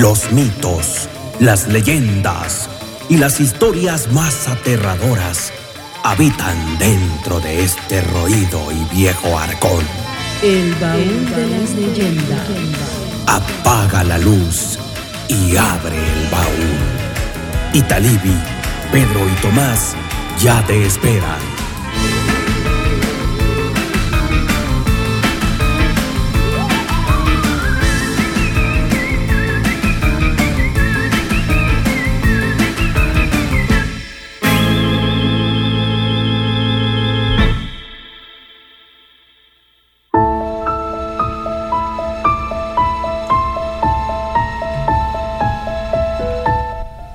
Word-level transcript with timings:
Los 0.00 0.30
mitos, 0.30 1.08
las 1.40 1.66
leyendas 1.66 2.70
y 3.08 3.16
las 3.16 3.40
historias 3.40 4.12
más 4.12 4.46
aterradoras 4.46 5.52
habitan 6.04 6.78
dentro 6.78 7.40
de 7.40 7.64
este 7.64 8.02
roído 8.02 8.70
y 8.70 8.94
viejo 8.94 9.36
arcón. 9.36 9.84
El 10.40 10.72
baúl 10.76 11.30
de 11.34 11.46
las 11.48 11.70
leyendas. 11.74 12.46
Apaga 13.26 14.04
la 14.04 14.18
luz 14.18 14.78
y 15.26 15.56
abre 15.56 15.96
el 15.96 16.30
baúl. 16.30 16.78
Italibi, 17.72 18.36
Pedro 18.92 19.28
y 19.28 19.42
Tomás 19.42 19.96
ya 20.38 20.64
te 20.64 20.86
esperan. 20.86 21.57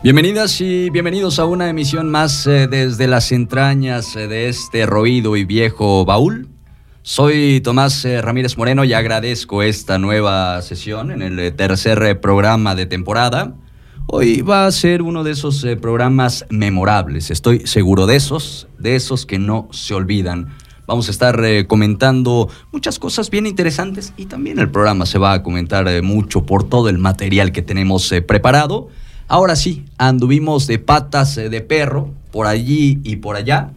Bienvenidas 0.03 0.59
y 0.59 0.89
bienvenidos 0.89 1.39
a 1.39 1.45
una 1.45 1.70
emisión 1.70 2.09
más 2.09 2.45
eh, 2.45 2.67
desde 2.67 3.07
las 3.07 3.31
entrañas 3.31 4.17
eh, 4.17 4.27
de 4.27 4.49
este 4.49 4.85
roído 4.85 5.38
y 5.38 5.45
viejo 5.45 6.03
baúl. 6.03 6.49
Soy 7.03 7.61
Tomás 7.61 8.03
eh, 8.03 8.21
Ramírez 8.21 8.58
Moreno 8.58 8.84
y 8.84 8.91
agradezco 8.91 9.63
esta 9.63 9.99
nueva 9.99 10.61
sesión 10.61 11.09
en 11.09 11.21
el 11.21 11.55
tercer 11.55 12.20
programa 12.20 12.75
de 12.75 12.85
temporada. 12.85 13.55
Hoy 14.08 14.41
va 14.41 14.66
a 14.66 14.71
ser 14.73 15.03
uno 15.03 15.23
de 15.23 15.31
esos 15.31 15.66
programas 15.81 16.45
memorables, 16.50 17.31
estoy 17.31 17.66
seguro 17.66 18.06
de 18.06 18.17
esos, 18.17 18.67
de 18.80 18.97
esos 18.97 19.25
que 19.25 19.39
no 19.39 19.69
se 19.72 19.94
olvidan. 19.94 20.50
Vamos 20.85 21.08
a 21.08 21.11
estar 21.11 21.41
comentando 21.67 22.50
muchas 22.73 23.00
cosas 23.00 23.30
bien 23.30 23.45
interesantes 23.45 24.11
y 24.17 24.25
también 24.25 24.59
el 24.59 24.69
programa 24.69 25.06
se 25.06 25.17
va 25.17 25.31
a 25.31 25.44
comentar 25.44 26.03
mucho 26.03 26.45
por 26.45 26.67
todo 26.67 26.89
el 26.89 26.97
material 26.97 27.53
que 27.53 27.61
tenemos 27.61 28.13
preparado. 28.28 28.89
Ahora 29.27 29.55
sí, 29.55 29.85
anduvimos 29.97 30.67
de 30.67 30.79
patas 30.79 31.38
eh, 31.38 31.49
de 31.49 31.61
perro 31.61 32.11
por 32.31 32.47
allí 32.47 32.99
y 33.03 33.17
por 33.17 33.35
allá, 33.35 33.71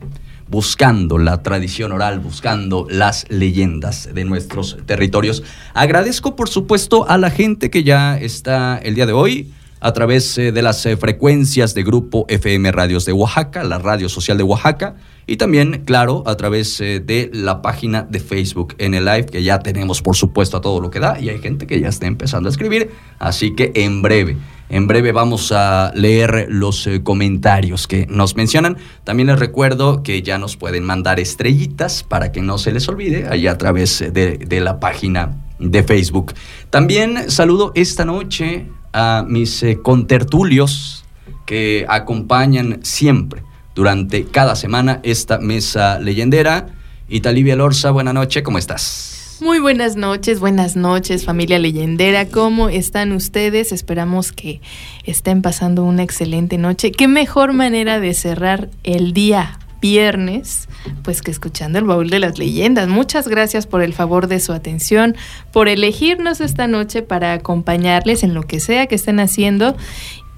buscando 0.49 1.19
la 1.19 1.43
tradición 1.43 1.93
oral, 1.93 2.21
buscando 2.21 2.87
las 2.89 3.27
leyendas 3.29 4.09
de 4.15 4.25
nuestros 4.25 4.79
territorios. 4.87 5.43
Agradezco, 5.75 6.37
por 6.37 6.49
supuesto, 6.49 7.09
a 7.09 7.19
la 7.19 7.31
gente 7.31 7.71
que 7.71 7.85
ya 7.85 8.19
está 8.19 8.79
el 8.79 8.95
día 8.95 9.07
de 9.07 9.13
hoy 9.13 9.53
a 9.87 9.93
través 9.93 10.37
eh, 10.37 10.51
de 10.51 10.63
las 10.63 10.85
eh, 10.85 10.97
frecuencias 10.97 11.73
de 11.75 11.85
Grupo 11.85 12.27
FM 12.29 12.73
Radios 12.73 13.05
de 13.05 13.13
Oaxaca, 13.13 13.63
la 13.63 13.79
radio 13.79 14.09
social 14.09 14.37
de 14.37 14.43
Oaxaca, 14.43 14.97
y 15.29 15.37
también, 15.37 15.85
claro, 15.85 16.25
a 16.27 16.37
través 16.37 16.79
de 16.79 17.31
la 17.33 17.63
página 17.63 18.03
de 18.03 18.21
Facebook 18.21 18.75
en 18.79 18.95
el 18.95 19.05
live, 19.05 19.27
que 19.27 19.43
ya 19.43 19.61
tenemos, 19.61 20.03
por 20.03 20.17
supuesto, 20.17 20.57
a 20.57 20.61
todo 20.61 20.81
lo 20.81 20.91
que 20.91 21.01
da, 21.01 21.21
y 21.21 21.29
hay 21.29 21.39
gente 21.39 21.67
que 21.67 21.81
ya 21.81 21.89
está 21.89 22.07
empezando 22.07 22.49
a 22.49 22.51
escribir, 22.51 22.91
así 23.19 23.55
que 23.55 23.73
en 23.75 24.03
breve 24.03 24.37
en 24.69 24.87
breve 24.89 25.13
vamos 25.13 25.53
a 25.53 25.93
leer 25.95 26.47
los 26.49 26.87
eh, 26.87 27.03
comentarios 27.03 27.87
que 27.87 28.07
nos 28.09 28.37
mencionan. 28.37 28.77
También 29.05 29.29
les 29.29 29.39
recuerdo 29.39 30.03
que 30.03 30.23
ya 30.23 30.39
nos 30.39 30.57
pueden 30.57 30.83
mandar 30.83 31.21
estrellitas 31.21 32.03
para 32.03 32.33
que 32.33 32.43
no 32.43 32.59
se 32.59 32.73
les 32.73 32.89
olvide 32.89 33.29
allá 33.29 33.53
a 33.53 33.59
través 33.59 34.05
de, 34.13 34.61
la 34.61 34.81
página 34.81 35.37
de 35.59 35.83
Facebook. 35.83 36.35
También 36.71 37.31
saludo 37.31 37.73
esta 37.75 38.05
noche 38.05 38.67
a 38.97 39.27
mis 39.29 39.63
eh, 39.63 39.79
contertulios 39.83 41.05
que 41.45 41.85
acompañan 41.87 42.81
siempre 42.83 43.43
durante 43.75 44.25
cada 44.25 44.57
semana 44.57 45.01
esta 45.03 45.39
mesa 45.39 45.99
leyendera. 45.99 46.69
Italivia 47.07 47.57
Lorza, 47.57 47.91
buena 47.91 48.15
noche, 48.15 48.43
¿cómo 48.43 48.57
estás? 48.57 49.37
Muy 49.43 49.59
buenas 49.59 49.97
noches, 49.97 50.41
buenas 50.41 50.77
noches 50.77 51.27
familia 51.27 51.59
leyendera, 51.59 52.27
¿cómo 52.29 52.71
están 52.71 53.13
ustedes? 53.13 53.71
Esperamos 53.71 54.33
que 54.33 54.63
estén 55.05 55.43
pasando 55.43 55.85
una 55.85 56.03
excelente 56.03 56.57
noche. 56.57 56.91
¿Qué 56.91 57.07
mejor 57.07 57.53
manera 57.53 58.01
de 58.01 58.15
cerrar 58.15 58.71
el 58.83 59.13
día 59.13 59.59
viernes, 59.81 60.69
pues 61.03 61.23
que 61.23 61.31
escuchando 61.31 61.79
el 61.79 61.85
baúl 61.85 62.11
de 62.11 62.19
las 62.19 62.39
leyendas. 62.39 62.89
Muchas 62.89 63.29
gracias 63.29 63.67
por 63.67 63.83
el 63.83 63.93
favor 63.93 64.27
de 64.27 64.41
su 64.41 64.53
atención, 64.53 65.17
por 65.53 65.69
elegirnos 65.69 66.41
esta 66.41 66.67
noche 66.67 67.03
para 67.03 67.33
acompañarles 67.33 68.23
en 68.23 68.35
lo 68.35 68.43
que 68.43 68.61
sea 68.61 68.87
que 68.87 68.95
estén 68.95 69.21
haciendo 69.21 69.77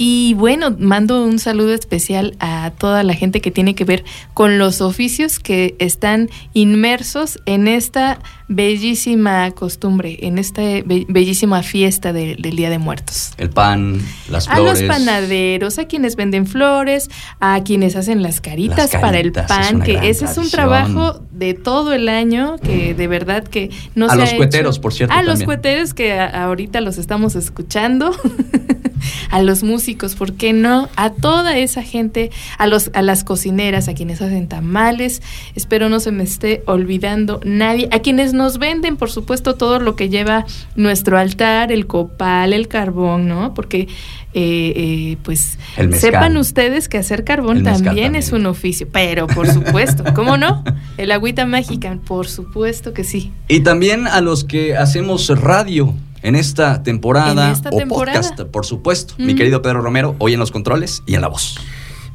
y 0.00 0.34
bueno, 0.34 0.74
mando 0.78 1.24
un 1.24 1.40
saludo 1.40 1.74
especial 1.74 2.36
a 2.38 2.70
toda 2.78 3.02
la 3.02 3.14
gente 3.14 3.40
que 3.40 3.50
tiene 3.50 3.74
que 3.74 3.84
ver 3.84 4.04
con 4.32 4.56
los 4.56 4.80
oficios 4.80 5.40
que 5.40 5.74
están 5.80 6.30
inmersos 6.54 7.40
en 7.46 7.66
esta 7.66 8.20
bellísima 8.48 9.50
costumbre, 9.52 10.18
en 10.22 10.38
esta 10.38 10.62
bellísima 11.08 11.62
fiesta 11.62 12.12
del 12.12 12.36
Día 12.36 12.70
de 12.70 12.78
Muertos. 12.78 13.32
El 13.36 13.50
pan, 13.50 14.00
las 14.30 14.48
flores. 14.48 14.80
A 14.80 14.86
los 14.86 14.96
panaderos, 14.96 15.78
a 15.78 15.84
quienes 15.86 16.16
venden 16.16 16.46
flores, 16.46 17.10
a 17.40 17.62
quienes 17.62 17.94
hacen 17.94 18.22
las 18.22 18.40
caritas, 18.40 18.90
para 18.92 19.20
el 19.20 19.32
pan, 19.32 19.82
que 19.82 20.08
ese 20.08 20.24
es 20.24 20.38
un 20.38 20.50
trabajo 20.50 21.20
de 21.30 21.54
todo 21.54 21.92
el 21.92 22.08
año 22.08 22.56
que 22.58 22.94
de 22.94 23.06
verdad 23.06 23.44
que 23.44 23.70
no 23.94 24.06
a 24.06 24.10
se 24.10 24.16
los 24.16 24.34
cueteros, 24.34 24.78
por 24.78 24.92
cierto. 24.92 25.14
A 25.14 25.22
los 25.22 25.42
cueteros 25.42 25.94
que 25.94 26.18
ahorita 26.18 26.80
los 26.80 26.98
estamos 26.98 27.36
escuchando. 27.36 28.12
a 29.30 29.42
los 29.42 29.62
músicos, 29.62 30.14
¿por 30.14 30.32
qué 30.34 30.52
no? 30.52 30.88
A 30.96 31.10
toda 31.10 31.56
esa 31.56 31.82
gente, 31.82 32.30
a, 32.58 32.66
los, 32.66 32.90
a 32.94 33.02
las 33.02 33.24
cocineras, 33.24 33.88
a 33.88 33.94
quienes 33.94 34.20
hacen 34.20 34.48
tamales, 34.48 35.22
espero 35.54 35.88
no 35.88 36.00
se 36.00 36.12
me 36.12 36.24
esté 36.24 36.62
olvidando 36.66 37.40
nadie, 37.44 37.88
a 37.92 38.00
quienes 38.00 38.32
nos 38.38 38.58
venden, 38.58 38.96
por 38.96 39.10
supuesto, 39.10 39.56
todo 39.56 39.78
lo 39.78 39.94
que 39.96 40.08
lleva 40.08 40.46
nuestro 40.76 41.18
altar, 41.18 41.70
el 41.70 41.86
copal, 41.86 42.54
el 42.54 42.68
carbón, 42.68 43.28
¿no? 43.28 43.52
Porque 43.52 43.88
eh, 44.32 44.72
eh, 44.76 45.16
pues 45.22 45.58
sepan 45.92 46.36
ustedes 46.38 46.88
que 46.88 46.96
hacer 46.96 47.24
carbón 47.24 47.62
también, 47.62 48.14
es 48.14 48.32
un 48.32 48.46
oficio, 48.46 48.88
pero 48.90 49.26
por 49.26 49.46
supuesto, 49.48 50.04
¿cómo 50.14 50.38
no? 50.38 50.64
El 50.96 51.10
agüita 51.10 51.44
mágica, 51.44 51.98
por 52.06 52.28
supuesto 52.28 52.94
que 52.94 53.04
sí. 53.04 53.32
Y 53.48 53.60
también 53.60 54.06
a 54.06 54.22
los 54.22 54.44
que 54.44 54.76
hacemos 54.76 55.28
radio, 55.28 55.94
en 56.22 56.34
esta 56.34 56.82
temporada 56.82 57.54
o 57.70 57.88
podcast, 57.88 58.40
por 58.42 58.66
supuesto. 58.66 59.14
Mi 59.18 59.34
querido 59.34 59.62
Pedro 59.62 59.82
Romero, 59.82 60.16
hoy 60.18 60.34
en 60.34 60.40
los 60.40 60.50
controles 60.50 61.02
y 61.06 61.14
en 61.14 61.20
la 61.20 61.28
voz. 61.28 61.58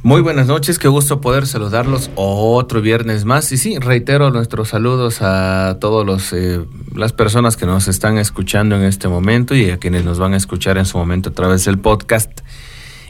Muy 0.06 0.20
buenas 0.20 0.48
noches, 0.48 0.80
qué 0.80 0.90
gusto 0.90 1.22
poder 1.22 1.48
saludarlos 1.48 2.12
otro 2.16 2.82
viernes 2.82 3.24
más. 3.24 3.50
Y 3.54 3.58
sí, 3.58 3.80
reitero 3.80 4.32
nuestros 4.32 4.68
saludos 4.68 5.22
a 5.22 5.78
todas 5.80 6.34
eh, 6.34 6.60
las 6.94 7.14
personas 7.14 7.56
que 7.56 7.66
nos 7.66 7.88
están 7.88 8.18
escuchando 8.18 8.76
en 8.76 8.84
este 8.84 9.08
momento 9.08 9.56
y 9.56 9.70
a 9.70 9.78
quienes 9.78 10.04
nos 10.04 10.20
van 10.20 10.34
a 10.34 10.38
escuchar 10.38 10.78
en 10.78 10.86
su 10.86 10.98
momento 10.98 11.30
a 11.30 11.32
través 11.32 11.64
del 11.64 11.80
podcast. 11.80 12.42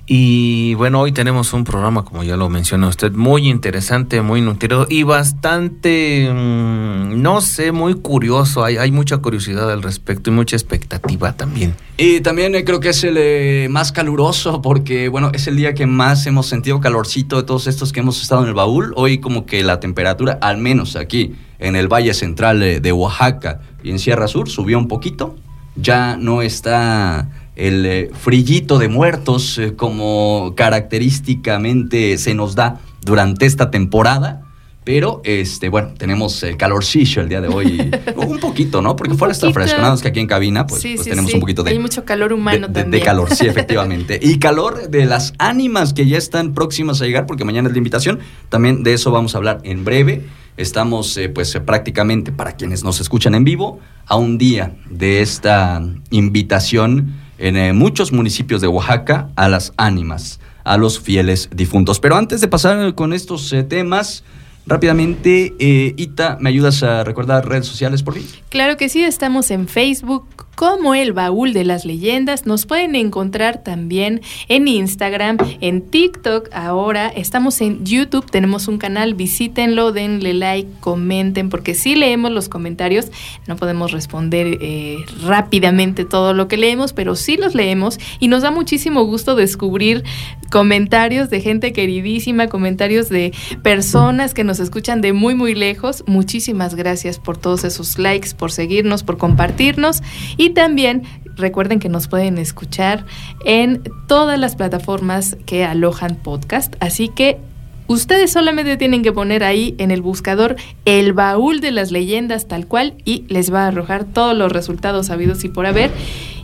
Y 0.05 0.73
bueno, 0.73 0.99
hoy 0.99 1.13
tenemos 1.13 1.53
un 1.53 1.63
programa, 1.63 2.03
como 2.03 2.25
ya 2.25 2.35
lo 2.35 2.49
mencionó 2.49 2.89
usted, 2.89 3.13
muy 3.13 3.47
interesante, 3.47 4.21
muy 4.21 4.41
nutrido 4.41 4.85
y 4.89 5.03
bastante, 5.03 6.29
mm, 6.29 7.21
no 7.21 7.39
sé, 7.39 7.71
muy 7.71 7.95
curioso. 7.95 8.65
Hay, 8.65 8.75
hay 8.75 8.91
mucha 8.91 9.19
curiosidad 9.19 9.71
al 9.71 9.81
respecto 9.81 10.29
y 10.29 10.33
mucha 10.33 10.57
expectativa 10.57 11.31
también. 11.37 11.73
Y 11.95 12.19
también 12.19 12.53
eh, 12.53 12.65
creo 12.65 12.81
que 12.81 12.89
es 12.89 13.01
el 13.05 13.15
eh, 13.17 13.67
más 13.69 13.93
caluroso 13.93 14.61
porque, 14.61 15.07
bueno, 15.07 15.31
es 15.33 15.47
el 15.47 15.55
día 15.55 15.73
que 15.73 15.85
más 15.85 16.25
hemos 16.25 16.47
sentido 16.47 16.81
calorcito 16.81 17.37
de 17.37 17.43
todos 17.43 17.67
estos 17.67 17.93
que 17.93 18.01
hemos 18.01 18.21
estado 18.21 18.41
en 18.41 18.49
el 18.49 18.53
baúl. 18.53 18.91
Hoy 18.97 19.19
como 19.19 19.45
que 19.45 19.63
la 19.63 19.79
temperatura, 19.79 20.37
al 20.41 20.57
menos 20.57 20.97
aquí 20.97 21.35
en 21.59 21.77
el 21.77 21.87
Valle 21.87 22.13
Central 22.13 22.59
de 22.59 22.91
Oaxaca 22.91 23.61
y 23.81 23.91
en 23.91 23.99
Sierra 23.99 24.27
Sur, 24.27 24.49
subió 24.49 24.77
un 24.77 24.89
poquito. 24.89 25.37
Ya 25.75 26.17
no 26.17 26.41
está 26.41 27.29
el 27.55 27.85
eh, 27.85 28.11
frillito 28.13 28.79
de 28.79 28.87
muertos 28.87 29.57
eh, 29.57 29.75
como 29.75 30.53
característicamente 30.55 32.17
se 32.17 32.33
nos 32.33 32.55
da 32.55 32.79
durante 33.01 33.45
esta 33.45 33.71
temporada. 33.71 34.41
Pero, 34.85 35.21
este, 35.23 35.69
bueno, 35.69 35.93
tenemos 35.97 36.43
el 36.43 36.57
calorcillo 36.57 37.21
el 37.21 37.29
día 37.29 37.39
de 37.39 37.47
hoy. 37.47 37.89
un 38.17 38.39
poquito, 38.39 38.81
¿no? 38.81 38.97
Porque 38.97 39.13
fuera 39.13 39.31
está 39.31 39.49
fresco. 39.53 39.77
que 40.01 40.07
aquí 40.09 40.19
en 40.19 40.27
cabina, 40.27 40.67
pues, 40.67 40.81
pues 40.81 41.07
tenemos 41.07 41.33
un 41.33 41.39
poquito 41.39 41.63
de. 41.63 41.71
Hay 41.71 41.79
mucho 41.79 42.03
calor 42.03 42.33
humano 42.33 42.67
de, 42.67 42.73
también. 42.73 42.91
De, 42.91 42.99
calor, 42.99 43.33
sí, 43.33 43.45
efectivamente. 43.47 44.19
y 44.21 44.39
calor 44.39 44.89
de 44.89 45.05
las 45.05 45.33
ánimas 45.37 45.93
que 45.93 46.05
ya 46.05 46.17
están 46.17 46.53
próximas 46.53 47.01
a 47.01 47.05
llegar, 47.05 47.25
porque 47.25 47.45
mañana 47.45 47.69
es 47.69 47.73
la 47.73 47.77
invitación. 47.77 48.19
También 48.49 48.83
de 48.83 48.93
eso 48.93 49.11
vamos 49.11 49.35
a 49.35 49.37
hablar 49.37 49.61
en 49.63 49.85
breve. 49.85 50.25
Estamos, 50.57 51.15
eh, 51.15 51.29
pues, 51.29 51.57
prácticamente, 51.65 52.33
para 52.33 52.57
quienes 52.57 52.83
nos 52.83 52.99
escuchan 52.99 53.35
en 53.35 53.45
vivo, 53.45 53.79
a 54.05 54.17
un 54.17 54.37
día 54.37 54.75
de 54.89 55.21
esta 55.21 55.81
invitación 56.09 57.22
en 57.37 57.57
eh, 57.57 57.73
muchos 57.73 58.11
municipios 58.11 58.61
de 58.61 58.67
Oaxaca 58.67 59.29
a 59.35 59.49
las 59.49 59.73
ánimas, 59.77 60.39
a 60.63 60.77
los 60.77 60.99
fieles 60.99 61.49
difuntos. 61.53 61.99
Pero 61.99 62.15
antes 62.15 62.41
de 62.41 62.47
pasar 62.47 62.95
con 62.95 63.13
estos 63.13 63.51
eh, 63.53 63.63
temas, 63.63 64.23
rápidamente, 64.65 65.53
eh, 65.59 65.93
Ita, 65.97 66.37
¿me 66.39 66.49
ayudas 66.49 66.83
a 66.83 67.03
recordar 67.03 67.47
redes 67.47 67.65
sociales 67.65 68.03
por 68.03 68.15
fin? 68.15 68.25
Claro 68.49 68.77
que 68.77 68.89
sí, 68.89 69.03
estamos 69.03 69.51
en 69.51 69.67
Facebook 69.67 70.25
como 70.55 70.95
el 70.95 71.13
baúl 71.13 71.53
de 71.53 71.63
las 71.63 71.85
leyendas. 71.85 72.45
Nos 72.45 72.65
pueden 72.65 72.95
encontrar 72.95 73.63
también 73.63 74.21
en 74.47 74.67
Instagram, 74.67 75.37
en 75.61 75.81
TikTok 75.81 76.49
ahora. 76.53 77.07
Estamos 77.07 77.61
en 77.61 77.85
YouTube, 77.85 78.29
tenemos 78.29 78.67
un 78.67 78.77
canal, 78.77 79.13
visítenlo, 79.13 79.91
denle 79.91 80.33
like, 80.33 80.69
comenten, 80.79 81.49
porque 81.49 81.73
si 81.73 81.95
leemos 81.95 82.31
los 82.31 82.49
comentarios. 82.49 83.07
No 83.47 83.55
podemos 83.55 83.91
responder 83.91 84.57
eh, 84.61 84.97
rápidamente 85.23 86.05
todo 86.05 86.33
lo 86.33 86.47
que 86.47 86.57
leemos, 86.57 86.93
pero 86.93 87.15
sí 87.15 87.37
los 87.37 87.55
leemos 87.55 87.99
y 88.19 88.27
nos 88.27 88.43
da 88.43 88.51
muchísimo 88.51 89.03
gusto 89.05 89.35
descubrir 89.35 90.03
comentarios 90.51 91.29
de 91.29 91.41
gente 91.41 91.73
queridísima, 91.73 92.47
comentarios 92.47 93.09
de 93.09 93.33
personas 93.63 94.33
que 94.33 94.43
nos 94.43 94.59
escuchan 94.59 95.01
de 95.01 95.11
muy, 95.11 95.33
muy 95.33 95.55
lejos. 95.55 96.03
Muchísimas 96.05 96.75
gracias 96.75 97.17
por 97.17 97.37
todos 97.37 97.63
esos 97.63 97.97
likes, 97.97 98.35
por 98.37 98.51
seguirnos, 98.51 99.03
por 99.03 99.17
compartirnos. 99.17 100.03
Y 100.37 100.42
también 100.49 101.03
recuerden 101.35 101.79
que 101.79 101.89
nos 101.89 102.07
pueden 102.07 102.37
escuchar 102.37 103.05
en 103.45 103.81
todas 104.07 104.39
las 104.39 104.55
plataformas 104.55 105.37
que 105.45 105.65
alojan 105.65 106.15
podcast. 106.15 106.75
Así 106.79 107.09
que 107.09 107.39
Ustedes 107.85 108.31
solamente 108.31 108.77
tienen 108.77 109.03
que 109.03 109.11
poner 109.11 109.43
ahí 109.43 109.75
en 109.77 109.91
el 109.91 110.01
buscador 110.01 110.55
el 110.85 111.11
baúl 111.11 111.59
de 111.59 111.71
las 111.71 111.91
leyendas 111.91 112.47
tal 112.47 112.65
cual 112.65 112.95
y 113.03 113.25
les 113.27 113.53
va 113.53 113.65
a 113.65 113.67
arrojar 113.67 114.05
todos 114.05 114.37
los 114.37 114.51
resultados 114.51 115.07
sabidos 115.07 115.43
y 115.43 115.49
por 115.49 115.65
haber. 115.65 115.91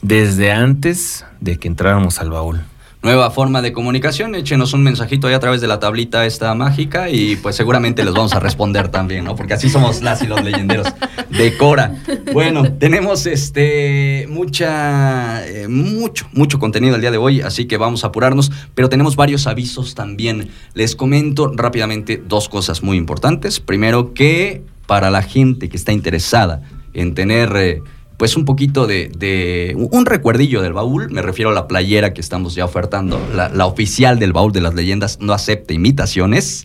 desde 0.01 0.51
antes 0.51 1.25
de 1.39 1.57
que 1.57 1.69
entráramos 1.69 2.19
al 2.19 2.31
baúl 2.31 2.59
nueva 3.03 3.29
forma 3.31 3.61
de 3.61 3.73
comunicación, 3.73 4.33
échenos 4.33 4.73
un 4.73 4.81
mensajito 4.81 5.27
ahí 5.27 5.33
a 5.33 5.39
través 5.39 5.59
de 5.59 5.67
la 5.67 5.79
tablita 5.79 6.25
esta 6.25 6.55
mágica 6.55 7.09
y 7.09 7.35
pues 7.35 7.57
seguramente 7.57 8.05
les 8.05 8.13
vamos 8.13 8.33
a 8.33 8.39
responder 8.39 8.87
también, 8.87 9.25
¿no? 9.25 9.35
Porque 9.35 9.53
así 9.53 9.69
somos 9.69 10.01
las 10.01 10.21
y 10.23 10.27
los 10.27 10.41
leyenderos 10.41 10.87
de 11.29 11.57
Cora. 11.57 11.95
Bueno, 12.31 12.63
tenemos 12.79 13.25
este 13.25 14.25
mucha 14.29 15.45
eh, 15.45 15.67
mucho 15.67 16.27
mucho 16.31 16.59
contenido 16.59 16.95
el 16.95 17.01
día 17.01 17.11
de 17.11 17.17
hoy, 17.17 17.41
así 17.41 17.65
que 17.65 17.75
vamos 17.75 18.05
a 18.05 18.07
apurarnos, 18.07 18.51
pero 18.73 18.87
tenemos 18.87 19.17
varios 19.17 19.47
avisos 19.47 19.95
también. 19.95 20.49
Les 20.73 20.95
comento 20.95 21.51
rápidamente 21.53 22.23
dos 22.25 22.47
cosas 22.47 22.83
muy 22.83 22.95
importantes. 22.95 23.59
Primero 23.59 24.13
que 24.13 24.63
para 24.87 25.11
la 25.11 25.21
gente 25.21 25.67
que 25.67 25.75
está 25.75 25.91
interesada 25.91 26.61
en 26.93 27.13
tener 27.15 27.51
eh, 27.55 27.81
pues 28.23 28.37
un 28.37 28.45
poquito 28.45 28.87
de, 28.87 29.75
un 29.91 30.05
recuerdillo 30.05 30.61
del 30.61 30.71
baúl, 30.71 31.09
me 31.09 31.21
refiero 31.21 31.51
a 31.51 31.53
la 31.53 31.67
playera 31.67 32.13
que 32.13 32.21
estamos 32.21 32.55
ya 32.55 32.63
ofertando, 32.63 33.19
la, 33.35 33.65
oficial 33.65 34.17
del 34.17 34.31
baúl 34.31 34.53
de 34.53 34.61
las 34.61 34.75
leyendas 34.75 35.17
no 35.19 35.33
acepta 35.33 35.73
imitaciones. 35.73 36.63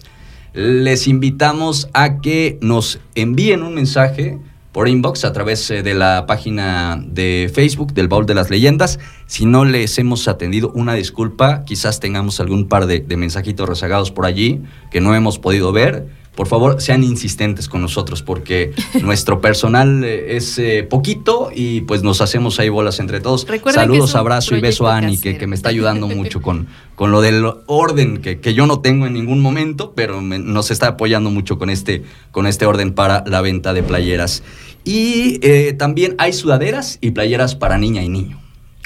Les 0.55 1.09
invitamos 1.09 1.89
a 1.95 2.21
que 2.21 2.59
nos 2.61 3.01
envíen 3.17 3.65
un 3.65 3.75
mensaje 3.75 4.39
por 4.71 4.87
inbox 4.87 5.25
a 5.25 5.33
través 5.33 5.69
eh, 5.73 5.83
de 5.83 5.95
la 5.95 6.27
página 6.29 7.03
de 7.05 7.51
Facebook 7.53 7.93
del 7.93 8.07
Baúl 8.07 8.27
de 8.27 8.37
las 8.37 8.51
Leyendas. 8.51 9.01
Si 9.27 9.45
no 9.45 9.65
les 9.65 9.99
hemos 9.99 10.29
atendido, 10.29 10.71
una 10.77 10.95
disculpa, 10.95 11.65
quizás 11.65 11.99
tengamos 11.99 12.39
algún 12.39 12.69
par 12.69 12.87
de 12.87 13.17
mensajitos 13.17 13.69
rezagados 13.69 14.13
por 14.13 14.27
allí 14.27 14.63
que 14.93 15.01
no 15.01 15.13
hemos 15.13 15.41
podido 15.41 15.73
ver 15.73 16.07
por 16.39 16.47
favor 16.47 16.81
sean 16.81 17.03
insistentes 17.03 17.69
con 17.69 17.83
nosotros 17.83 18.23
porque 18.23 18.73
nuestro 19.03 19.41
personal 19.41 20.05
eh, 20.05 20.37
es 20.37 20.57
eh, 20.61 20.87
poquito 20.89 21.51
y 21.53 21.81
pues 21.81 22.05
nos 22.05 22.21
hacemos 22.21 22.61
ahí 22.61 22.69
bolas 22.69 23.01
entre 23.01 23.19
todos. 23.19 23.45
Saludos, 23.75 24.15
abrazo 24.15 24.55
y 24.55 24.61
beso 24.61 24.87
a 24.87 24.99
Ani 24.99 25.19
que, 25.19 25.45
me 25.49 25.57
está 25.57 25.71
ayudando 25.71 26.07
mucho 26.07 26.41
con, 26.41 26.69
con 26.95 27.11
lo 27.11 27.23
del 27.23 27.45
orden 27.67 28.19
que, 28.19 28.39
que 28.39 28.55
yo 28.55 28.69
no 28.69 28.79
tengo 28.79 29.09
en 29.09 29.15
ningún 29.15 29.41
momento, 29.41 29.95
pero 29.97 30.23
nos 30.23 30.71
está 30.71 30.87
apoyando 30.87 31.29
mucho 31.29 31.59
con 31.59 31.71
este, 31.71 32.05
con 32.31 32.47
este 32.47 32.67
orden 32.67 32.95
para 32.95 33.25
la 33.27 33.41
venta 33.41 33.73
de 33.73 33.83
playeras. 33.83 34.45
Y 34.85 35.41
eh, 35.43 35.73
también 35.73 36.15
hay 36.19 36.33
sudaderas 36.33 36.99
y 37.01 37.11
playeras 37.11 37.57
para 37.57 37.79
niña 37.79 38.05
y 38.05 38.09
niño. 38.11 38.41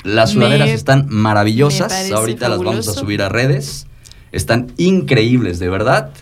Las 0.05 0.31
sudaderas 0.31 0.71
están 0.71 1.05
maravillosas, 1.11 2.11
ahorita 2.13 2.49
las 2.49 2.61
vamos 2.61 2.89
a 2.89 2.95
subir 2.95 3.21
a 3.21 3.29
redes. 3.29 3.89
Están 4.33 4.73
increíbles, 4.79 5.59
de 5.59 5.69
verdad 5.69 6.15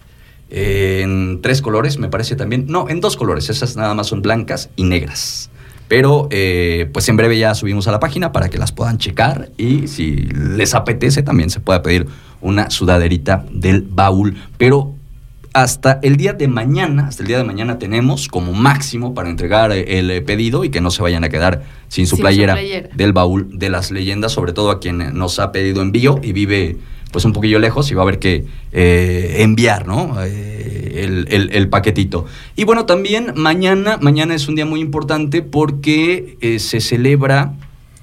en 0.51 1.41
tres 1.43 1.63
colores, 1.63 1.99
me 1.99 2.09
parece 2.09 2.37
también. 2.37 2.67
No, 2.69 2.89
en 2.89 3.01
dos 3.01 3.17
colores. 3.17 3.49
Esas 3.51 3.77
nada 3.77 3.95
más 3.95 4.09
son 4.09 4.23
blancas 4.23 4.71
y 4.77 4.85
negras. 4.85 5.51
Pero 5.89 6.29
eh, 6.31 6.89
pues 6.93 7.09
en 7.09 7.17
breve 7.17 7.39
ya 7.39 7.55
subimos 7.55 7.89
a 7.89 7.93
la 7.93 7.99
página 7.99 8.31
para 8.31 8.49
que 8.49 8.59
las 8.59 8.71
puedan 8.71 8.99
checar 8.99 9.51
y 9.57 9.89
si 9.89 10.13
les 10.15 10.75
apetece 10.75 11.25
también 11.25 11.51
se 11.51 11.59
pueda 11.59 11.83
pedir 11.83 12.07
una 12.41 12.71
sudaderita 12.71 13.45
del 13.51 13.83
baúl. 13.83 14.37
Pero 14.57 14.95
hasta 15.53 15.99
el 16.03 16.17
día 16.17 16.33
de 16.33 16.47
mañana, 16.47 17.09
hasta 17.09 17.25
el 17.25 17.27
día 17.27 17.39
de 17.39 17.45
mañana 17.45 17.79
tenemos 17.81 18.29
como 18.29 18.53
máximo 18.53 19.15
para 19.15 19.31
entregar 19.31 19.73
el 19.73 20.23
pedido 20.23 20.63
y 20.63 20.71
que 20.71 20.81
no 20.81 20.93
se 20.93 21.03
vayan 21.03 21.25
a 21.25 21.29
quedar 21.29 21.65
sin 21.89 22.07
su, 22.07 22.19
playera, 22.19 22.57
del 22.95 23.13
baúl 23.13 23.59
de 23.59 23.69
las 23.69 23.91
leyendas, 23.91 24.31
sobre 24.31 24.53
todo 24.53 24.71
a 24.71 24.79
quien 24.79 25.19
nos 25.19 25.41
ha 25.41 25.51
pedido 25.51 25.83
envío 25.83 26.21
y 26.23 26.33
vive 26.33 26.77
pues 27.11 27.25
un 27.25 27.33
poquillo 27.33 27.59
lejos 27.59 27.91
y 27.91 27.95
va 27.95 28.03
a 28.03 28.05
haber 28.05 28.19
que 28.19 28.45
eh, 28.73 29.37
enviar, 29.39 29.87
¿no? 29.87 30.17
Eh, 30.23 31.49
el, 31.53 31.69
paquetito. 31.69 32.27
Y 32.57 32.65
bueno, 32.65 32.85
también 32.87 33.33
mañana, 33.37 33.99
mañana 34.01 34.35
es 34.35 34.49
un 34.49 34.57
día 34.57 34.67
muy 34.67 34.81
importante 34.81 35.43
porque 35.43 36.37
eh, 36.41 36.59
se 36.59 36.81
celebra 36.81 37.55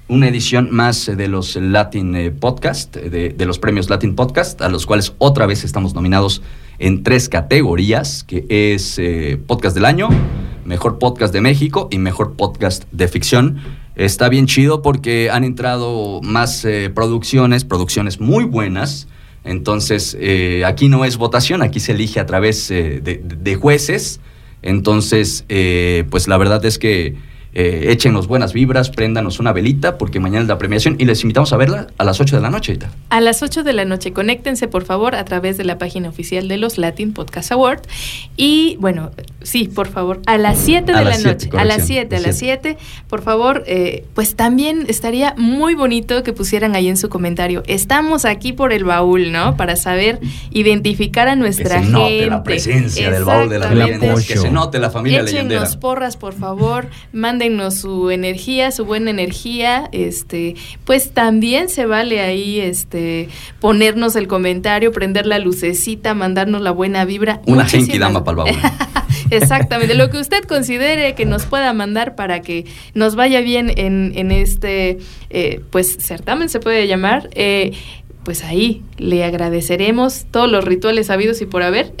una 0.08 0.28
edición 0.28 0.68
más 0.70 1.06
de 1.06 1.28
los 1.28 1.56
Latin 1.56 2.34
Podcast, 2.40 2.96
de, 2.96 3.28
de, 3.28 3.46
los 3.46 3.58
premios 3.58 3.90
Latin 3.90 4.14
Podcast, 4.14 4.62
a 4.62 4.68
los 4.70 4.86
cuales 4.86 5.12
otra 5.18 5.44
vez 5.46 5.64
estamos 5.64 5.94
nominados 5.94 6.40
en 6.78 7.02
tres 7.02 7.28
categorías, 7.28 8.24
que 8.24 8.46
es 8.48 8.98
Podcast 9.46 9.74
del 9.74 9.84
Año, 9.84 10.08
Mejor 10.64 10.98
Podcast 10.98 11.32
de 11.34 11.42
México 11.42 11.88
y 11.90 11.98
Mejor 11.98 12.36
Podcast 12.36 12.84
de 12.90 13.06
Ficción 13.08 13.58
está 13.98 14.28
bien 14.28 14.46
chido 14.46 14.80
porque 14.80 15.28
han 15.30 15.44
entrado 15.44 16.20
más 16.22 16.64
eh, 16.64 16.90
producciones, 16.94 17.64
producciones 17.64 18.20
muy 18.20 18.44
buenas. 18.44 19.08
Entonces, 19.44 20.16
eh, 20.20 20.64
aquí 20.64 20.88
no 20.88 21.04
es 21.04 21.16
votación, 21.16 21.62
aquí 21.62 21.80
se 21.80 21.92
elige 21.92 22.20
a 22.20 22.26
través 22.26 22.70
eh, 22.70 23.00
de, 23.02 23.54
jueces. 23.56 24.20
Entonces, 24.62 25.44
pues 26.10 26.28
la 26.28 26.36
verdad 26.36 26.64
es 26.64 26.78
que 26.78 27.16
eh, 27.60 27.90
échenos 27.90 28.28
buenas 28.28 28.52
vibras, 28.52 28.88
préndanos 28.88 29.40
una 29.40 29.52
velita, 29.52 29.98
porque 29.98 30.20
mañana 30.20 30.42
es 30.42 30.48
la 30.48 30.58
premiación 30.58 30.94
y 31.00 31.06
les 31.06 31.24
invitamos 31.24 31.52
a 31.52 31.56
verla 31.56 31.88
a 31.98 32.04
las 32.04 32.20
8 32.20 32.36
de 32.36 32.42
la 32.42 32.50
noche. 32.50 32.78
A 33.10 33.20
las 33.20 33.42
8 33.42 33.64
de 33.64 33.72
la 33.72 33.84
noche, 33.84 34.12
conéctense 34.12 34.68
por 34.68 34.84
favor 34.84 35.16
a 35.16 35.24
través 35.24 35.56
de 35.56 35.64
la 35.64 35.76
página 35.76 36.08
oficial 36.08 36.46
de 36.46 36.56
los 36.56 36.78
Latin 36.78 37.12
Podcast 37.12 37.50
Award. 37.50 37.80
Y 38.36 38.76
bueno, 38.78 39.10
sí, 39.42 39.66
por 39.66 39.88
favor, 39.88 40.20
a 40.26 40.38
las 40.38 40.60
7 40.60 40.92
de 40.92 41.04
la 41.04 41.18
noche, 41.18 41.50
a 41.58 41.64
las 41.64 41.84
7, 41.84 42.14
a 42.14 42.20
las 42.20 42.38
7, 42.38 42.76
por 43.08 43.22
favor, 43.22 43.64
eh, 43.66 44.04
pues 44.14 44.36
también 44.36 44.84
estaría 44.86 45.34
muy 45.36 45.74
bonito 45.74 46.22
que 46.22 46.32
pusieran 46.32 46.76
ahí 46.76 46.86
en 46.86 46.96
su 46.96 47.08
comentario, 47.08 47.64
estamos 47.66 48.24
aquí 48.24 48.52
por 48.52 48.72
el 48.72 48.84
baúl, 48.84 49.32
¿no? 49.32 49.56
Para 49.56 49.74
saber 49.74 50.20
identificar 50.52 51.26
a 51.26 51.34
nuestra 51.34 51.80
que 51.80 51.86
se 51.86 51.90
Note 51.90 52.26
la 52.26 52.42
presencia 52.44 53.10
del 53.10 53.24
baúl 53.24 53.48
de 53.48 53.58
las 53.58 53.74
leyendas, 53.74 54.24
que 54.24 54.36
se 54.36 54.50
note 54.52 54.78
la 54.78 54.90
familia 54.90 55.22
Échenos 55.22 55.48
leyendera. 55.48 55.80
porras, 55.80 56.16
por 56.16 56.34
favor, 56.34 56.86
su 57.70 58.10
energía, 58.10 58.70
su 58.70 58.84
buena 58.84 59.10
energía, 59.10 59.88
este, 59.92 60.54
pues 60.84 61.10
también 61.10 61.68
se 61.68 61.86
vale 61.86 62.20
ahí 62.20 62.60
este 62.60 63.28
ponernos 63.60 64.16
el 64.16 64.28
comentario, 64.28 64.92
prender 64.92 65.26
la 65.26 65.38
lucecita, 65.38 66.14
mandarnos 66.14 66.62
la 66.62 66.70
buena 66.70 67.04
vibra. 67.04 67.40
Una 67.46 67.66
genki 67.66 67.98
dama 67.98 68.24
para 68.24 68.36
el. 68.36 68.56
Exactamente, 69.30 69.94
lo 69.94 70.10
que 70.10 70.18
usted 70.18 70.44
considere 70.44 71.14
que 71.14 71.26
nos 71.26 71.44
pueda 71.44 71.72
mandar 71.72 72.14
para 72.14 72.40
que 72.40 72.64
nos 72.94 73.14
vaya 73.14 73.40
bien 73.40 73.72
en, 73.76 74.12
en 74.16 74.30
este, 74.30 74.98
eh, 75.30 75.60
pues, 75.70 75.96
certamen 75.98 76.48
se 76.48 76.60
puede 76.60 76.86
llamar. 76.86 77.28
Eh, 77.32 77.72
pues 78.24 78.44
ahí 78.44 78.82
le 78.98 79.24
agradeceremos 79.24 80.26
todos 80.30 80.50
los 80.50 80.64
rituales 80.64 81.08
habidos 81.10 81.40
y 81.40 81.46
por 81.46 81.62
haber 81.62 81.92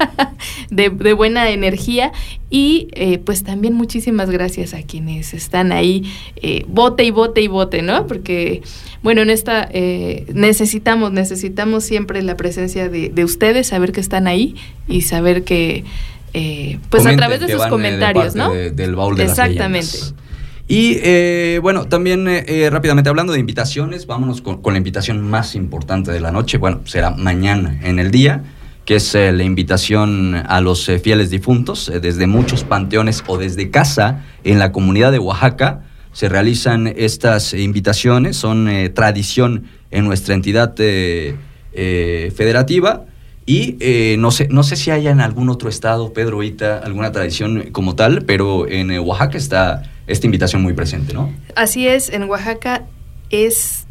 de, 0.70 0.88
buena 1.14 1.50
energía 1.50 2.12
y 2.50 2.88
eh, 2.92 3.18
pues 3.18 3.44
también 3.44 3.74
muchísimas 3.74 4.30
gracias 4.30 4.74
a 4.74 4.82
quienes 4.82 5.32
están 5.32 5.72
ahí 5.72 6.04
eh, 6.36 6.64
bote 6.68 7.04
y 7.04 7.10
bote 7.10 7.40
y 7.40 7.48
bote, 7.48 7.82
¿no? 7.82 8.06
Porque 8.06 8.62
bueno, 9.02 9.22
en 9.22 9.30
esta 9.30 9.68
eh, 9.72 10.26
necesitamos, 10.32 11.12
necesitamos 11.12 11.84
siempre 11.84 12.22
la 12.22 12.36
presencia 12.36 12.88
de, 12.88 13.24
ustedes, 13.24 13.68
saber 13.68 13.92
que 13.92 14.00
están 14.00 14.26
ahí 14.26 14.56
y 14.88 15.02
saber 15.02 15.44
que 15.44 15.84
pues 16.90 17.06
a 17.06 17.14
través 17.14 17.40
de 17.40 17.48
sus 17.48 17.64
comentarios, 17.66 18.34
¿no? 18.34 18.52
del 18.52 18.96
baúl 18.96 19.16
de 19.16 19.24
Exactamente. 19.24 19.98
Y 20.66 20.98
eh, 21.02 21.60
bueno, 21.62 21.86
también 21.86 22.26
eh, 22.26 22.44
eh, 22.46 22.70
rápidamente 22.70 23.10
hablando 23.10 23.32
de 23.32 23.40
invitaciones, 23.40 24.06
vámonos 24.06 24.40
con, 24.40 24.60
la 24.64 24.78
invitación 24.78 25.22
más 25.28 25.54
importante 25.54 26.10
de 26.10 26.20
la 26.20 26.32
noche. 26.32 26.58
Bueno, 26.58 26.80
será 26.84 27.10
mañana 27.10 27.78
en 27.82 27.98
el 27.98 28.10
día. 28.10 28.42
que 28.84 28.96
es 28.96 29.14
la 29.14 29.42
invitación 29.42 30.34
a 30.46 30.60
los 30.60 30.90
fieles 31.02 31.30
difuntos 31.30 31.90
desde 32.02 32.26
muchos 32.26 32.64
panteones 32.64 33.24
o 33.26 33.38
desde 33.38 33.70
casa 33.70 34.26
en 34.44 34.58
la 34.58 34.72
comunidad 34.72 35.10
de 35.10 35.18
Oaxaca 35.18 35.84
se 36.14 36.28
realizan 36.28 36.86
estas 36.86 37.52
invitaciones, 37.54 38.36
son 38.36 38.68
eh, 38.68 38.88
tradición 38.88 39.64
en 39.90 40.04
nuestra 40.04 40.34
entidad 40.34 40.72
eh, 40.78 41.36
eh, 41.72 42.32
federativa. 42.34 43.04
Y 43.46 43.76
no, 44.16 44.30
sé, 44.30 44.48
no 44.48 44.62
sé 44.62 44.74
si 44.74 44.90
hay 44.90 45.06
en 45.06 45.20
algún 45.20 45.50
otro 45.50 45.68
estado, 45.68 46.14
Pedro, 46.14 46.36
ahorita, 46.36 46.78
alguna 46.78 47.12
tradición 47.12 47.64
como 47.72 47.94
tal, 47.94 48.24
pero 48.24 48.66
en 48.66 48.98
Oaxaca 49.00 49.36
está 49.36 49.82
esta 50.06 50.26
invitación 50.26 50.62
muy 50.62 50.72
presente, 50.72 51.12
¿no? 51.12 51.32
Así 51.54 51.86
es, 51.88 52.08
en 52.10 52.24
Oaxaca 52.24 52.84
es 53.30 53.84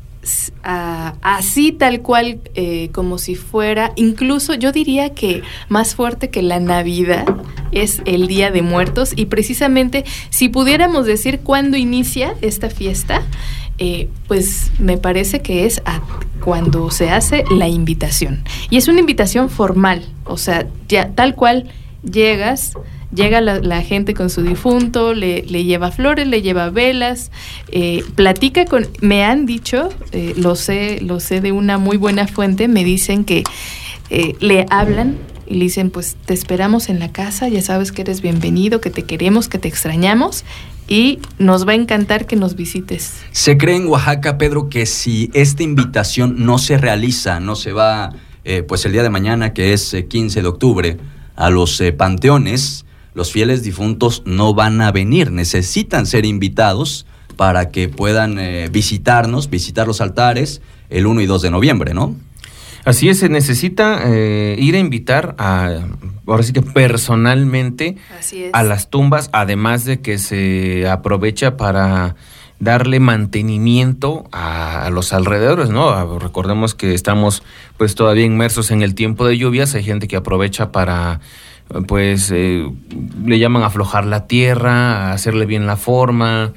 así 1.21 1.73
tal 1.73 2.01
cual 2.01 2.39
eh, 2.55 2.89
como 2.93 3.17
si 3.17 3.35
fuera, 3.35 3.91
incluso 3.95 4.53
yo 4.53 4.71
diría 4.71 5.13
que 5.13 5.43
más 5.67 5.95
fuerte 5.95 6.29
que 6.29 6.41
la 6.41 6.59
Navidad 6.59 7.25
es 7.71 8.01
el 8.05 8.27
Día 8.27 8.51
de 8.51 8.61
Muertos 8.61 9.13
y 9.15 9.25
precisamente 9.25 10.05
si 10.29 10.49
pudiéramos 10.49 11.05
decir 11.05 11.41
cuándo 11.41 11.75
inicia 11.75 12.35
esta 12.41 12.69
fiesta, 12.69 13.21
eh, 13.79 14.07
pues 14.27 14.71
me 14.79 14.97
parece 14.97 15.41
que 15.41 15.65
es 15.65 15.81
cuando 16.39 16.89
se 16.91 17.09
hace 17.09 17.43
la 17.51 17.67
invitación. 17.67 18.43
Y 18.69 18.77
es 18.77 18.87
una 18.87 18.99
invitación 18.99 19.49
formal, 19.49 20.05
o 20.25 20.37
sea, 20.37 20.67
ya 20.87 21.09
tal 21.09 21.35
cual 21.35 21.69
llegas, 22.03 22.73
llega 23.13 23.41
la, 23.41 23.81
gente 23.81 24.13
con 24.13 24.29
su 24.29 24.41
difunto, 24.41 25.13
le, 25.13 25.41
lleva 25.41 25.91
flores, 25.91 26.27
le 26.27 26.41
lleva 26.41 26.69
velas, 26.69 27.31
eh, 27.71 28.03
platica 28.15 28.65
con, 28.65 28.87
me 29.01 29.23
han 29.23 29.45
dicho, 29.45 29.89
eh, 30.11 30.33
lo 30.37 30.55
sé, 30.55 30.99
lo 31.01 31.19
sé 31.19 31.41
de 31.41 31.51
una 31.51 31.77
muy 31.77 31.97
buena 31.97 32.27
fuente, 32.27 32.67
me 32.67 32.83
dicen 32.83 33.23
que 33.23 33.43
eh, 34.09 34.35
le 34.39 34.65
hablan 34.69 35.17
y 35.47 35.55
le 35.55 35.65
dicen, 35.65 35.89
pues 35.89 36.15
te 36.25 36.33
esperamos 36.33 36.89
en 36.89 36.99
la 36.99 37.11
casa, 37.11 37.47
ya 37.49 37.61
sabes 37.61 37.91
que 37.91 38.01
eres 38.01 38.21
bienvenido, 38.21 38.81
que 38.81 38.89
te 38.89 39.03
queremos, 39.03 39.47
que 39.47 39.59
te 39.59 39.67
extrañamos 39.67 40.45
y 40.87 41.19
nos 41.37 41.67
va 41.67 41.73
a 41.73 41.75
encantar 41.75 42.25
que 42.25 42.35
nos 42.35 42.55
visites. 42.55 43.13
Se 43.31 43.57
cree 43.57 43.77
en 43.77 43.87
Oaxaca, 43.87 44.37
Pedro, 44.37 44.69
que 44.69 44.85
si 44.85 45.29
esta 45.33 45.63
invitación 45.63 46.45
no 46.45 46.57
se 46.57 46.77
realiza, 46.77 47.39
no 47.39 47.55
se 47.55 47.71
va, 47.71 48.11
pues 48.67 48.85
el 48.85 48.91
día 48.91 49.03
de 49.03 49.09
mañana, 49.09 49.53
que 49.53 49.71
es 49.71 49.95
15 50.09 50.41
de 50.41 50.47
octubre, 50.47 50.97
a 51.35 51.49
los 51.49 51.81
panteones, 51.97 52.85
los 53.13 53.31
fieles 53.31 53.63
difuntos 53.63 54.23
no 54.25 54.53
van 54.53 54.81
a 54.81 54.91
venir, 54.91 55.31
necesitan 55.31 56.05
ser 56.05 56.25
invitados 56.25 57.05
para 57.35 57.69
que 57.69 57.89
puedan 57.89 58.39
eh, 58.39 58.69
visitarnos, 58.71 59.49
visitar 59.49 59.87
los 59.87 60.01
altares 60.01 60.61
el 60.89 61.07
1 61.07 61.21
y 61.21 61.25
2 61.25 61.41
de 61.41 61.51
noviembre, 61.51 61.93
¿no? 61.93 62.15
Así 62.85 63.07
es, 63.07 63.19
se 63.19 63.29
necesita 63.29 64.01
eh, 64.05 64.57
ir 64.59 64.75
a 64.75 64.79
invitar 64.79 65.35
a, 65.37 65.79
ahora 66.27 66.43
sí 66.43 66.51
que 66.51 66.61
personalmente 66.61 67.95
a 68.51 68.63
las 68.63 68.89
tumbas, 68.89 69.29
además 69.31 69.85
de 69.85 70.01
que 70.01 70.17
se 70.17 70.87
aprovecha 70.87 71.55
para 71.55 72.15
darle 72.59 72.99
mantenimiento 72.99 74.25
a, 74.31 74.85
a, 74.85 74.89
los 74.89 75.13
alrededores, 75.13 75.69
¿no? 75.69 76.19
Recordemos 76.19 76.75
que 76.75 76.93
estamos 76.93 77.41
pues 77.77 77.95
todavía 77.95 78.25
inmersos 78.25 78.69
en 78.69 78.81
el 78.81 78.95
tiempo 78.95 79.25
de 79.25 79.37
lluvias, 79.37 79.75
hay 79.75 79.83
gente 79.83 80.09
que 80.09 80.17
aprovecha 80.17 80.71
para 80.73 81.21
pues 81.87 82.31
eh, 82.31 82.69
le 83.25 83.39
llaman 83.39 83.63
aflojar 83.63 84.05
la 84.05 84.27
tierra, 84.27 85.11
hacerle 85.11 85.45
bien 85.45 85.65
la 85.65 85.77
forma. 85.77 86.53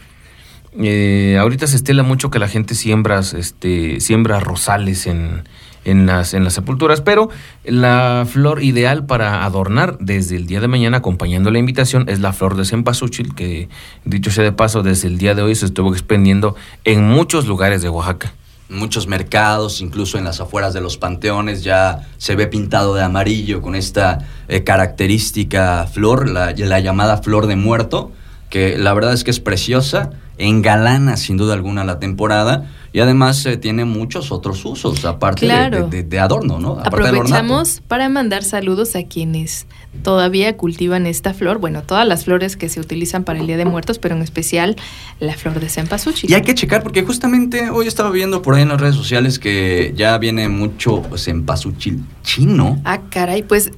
Eh, 0.78 1.36
ahorita 1.40 1.66
se 1.66 1.76
estela 1.76 2.02
mucho 2.02 2.30
que 2.30 2.38
la 2.38 2.48
gente 2.48 2.75
siembra, 2.75 3.20
este, 3.20 4.00
siembra 4.00 4.40
rosales 4.40 5.06
en, 5.06 5.44
en, 5.84 6.06
las, 6.06 6.34
en 6.34 6.44
las 6.44 6.52
sepulturas, 6.52 7.00
pero 7.00 7.30
la 7.64 8.26
flor 8.28 8.62
ideal 8.62 9.06
para 9.06 9.44
adornar 9.44 9.96
desde 9.98 10.36
el 10.36 10.46
día 10.46 10.60
de 10.60 10.68
mañana, 10.68 10.98
acompañando 10.98 11.50
la 11.50 11.58
invitación, 11.58 12.08
es 12.08 12.20
la 12.20 12.34
flor 12.34 12.56
de 12.56 12.66
cempasúchil, 12.66 13.34
que 13.34 13.70
dicho 14.04 14.30
sea 14.30 14.44
de 14.44 14.52
paso, 14.52 14.82
desde 14.82 15.08
el 15.08 15.16
día 15.16 15.34
de 15.34 15.42
hoy 15.42 15.54
se 15.54 15.66
estuvo 15.66 15.92
expendiendo 15.92 16.56
en 16.84 17.08
muchos 17.08 17.46
lugares 17.46 17.80
de 17.80 17.88
Oaxaca 17.88 18.34
muchos 18.68 19.06
mercados, 19.06 19.80
incluso 19.80 20.18
en 20.18 20.25
las 20.25 20.40
afueras 20.40 20.75
de 20.75 20.80
los 20.80 20.96
panteones 20.96 21.62
ya 21.62 22.06
se 22.18 22.35
ve 22.35 22.46
pintado 22.46 22.94
de 22.94 23.02
amarillo 23.02 23.62
con 23.62 23.75
esta 23.75 24.26
eh, 24.49 24.64
característica 24.64 25.87
flor, 25.87 26.28
la, 26.28 26.52
llamada 26.52 27.18
flor 27.18 27.46
de 27.46 27.56
muerto, 27.56 28.12
que 28.50 28.76
la 28.78 28.92
verdad 28.94 29.12
es 29.12 29.25
que 29.25 29.30
es 29.30 29.40
preciosa, 29.40 30.11
engalana 30.38 31.16
sin 31.16 31.37
duda 31.37 31.55
alguna 31.55 31.85
la 31.85 31.99
temporada 31.99 32.71
y 32.93 33.00
además 33.00 33.45
eh, 33.45 33.59
tiene 33.59 33.85
muchos 33.85 34.33
otros 34.33 34.64
usos, 34.64 35.05
aparte 35.05 35.47
de, 35.47 36.19
adorno, 36.19 36.59
¿no? 36.59 36.78
Aprovechamos 36.83 37.83
para 37.87 38.09
mandar 38.09 38.43
saludos 38.43 38.97
a 38.97 39.02
quienes 39.02 39.66
todavía 40.02 40.57
cultivan 40.57 41.05
esta 41.05 41.35
flor, 41.35 41.59
bueno, 41.59 41.83
todas 41.83 42.09
las 42.09 42.25
flores 42.25 42.57
que 42.57 42.71
se 42.71 42.81
utilizan 42.81 43.25
para 43.25 43.38
el 43.38 43.47
Día 43.47 43.59
de 43.59 43.66
Muertos, 43.66 43.99
pero 43.99 44.14
en 44.14 44.23
especial 44.23 44.76
la 45.21 45.35
flor 45.35 45.61
de 45.61 45.69
cempasúchil. 45.69 46.31
Y 46.31 46.35
hay 46.35 46.43
que 46.43 46.55
checar 46.55 46.83
porque 46.83 47.02
justamente 47.02 47.69
hoy 47.69 47.87
estaba 47.87 48.11
viendo 48.11 48.40
por 48.40 48.55
ahí 48.55 48.62
en 48.62 48.71
las 48.71 48.81
redes 48.81 48.97
sociales 48.97 49.38
que 49.38 49.93
ya 49.95 50.16
viene 50.16 50.49
mucho 50.49 51.02
cempasúchil 51.16 52.02
chino. 52.23 52.81
Ah, 52.85 53.02
caray, 53.11 53.43
pues 53.43 53.73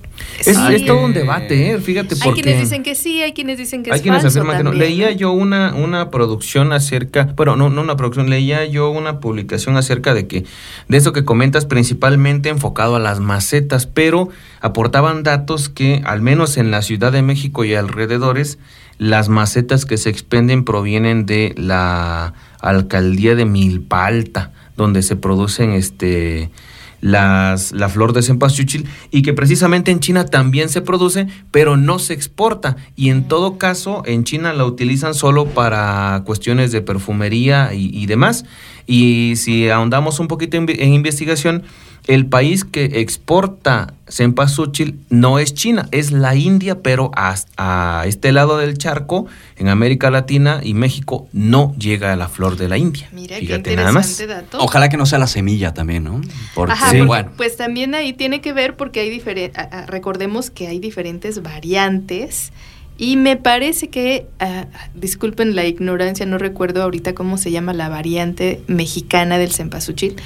es, 0.44 0.86
todo 0.86 1.04
un 1.04 1.12
debate, 1.12 1.70
¿eh? 1.70 1.78
fíjate 1.78 2.14
Hay 2.20 2.32
quienes 2.32 2.60
dicen 2.60 2.82
que 2.82 2.94
sí, 2.94 3.22
hay 3.22 3.32
quienes 3.32 3.58
dicen 3.58 3.82
que 3.82 3.90
hay 3.90 3.96
es 3.96 4.02
quienes 4.02 4.22
falso 4.22 4.38
afirman 4.38 4.58
que 4.58 4.64
no. 4.64 4.72
Leía 4.72 5.10
yo 5.12 5.32
una, 5.32 5.74
una 5.74 6.10
producción 6.10 6.72
acerca, 6.72 7.32
bueno, 7.36 7.56
no, 7.56 7.70
no 7.70 7.80
una 7.80 7.96
producción, 7.96 8.30
leía 8.30 8.64
yo 8.66 8.90
una 8.90 9.20
publicación 9.20 9.76
acerca 9.76 10.14
de 10.14 10.26
que, 10.26 10.44
de 10.88 10.96
eso 10.96 11.12
que 11.12 11.24
comentas, 11.24 11.66
principalmente 11.66 12.48
enfocado 12.48 12.96
a 12.96 13.00
las 13.00 13.20
macetas, 13.20 13.86
pero 13.86 14.28
aportaban 14.60 15.22
datos 15.22 15.68
que, 15.68 16.02
al 16.04 16.22
menos 16.22 16.56
en 16.56 16.70
la 16.70 16.82
Ciudad 16.82 17.12
de 17.12 17.22
México 17.22 17.64
y 17.64 17.74
alrededores, 17.74 18.58
las 18.98 19.28
macetas 19.28 19.86
que 19.86 19.96
se 19.96 20.10
expenden 20.10 20.64
provienen 20.64 21.26
de 21.26 21.54
la 21.56 22.34
alcaldía 22.60 23.34
de 23.34 23.44
Milpa 23.44 24.06
Alta, 24.06 24.52
donde 24.76 25.02
se 25.02 25.16
producen 25.16 25.72
este 25.72 26.50
las, 27.00 27.72
la 27.72 27.88
flor 27.88 28.12
de 28.12 28.22
cempasúchil 28.22 28.86
y 29.10 29.22
que 29.22 29.32
precisamente 29.32 29.90
en 29.90 30.00
China 30.00 30.26
también 30.26 30.68
se 30.68 30.82
produce, 30.82 31.26
pero 31.50 31.76
no 31.76 31.98
se 31.98 32.14
exporta. 32.14 32.76
Y 32.96 33.10
en 33.10 33.28
todo 33.28 33.58
caso, 33.58 34.02
en 34.06 34.24
China 34.24 34.52
la 34.52 34.64
utilizan 34.64 35.14
solo 35.14 35.46
para 35.46 36.22
cuestiones 36.24 36.72
de 36.72 36.80
perfumería 36.80 37.74
y, 37.74 38.06
demás. 38.06 38.44
Y 38.90 39.34
si 39.36 39.68
ahondamos 39.68 40.18
un 40.18 40.28
poquito 40.28 40.56
en 40.56 40.92
investigación, 40.92 41.62
el 42.08 42.24
país 42.24 42.64
que 42.64 43.00
exporta 43.00 43.92
cempasúchil 44.08 44.98
no 45.10 45.38
es 45.38 45.52
China, 45.52 45.88
es 45.90 46.10
la 46.10 46.34
India, 46.34 46.80
pero 46.80 47.10
a, 47.14 48.04
este 48.06 48.32
lado 48.32 48.56
del 48.56 48.78
charco, 48.78 49.26
en 49.58 49.68
América 49.68 50.10
Latina 50.10 50.60
y 50.62 50.72
México, 50.72 51.28
no 51.34 51.74
llega 51.78 52.14
a 52.14 52.16
la 52.16 52.28
flor 52.28 52.56
de 52.56 52.70
la 52.70 52.78
India. 52.78 53.10
Mira, 53.12 53.36
Fíjate 53.36 53.76
nada 53.76 53.92
más. 53.92 54.26
Dato. 54.26 54.56
Ojalá 54.58 54.88
que 54.88 54.96
no 54.96 55.04
sea 55.04 55.18
la 55.18 55.26
semilla 55.26 55.74
también, 55.74 56.04
¿no? 56.04 56.22
Porque, 56.54 57.02
bueno. 57.02 57.30
Pues 57.36 57.58
también 57.58 57.94
ahí 57.94 58.14
tiene 58.14 58.40
que 58.40 58.54
ver 58.54 58.74
porque 58.76 59.00
hay 59.00 59.10
diferentes, 59.10 59.62
recordemos 59.86 60.48
que 60.48 60.66
hay 60.66 60.78
diferentes 60.78 61.42
variantes. 61.42 62.52
Y 63.00 63.16
me 63.16 63.36
parece 63.36 63.88
que, 63.88 64.26
ah, 64.40 64.66
disculpen 64.94 65.54
la 65.54 65.64
ignorancia, 65.64 66.26
no 66.26 66.36
recuerdo 66.36 66.82
ahorita 66.82 67.14
cómo 67.14 67.38
se 67.38 67.52
llama 67.52 67.72
la 67.72 67.88
variante 67.88 68.60
mexicana 68.66 69.38
del 69.38 69.52
cempasúchil, 69.52 70.16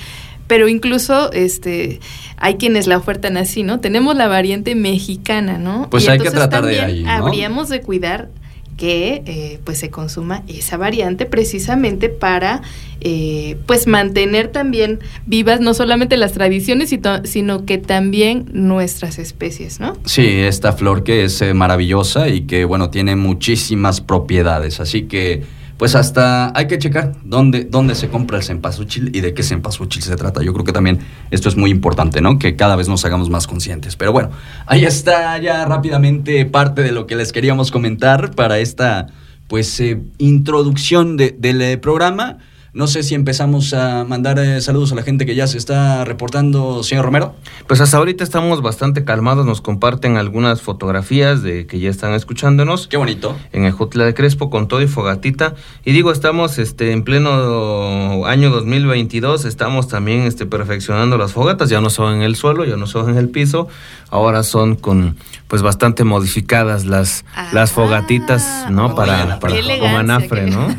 pero 0.46 0.68
incluso 0.68 1.30
este 1.32 2.00
hay 2.38 2.54
quienes 2.54 2.86
la 2.86 2.96
ofertan 2.96 3.36
así, 3.36 3.62
¿no? 3.62 3.80
Tenemos 3.80 4.16
la 4.16 4.26
variante 4.26 4.74
mexicana, 4.74 5.58
¿no? 5.58 5.88
Pues 5.90 6.08
hay 6.08 6.18
que 6.18 6.30
tratar 6.30 6.64
de 6.64 6.80
ahí, 6.80 7.02
¿no? 7.04 7.10
Habríamos 7.10 7.68
de 7.68 7.82
cuidar 7.82 8.30
que 8.76 9.22
eh, 9.26 9.60
pues 9.64 9.78
se 9.78 9.90
consuma 9.90 10.42
esa 10.48 10.76
variante 10.76 11.26
precisamente 11.26 12.08
para 12.08 12.62
eh, 13.00 13.56
pues 13.66 13.86
mantener 13.86 14.48
también 14.48 15.00
vivas 15.26 15.60
no 15.60 15.74
solamente 15.74 16.16
las 16.16 16.32
tradiciones 16.32 16.94
sino 17.24 17.64
que 17.64 17.78
también 17.78 18.46
nuestras 18.52 19.18
especies, 19.18 19.80
¿no? 19.80 19.96
Sí, 20.04 20.26
esta 20.26 20.72
flor 20.72 21.04
que 21.04 21.24
es 21.24 21.42
eh, 21.42 21.54
maravillosa 21.54 22.28
y 22.28 22.42
que 22.42 22.64
bueno 22.64 22.90
tiene 22.90 23.16
muchísimas 23.16 24.00
propiedades, 24.00 24.80
así 24.80 25.02
que 25.02 25.42
pues 25.82 25.96
hasta 25.96 26.56
hay 26.56 26.68
que 26.68 26.78
checar 26.78 27.12
dónde, 27.24 27.64
dónde 27.64 27.96
se 27.96 28.08
compra 28.08 28.36
el 28.38 28.44
cempasúchil 28.44 29.10
y 29.16 29.20
de 29.20 29.34
qué 29.34 29.42
cempasúchil 29.42 30.00
se 30.00 30.14
trata. 30.14 30.40
Yo 30.40 30.52
creo 30.52 30.64
que 30.64 30.70
también 30.70 31.00
esto 31.32 31.48
es 31.48 31.56
muy 31.56 31.72
importante, 31.72 32.20
¿no? 32.20 32.38
Que 32.38 32.54
cada 32.54 32.76
vez 32.76 32.86
nos 32.88 33.04
hagamos 33.04 33.30
más 33.30 33.48
conscientes. 33.48 33.96
Pero 33.96 34.12
bueno, 34.12 34.30
ahí 34.66 34.84
está 34.84 35.36
ya 35.38 35.64
rápidamente 35.64 36.46
parte 36.46 36.84
de 36.84 36.92
lo 36.92 37.08
que 37.08 37.16
les 37.16 37.32
queríamos 37.32 37.72
comentar 37.72 38.30
para 38.36 38.60
esta, 38.60 39.08
pues, 39.48 39.80
eh, 39.80 40.00
introducción 40.18 41.16
del 41.16 41.60
eh, 41.60 41.78
programa. 41.78 42.38
No 42.74 42.86
sé 42.86 43.02
si 43.02 43.14
empezamos 43.14 43.74
a 43.74 44.02
mandar 44.04 44.38
eh, 44.38 44.62
saludos 44.62 44.92
a 44.92 44.94
la 44.94 45.02
gente 45.02 45.26
que 45.26 45.34
ya 45.34 45.46
se 45.46 45.58
está 45.58 46.06
reportando, 46.06 46.82
señor 46.82 47.04
Romero. 47.04 47.34
Pues 47.66 47.82
hasta 47.82 47.98
ahorita 47.98 48.24
estamos 48.24 48.62
bastante 48.62 49.04
calmados, 49.04 49.44
nos 49.44 49.60
comparten 49.60 50.16
algunas 50.16 50.62
fotografías 50.62 51.42
de 51.42 51.66
que 51.66 51.80
ya 51.80 51.90
están 51.90 52.14
escuchándonos. 52.14 52.88
Qué 52.88 52.96
bonito. 52.96 53.36
En 53.52 53.66
el 53.66 53.72
Jutla 53.72 54.06
de 54.06 54.14
Crespo 54.14 54.48
con 54.48 54.68
todo 54.68 54.80
y 54.80 54.86
fogatita. 54.86 55.54
Y 55.84 55.92
digo, 55.92 56.12
estamos 56.12 56.56
este, 56.58 56.92
en 56.92 57.04
pleno 57.04 58.24
año 58.24 58.48
2022, 58.48 59.44
estamos 59.44 59.86
también 59.88 60.22
este, 60.22 60.46
perfeccionando 60.46 61.18
las 61.18 61.32
fogatas, 61.32 61.68
ya 61.68 61.82
no 61.82 61.90
son 61.90 62.14
en 62.14 62.22
el 62.22 62.36
suelo, 62.36 62.64
ya 62.64 62.78
no 62.78 62.86
son 62.86 63.10
en 63.10 63.18
el 63.18 63.28
piso, 63.28 63.68
ahora 64.08 64.42
son 64.44 64.76
con 64.76 65.18
pues 65.46 65.60
bastante 65.60 66.04
modificadas 66.04 66.86
las, 66.86 67.26
las 67.52 67.70
Ah, 67.70 67.74
fogatitas, 67.74 68.66
¿no? 68.70 68.94
Para, 68.94 69.18
bueno, 69.24 69.40
para 69.40 69.54
como 69.78 69.98
anafre, 69.98 70.46
qué- 70.46 70.50
¿no? 70.50 70.74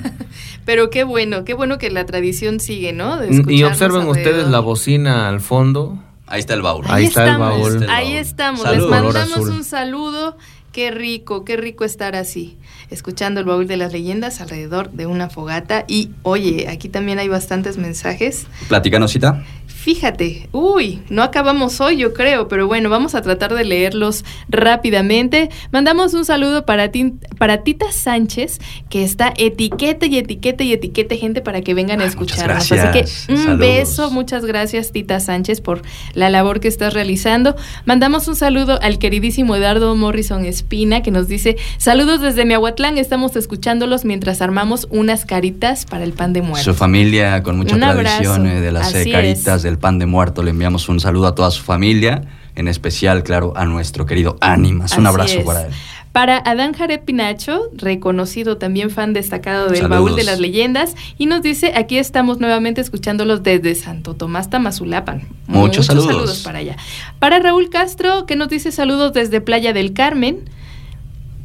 Pero 0.66 0.90
qué 0.90 1.04
bueno, 1.04 1.44
qué 1.44 1.54
bueno 1.54 1.78
que 1.78 1.90
la 1.90 2.06
tradición 2.06 2.60
sigue, 2.60 2.94
¿no? 2.94 3.18
De 3.18 3.44
Y 3.54 3.64
observen 3.64 4.08
ustedes 4.08 4.48
la 4.48 4.60
bocina 4.60 5.28
al 5.28 5.42
fondo. 5.42 6.00
Ahí 6.26 6.40
está 6.40 6.54
el 6.54 6.62
baúl. 6.62 6.86
Ahí 6.88 7.06
está 7.06 7.32
el 7.32 7.38
baúl. 7.38 7.86
Ahí 7.90 8.16
estamos. 8.16 8.62
Salud. 8.62 8.90
Les 8.90 9.02
mandamos 9.02 9.50
un 9.50 9.64
saludo. 9.64 10.38
Qué 10.72 10.90
rico, 10.90 11.46
qué 11.46 11.56
rico 11.56 11.84
estar 11.84 12.16
así, 12.16 12.58
escuchando 12.94 13.40
el 13.40 13.46
baúl 13.46 13.68
de 13.68 13.78
las 13.78 13.92
leyendas 13.92 14.40
alrededor 14.42 14.92
de 14.92 15.06
una 15.06 15.30
fogata. 15.30 15.86
Y 15.88 16.12
oye, 16.24 16.68
aquí 16.70 16.90
también 16.90 17.20
hay 17.20 17.28
bastantes 17.28 17.78
mensajes. 17.78 18.48
Platícanos, 18.70 19.12
cita. 19.12 19.44
Fíjate, 19.84 20.48
uy, 20.54 21.02
no 21.10 21.24
acabamos 21.24 21.82
hoy, 21.82 21.98
yo 21.98 22.14
creo, 22.14 22.48
pero 22.48 22.68
bueno, 22.68 22.90
vamos 22.90 23.16
a 23.16 23.22
tratar 23.22 23.54
de 23.54 23.66
leerlos 23.66 24.24
rápidamente. 24.48 25.50
Mandamos 25.74 26.14
un 26.14 26.24
saludo 26.24 26.66
para, 26.66 26.90
ti, 26.90 27.16
para 27.38 27.64
Tita 27.64 27.92
Sánchez, 27.92 28.60
que 28.90 29.04
está 29.04 29.34
etiquete 29.36 30.06
y 30.08 30.20
etiquete 30.20 30.64
y 30.64 30.72
etiquete 30.72 31.18
gente 31.18 31.42
para 31.42 31.60
que 31.60 31.74
vengan 31.74 32.00
a 32.00 32.06
muchas 32.06 32.12
escucharnos. 32.12 32.72
Así 32.72 32.76
que 32.94 33.34
un 33.34 33.38
Saludos. 33.40 33.60
beso, 33.60 34.12
muchas 34.12 34.46
gracias 34.46 34.94
Tita 34.94 35.20
Sánchez 35.20 35.60
por 35.60 35.82
la 36.14 36.30
labor 36.30 36.62
que 36.62 36.70
estás 36.70 36.94
realizando. 36.94 37.58
Mandamos 37.84 38.30
un 38.30 38.38
saludo 38.38 38.80
al 38.82 39.00
queridísimo 39.00 39.54
Eduardo 39.54 39.94
Morrison 39.98 40.46
Espina, 40.46 41.04
que 41.04 41.12
nos 41.12 41.28
dice, 41.28 41.58
saludos 41.78 42.22
desde 42.22 42.46
Miahuatlán, 42.46 42.83
estamos 42.84 43.36
escuchándolos 43.38 44.04
mientras 44.04 44.42
armamos 44.42 44.88
unas 44.92 45.26
caritas 45.26 45.86
para 45.86 46.04
el 46.04 46.12
pan 46.12 46.34
de 46.34 46.42
muerto. 46.42 46.64
Su 46.64 46.74
familia 46.74 47.42
con 47.42 47.58
mucha 47.58 47.76
Un 47.76 47.82
tradición 47.82 48.46
eh, 48.46 48.60
de 48.60 48.72
las 48.72 48.94
eh, 48.94 49.10
caritas 49.10 49.58
es. 49.58 49.64
del 49.64 49.78
pan 49.78 50.00
de 50.00 50.06
muerto. 50.06 50.44
Le 50.44 50.50
enviamos 50.52 50.90
un 50.90 51.00
saludo 51.00 51.28
a 51.28 51.36
toda 51.36 51.50
su 51.52 51.64
familia, 51.64 52.24
en 52.56 52.68
especial, 52.68 53.24
claro, 53.24 53.54
a 53.56 53.66
nuestro 53.66 54.06
querido 54.06 54.38
Ánimas. 54.42 54.98
Un 54.98 55.08
Así 55.08 55.14
abrazo 55.14 55.40
es. 55.40 55.46
para 55.46 55.66
él. 55.68 55.74
Para 56.12 56.38
Adán 56.38 56.74
Jared 56.74 57.00
Pinacho, 57.00 57.72
reconocido 57.74 58.58
también 58.58 58.92
fan 58.92 59.14
destacado 59.14 59.70
del 59.70 59.78
Saludos. 59.80 60.04
baúl 60.04 60.16
de 60.16 60.24
las 60.24 60.40
leyendas, 60.40 60.96
y 61.18 61.26
nos 61.26 61.42
dice, 61.42 61.74
aquí 61.76 61.98
estamos 61.98 62.40
nuevamente 62.40 62.82
escuchándolos 62.82 63.42
desde 63.42 63.74
Santo 63.74 64.14
Tomás 64.14 64.52
Tamazulapan. 64.52 65.24
Muchos 65.48 65.88
saludos. 65.88 66.44
para 66.44 66.60
allá. 66.60 66.76
Para 67.18 67.40
Raúl 67.40 67.72
Castro, 67.72 68.28
que 68.28 68.36
nos 68.36 68.50
dice 68.50 68.72
saludos 68.72 69.14
desde 69.14 69.42
Playa 69.42 69.74
del 69.74 69.94
Carmen. 69.94 70.42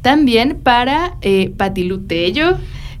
También 0.01 0.59
para 0.63 1.15
eh, 1.21 1.51
Patilu 1.57 1.99
Tello. 2.07 2.57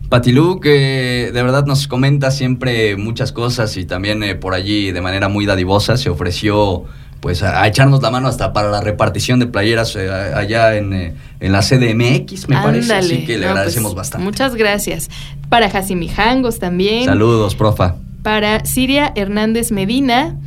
Patilú, 0.09 0.59
que 0.59 1.29
de 1.31 1.43
verdad 1.43 1.65
nos 1.65 1.87
comenta 1.87 2.31
siempre 2.31 2.95
muchas 2.97 3.31
cosas 3.31 3.77
y 3.77 3.85
también 3.85 4.23
eh, 4.23 4.33
por 4.35 4.55
allí 4.55 4.91
de 4.91 5.01
manera 5.01 5.29
muy 5.29 5.45
dadivosa 5.45 5.97
se 5.97 6.09
ofreció 6.09 6.85
pues 7.19 7.43
a, 7.43 7.61
a 7.61 7.67
echarnos 7.67 8.01
la 8.01 8.09
mano 8.09 8.27
hasta 8.27 8.51
para 8.51 8.71
la 8.71 8.81
repartición 8.81 9.39
de 9.39 9.45
playeras 9.45 9.95
eh, 9.95 10.09
allá 10.09 10.75
en, 10.77 10.93
eh, 10.93 11.13
en 11.39 11.51
la 11.51 11.59
CDMX, 11.61 12.49
me 12.49 12.55
parece. 12.55 12.93
Así 12.93 13.25
que 13.25 13.33
le 13.33 13.39
No, 13.39 13.41
pues, 13.41 13.49
agradecemos 13.51 13.93
bastante. 13.93 14.23
Muchas 14.25 14.55
gracias. 14.55 15.09
Para 15.47 15.69
Jasimijangos 15.69 16.57
también. 16.59 17.05
Saludos, 17.05 17.55
profa. 17.55 17.95
para 18.23 18.65
Siria 18.65 19.11
Hernández 19.15 19.71
Medina, 19.71 20.37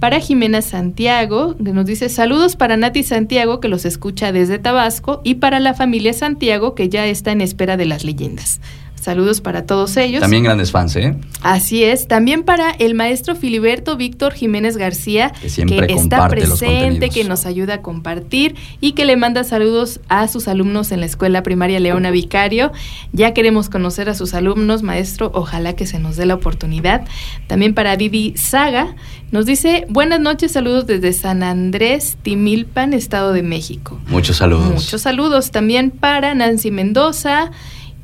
para 0.00 0.18
Jimena 0.18 0.62
Santiago, 0.62 1.56
que 1.62 1.72
nos 1.72 1.84
dice 1.84 2.08
saludos 2.08 2.56
para 2.56 2.78
Nati 2.78 3.02
Santiago, 3.02 3.60
que 3.60 3.68
los 3.68 3.84
escucha 3.84 4.32
desde 4.32 4.58
Tabasco, 4.58 5.20
y 5.22 5.36
para 5.36 5.60
la 5.60 5.74
familia 5.74 6.14
Santiago, 6.14 6.74
que 6.74 6.88
ya 6.88 7.06
está 7.06 7.32
en 7.32 7.42
espera 7.42 7.76
de 7.76 7.84
las 7.84 8.02
leyendas. 8.02 8.60
Saludos 9.00 9.40
para 9.40 9.64
todos 9.64 9.96
ellos. 9.96 10.20
También 10.20 10.44
grandes 10.44 10.72
fans, 10.72 10.94
¿eh? 10.94 11.16
Así 11.40 11.84
es. 11.84 12.06
También 12.06 12.42
para 12.42 12.70
el 12.70 12.92
maestro 12.92 13.34
Filiberto 13.34 13.96
Víctor 13.96 14.34
Jiménez 14.34 14.76
García, 14.76 15.32
Que 15.40 15.48
siempre 15.48 15.86
está 15.90 16.28
presente, 16.28 17.08
que 17.08 17.24
nos 17.24 17.46
ayuda 17.46 17.74
a 17.76 17.82
compartir 17.82 18.56
y 18.78 18.92
que 18.92 19.06
le 19.06 19.16
manda 19.16 19.42
saludos 19.42 20.00
a 20.08 20.28
sus 20.28 20.48
alumnos 20.48 20.92
en 20.92 21.00
la 21.00 21.06
escuela 21.06 21.42
primaria 21.42 21.80
Leona 21.80 22.10
Vicario. 22.10 22.72
Ya 23.12 23.32
queremos 23.32 23.70
conocer 23.70 24.10
a 24.10 24.14
sus 24.14 24.34
alumnos, 24.34 24.82
maestro. 24.82 25.30
Ojalá 25.32 25.72
que 25.72 25.86
se 25.86 25.98
nos 25.98 26.16
dé 26.16 26.26
la 26.26 26.34
oportunidad. 26.34 27.06
También 27.46 27.72
para 27.72 27.96
Vivi 27.96 28.34
Saga, 28.36 28.96
nos 29.32 29.46
dice 29.46 29.86
buenas 29.88 30.20
noches, 30.20 30.52
saludos 30.52 30.86
desde 30.86 31.14
San 31.14 31.42
Andrés, 31.42 32.18
Timilpan, 32.20 32.92
Estado 32.92 33.32
de 33.32 33.42
México. 33.42 33.98
Muchos 34.08 34.36
saludos. 34.36 34.74
Muchos 34.74 35.00
saludos 35.00 35.52
también 35.52 35.90
para 35.90 36.34
Nancy 36.34 36.70
Mendoza 36.70 37.50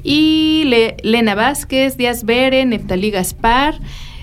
y 0.06 0.62
Le- 0.66 0.96
Lena 1.02 1.34
Vázquez, 1.34 1.96
Díaz 1.96 2.24
Bere, 2.24 2.64
Neftalí 2.64 3.10
Gaspar. 3.10 3.74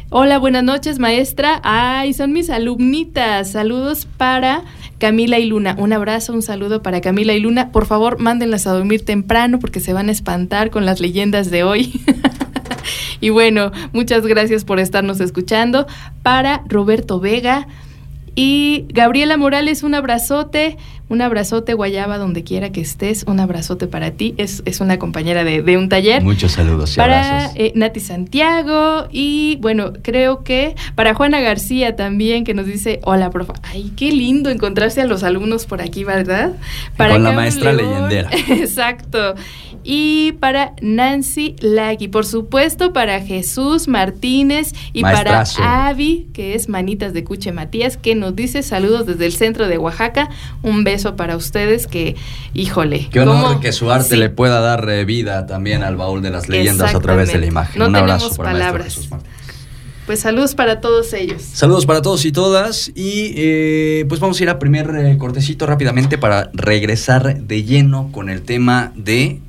Hola, 0.10 0.38
buenas 0.38 0.64
noches, 0.64 0.98
maestra. 0.98 1.60
Ay, 1.64 2.14
son 2.14 2.32
mis 2.32 2.50
alumnitas. 2.50 3.52
Saludos 3.52 4.08
para 4.18 4.62
Camila 4.98 5.40
y 5.40 5.46
Luna. 5.48 5.76
Un 5.78 5.92
abrazo, 5.92 6.32
un 6.32 6.42
saludo 6.42 6.82
para 6.82 7.02
Camila 7.02 7.34
y 7.34 7.42
Luna. 7.42 7.72
Por 7.74 7.86
favor, 7.86 8.18
mándenlas 8.18 8.66
a 8.66 8.72
dormir 8.72 9.04
temprano 9.04 9.60
porque 9.60 9.82
se 9.82 9.92
van 9.92 10.08
a 10.08 10.14
espantar 10.14 10.70
con 10.70 10.86
las 10.86 11.02
leyendas 11.02 11.52
de 11.52 11.64
hoy. 11.64 12.00
y 13.20 13.30
bueno, 13.30 13.72
muchas 13.92 14.26
gracias 14.26 14.64
por 14.64 14.80
estarnos 14.80 15.20
escuchando. 15.20 15.86
Para 16.22 16.62
Roberto 16.70 17.20
Vega, 17.20 17.68
y 18.36 18.86
Gabriela 18.90 19.38
Morales, 19.38 19.84
un 19.84 19.94
abrazote, 19.94 20.78
un 21.10 21.22
abrazote 21.22 21.74
guayaba 21.74 22.18
donde 22.18 22.44
quiera 22.44 22.72
que 22.72 22.82
estés, 22.82 23.24
un 23.28 23.40
abrazote 23.40 23.88
para 23.88 24.12
ti, 24.12 24.34
es, 24.38 24.64
es 24.66 24.80
una 24.80 24.98
compañera 24.98 25.44
de, 25.44 25.62
de 25.62 25.78
un 25.78 25.90
taller. 25.90 26.24
Muchos 26.24 26.54
saludos 26.54 26.94
y 26.94 26.98
para 26.98 27.38
abrazos. 27.38 27.52
eh, 27.58 27.72
Nati 27.76 28.00
Santiago 28.00 29.08
y 29.12 29.58
bueno, 29.62 29.94
creo 30.02 30.44
que 30.44 30.76
para 30.96 31.14
Juana 31.14 31.42
García 31.42 31.96
también 31.96 32.44
que 32.46 32.54
nos 32.54 32.66
dice, 32.66 33.00
hola 33.04 33.30
profa, 33.30 33.54
ay, 33.64 33.92
qué 33.96 34.12
lindo 34.12 34.50
encontrarse 34.50 35.02
a 35.02 35.06
los 35.06 35.24
alumnos 35.24 35.66
por 35.66 35.82
aquí, 35.82 36.04
¿verdad? 36.04 36.54
Para 36.98 37.14
con 37.14 37.24
la 37.24 37.32
maestra 37.34 37.74
León, 37.74 38.10
leyendera. 38.10 38.30
Exacto. 38.62 39.36
Y 39.84 40.34
para 40.40 40.74
Nancy 40.82 41.56
Lagui, 41.60 42.08
por 42.08 42.26
supuesto, 42.26 42.94
para 42.94 43.20
Jesús 43.22 43.88
Martínez 43.88 44.74
y 44.94 45.02
Maestrazo. 45.02 45.58
para 45.60 45.88
Avi, 45.88 46.28
que 46.34 46.56
es 46.56 46.70
Manitas 46.70 47.14
de 47.14 47.24
Cuche 47.24 47.52
Matías, 47.52 47.98
que 47.98 48.16
nos 48.16 48.36
dice 48.36 48.64
saludos 48.64 49.06
desde 49.06 49.26
el 49.26 49.34
centro 49.34 49.68
de 49.68 49.78
Oaxaca. 49.78 50.30
Un 50.62 50.84
beso 50.84 51.16
para 51.16 51.36
ustedes 51.36 51.88
que, 51.88 52.16
híjole. 52.54 53.10
Qué 53.12 53.20
honor 53.20 53.44
cómo- 53.44 53.60
que 53.60 53.72
su 53.72 53.92
arte 53.92 54.12
sí. 54.12 54.18
le 54.18 54.30
pueda 54.30 54.60
dar 54.62 54.90
eh, 54.90 55.06
vida 55.06 55.46
también 55.46 55.84
al 55.84 55.96
baúl 55.98 56.22
de 56.22 56.30
las 56.30 56.48
leyendas 56.50 56.96
a 56.96 57.00
través 57.00 57.32
de 57.34 57.40
la 57.40 57.46
imagen. 57.46 57.80
No 57.80 57.88
Un 57.88 57.96
abrazo 57.96 58.34
para 58.36 58.52
palabras. 58.54 58.86
Jesús. 58.96 59.10
Pues 60.06 60.20
saludos 60.20 60.54
para 60.54 60.82
todos 60.82 61.14
ellos. 61.14 61.42
Saludos 61.42 61.86
para 61.86 62.02
todos 62.02 62.26
y 62.26 62.34
todas 62.34 62.90
y 62.94 63.34
eh, 63.38 64.06
pues 64.10 64.20
vamos 64.20 64.38
a 64.40 64.44
ir 64.44 64.50
a 64.50 64.60
primer 64.60 64.90
eh, 64.96 65.18
cortecito 65.18 65.66
rápidamente 65.66 66.18
para 66.18 66.50
regresar 66.54 67.38
de 67.42 67.64
lleno 67.64 68.10
con 68.12 68.30
el 68.30 68.42
tema 68.42 68.92
de 68.98 69.40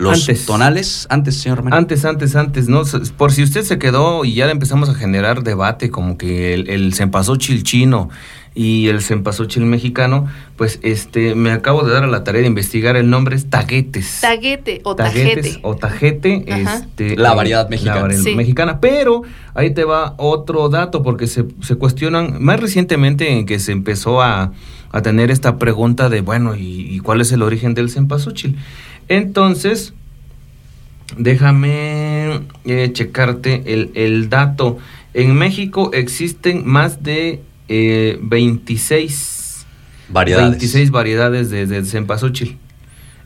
los 0.00 0.20
Antes. 0.28 0.46
tonales. 0.46 1.06
Antes, 1.10 1.36
señor 1.40 1.58
Romero. 1.58 1.76
Antes, 1.76 2.04
antes, 2.04 2.34
antes, 2.36 2.68
¿no? 2.68 2.82
Por 3.16 3.32
si 3.32 3.42
usted 3.42 3.62
se 3.62 3.78
quedó 3.78 4.24
y 4.24 4.34
ya 4.34 4.46
le 4.46 4.52
empezamos 4.52 4.88
a 4.88 4.94
generar 4.94 5.42
debate, 5.42 5.90
como 5.90 6.16
que 6.18 6.54
el, 6.54 6.68
el 6.70 6.94
cempasúchil 6.94 7.62
chino 7.62 8.08
y 8.52 8.88
el 8.88 9.00
cempasúchil 9.00 9.64
mexicano, 9.64 10.26
pues 10.56 10.80
este 10.82 11.36
me 11.36 11.52
acabo 11.52 11.82
de 11.84 11.92
dar 11.92 12.02
a 12.02 12.08
la 12.08 12.24
tarea 12.24 12.40
de 12.40 12.48
investigar 12.48 12.96
el 12.96 13.08
nombre, 13.08 13.36
es 13.36 13.48
taguetes. 13.48 14.18
Taguete 14.20 14.80
o 14.82 14.96
Taguetes 14.96 15.34
tajete. 15.44 15.60
o 15.62 15.76
tajete, 15.76 16.44
Ajá. 16.50 16.76
este, 16.78 17.16
La 17.16 17.34
variedad 17.34 17.68
mexicana. 17.68 17.96
la 17.96 18.02
variedad 18.02 18.24
Sí. 18.24 18.34
mexicana. 18.34 18.80
Pero 18.80 19.22
ahí 19.54 19.72
te 19.72 19.84
va 19.84 20.14
otro 20.18 20.68
dato, 20.68 21.02
porque 21.04 21.28
se, 21.28 21.44
se 21.62 21.76
cuestionan, 21.76 22.42
más 22.42 22.58
recientemente 22.58 23.30
en 23.30 23.46
que 23.46 23.60
se 23.60 23.70
empezó 23.70 24.20
a, 24.20 24.50
a 24.90 25.02
tener 25.02 25.30
esta 25.30 25.56
pregunta 25.58 26.08
de, 26.08 26.20
bueno, 26.20 26.56
¿y, 26.56 26.92
y 26.92 26.98
cuál 26.98 27.20
es 27.20 27.30
el 27.30 27.42
origen 27.42 27.74
del 27.74 27.88
cempasúchil? 27.88 28.56
Entonces, 29.10 29.92
déjame 31.18 32.42
eh, 32.64 32.90
checarte 32.92 33.64
el, 33.66 33.90
el 33.94 34.30
dato. 34.30 34.78
En 35.14 35.34
México 35.34 35.90
existen 35.92 36.62
más 36.64 37.02
de 37.02 37.42
eh, 37.68 38.18
26 38.22 39.66
Variedades. 40.10 40.50
26 40.50 40.90
variedades 40.92 41.50
de, 41.50 41.66
de 41.66 41.84
cempasúchil. 41.84 42.58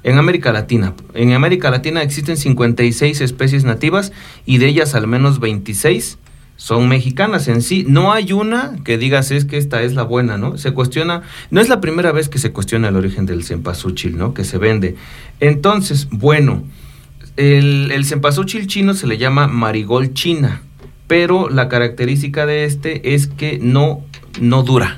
En 0.03 0.17
América 0.19 0.53
Latina. 0.53 0.95
En 1.13 1.33
América 1.33 1.71
Latina 1.71 2.03
existen 2.03 2.39
56 2.39 3.21
especies 3.21 3.65
nativas 3.65 4.11
y 4.47 4.59
de 4.59 4.69
ellas 4.69 4.95
al 4.95 5.07
menos 5.07 5.39
26 5.39 6.19
son 6.57 6.89
mexicanas 6.89 7.49
en 7.49 7.63
sí. 7.63 7.85
No 7.89 8.13
hay 8.13 8.33
una 8.33 8.77
que 8.85 8.97
digas 8.99 9.31
es 9.31 9.45
que 9.45 9.59
esta 9.59 9.83
es 9.83 9.95
la 9.95 10.03
buena, 10.05 10.39
¿no? 10.39 10.57
Se 10.57 10.73
cuestiona, 10.73 11.23
no 11.51 11.61
es 11.61 11.69
la 11.69 11.81
primera 11.81 12.13
vez 12.13 12.29
que 12.29 12.39
se 12.39 12.53
cuestiona 12.53 12.89
el 12.89 12.97
origen 12.97 13.27
del 13.27 13.45
cempasúchil, 13.45 14.17
¿no? 14.17 14.35
Que 14.35 14.45
se 14.45 14.59
vende. 14.59 14.97
Entonces, 15.41 16.09
bueno, 16.11 16.63
el, 17.37 17.91
el 17.91 18.05
cempasúchil 18.05 18.67
chino 18.67 18.95
se 18.95 19.07
le 19.07 19.19
llama 19.19 19.47
marigol 19.49 20.15
china. 20.15 20.63
pero 21.07 21.49
la 21.51 21.69
característica 21.69 22.47
de 22.47 22.65
este 22.65 23.15
es 23.15 23.27
que 23.27 23.59
no, 23.61 24.03
no 24.41 24.63
dura. 24.63 24.95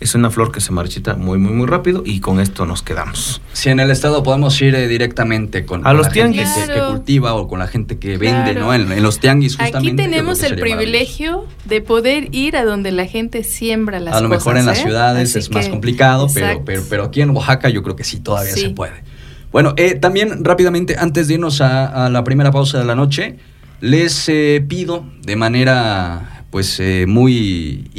Es 0.00 0.14
una 0.14 0.30
flor 0.30 0.50
que 0.50 0.62
se 0.62 0.72
marchita 0.72 1.14
muy, 1.16 1.36
muy, 1.36 1.52
muy 1.52 1.66
rápido 1.66 2.02
y 2.06 2.20
con 2.20 2.40
esto 2.40 2.64
nos 2.64 2.82
quedamos. 2.82 3.42
Si 3.52 3.68
en 3.68 3.80
el 3.80 3.90
estado 3.90 4.22
podemos 4.22 4.58
ir 4.62 4.74
eh, 4.74 4.88
directamente 4.88 5.66
con, 5.66 5.82
A 5.82 5.90
con 5.90 5.98
los 5.98 6.06
la 6.06 6.12
gente 6.14 6.38
tianguis. 6.38 6.66
que, 6.66 6.72
que 6.72 6.80
cultiva 6.88 7.34
o 7.34 7.46
con 7.48 7.58
la 7.58 7.66
gente 7.66 7.98
que 7.98 8.16
vende, 8.16 8.52
Claro. 8.52 8.60
¿no? 8.60 8.74
En, 8.74 8.90
en 8.90 9.02
los 9.02 9.20
tianguis 9.20 9.56
justamente. 9.58 10.02
Aquí 10.02 10.10
tenemos 10.10 10.42
el 10.42 10.56
privilegio 10.58 11.44
de 11.66 11.82
poder 11.82 12.28
ir 12.34 12.56
a 12.56 12.64
donde 12.64 12.92
la 12.92 13.04
gente 13.04 13.44
siembra 13.44 14.00
las 14.00 14.14
A 14.14 14.20
lo 14.22 14.28
cosas. 14.28 14.40
mejor 14.46 14.56
en 14.56 14.64
las 14.66 14.78
¿eh? 14.78 14.82
ciudades 14.84 15.30
Así 15.30 15.38
es 15.38 15.50
más 15.50 15.68
complicado, 15.68 16.28
pero, 16.32 16.64
pero, 16.64 16.82
pero 16.88 17.04
aquí 17.04 17.20
en 17.20 17.30
Oaxaca 17.30 17.68
yo 17.68 17.82
creo 17.82 17.94
que 17.94 18.04
sí 18.04 18.20
todavía 18.20 18.54
Sí. 18.54 18.60
se 18.62 18.70
puede. 18.70 18.94
Bueno, 19.52 19.74
eh, 19.76 19.96
también 19.96 20.44
rápidamente, 20.44 20.96
antes 20.98 21.28
de 21.28 21.34
irnos 21.34 21.60
a, 21.60 22.06
a 22.06 22.08
la 22.08 22.24
primera 22.24 22.50
pausa 22.52 22.78
de 22.78 22.86
la 22.86 22.94
noche, 22.94 23.36
les 23.82 24.30
eh, 24.30 24.64
pido 24.66 25.04
de 25.22 25.36
manera 25.36 26.44
pues 26.50 26.80
eh, 26.80 27.04
muy 27.06 27.90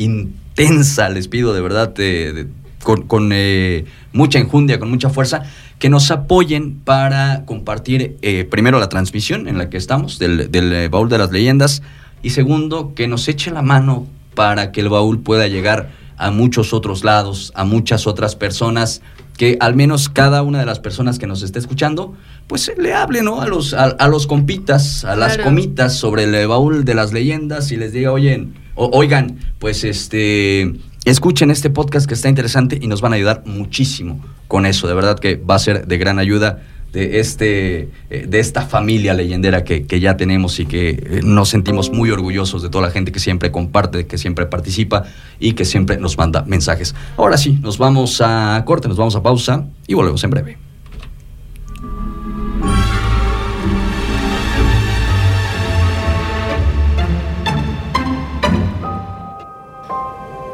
intensa, 0.57 1.09
les 1.09 1.27
pido 1.27 1.53
de 1.53 1.61
verdad 1.61 1.89
de- 1.89 2.33
de- 2.33 2.47
con, 2.83 3.03
con, 3.03 3.29
eh, 3.31 3.85
mucha 4.11 4.39
enjundia, 4.39 4.79
con 4.79 4.89
mucha 4.89 5.09
fuerza, 5.09 5.43
que 5.77 5.89
nos 5.89 6.09
apoyen 6.11 6.79
para 6.79 7.45
compartir 7.45 8.17
eh, 8.21 8.43
primero 8.49 8.79
la 8.79 8.89
transmisión 8.89 9.47
en 9.47 9.57
la 9.57 9.69
que 9.69 9.77
estamos 9.77 10.17
del, 10.19 10.49
del 10.51 10.73
eh, 10.73 10.87
baúl 10.89 11.07
de 11.09 11.17
las 11.19 11.31
leyendas 11.31 11.83
y 12.23 12.31
segundo, 12.31 12.93
que 12.95 13.07
nos 13.07 13.27
eche 13.27 13.51
la 13.51 13.61
mano 13.61 14.07
para 14.35 14.71
que 14.71 14.81
el 14.81 14.89
baúl 14.89 15.19
pueda 15.19 15.47
llegar 15.47 15.91
a 16.17 16.31
muchos 16.31 16.73
otros 16.73 17.03
lados, 17.03 17.51
a 17.55 17.65
muchas 17.65 18.07
otras 18.07 18.35
personas, 18.35 19.01
que 19.37 19.57
al 19.59 19.75
menos 19.75 20.09
cada 20.09 20.41
una 20.43 20.59
de 20.59 20.65
las 20.65 20.79
personas 20.79 21.17
que 21.19 21.25
nos 21.27 21.41
esté 21.43 21.59
escuchando, 21.59 22.15
pues 22.47 22.71
le 22.77 22.93
hable, 22.93 23.21
¿no? 23.23 23.41
A 23.41 23.47
los, 23.47 23.73
a, 23.73 23.85
a 23.85 24.07
los 24.07 24.27
compitas, 24.27 25.03
a 25.05 25.15
las 25.15 25.33
Claro. 25.33 25.49
comitas 25.49 25.95
sobre 25.95 26.23
el 26.25 26.47
baúl 26.47 26.83
de 26.85 26.93
las 26.95 27.11
leyendas 27.13 27.71
y 27.71 27.77
les 27.77 27.91
diga, 27.93 28.11
oye, 28.11 28.47
oigan, 28.75 29.39
pues 29.59 29.83
este, 29.83 30.73
escuchen 31.05 31.51
este 31.51 31.69
podcast 31.69 32.07
que 32.07 32.13
está 32.13 32.29
interesante 32.29 32.77
y 32.81 32.87
nos 32.87 33.01
van 33.01 33.13
a 33.13 33.15
ayudar 33.15 33.43
muchísimo 33.45 34.23
con 34.47 34.65
eso. 34.65 34.87
De 34.87 34.93
verdad 34.93 35.19
que 35.19 35.35
va 35.35 35.55
a 35.55 35.59
ser 35.59 35.87
de 35.87 35.97
gran 35.97 36.19
ayuda 36.19 36.61
de, 36.93 37.19
este, 37.19 37.89
eh, 38.09 38.25
de 38.27 38.39
esta 38.39 38.63
familia 38.63 39.13
leyendera 39.13 39.63
que, 39.63 39.85
que 39.85 39.99
ya 39.99 40.17
tenemos 40.17 40.59
y 40.59 40.65
que 40.65 40.89
eh, 40.89 41.21
nos 41.23 41.49
sentimos 41.49 41.91
muy 41.91 42.11
orgullosos 42.11 42.61
de 42.61 42.69
toda 42.69 42.87
la 42.87 42.91
gente 42.91 43.11
que 43.11 43.19
siempre 43.19 43.51
comparte, 43.51 44.05
que 44.07 44.17
siempre 44.17 44.45
participa 44.45 45.03
y 45.39 45.53
que 45.53 45.65
siempre 45.65 45.97
nos 45.97 46.17
manda 46.17 46.43
mensajes. 46.43 46.95
Ahora 47.17 47.37
sí, 47.37 47.57
nos 47.61 47.77
vamos 47.77 48.21
a 48.21 48.61
corte, 48.65 48.87
nos 48.87 48.97
vamos 48.97 49.15
a 49.15 49.23
pausa 49.23 49.65
y 49.87 49.93
volvemos 49.93 50.23
en 50.23 50.29
breve. 50.29 50.70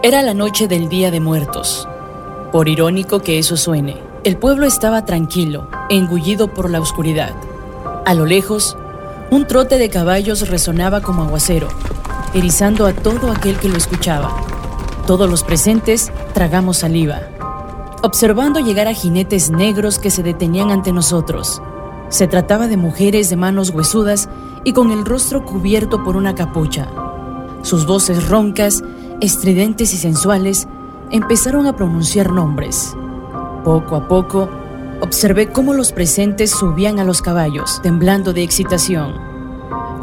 Era 0.04 0.22
la 0.22 0.36
noche 0.36 0.68
del 0.68 0.90
Día 0.90 1.10
de 1.10 1.20
Muertos. 1.20 1.88
Por 2.52 2.70
irónico 2.70 3.22
que 3.22 3.40
eso 3.40 3.58
suene, 3.58 3.98
el 4.24 4.38
pueblo 4.38 4.68
estaba 4.68 5.06
tranquilo, 5.06 5.68
engullido 5.90 6.54
por 6.54 6.70
la 6.70 6.80
oscuridad. 6.80 7.34
A 8.06 8.14
lo 8.14 8.28
lejos, 8.28 8.78
un 9.32 9.48
trote 9.48 9.80
de 9.80 9.90
caballos 9.90 10.50
resonaba 10.50 11.02
como 11.02 11.24
aguacero, 11.24 11.68
erizando 12.36 12.86
a 12.86 12.94
todo 12.94 13.32
aquel 13.32 13.58
que 13.58 13.70
lo 13.70 13.76
escuchaba. 13.76 14.38
Todos 15.08 15.28
los 15.28 15.44
presentes 15.44 16.12
tragamos 16.32 16.78
saliva, 16.78 17.22
observando 18.04 18.60
llegar 18.60 18.88
a 18.88 18.94
jinetes 18.94 19.50
negros 19.50 19.98
que 19.98 20.12
se 20.12 20.22
detenían 20.22 20.70
ante 20.70 20.94
nosotros. 20.94 21.60
Se 22.10 22.28
trataba 22.28 22.68
de 22.68 22.78
mujeres 22.78 23.32
de 23.32 23.36
manos 23.36 23.72
huesudas 23.72 24.30
y 24.64 24.74
con 24.74 24.92
el 24.92 25.06
rostro 25.06 25.44
cubierto 25.44 26.04
por 26.04 26.16
una 26.16 26.36
capucha. 26.36 26.88
Sus 27.64 27.88
voces 27.88 28.30
roncas, 28.30 28.84
estridentes 29.22 29.94
y 29.94 29.98
sensuales 29.98 30.68
empezaron 31.12 31.66
a 31.68 31.76
pronunciar 31.76 32.32
nombres. 32.32 32.96
Poco 33.64 33.96
a 33.96 34.08
poco, 34.08 34.50
observé 35.02 35.48
cómo 35.48 35.74
los 35.74 35.92
presentes 35.92 36.52
subían 36.52 37.00
a 37.00 37.04
los 37.04 37.22
caballos, 37.22 37.82
temblando 37.82 38.34
de 38.34 38.44
excitación. 38.44 39.16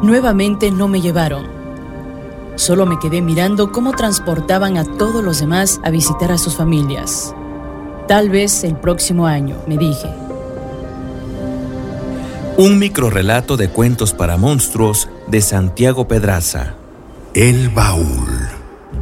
Nuevamente 0.03 0.71
no 0.71 0.89
me 0.89 1.01
llevaron. 1.01 1.47
Solo 2.57 2.87
me 2.87 2.99
quedé 2.99 3.21
mirando 3.21 3.73
cómo 3.73 3.93
transportaban 3.93 4.77
a 4.77 4.85
todos 4.85 5.25
los 5.25 5.41
demás 5.41 5.81
a 5.83 5.91
visitar 5.91 6.31
a 6.31 6.39
sus 6.39 6.57
familias. 6.57 7.35
Tal 8.07 8.31
vez 8.31 8.65
el 8.65 8.77
próximo 8.77 9.27
año, 9.27 9.57
me 9.67 9.77
dije. 9.77 10.09
Un 12.57 12.79
microrrelato 12.79 13.57
de 13.57 13.69
cuentos 13.69 14.13
para 14.13 14.37
monstruos 14.37 15.09
de 15.27 15.41
Santiago 15.41 16.07
Pedraza. 16.07 16.75
El 17.35 17.71
baúl 17.71 18.34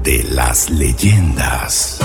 de 0.03 0.25
las 0.25 0.69
leyendas. 0.71 1.99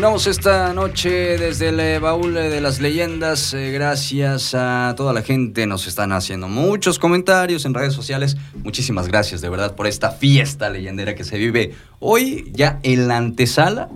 Continuamos 0.00 0.26
esta 0.28 0.72
noche 0.72 1.10
desde 1.36 1.68
el 1.68 1.78
eh, 1.78 1.98
baúl 1.98 2.32
de 2.32 2.62
las 2.62 2.80
leyendas. 2.80 3.52
Eh, 3.52 3.70
gracias 3.70 4.54
a 4.54 4.94
toda 4.96 5.12
la 5.12 5.20
gente. 5.20 5.66
Nos 5.66 5.86
están 5.86 6.12
haciendo 6.12 6.48
muchos 6.48 6.98
comentarios 6.98 7.66
en 7.66 7.74
redes 7.74 7.92
sociales. 7.92 8.38
Muchísimas 8.64 9.08
gracias 9.08 9.42
de 9.42 9.50
verdad 9.50 9.76
por 9.76 9.86
esta 9.86 10.10
fiesta 10.10 10.70
leyendera 10.70 11.14
que 11.14 11.22
se 11.22 11.36
vive 11.36 11.74
hoy 11.98 12.50
ya 12.54 12.80
en 12.82 13.08
la 13.08 13.18
antesala. 13.18 13.90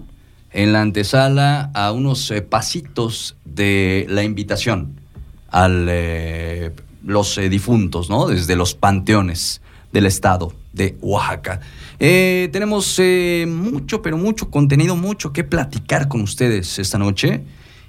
En 0.50 0.74
la 0.74 0.82
antesala 0.82 1.70
a 1.72 1.90
unos 1.90 2.30
eh, 2.30 2.42
pasitos 2.42 3.36
de 3.46 4.04
la 4.10 4.24
invitación 4.24 5.00
a 5.48 5.68
los 5.68 7.40
difuntos, 7.48 8.10
¿no? 8.10 8.26
Desde 8.26 8.56
los 8.56 8.74
panteones 8.74 9.62
del 9.90 10.04
estado 10.04 10.52
de 10.74 10.98
Oaxaca. 11.00 11.60
Eh, 11.98 12.48
tenemos 12.52 12.98
eh, 12.98 13.46
mucho, 13.48 14.02
pero 14.02 14.18
mucho 14.18 14.50
contenido, 14.50 14.96
mucho 14.96 15.32
que 15.32 15.44
platicar 15.44 16.08
con 16.08 16.22
ustedes 16.22 16.78
esta 16.78 16.98
noche. 16.98 17.42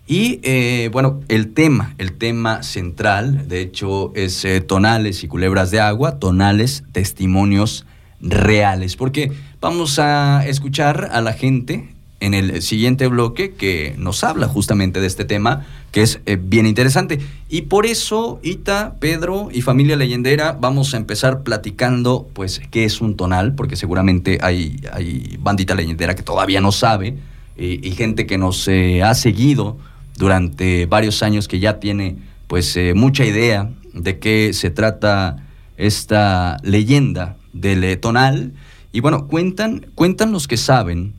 Y 0.08 0.39
eh, 0.44 0.89
bueno, 0.91 1.22
el 1.30 1.54
tema, 1.54 1.96
el 1.98 2.13
tema 2.13 2.62
central, 2.62 3.48
de 3.48 3.62
hecho, 3.62 4.13
es 4.13 4.46
eh, 4.46 4.62
tonales 4.62 5.24
y 5.24 5.28
culebras 5.28 5.72
de 5.72 5.80
agua, 5.80 6.20
tonales, 6.20 6.84
testimonios 6.91 7.88
reales, 8.22 8.96
porque 8.96 9.32
vamos 9.60 9.98
a 9.98 10.46
escuchar 10.46 11.10
a 11.12 11.22
la 11.22 11.34
gente 11.34 11.94
en 12.26 12.34
el 12.34 12.62
siguiente 12.62 13.08
bloque 13.08 13.54
que 13.54 13.94
nos 13.98 14.24
habla 14.24 14.48
justamente 14.48 15.00
de 15.00 15.08
este 15.08 15.26
tema, 15.26 15.66
que 15.92 16.02
es 16.02 16.20
eh, 16.26 16.38
bien 16.42 16.66
interesante. 16.66 17.20
Y 17.50 17.64
por 17.64 17.86
eso, 17.86 18.40
Ita, 18.42 18.96
Pedro 19.00 19.50
y 19.52 19.62
familia 19.62 19.96
leyendera, 19.96 20.58
vamos 20.60 20.94
a 20.94 20.98
empezar 20.98 21.44
platicando, 21.44 22.28
pues, 22.34 22.62
qué 22.72 22.84
es 22.84 23.00
un 23.00 23.16
tonal, 23.16 23.54
porque 23.54 23.76
seguramente 23.76 24.40
hay, 24.42 24.82
hay 24.92 25.38
bandita 25.40 25.76
leyendera 25.76 26.16
que 26.16 26.24
todavía 26.24 26.62
no 26.62 26.72
sabe, 26.72 27.16
y, 27.58 27.88
y 27.88 27.92
gente 27.92 28.26
que 28.26 28.38
nos 28.38 28.68
eh, 28.68 29.04
ha 29.04 29.14
seguido 29.14 29.78
durante 30.18 30.88
varios 30.88 31.22
años 31.22 31.48
que 31.48 31.60
ya 31.60 31.80
tiene, 31.80 32.18
pues, 32.48 32.76
eh, 32.76 32.94
mucha 32.96 33.24
idea 33.24 33.70
de 33.94 34.18
qué 34.20 34.52
se 34.54 34.72
trata 34.72 35.38
esta 35.78 36.58
leyenda 36.64 37.38
del 37.54 37.84
eh, 37.84 37.98
tonal. 37.98 38.54
Y 38.92 39.02
bueno, 39.02 39.28
cuentan, 39.28 39.88
cuentan 39.94 40.32
los 40.32 40.48
que 40.48 40.58
saben 40.58 41.14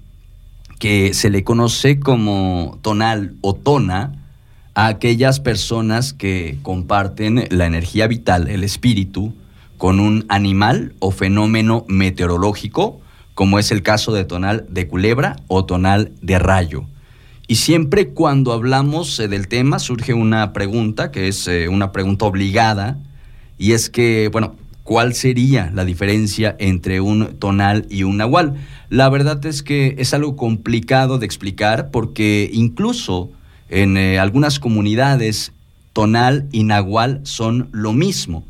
que 0.79 1.15
se 1.15 1.31
le 1.31 1.45
conoce 1.45 1.99
como 1.99 2.79
tonal 2.83 3.35
o 3.41 3.55
tona 3.55 4.13
a 4.75 4.89
aquellas 4.89 5.41
personas 5.41 6.13
que 6.13 6.59
comparten 6.63 7.47
la 7.51 7.67
energía 7.67 8.07
vital, 8.07 8.49
el 8.49 8.63
espíritu, 8.63 9.33
con 9.79 10.01
un 10.01 10.25
animal 10.29 10.95
o 10.99 11.11
fenómeno 11.11 11.85
meteorológico, 11.89 13.01
como 13.35 13.59
es 13.59 13.71
el 13.71 13.83
caso 13.83 14.13
de 14.13 14.25
tonal 14.25 14.67
de 14.69 14.87
culebra 14.87 15.37
o 15.49 15.65
tonal 15.65 16.13
de 16.23 16.39
rayo. 16.39 16.85
Y 17.49 17.57
siempre 17.57 18.09
cuando 18.09 18.53
hablamos 18.53 19.21
eh, 19.21 19.29
del 19.29 19.49
tema 19.49 19.79
surge 19.79 20.15
una 20.15 20.53
pregunta, 20.53 21.11
que 21.11 21.29
es 21.29 21.47
eh, 21.47 21.69
una 21.69 21.93
pregunta 21.93 22.25
obligada, 22.25 22.99
y 23.59 23.73
es 23.73 23.89
que, 23.89 24.29
bueno, 24.33 24.57
cuál 24.87 25.15
sería 25.15 25.71
la 25.75 25.85
diferencia 25.85 26.55
entre 26.61 27.01
un 27.01 27.37
tonal 27.39 27.87
y 27.91 28.05
un 28.05 28.17
nahual. 28.17 28.55
La 28.89 29.09
verdad 29.09 29.45
es 29.45 29.65
que 29.65 29.97
es 29.99 30.15
algo 30.15 30.37
complicado 30.37 31.19
de 31.19 31.27
explicar 31.27 31.91
porque 31.91 32.49
incluso 32.53 33.31
en 33.69 33.97
eh, 33.97 34.21
algunas 34.21 34.61
comunidades 34.61 35.53
tonal 35.93 36.49
y 36.53 36.63
nahual 36.63 37.21
son 37.25 37.69
lo 37.73 37.93
mismo. 37.93 38.45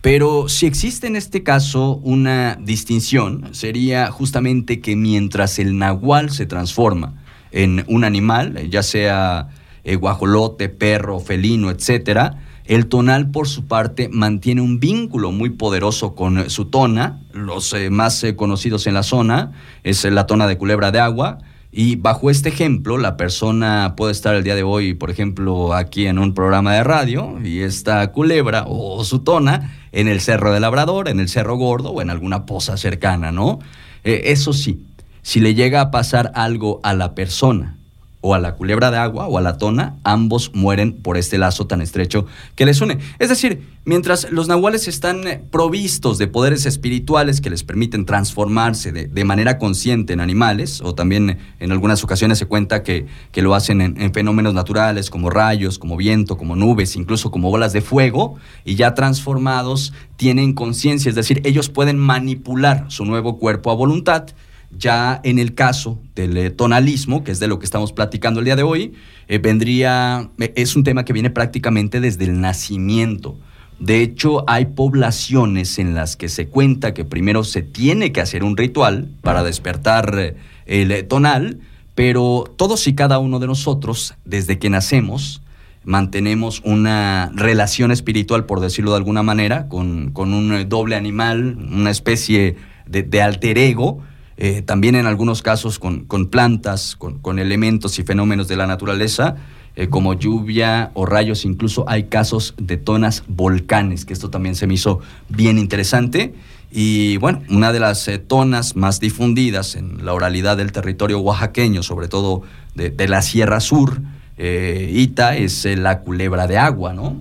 Pero 0.00 0.48
si 0.48 0.66
existe 0.66 1.06
en 1.06 1.14
este 1.14 1.44
caso 1.44 2.00
una 2.02 2.58
distinción, 2.60 3.48
sería 3.52 4.10
justamente 4.10 4.80
que 4.80 4.96
mientras 4.96 5.60
el 5.60 5.78
nahual 5.78 6.30
se 6.30 6.46
transforma 6.46 7.14
en 7.52 7.84
un 7.86 8.02
animal, 8.02 8.68
ya 8.68 8.82
sea 8.82 9.48
eh, 9.84 9.94
guajolote, 9.94 10.68
perro, 10.68 11.20
felino, 11.20 11.70
etcétera, 11.70 12.47
el 12.68 12.86
tonal, 12.86 13.30
por 13.30 13.48
su 13.48 13.66
parte, 13.66 14.08
mantiene 14.10 14.60
un 14.60 14.78
vínculo 14.78 15.32
muy 15.32 15.50
poderoso 15.50 16.14
con 16.14 16.50
su 16.50 16.66
tona. 16.66 17.22
Los 17.32 17.72
eh, 17.72 17.88
más 17.88 18.22
eh, 18.22 18.36
conocidos 18.36 18.86
en 18.86 18.94
la 18.94 19.02
zona 19.02 19.52
es 19.84 20.04
la 20.04 20.26
tona 20.26 20.46
de 20.46 20.58
culebra 20.58 20.90
de 20.90 21.00
agua, 21.00 21.38
y 21.70 21.96
bajo 21.96 22.30
este 22.30 22.50
ejemplo, 22.50 22.98
la 22.98 23.16
persona 23.16 23.94
puede 23.96 24.12
estar 24.12 24.34
el 24.34 24.44
día 24.44 24.54
de 24.54 24.62
hoy, 24.62 24.94
por 24.94 25.10
ejemplo, 25.10 25.74
aquí 25.74 26.06
en 26.06 26.18
un 26.18 26.34
programa 26.34 26.74
de 26.74 26.82
radio 26.82 27.38
y 27.44 27.60
esta 27.60 28.10
culebra 28.10 28.64
o 28.66 29.04
su 29.04 29.20
tona 29.20 29.78
en 29.92 30.08
el 30.08 30.20
Cerro 30.20 30.52
de 30.52 30.60
Labrador, 30.60 31.08
en 31.08 31.20
el 31.20 31.28
Cerro 31.28 31.56
Gordo 31.56 31.90
o 31.90 32.02
en 32.02 32.10
alguna 32.10 32.46
poza 32.46 32.76
cercana, 32.76 33.32
¿no? 33.32 33.58
Eh, 34.04 34.22
eso 34.26 34.54
sí, 34.54 34.86
si 35.22 35.40
le 35.40 35.54
llega 35.54 35.82
a 35.82 35.90
pasar 35.90 36.32
algo 36.34 36.80
a 36.82 36.94
la 36.94 37.14
persona 37.14 37.77
o 38.20 38.34
a 38.34 38.38
la 38.38 38.56
culebra 38.56 38.90
de 38.90 38.98
agua 38.98 39.28
o 39.28 39.38
a 39.38 39.40
la 39.40 39.58
tona, 39.58 39.96
ambos 40.02 40.52
mueren 40.54 40.92
por 40.92 41.16
este 41.16 41.38
lazo 41.38 41.66
tan 41.66 41.80
estrecho 41.80 42.26
que 42.56 42.66
les 42.66 42.80
une. 42.80 42.98
Es 43.18 43.28
decir, 43.28 43.62
mientras 43.84 44.30
los 44.32 44.48
nahuales 44.48 44.88
están 44.88 45.26
eh, 45.26 45.42
provistos 45.50 46.18
de 46.18 46.26
poderes 46.26 46.66
espirituales 46.66 47.40
que 47.40 47.50
les 47.50 47.62
permiten 47.62 48.04
transformarse 48.04 48.92
de, 48.92 49.24
manera 49.24 49.58
consciente 49.58 50.14
en 50.14 50.20
animales, 50.20 50.80
o 50.80 50.94
también 50.94 51.38
en 51.60 51.72
algunas 51.72 52.02
ocasiones 52.02 52.38
se 52.38 52.46
cuenta 52.46 52.82
que, 52.82 53.06
que 53.30 53.42
lo 53.42 53.54
hacen 53.54 53.80
en, 53.80 54.00
en, 54.00 54.12
fenómenos 54.14 54.54
naturales 54.54 55.10
como 55.10 55.28
rayos, 55.28 55.78
como 55.78 55.96
viento, 55.96 56.38
como 56.38 56.56
nubes, 56.56 56.96
incluso 56.96 57.30
como 57.30 57.50
bolas 57.50 57.72
de 57.72 57.82
fuego, 57.82 58.36
y 58.64 58.74
ya 58.74 58.94
transformados 58.94 59.92
tienen 60.16 60.54
conciencia, 60.54 61.10
es 61.10 61.14
decir, 61.14 61.42
ellos 61.44 61.68
pueden 61.68 61.98
manipular 61.98 62.86
su 62.88 63.04
nuevo 63.04 63.38
cuerpo 63.38 63.70
a 63.70 63.74
voluntad 63.74 64.28
ya 64.70 65.20
en 65.24 65.38
el 65.38 65.54
caso 65.54 65.98
del 66.14 66.36
eh, 66.36 66.50
tonalismo, 66.50 67.24
que 67.24 67.32
es 67.32 67.40
de 67.40 67.48
lo 67.48 67.58
que 67.58 67.64
estamos 67.64 67.92
platicando 67.92 68.40
el 68.40 68.44
día 68.44 68.56
de 68.56 68.62
hoy, 68.62 68.94
eh, 69.28 69.38
vendría, 69.38 70.30
eh, 70.38 70.52
es 70.56 70.76
un 70.76 70.84
tema 70.84 71.04
que 71.04 71.12
viene 71.12 71.30
prácticamente 71.30 72.00
desde 72.00 72.24
el 72.24 72.40
nacimiento. 72.40 73.38
De 73.78 74.02
hecho, 74.02 74.44
hay 74.48 74.66
poblaciones 74.66 75.78
en 75.78 75.94
las 75.94 76.16
que 76.16 76.28
se 76.28 76.48
cuenta 76.48 76.94
que 76.94 77.04
primero 77.04 77.44
se 77.44 77.62
tiene 77.62 78.12
que 78.12 78.20
hacer 78.20 78.42
un 78.42 78.56
ritual 78.56 79.08
para 79.22 79.44
despertar 79.44 80.34
el 80.66 81.06
tonal, 81.06 81.60
pero 81.94 82.52
todos 82.56 82.88
y 82.88 82.94
cada 82.94 83.20
uno 83.20 83.38
de 83.38 83.46
nosotros, 83.46 84.14
desde 84.24 84.58
que 84.58 84.68
nacemos, 84.68 85.42
mantenemos 85.84 86.60
una 86.64 87.30
relación 87.36 87.92
espiritual, 87.92 88.46
por 88.46 88.58
decirlo 88.58 88.90
de 88.90 88.96
alguna 88.96 89.22
manera, 89.22 89.68
con, 89.68 90.12
un 90.16 90.68
doble 90.68 90.96
animal, 90.96 91.56
una 91.56 91.90
especie 91.90 92.56
de 92.86 93.22
alter 93.22 93.58
ego, 93.58 94.02
eh, 94.40 94.62
también 94.62 94.94
en 94.94 95.06
algunos 95.06 95.42
casos 95.42 95.80
con, 95.80 96.06
plantas, 96.30 96.94
con, 96.96 97.38
elementos 97.40 97.98
y 97.98 98.04
fenómenos 98.04 98.46
de 98.46 98.54
la 98.54 98.68
naturaleza, 98.68 99.34
eh, 99.74 99.88
como 99.88 100.14
lluvia 100.14 100.92
o 100.94 101.06
rayos, 101.06 101.44
incluso 101.44 101.84
hay 101.88 102.04
casos 102.04 102.54
de 102.56 102.76
tonas 102.76 103.24
volcanes, 103.26 104.04
que 104.04 104.12
esto 104.12 104.30
también 104.30 104.54
se 104.54 104.68
me 104.68 104.74
hizo 104.74 105.00
bien 105.28 105.58
interesante. 105.58 106.34
Y 106.70 107.16
bueno, 107.16 107.42
una 107.50 107.72
de 107.72 107.80
las 107.80 108.06
eh, 108.06 108.18
tonas 108.18 108.76
más 108.76 109.00
difundidas 109.00 109.74
en 109.74 110.04
la 110.06 110.14
oralidad 110.14 110.56
del 110.56 110.70
territorio 110.70 111.18
oaxaqueño, 111.18 111.82
sobre 111.82 112.06
todo 112.06 112.42
de, 112.76 113.08
la 113.08 113.22
Sierra 113.22 113.58
Sur, 113.58 114.00
Ita, 114.38 115.36
es 115.36 115.64
la 115.64 116.02
culebra 116.02 116.46
de 116.46 116.58
agua, 116.58 116.92
¿no? 116.92 117.16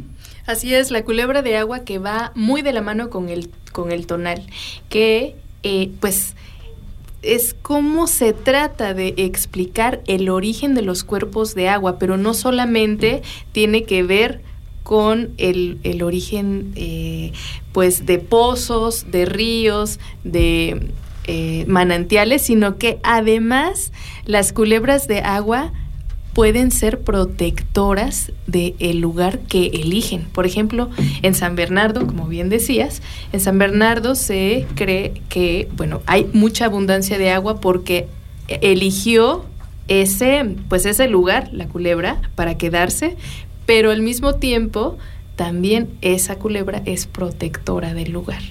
Así 0.45 0.75
es, 0.75 0.91
la 0.91 1.03
culebra 1.03 1.41
de 1.41 1.57
agua 1.57 1.79
que 1.79 1.97
va 1.97 2.31
muy 2.35 2.61
de 2.61 2.73
la 2.73 2.83
mano 2.83 3.09
con 3.09 3.29
el, 3.29 3.49
con 3.71 3.91
el 3.91 4.05
tonal, 4.05 4.45
que 4.87 5.35
pues 5.99 6.35
es 7.21 7.55
cómo 7.61 8.07
se 8.07 8.33
trata 8.33 8.93
de 8.93 9.13
explicar 9.17 10.01
el 10.07 10.29
origen 10.29 10.75
de 10.75 10.81
los 10.81 11.03
cuerpos 11.03 11.55
de 11.55 11.69
agua, 11.69 11.97
pero 11.99 12.17
no 12.17 12.33
solamente 12.33 13.21
tiene 13.51 13.83
que 13.83 14.03
ver 14.03 14.41
con 14.83 15.31
el, 15.37 16.01
origen 16.01 16.71
eh, 16.75 17.33
pues 17.73 18.05
de 18.05 18.19
pozos, 18.19 19.11
de 19.11 19.25
ríos, 19.25 19.99
de 20.23 20.91
eh, 21.25 21.65
manantiales, 21.67 22.43
sino 22.43 22.77
que 22.77 22.99
además 23.03 23.91
las 24.23 24.53
culebras 24.53 25.09
de 25.09 25.19
agua 25.19 25.73
pueden 26.37 26.69
ser 26.69 26.99
protectoras 26.99 28.31
del 28.45 28.99
lugar 28.99 29.39
que 29.39 29.65
eligen. 29.73 30.25
Por 30.25 30.45
ejemplo, 30.45 30.91
en 31.23 31.33
San 31.33 31.55
Bernardo, 31.55 32.05
como 32.05 32.27
bien 32.27 32.47
decías, 32.47 33.01
en 33.33 33.39
San 33.39 33.57
Bernardo 33.57 34.13
se 34.13 34.67
cree 34.75 35.19
que, 35.29 35.67
bueno, 35.75 36.03
hay 36.05 36.29
mucha 36.33 36.65
abundancia 36.65 37.17
de 37.17 37.31
agua 37.31 37.59
porque 37.59 38.05
eligió 38.47 39.45
ese, 39.87 40.57
pues 40.69 40.85
ese 40.85 41.07
lugar, 41.07 41.49
la 41.53 41.67
culebra, 41.67 42.21
para 42.35 42.55
quedarse, 42.55 43.17
pero 43.65 43.89
al 43.89 44.03
mismo 44.03 44.35
tiempo 44.35 44.99
también 45.35 45.89
esa 46.01 46.35
culebra 46.35 46.83
es 46.85 47.07
protectora 47.07 47.95
del 47.95 48.11
lugar. 48.11 48.43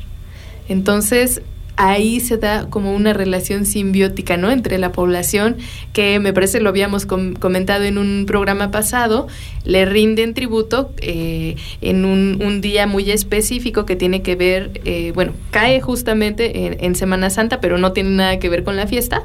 Entonces, 0.69 1.41
ahí 1.77 2.21
se 2.21 2.39
da 2.39 2.69
como 2.69 2.95
una 2.95 3.13
relación 3.13 3.67
simbiótica, 3.67 4.37
¿no? 4.37 4.51
Entre 4.51 4.79
la 4.79 4.93
población, 4.93 5.57
que 5.93 6.19
me 6.19 6.33
parece 6.33 6.61
lo 6.61 6.71
habíamos 6.71 7.07
comentado 7.07 7.85
en 7.85 7.99
un 7.99 8.25
programa 8.27 8.71
pasado, 8.71 9.29
le 9.65 9.85
rinden 9.85 10.35
tributo 10.35 10.93
eh, 10.99 11.57
en 11.83 12.05
un, 12.05 12.61
día 12.61 12.87
muy 12.87 13.11
específico 13.11 13.85
que 13.85 13.97
tiene 13.97 14.23
que 14.23 14.35
ver, 14.35 14.81
eh, 14.85 15.13
bueno, 15.15 15.33
cae 15.51 15.81
justamente 15.81 16.85
en, 16.85 16.95
Semana 16.97 17.29
Santa, 17.29 17.61
pero 17.61 17.77
no 17.77 17.93
tiene 17.93 18.11
nada 18.11 18.39
que 18.39 18.49
ver 18.49 18.65
con 18.65 18.77
la 18.77 18.87
fiesta. 18.87 19.25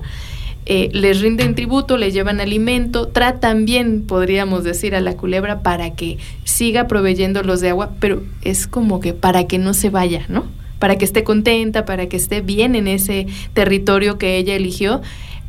Eh, 0.66 0.90
les 0.92 1.22
rinden 1.22 1.56
tributo, 1.56 1.96
les 1.96 2.14
llevan 2.14 2.42
alimento, 2.42 3.08
tratan 3.08 3.64
bien, 3.66 4.04
podríamos 4.06 4.64
decir, 4.66 4.94
a 4.94 5.02
la 5.02 5.16
culebra 5.16 5.62
para 5.62 5.96
que 5.96 6.18
siga 6.44 6.88
proveyéndolos 6.88 7.62
de 7.62 7.70
agua, 7.70 7.92
pero 8.00 8.24
es 8.42 8.68
como 8.68 9.00
que 9.00 9.14
para 9.14 9.48
que 9.48 9.58
no 9.58 9.74
se 9.74 9.90
vaya, 9.90 10.26
¿no? 10.28 10.61
Para 10.82 10.98
que 10.98 11.06
esté 11.06 11.24
contenta, 11.24 11.86
para 11.86 12.10
que 12.10 12.18
esté 12.18 12.42
bien 12.42 12.76
en 12.76 12.90
ese 12.90 13.28
territorio 13.54 14.18
que 14.18 14.36
ella 14.36 14.56
eligió 14.56 15.02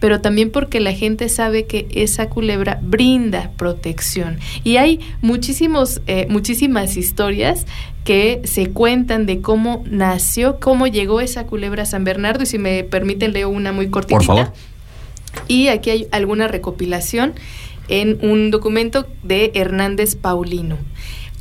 pero 0.02 0.20
también 0.20 0.50
porque 0.50 0.80
la 0.80 0.92
gente 0.92 1.28
sabe 1.28 1.66
que 1.66 1.86
esa 1.92 2.28
culebra 2.28 2.80
brinda 2.82 3.52
protección. 3.56 4.40
Y 4.64 4.76
hay 4.78 4.98
muchísimos, 5.20 6.00
eh, 6.08 6.26
muchísimas 6.28 6.96
historias 6.96 7.66
que 8.02 8.40
se 8.42 8.70
cuentan 8.70 9.26
de 9.26 9.40
cómo 9.40 9.84
nació, 9.88 10.58
cómo 10.58 10.88
llegó 10.88 11.20
esa 11.20 11.46
culebra 11.46 11.84
a 11.84 11.86
San 11.86 12.02
Bernardo, 12.02 12.42
y 12.42 12.46
si 12.46 12.58
me 12.58 12.82
permiten 12.82 13.32
leo 13.32 13.48
una 13.48 13.70
muy 13.70 13.90
cortita. 13.90 14.16
Por 14.16 14.26
favor. 14.26 14.52
Y 15.46 15.68
aquí 15.68 15.90
hay 15.90 16.08
alguna 16.10 16.48
recopilación 16.48 17.34
en 17.86 18.18
un 18.28 18.50
documento 18.50 19.06
de 19.22 19.52
Hernández 19.54 20.16
Paulino. 20.16 20.78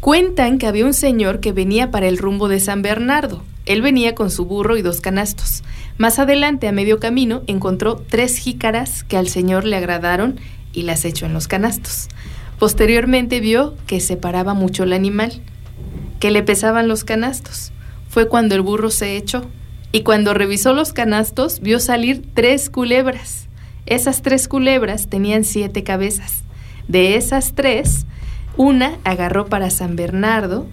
Cuentan 0.02 0.60
que 0.60 0.68
había 0.68 0.86
un 0.86 0.94
señor 0.94 1.40
que 1.40 1.52
venía 1.52 1.90
para 1.90 2.08
el 2.08 2.20
rumbo 2.20 2.48
de 2.48 2.60
San 2.60 2.84
Bernardo. 2.84 3.44
Él 3.72 3.82
venía 3.82 4.16
con 4.16 4.30
su 4.32 4.46
burro 4.46 4.76
y 4.76 4.82
dos 4.82 5.00
canastos. 5.00 5.64
Más 5.98 6.20
adelante, 6.20 6.68
a 6.68 6.74
medio 6.74 7.00
camino, 7.00 7.44
encontró 7.48 7.96
tres 7.96 8.36
jícaras 8.36 9.06
que 9.06 9.16
al 9.16 9.30
señor 9.30 9.64
le 9.64 9.78
agradaron 9.78 10.40
y 10.74 10.82
las 10.82 11.06
echó 11.06 11.26
en 11.26 11.34
los 11.34 11.48
canastos. 11.48 12.10
Posteriormente 12.60 13.40
vio 13.40 13.78
que 13.88 14.02
separaba 14.02 14.54
mucho 14.54 14.84
el 14.84 14.92
animal, 14.92 15.42
que 16.20 16.32
le 16.32 16.44
pesaban 16.44 16.90
los 16.90 17.06
canastos. 17.06 17.72
Fue 18.10 18.28
cuando 18.28 18.56
el 18.56 18.62
burro 18.62 18.90
se 18.90 19.16
echó 19.16 19.48
y 19.94 20.02
cuando 20.02 20.34
revisó 20.34 20.74
los 20.74 20.92
canastos 20.92 21.62
vio 21.62 21.80
salir 21.80 22.24
tres 22.34 22.70
culebras. 22.70 23.48
Esas 23.86 24.22
tres 24.22 24.50
culebras 24.50 25.08
tenían 25.08 25.46
siete 25.46 25.84
cabezas. 25.84 26.44
De 26.90 27.16
esas 27.16 27.54
tres, 27.54 28.06
una 28.58 28.98
agarró 29.06 29.46
para 29.46 29.70
San 29.70 29.96
Bernardo, 29.96 30.68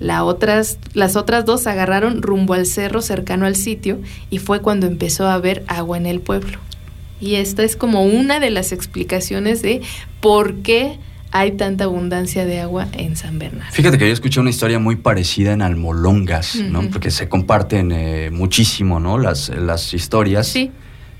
otras, 0.00 0.78
las 0.94 1.16
otras 1.16 1.44
dos 1.44 1.66
agarraron 1.66 2.22
rumbo 2.22 2.54
al 2.54 2.66
cerro 2.66 3.02
cercano 3.02 3.46
al 3.46 3.56
sitio 3.56 3.98
y 4.30 4.38
fue 4.38 4.60
cuando 4.60 4.86
empezó 4.86 5.26
a 5.26 5.34
haber 5.34 5.64
agua 5.68 5.96
en 5.96 6.06
el 6.06 6.20
pueblo. 6.20 6.58
Y 7.20 7.36
esta 7.36 7.62
es 7.62 7.76
como 7.76 8.04
una 8.04 8.40
de 8.40 8.50
las 8.50 8.72
explicaciones 8.72 9.62
de 9.62 9.80
por 10.20 10.56
qué 10.56 10.98
hay 11.32 11.52
tanta 11.52 11.84
abundancia 11.84 12.46
de 12.46 12.60
agua 12.60 12.88
en 12.92 13.16
San 13.16 13.38
Bernardo. 13.38 13.72
Fíjate 13.72 13.98
que 13.98 14.06
yo 14.06 14.12
escuché 14.12 14.40
una 14.40 14.50
historia 14.50 14.78
muy 14.78 14.96
parecida 14.96 15.52
en 15.52 15.62
Almolongas, 15.62 16.56
¿no? 16.56 16.88
Porque 16.90 17.10
se 17.10 17.28
comparten 17.28 17.92
eh, 17.92 18.30
muchísimo, 18.30 19.00
¿no? 19.00 19.18
Las, 19.18 19.48
las 19.50 19.92
historias. 19.92 20.46
Sí. 20.46 20.70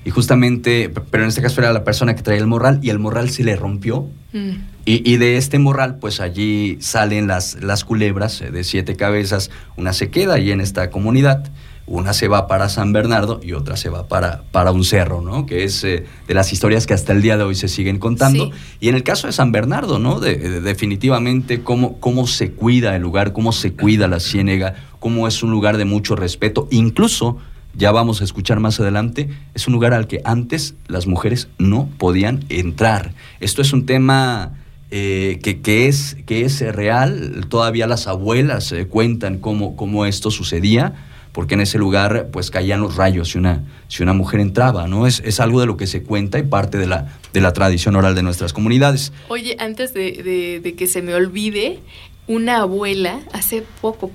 Y 0.07 0.09
justamente, 0.09 0.89
pero 1.11 1.23
en 1.23 1.29
este 1.29 1.41
caso 1.41 1.59
era 1.59 1.73
la 1.73 1.83
persona 1.83 2.15
que 2.15 2.23
traía 2.23 2.39
el 2.39 2.47
morral 2.47 2.79
y 2.81 2.91
el 2.91 2.97
morral 2.97 3.29
se 3.29 3.43
le 3.43 3.57
rompió. 3.57 4.07
Mm. 4.31 4.51
Y, 4.85 5.11
y 5.13 5.17
de 5.17 5.35
este 5.35 5.59
morral, 5.59 5.99
pues 5.99 6.21
allí 6.21 6.77
salen 6.79 7.27
las, 7.27 7.61
las 7.61 7.83
culebras 7.83 8.39
eh, 8.41 8.49
de 8.49 8.63
siete 8.63 8.95
cabezas. 8.95 9.51
Una 9.75 9.91
se 9.91 10.09
queda 10.09 10.35
ahí 10.35 10.51
en 10.51 10.61
esta 10.61 10.89
comunidad, 10.91 11.51
una 11.87 12.13
se 12.13 12.29
va 12.29 12.47
para 12.47 12.69
San 12.69 12.93
Bernardo 12.93 13.41
y 13.43 13.51
otra 13.51 13.75
se 13.75 13.89
va 13.89 14.07
para, 14.07 14.43
para 14.53 14.71
un 14.71 14.85
cerro, 14.85 15.19
¿no? 15.21 15.45
Que 15.45 15.65
es 15.65 15.83
eh, 15.83 16.05
de 16.25 16.33
las 16.33 16.53
historias 16.53 16.87
que 16.87 16.93
hasta 16.93 17.11
el 17.11 17.21
día 17.21 17.35
de 17.35 17.43
hoy 17.43 17.55
se 17.55 17.67
siguen 17.67 17.99
contando. 17.99 18.45
Sí. 18.45 18.51
Y 18.79 18.87
en 18.87 18.95
el 18.95 19.03
caso 19.03 19.27
de 19.27 19.33
San 19.33 19.51
Bernardo, 19.51 19.99
¿no? 19.99 20.21
De, 20.21 20.35
de- 20.37 20.61
definitivamente 20.61 21.63
cómo, 21.63 21.99
cómo 21.99 22.27
se 22.27 22.51
cuida 22.51 22.95
el 22.95 23.01
lugar, 23.01 23.33
cómo 23.33 23.51
se 23.51 23.73
cuida 23.73 24.07
la 24.07 24.21
ciénega, 24.21 24.75
cómo 24.99 25.27
es 25.27 25.43
un 25.43 25.51
lugar 25.51 25.75
de 25.75 25.83
mucho 25.83 26.15
respeto. 26.15 26.69
Incluso, 26.71 27.39
ya 27.77 27.91
vamos 27.91 28.21
a 28.21 28.23
escuchar 28.23 28.59
más 28.59 28.79
adelante, 28.79 29.29
es 29.53 29.67
un 29.67 29.73
lugar 29.73 29.93
al 29.93 30.07
que 30.07 30.21
antes 30.25 30.75
las 30.87 31.07
mujeres 31.07 31.47
no 31.57 31.89
podían 31.97 32.43
entrar. 32.49 33.13
Esto 33.39 33.61
es 33.61 33.71
un 33.71 33.85
tema 33.85 34.53
eh, 34.91 35.39
que, 35.43 35.61
que 35.61 35.87
es, 35.87 36.17
que 36.25 36.43
es 36.43 36.59
real. 36.75 37.45
Todavía 37.49 37.87
las 37.87 38.07
abuelas 38.07 38.71
eh, 38.71 38.87
cuentan 38.87 39.37
cómo, 39.37 39.75
cómo 39.75 40.05
esto 40.05 40.31
sucedía 40.31 40.95
porque 41.37 41.53
en 41.53 41.61
ese 41.61 41.77
lugar 41.77 42.29
pues 42.31 42.49
caían 42.49 42.81
los 42.81 42.95
rayos 42.95 43.29
si 43.29 43.37
una, 43.37 43.63
si 43.89 44.01
una 44.01 44.13
mujer 44.13 44.39
entraba, 44.39 44.87
¿no? 44.87 45.05
Es, 45.05 45.19
es 45.19 45.39
algo 45.39 45.59
de 45.59 45.67
lo 45.67 45.77
que 45.77 45.85
se 45.85 46.01
cuenta 46.01 46.39
y 46.39 46.43
parte 46.43 46.79
de 46.79 46.87
la, 46.87 47.13
de 47.31 47.41
la 47.41 47.53
tradición 47.53 47.95
oral 47.95 48.15
de 48.15 48.23
nuestras 48.23 48.53
comunidades. 48.53 49.13
Oye, 49.27 49.55
antes 49.59 49.93
de, 49.93 50.73
que 50.75 50.87
se 50.87 51.03
me 51.03 51.13
olvide, 51.13 51.77
una 52.25 52.61
abuela, 52.61 53.19
hace 53.33 53.63
poco 53.81 54.11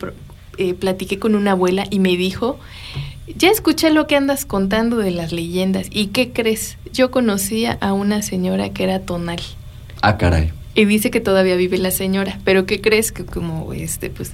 eh, 0.58 0.74
platiqué 0.74 1.20
con 1.20 1.36
una 1.36 1.52
abuela 1.52 1.86
y 1.90 2.00
me 2.00 2.16
dijo, 2.16 2.58
ya 3.26 3.50
escuché 3.50 3.90
lo 3.90 4.06
que 4.06 4.16
andas 4.16 4.44
contando 4.44 4.96
de 4.96 5.10
las 5.10 5.32
leyendas. 5.32 5.86
¿Y 5.90 6.08
qué 6.08 6.32
crees? 6.32 6.76
Yo 6.92 7.10
conocía 7.10 7.78
a 7.80 7.92
una 7.92 8.22
señora 8.22 8.70
que 8.70 8.84
era 8.84 9.00
tonal. 9.00 9.40
Ah, 10.00 10.18
caray. 10.18 10.52
Y 10.74 10.84
dice 10.86 11.10
que 11.10 11.20
todavía 11.20 11.56
vive 11.56 11.78
la 11.78 11.90
señora, 11.90 12.38
pero 12.44 12.66
¿qué 12.66 12.80
crees? 12.80 13.12
Que 13.12 13.24
como 13.24 13.72
este, 13.72 14.10
pues 14.10 14.32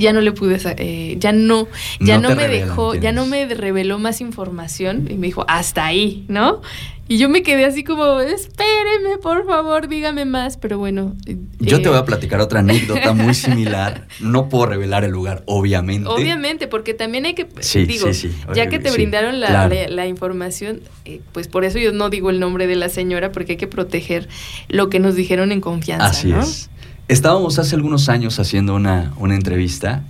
ya 0.00 0.12
no 0.12 0.20
le 0.20 0.32
pude, 0.32 0.58
eh, 0.78 1.16
ya 1.18 1.32
no, 1.32 1.68
ya 2.00 2.18
No 2.18 2.30
me 2.30 2.34
revelan 2.46 2.68
dejó, 2.68 2.94
ya 2.94 3.12
no 3.12 3.26
me 3.26 3.46
reveló 3.54 3.98
más 3.98 4.20
información 4.20 5.06
y 5.10 5.14
me 5.14 5.26
dijo, 5.28 5.44
hasta 5.48 5.84
ahí, 5.86 6.24
¿no? 6.28 6.60
Y 7.08 7.18
yo 7.18 7.28
me 7.28 7.42
quedé 7.42 7.64
así 7.64 7.82
como, 7.82 8.20
espéreme, 8.20 9.18
por 9.20 9.44
favor, 9.44 9.88
dígame 9.88 10.24
más, 10.26 10.56
pero 10.56 10.78
bueno. 10.78 11.16
Yo 11.58 11.78
eh, 11.78 11.80
te 11.80 11.88
voy 11.88 11.98
a 11.98 12.04
platicar 12.04 12.40
otra 12.40 12.60
anécdota 12.60 13.12
muy 13.14 13.34
similar. 13.34 14.06
No 14.20 14.48
puedo 14.48 14.66
revelar 14.66 15.02
el 15.02 15.10
lugar, 15.10 15.42
obviamente. 15.46 16.08
Obviamente, 16.08 16.68
porque 16.68 16.94
también 16.94 17.26
hay 17.26 17.34
que, 17.34 17.48
Sí, 17.58 17.84
digo, 17.84 18.12
sí, 18.14 18.28
sí, 18.30 18.36
ya 18.54 18.68
que 18.68 18.78
te 18.78 18.92
brindaron 18.92 19.40
la, 19.40 19.48
claro. 19.48 19.74
la- 19.74 19.88
la 19.88 20.06
información, 20.06 20.82
eh, 21.04 21.20
pues 21.32 21.48
por 21.48 21.64
eso 21.64 21.78
yo 21.80 21.90
no 21.92 22.10
digo 22.10 22.30
el 22.30 22.38
nombre 22.38 22.68
de 22.68 22.76
la 22.76 22.88
señora, 22.88 23.32
porque 23.32 23.52
hay 23.52 23.58
que 23.58 23.66
proteger 23.66 24.28
lo 24.68 24.88
que 24.88 25.00
nos 25.00 25.16
dijeron 25.16 25.50
en 25.50 25.60
confianza, 25.60 26.06
Así 26.06 26.28
¿no? 26.28 26.40
es. 26.42 26.70
Estábamos 27.10 27.58
hace 27.58 27.74
algunos 27.74 28.08
años 28.08 28.38
haciendo 28.38 28.76
una, 28.76 29.12
una 29.16 29.34
entrevista 29.34 30.04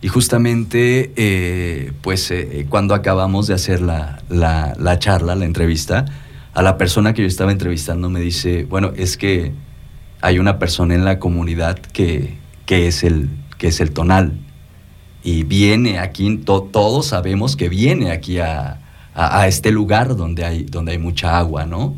y 0.00 0.08
justamente, 0.08 1.12
eh, 1.16 1.92
pues 2.00 2.30
eh, 2.30 2.64
cuando 2.70 2.94
acabamos 2.94 3.46
de 3.46 3.52
hacer 3.52 3.82
la, 3.82 4.22
la- 4.30 4.74
la 4.78 4.98
charla, 4.98 5.34
la 5.34 5.44
entrevista, 5.44 6.06
a 6.54 6.62
la 6.62 6.78
persona 6.78 7.12
que 7.12 7.20
yo 7.20 7.28
estaba 7.28 7.52
entrevistando 7.52 8.08
me 8.08 8.20
dice, 8.20 8.64
bueno, 8.64 8.92
es 8.96 9.18
que 9.18 9.52
hay 10.22 10.38
una 10.38 10.58
persona 10.58 10.94
en 10.94 11.04
la 11.04 11.18
comunidad 11.18 11.76
que, 11.78 12.38
que, 12.64 12.86
es, 12.86 13.04
el, 13.04 13.28
que 13.58 13.66
es 13.68 13.80
el 13.80 13.90
tonal 13.90 14.32
y 15.22 15.42
viene 15.42 15.98
aquí, 15.98 16.38
to- 16.38 16.62
todos 16.72 17.04
sabemos 17.08 17.54
que 17.56 17.68
viene 17.68 18.10
aquí 18.12 18.38
a, 18.38 18.80
a- 19.14 19.40
a 19.42 19.46
este 19.46 19.70
lugar 19.72 20.16
donde 20.16 20.46
hay, 20.46 20.62
donde 20.64 20.92
hay 20.92 20.98
mucha 20.98 21.36
agua, 21.36 21.66
¿no? 21.66 21.96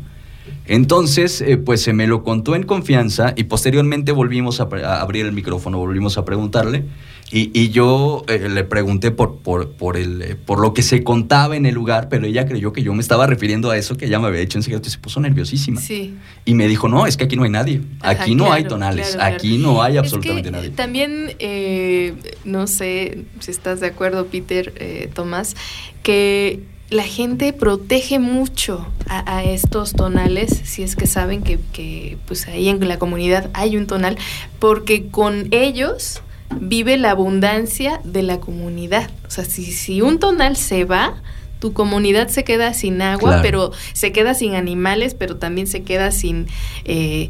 Entonces, 0.69 1.41
eh, 1.41 1.57
pues 1.57 1.81
se 1.81 1.93
me 1.93 2.05
lo 2.05 2.23
contó 2.23 2.55
en 2.55 2.61
confianza 2.61 3.33
y 3.35 3.45
posteriormente 3.45 4.11
volvimos 4.11 4.61
a, 4.61 4.69
abrir 5.01 5.25
el 5.25 5.31
micrófono, 5.31 5.79
volvimos 5.79 6.19
a 6.19 6.25
preguntarle 6.25 6.85
y, 7.31 7.49
y 7.59 7.69
yo 7.69 8.23
eh, 8.27 8.49
le 8.49 8.63
pregunté 8.63 9.09
por, 9.09 9.37
por, 9.37 9.71
por, 9.71 9.97
el, 9.97 10.21
eh, 10.21 10.35
por 10.35 10.59
lo 10.59 10.75
que 10.75 10.83
se 10.83 11.03
contaba 11.03 11.55
en 11.55 11.65
el 11.65 11.73
lugar, 11.73 12.07
pero 12.07 12.27
ella 12.27 12.45
creyó 12.45 12.71
que 12.71 12.83
yo 12.83 12.93
me 12.93 13.01
estaba 13.01 13.25
refiriendo 13.25 13.71
a 13.71 13.77
eso 13.77 13.97
que 13.97 14.05
ella 14.05 14.19
me 14.19 14.27
había 14.27 14.41
hecho 14.41 14.59
en 14.59 14.63
secreto 14.63 14.87
y 14.87 14.91
se 14.91 14.99
puso 14.99 15.19
nerviosísima. 15.19 15.81
Sí. 15.81 16.15
Y 16.45 16.53
me 16.53 16.67
dijo, 16.67 16.87
no, 16.87 17.07
es 17.07 17.17
que 17.17 17.23
aquí 17.23 17.35
no 17.35 17.43
hay 17.43 17.49
nadie, 17.49 17.81
Ajá, 18.01 18.23
aquí 18.23 18.35
no 18.35 18.53
hay 18.53 18.63
tonales, 18.65 19.07
claro, 19.07 19.19
claro. 19.19 19.35
aquí 19.35 19.57
no 19.57 19.81
hay 19.81 19.93
Es 19.93 19.99
absolutamente 19.99 20.49
que, 20.49 20.51
nadie. 20.51 20.69
También, 20.69 21.35
eh, 21.39 22.13
no 22.45 22.67
sé 22.67 23.25
si 23.39 23.49
estás 23.49 23.79
de 23.79 23.87
acuerdo, 23.87 24.27
Peter, 24.27 24.71
eh, 24.77 25.09
Tomás, 25.15 25.55
que 26.03 26.61
la 26.89 27.03
gente 27.03 27.53
protege 27.53 28.17
mucho 28.19 28.87
a, 29.07 29.37
a 29.37 29.43
estos 29.43 29.93
tonales, 29.93 30.61
si 30.63 30.83
es 30.83 30.95
que 30.95 31.07
saben 31.07 31.43
que, 31.43 31.59
que, 31.73 32.17
pues 32.25 32.47
ahí 32.47 32.67
en 32.69 32.87
la 32.87 32.97
comunidad 32.97 33.49
hay 33.53 33.77
un 33.77 33.85
tonal, 33.87 34.17
porque 34.59 35.07
con 35.07 35.47
ellos 35.51 36.21
vive 36.59 36.97
la 36.97 37.11
abundancia 37.11 38.01
de 38.03 38.23
la 38.23 38.39
comunidad. 38.39 39.09
O 39.27 39.31
sea, 39.31 39.45
si, 39.45 39.65
si 39.65 40.01
un 40.01 40.19
tonal 40.19 40.55
se 40.55 40.83
va, 40.85 41.21
tu 41.59 41.73
comunidad 41.73 42.29
se 42.29 42.43
queda 42.43 42.73
sin 42.73 43.01
agua, 43.01 43.29
Claro. 43.29 43.41
pero 43.43 43.71
se 43.93 44.11
queda 44.11 44.33
sin 44.33 44.55
animales, 44.55 45.13
pero 45.13 45.35
también 45.35 45.67
se 45.67 45.83
queda 45.83 46.09
sin 46.11 46.47
eh, 46.85 47.29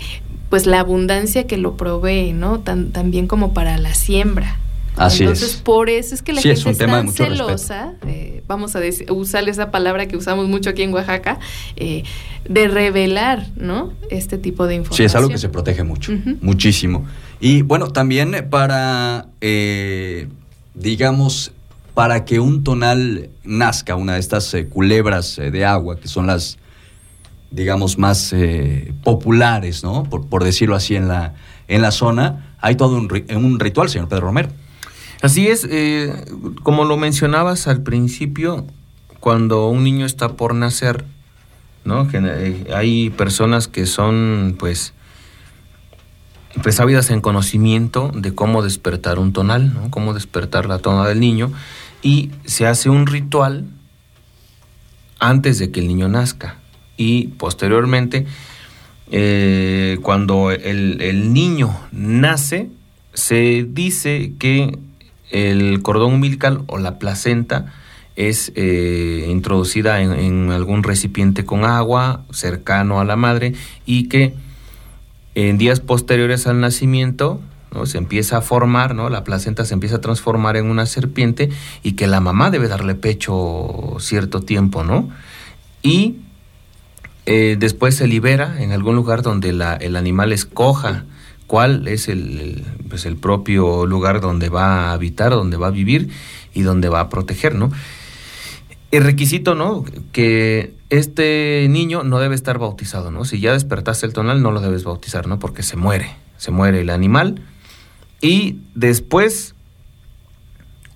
pues 0.50 0.66
la 0.68 0.80
abundancia 0.80 1.48
que 1.48 1.58
lo 1.58 1.76
provee, 1.76 2.32
¿no? 2.32 2.60
Tan, 2.60 2.92
también 2.92 3.28
como 3.28 3.54
para 3.54 3.78
la 3.78 3.94
siembra. 3.94 4.58
Así 4.96 5.24
Entonces, 5.24 5.56
es. 5.56 5.56
por 5.58 5.90
eso 5.90 6.14
es 6.14 6.22
que 6.22 6.34
la 6.34 6.42
Sí, 6.42 6.50
es 6.50 6.64
gente 6.64 6.72
es 6.72 6.78
de 6.78 6.86
tan 6.88 7.12
celosa, 7.12 7.94
eh, 8.06 8.44
vamos 8.48 8.76
a 8.76 8.80
decir, 8.80 9.10
usar 9.12 9.48
esa 9.48 9.72
palabra 9.72 10.08
que 10.08 10.18
usamos 10.18 10.48
mucho 10.48 10.70
aquí 10.70 10.84
en 10.84 10.94
Oaxaca, 10.94 11.40
eh, 11.78 12.04
de 12.48 12.68
revelar, 12.68 13.48
¿no? 13.56 13.94
Este 14.10 14.38
tipo 14.38 14.68
de 14.68 14.76
información. 14.76 14.98
Sí, 14.98 15.04
es 15.06 15.16
algo 15.16 15.30
que 15.30 15.38
se 15.38 15.50
protege 15.50 15.84
mucho, 15.84 16.12
muchísimo. 16.42 17.06
Y 17.40 17.62
bueno, 17.62 17.88
también 17.90 18.48
para, 18.50 19.28
eh, 19.40 20.28
digamos, 20.74 21.54
para 21.94 22.26
que 22.26 22.40
un 22.40 22.64
tonal 22.64 23.30
nazca, 23.44 23.96
una 23.96 24.14
de 24.16 24.20
estas 24.20 24.56
culebras 24.70 25.38
de 25.38 25.66
agua, 25.66 26.00
que 26.00 26.08
son 26.08 26.28
las, 26.28 26.58
digamos, 27.52 27.98
más 27.98 28.34
eh, 28.34 28.94
populares, 29.04 29.84
¿no? 29.84 30.04
Por, 30.04 30.28
por 30.28 30.44
decirlo 30.44 30.76
así, 30.76 30.96
en 30.96 31.08
la, 31.08 31.36
en 31.68 31.82
la 31.82 31.92
zona, 31.92 32.56
hay 32.60 32.76
todo 32.76 32.98
un, 32.98 33.10
un 33.36 33.60
ritual, 33.60 33.90
señor 33.90 34.08
Pedro 34.10 34.22
Romero. 34.28 34.50
Así 35.22 35.48
es, 35.48 35.68
eh, 35.70 36.14
como 36.64 36.86
lo 36.86 36.96
mencionabas 36.96 37.68
al 37.68 37.84
principio, 37.84 38.66
cuando 39.20 39.68
un 39.68 39.84
niño 39.84 40.06
está 40.06 40.30
por 40.38 40.56
nacer, 40.56 41.04
¿no? 41.84 42.08
Eh, 42.14 42.68
hay 42.74 43.10
personas 43.10 43.68
que 43.68 43.86
son, 43.86 44.56
pues, 44.58 44.94
pues 46.64 46.80
en 46.80 47.20
conocimiento 47.20 48.12
de 48.16 48.34
cómo 48.34 48.64
despertar 48.64 49.20
un 49.20 49.34
tonal, 49.34 49.74
¿no? 49.74 49.92
Cómo 49.92 50.14
despertar 50.14 50.68
la 50.68 50.80
tona 50.80 51.06
del 51.06 51.20
niño 51.20 51.52
y 52.02 52.32
se 52.46 52.66
hace 52.66 52.90
un 52.90 53.06
ritual 53.06 53.66
antes 55.20 55.60
de 55.60 55.70
que 55.70 55.82
el 55.82 55.90
niño 55.90 56.08
nazca 56.08 56.60
y 56.96 57.28
posteriormente 57.28 58.26
eh, 59.12 59.98
cuando 60.02 60.52
el 60.52 61.34
niño 61.34 61.78
nace 61.92 62.70
se 63.14 63.66
dice 63.68 64.34
que 64.40 64.78
el 65.32 65.82
cordón 65.82 66.14
umbilical 66.16 66.64
o 66.68 66.78
la 66.78 67.00
placenta 67.00 67.74
es 68.16 68.52
eh, 68.56 69.28
introducida 69.30 70.02
en, 70.02 70.52
algún 70.52 70.84
recipiente 70.84 71.46
con 71.46 71.64
agua 71.64 72.24
cercano 72.32 73.00
a 73.00 73.06
la 73.06 73.16
madre 73.16 73.54
y 73.86 74.10
que 74.10 74.34
en 75.36 75.58
días 75.58 75.80
posteriores 75.80 76.46
al 76.48 76.60
nacimiento 76.60 77.40
¿no? 77.74 77.86
se 77.86 77.98
empieza 77.98 78.38
a 78.38 78.42
formar, 78.42 78.94
¿no? 78.96 79.10
la 79.10 79.24
placenta 79.24 79.64
se 79.64 79.74
empieza 79.74 79.98
a 79.98 80.02
transformar 80.02 80.58
en 80.58 80.66
una 80.66 80.86
serpiente 80.86 81.50
y 81.84 81.94
que 81.94 82.08
la 82.08 82.20
mamá 82.20 82.50
debe 82.50 82.68
darle 82.68 82.96
pecho 82.96 83.96
cierto 84.00 84.42
tiempo, 84.42 84.84
¿no? 84.84 85.10
Y 85.82 86.18
eh, 87.26 87.56
después 87.58 87.96
se 87.96 88.08
libera 88.08 88.62
en 88.62 88.72
algún 88.74 88.96
lugar 88.96 89.22
donde 89.22 89.54
la- 89.54 89.76
el 89.76 89.96
animal 89.96 90.34
escoja 90.34 91.06
cuál 91.50 91.88
es 91.88 92.10
el, 92.10 92.64
pues 92.90 93.08
el 93.08 93.18
propio 93.18 93.88
lugar 93.88 94.22
donde 94.22 94.50
va 94.50 94.90
a 94.90 94.94
habitar, 94.94 95.32
donde 95.32 95.58
va 95.58 95.68
a 95.68 95.72
vivir 95.72 96.12
y 96.54 96.62
donde 96.62 96.90
va 96.90 97.00
a 97.00 97.10
proteger, 97.10 97.56
¿no? 97.56 97.72
El 98.92 99.04
requisito, 99.04 99.56
¿no? 99.56 99.84
Que 100.12 100.76
este 100.92 101.66
niño 101.68 102.04
no 102.04 102.20
debe 102.20 102.36
estar 102.36 102.60
bautizado, 102.60 103.10
¿no? 103.10 103.26
Si 103.26 103.40
ya 103.40 103.52
despertaste 103.52 104.06
el 104.06 104.14
tonal, 104.14 104.44
no 104.44 104.52
lo 104.52 104.62
debes 104.62 104.84
bautizar, 104.84 105.26
¿no? 105.26 105.40
Porque 105.40 105.64
se 105.64 105.76
muere, 105.76 106.12
se 106.38 106.52
muere 106.52 106.82
el 106.82 106.92
animal. 106.92 107.42
Y 108.22 108.60
después, 108.76 109.56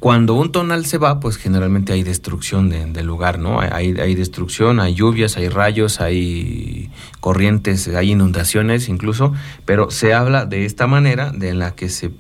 Cuando 0.04 0.34
un 0.34 0.52
tonal 0.52 0.86
se 0.86 0.98
va, 0.98 1.22
pues 1.22 1.38
generalmente 1.38 1.94
hay 1.94 2.04
destrucción 2.04 2.68
del 2.68 3.06
lugar, 3.06 3.40
¿no? 3.40 3.62
Hay, 3.62 3.96
hay 3.98 4.16
destrucción, 4.16 4.82
hay 4.82 4.96
lluvias, 4.96 5.38
hay 5.38 5.48
rayos, 5.48 6.02
hay 6.02 6.90
corrientes, 7.22 7.88
hay 7.88 8.12
inundaciones 8.12 8.90
incluso, 8.90 9.32
pero 9.64 9.92
se 9.92 10.14
habla 10.14 10.46
de 10.46 10.66
esta 10.66 10.88
manera 10.88 11.32
de 11.32 11.54
la 11.54 11.74
que 11.74 11.88
se, 11.88 12.12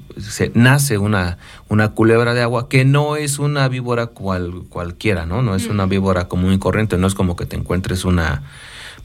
nace 0.53 0.97
una, 0.97 1.39
una 1.67 1.89
culebra 1.89 2.34
de 2.34 2.41
agua 2.41 2.69
que 2.69 2.86
no 2.86 3.17
es 3.17 3.38
una 3.38 3.67
víbora 3.67 4.05
cual, 4.07 4.63
cualquiera, 4.69 5.25
¿no? 5.25 5.41
No 5.41 5.53
es 5.53 5.67
una 5.67 5.86
víbora 5.86 6.29
común 6.29 6.53
y 6.53 6.59
corriente, 6.59 6.97
no 6.97 7.07
es 7.07 7.15
como 7.15 7.36
que 7.36 7.45
te 7.45 7.57
encuentres 7.57 8.05
una 8.05 8.43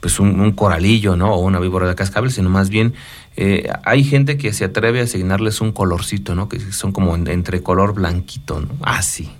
pues 0.01 0.20
un, 0.20 0.53
coralillo, 0.53 1.16
¿no? 1.16 1.35
O 1.35 1.41
una 1.41 1.59
víbora 1.59 1.89
de 1.89 1.95
cascabel, 1.95 2.31
sino 2.31 2.49
más 2.49 2.70
bien 2.70 2.95
eh, 3.41 3.70
hay 3.84 4.03
gente 4.03 4.36
que 4.36 4.53
se 4.53 4.64
atreve 4.64 4.99
a 4.99 5.05
asignarles 5.05 5.61
un 5.61 5.70
colorcito, 5.70 6.34
¿no? 6.34 6.49
Que 6.49 6.59
son 6.59 6.91
como 6.91 7.14
entre 7.14 7.62
color 7.62 7.95
blanquito, 7.95 8.61
¿no? 8.61 8.68
Así. 8.82 9.30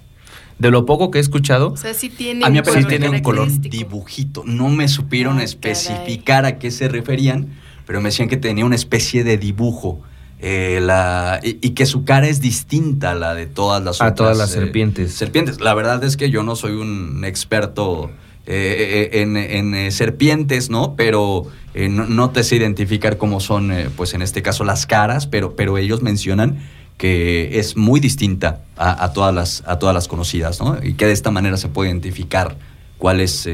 de 0.61 0.71
lo 0.71 0.87
poco 0.87 1.11
que 1.11 1.19
he 1.19 1.21
escuchado. 1.21 1.73
O 1.73 1.77
sea, 1.77 1.95
sí 1.95 2.09
tiene, 2.09 2.47
a 2.47 2.49
mí 2.49 2.61
me 2.61 2.85
tiene 2.85 3.11
un 3.11 3.23
color 3.23 3.51
dibujito. 3.59 4.45
No 4.47 4.69
me 4.69 4.87
supieron 4.87 5.41
ah, 5.41 5.43
especificar 5.43 6.45
a 6.45 6.59
qué 6.59 6.71
se 6.71 6.87
referían, 6.87 7.49
pero 7.87 8.01
me 8.01 8.11
decían 8.11 8.29
que 8.29 8.37
tenía 8.37 8.65
una 8.65 8.77
especie 8.77 9.25
de 9.25 9.37
dibujo. 9.37 10.01
Eh, 10.39 10.79
la, 10.81 11.41
y, 11.43 11.71
que 11.71 11.85
su 11.85 12.05
cara 12.05 12.29
es 12.29 12.41
distinta 12.41 13.11
a 13.11 13.15
la 13.17 13.35
de 13.35 13.47
todas 13.47 13.83
las 13.83 14.01
a 14.01 14.15
todas 14.15 14.39
las 14.39 14.51
eh, 14.51 14.61
serpientes. 14.61 15.13
Serpientes. 15.13 15.61
La 15.61 15.75
verdad 15.75 16.05
es 16.05 16.17
que 16.17 16.31
yo 16.31 16.45
no 16.45 16.55
soy 16.55 16.75
un 16.75 17.25
experto 17.25 18.13
eh, 18.49 19.11
en, 19.13 19.37
en 19.37 19.93
serpientes, 19.93 20.71
¿no? 20.71 20.95
Pero 20.97 21.47
no, 21.75 22.31
te 22.31 22.43
sé 22.43 22.57
identificar 22.57 23.19
cómo 23.19 23.39
son, 23.39 23.73
pues 23.97 24.15
en 24.15 24.23
este 24.23 24.43
caso, 24.43 24.65
las 24.65 24.87
caras, 24.87 25.29
pero, 25.29 25.55
pero 25.55 25.79
ellos 25.79 26.03
mencionan 26.03 26.59
que 26.97 27.61
es 27.61 27.77
muy 27.77 28.01
distinta 28.01 28.63
a, 28.77 29.13
todas, 29.13 29.33
las, 29.33 29.63
a 29.67 29.79
todas 29.79 29.95
las 29.95 30.09
conocidas, 30.09 30.61
¿no? 30.61 30.77
Y 30.83 30.95
que 30.95 31.07
de 31.07 31.13
esta 31.13 31.31
manera 31.31 31.57
se 31.57 31.69
puede 31.69 31.91
identificar 31.91 32.57
cuál 32.97 33.21
es, 33.21 33.49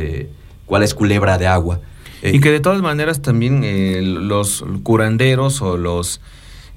cuál 0.64 0.82
es 0.82 0.94
culebra 0.94 1.36
de 1.36 1.48
agua. 1.48 1.80
y 2.22 2.40
que 2.40 2.50
de 2.50 2.60
todas 2.60 2.80
maneras 2.80 3.20
también 3.20 4.26
los 4.26 4.64
curanderos 4.82 5.60
o 5.60 5.76
los 5.76 6.22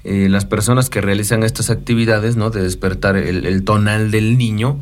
eh, 0.04 0.28
las 0.30 0.46
personas 0.46 0.90
que 0.90 1.00
realizan 1.00 1.42
estas 1.42 1.70
actividades, 1.70 2.36
¿no? 2.36 2.50
De 2.50 2.62
despertar 2.62 3.16
el, 3.16 3.64
tonal 3.64 4.10
del 4.10 4.38
niño, 4.38 4.78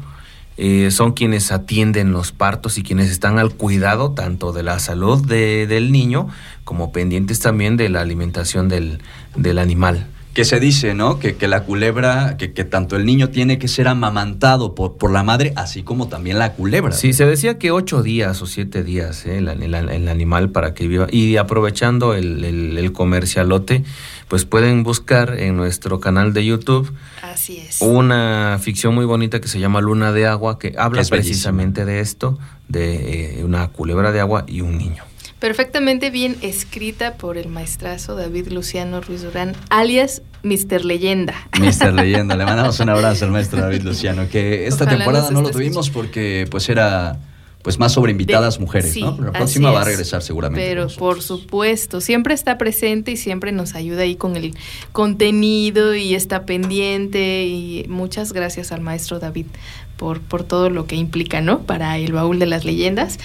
eh, 0.56 0.90
son 0.90 1.12
quienes 1.12 1.52
atienden 1.52 2.12
los 2.12 2.32
partos 2.32 2.78
y 2.78 2.82
quienes 2.82 3.10
están 3.10 3.38
al 3.38 3.54
cuidado 3.54 4.12
tanto 4.12 4.52
de 4.52 4.62
la 4.62 4.78
salud 4.78 5.24
del 5.26 5.92
niño 5.92 6.28
como 6.64 6.92
pendientes 6.92 7.40
también 7.40 7.76
de 7.76 7.88
la 7.88 8.00
alimentación 8.00 8.68
del, 8.68 9.00
del 9.36 9.58
animal 9.58 10.06
que 10.36 10.44
se 10.44 10.60
dice, 10.60 10.92
¿no? 10.92 11.18
Que, 11.18 11.36
que 11.36 11.48
la 11.48 11.64
culebra, 11.64 12.36
que, 12.36 12.52
que, 12.52 12.64
tanto 12.64 12.96
el 12.96 13.06
niño 13.06 13.30
tiene 13.30 13.58
que 13.58 13.68
ser 13.68 13.88
amamantado 13.88 14.74
por, 14.74 14.98
por, 14.98 15.10
la 15.10 15.22
madre, 15.22 15.54
así 15.56 15.82
como 15.82 16.08
también 16.08 16.38
la 16.38 16.52
culebra. 16.52 16.92
Sí, 16.92 17.14
se 17.14 17.24
decía 17.24 17.56
que 17.56 17.70
ocho 17.70 18.02
días 18.02 18.42
o 18.42 18.46
siete 18.46 18.84
días 18.84 19.24
¿eh? 19.24 19.38
el, 19.38 19.48
el, 19.48 20.08
animal 20.08 20.50
para 20.50 20.74
que 20.74 20.88
viva. 20.88 21.06
Y 21.10 21.38
aprovechando 21.38 22.12
el, 22.12 22.44
el, 22.44 22.92
comercialote, 22.92 23.82
pues 24.28 24.44
pueden 24.44 24.82
buscar 24.82 25.40
en 25.40 25.56
nuestro 25.56 26.00
canal 26.00 26.34
de 26.34 26.44
YouTube 26.44 26.92
Así 27.22 27.56
es. 27.56 27.80
una 27.80 28.58
ficción 28.60 28.94
muy 28.94 29.06
bonita 29.06 29.40
que 29.40 29.48
se 29.48 29.58
llama 29.58 29.80
Luna 29.80 30.12
de 30.12 30.26
Agua, 30.26 30.58
que 30.58 30.74
habla 30.76 31.02
precisamente 31.08 31.86
de 31.86 32.00
esto, 32.00 32.38
de 32.68 33.38
eh, 33.40 33.44
una 33.44 33.68
culebra 33.68 34.12
de 34.12 34.20
agua 34.20 34.44
y 34.46 34.60
un 34.60 34.76
niño 34.76 35.02
perfectamente 35.38 36.10
bien 36.10 36.36
escrita 36.42 37.14
por 37.14 37.36
el 37.38 37.48
maestrazo 37.48 38.16
David 38.16 38.48
Luciano 38.48 39.00
Ruiz 39.00 39.22
Durán, 39.22 39.54
alias 39.68 40.22
Mr. 40.42 40.84
Leyenda. 40.84 41.34
Mr. 41.58 41.92
Leyenda, 41.92 42.36
le 42.36 42.44
mandamos 42.46 42.78
un 42.80 42.88
abrazo 42.88 43.24
al 43.24 43.32
maestro 43.32 43.60
David 43.60 43.82
Luciano, 43.82 44.28
que 44.28 44.66
esta 44.66 44.86
temporada 44.86 45.30
no 45.30 45.42
lo 45.42 45.50
tuvimos 45.50 45.90
porque 45.90 46.46
pues 46.50 46.68
era 46.68 47.18
pues 47.66 47.80
más 47.80 47.90
sobre 47.90 48.12
invitadas 48.12 48.60
mujeres, 48.60 48.96
¿no? 48.96 49.16
Pero 49.16 49.32
la 49.32 49.38
próxima 49.38 49.72
va 49.72 49.80
a 49.80 49.84
regresar 49.84 50.22
seguramente. 50.22 50.64
Pero 50.64 50.86
por 50.86 51.20
supuesto, 51.20 52.00
siempre 52.00 52.32
está 52.32 52.58
presente 52.58 53.10
y 53.10 53.16
siempre 53.16 53.50
nos 53.50 53.74
ayuda 53.74 54.02
ahí 54.02 54.14
con 54.14 54.36
el 54.36 54.54
contenido 54.92 55.96
y 55.96 56.14
está 56.14 56.46
pendiente 56.46 57.44
y 57.46 57.84
muchas 57.88 58.32
gracias 58.32 58.70
al 58.70 58.82
maestro 58.82 59.18
David 59.18 59.46
por, 59.96 60.20
por 60.20 60.44
todo 60.44 60.70
lo 60.70 60.86
que 60.86 60.94
implica, 60.94 61.40
¿no? 61.40 61.62
Para 61.62 61.98
el 61.98 62.12
baúl 62.12 62.38
de 62.38 62.46
las 62.46 62.64
leyendas. 62.64 63.18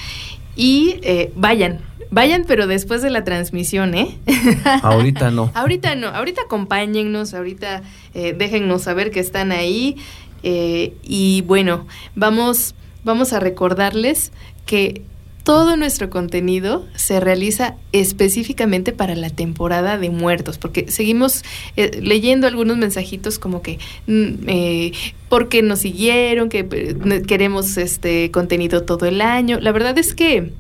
Y 0.62 1.00
eh, 1.02 1.32
vayan, 1.36 1.80
Vayan, 2.12 2.44
pero 2.46 2.68
después 2.68 3.02
de 3.02 3.10
la 3.10 3.24
transmisión, 3.24 3.96
¿eh? 3.96 4.20
Ahorita 4.84 5.32
no. 5.32 5.50
ahorita 5.56 5.96
no, 5.96 6.10
ahorita 6.10 6.42
acompáñennos, 6.42 7.34
ahorita 7.34 7.82
eh, 8.14 8.36
déjennos 8.38 8.84
saber 8.84 9.10
que 9.10 9.22
están 9.22 9.52
ahí. 9.52 9.96
Eh, 10.44 10.94
y 11.02 11.42
bueno, 11.48 11.88
vamos, 12.14 12.76
vamos 13.04 13.34
a 13.34 13.40
recordarles 13.40 14.34
que 14.68 15.02
todo 15.44 15.76
nuestro 15.76 16.10
contenido 16.10 16.86
se 16.96 17.20
realiza 17.20 17.76
específicamente 17.92 18.92
para 18.92 19.16
la 19.16 19.30
temporada 19.30 19.98
de 19.98 20.10
muertos, 20.10 20.58
porque 20.58 20.92
seguimos 20.92 21.44
eh, 21.76 22.00
leyendo 22.02 22.48
algunos 22.48 22.78
mensajitos 22.78 23.40
como 23.40 23.62
que 23.62 23.80
mm, 24.08 24.48
eh, 24.48 24.92
porque 25.30 25.62
nos 25.62 25.80
siguieron, 25.80 26.50
que 26.50 27.24
queremos 27.28 27.78
este 27.78 28.32
contenido 28.32 28.84
todo 28.84 29.06
el 29.06 29.22
año. 29.22 29.60
La 29.60 29.72
verdad 29.72 29.98
es 29.98 30.14
que 30.14 30.52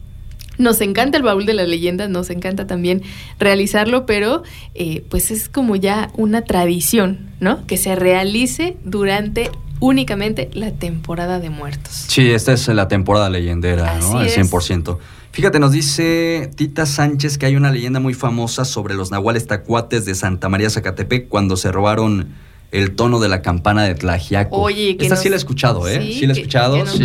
nos 0.58 0.82
encanta 0.82 1.18
el 1.18 1.24
baúl 1.24 1.46
de 1.46 1.54
las 1.54 1.68
leyendas, 1.68 2.10
nos 2.10 2.30
encanta 2.30 2.68
también 2.68 3.02
realizarlo, 3.40 4.06
pero 4.06 4.44
eh, 4.76 5.04
pues 5.10 5.32
es 5.32 5.50
como 5.50 5.76
ya 5.76 6.12
una 6.16 6.44
tradición, 6.44 7.32
¿no? 7.40 7.66
Que 7.68 7.78
se 7.78 7.96
realice 7.96 8.78
durante 8.84 9.50
únicamente 9.82 10.50
la 10.54 10.72
temporada 10.72 11.40
de 11.40 11.50
muertos. 11.50 12.06
Sí, 12.08 12.32
esta 12.32 12.54
es 12.54 12.68
la 12.70 12.88
temporada 12.88 13.30
leyendera, 13.30 14.00
¿no? 14.00 14.20
Al 14.20 14.30
100%. 14.30 14.98
Fíjate, 15.32 15.60
nos 15.60 15.72
dice 15.72 16.52
Tita 16.56 16.86
Sánchez 16.86 17.38
que 17.38 17.48
hay 17.48 17.56
una 17.56 17.72
leyenda 17.72 18.00
muy 18.00 18.14
famosa 18.14 18.64
sobre 18.64 18.94
los 18.94 19.12
nahuales 19.12 19.48
tacuates 19.48 20.06
de 20.06 20.14
Santa 20.16 20.50
María 20.50 20.70
Zacatepec 20.70 21.28
cuando 21.28 21.58
se 21.58 21.72
robaron 21.72 22.30
el 22.72 22.96
tono 22.96 23.20
de 23.20 23.30
la 23.30 23.42
campana 23.42 23.84
de 23.84 23.96
Tlajiaco. 23.96 24.56
Oye, 24.56 24.98
que 24.98 25.06
Esta 25.06 25.16
sí 25.16 25.30
la 25.30 25.36
he 25.36 25.38
escuchado, 25.38 25.88
¿eh? 25.88 26.14
Sí, 26.14 26.26
la 26.26 26.34
he 26.34 26.38
escuchado. 26.38 26.86
sí, 26.86 27.04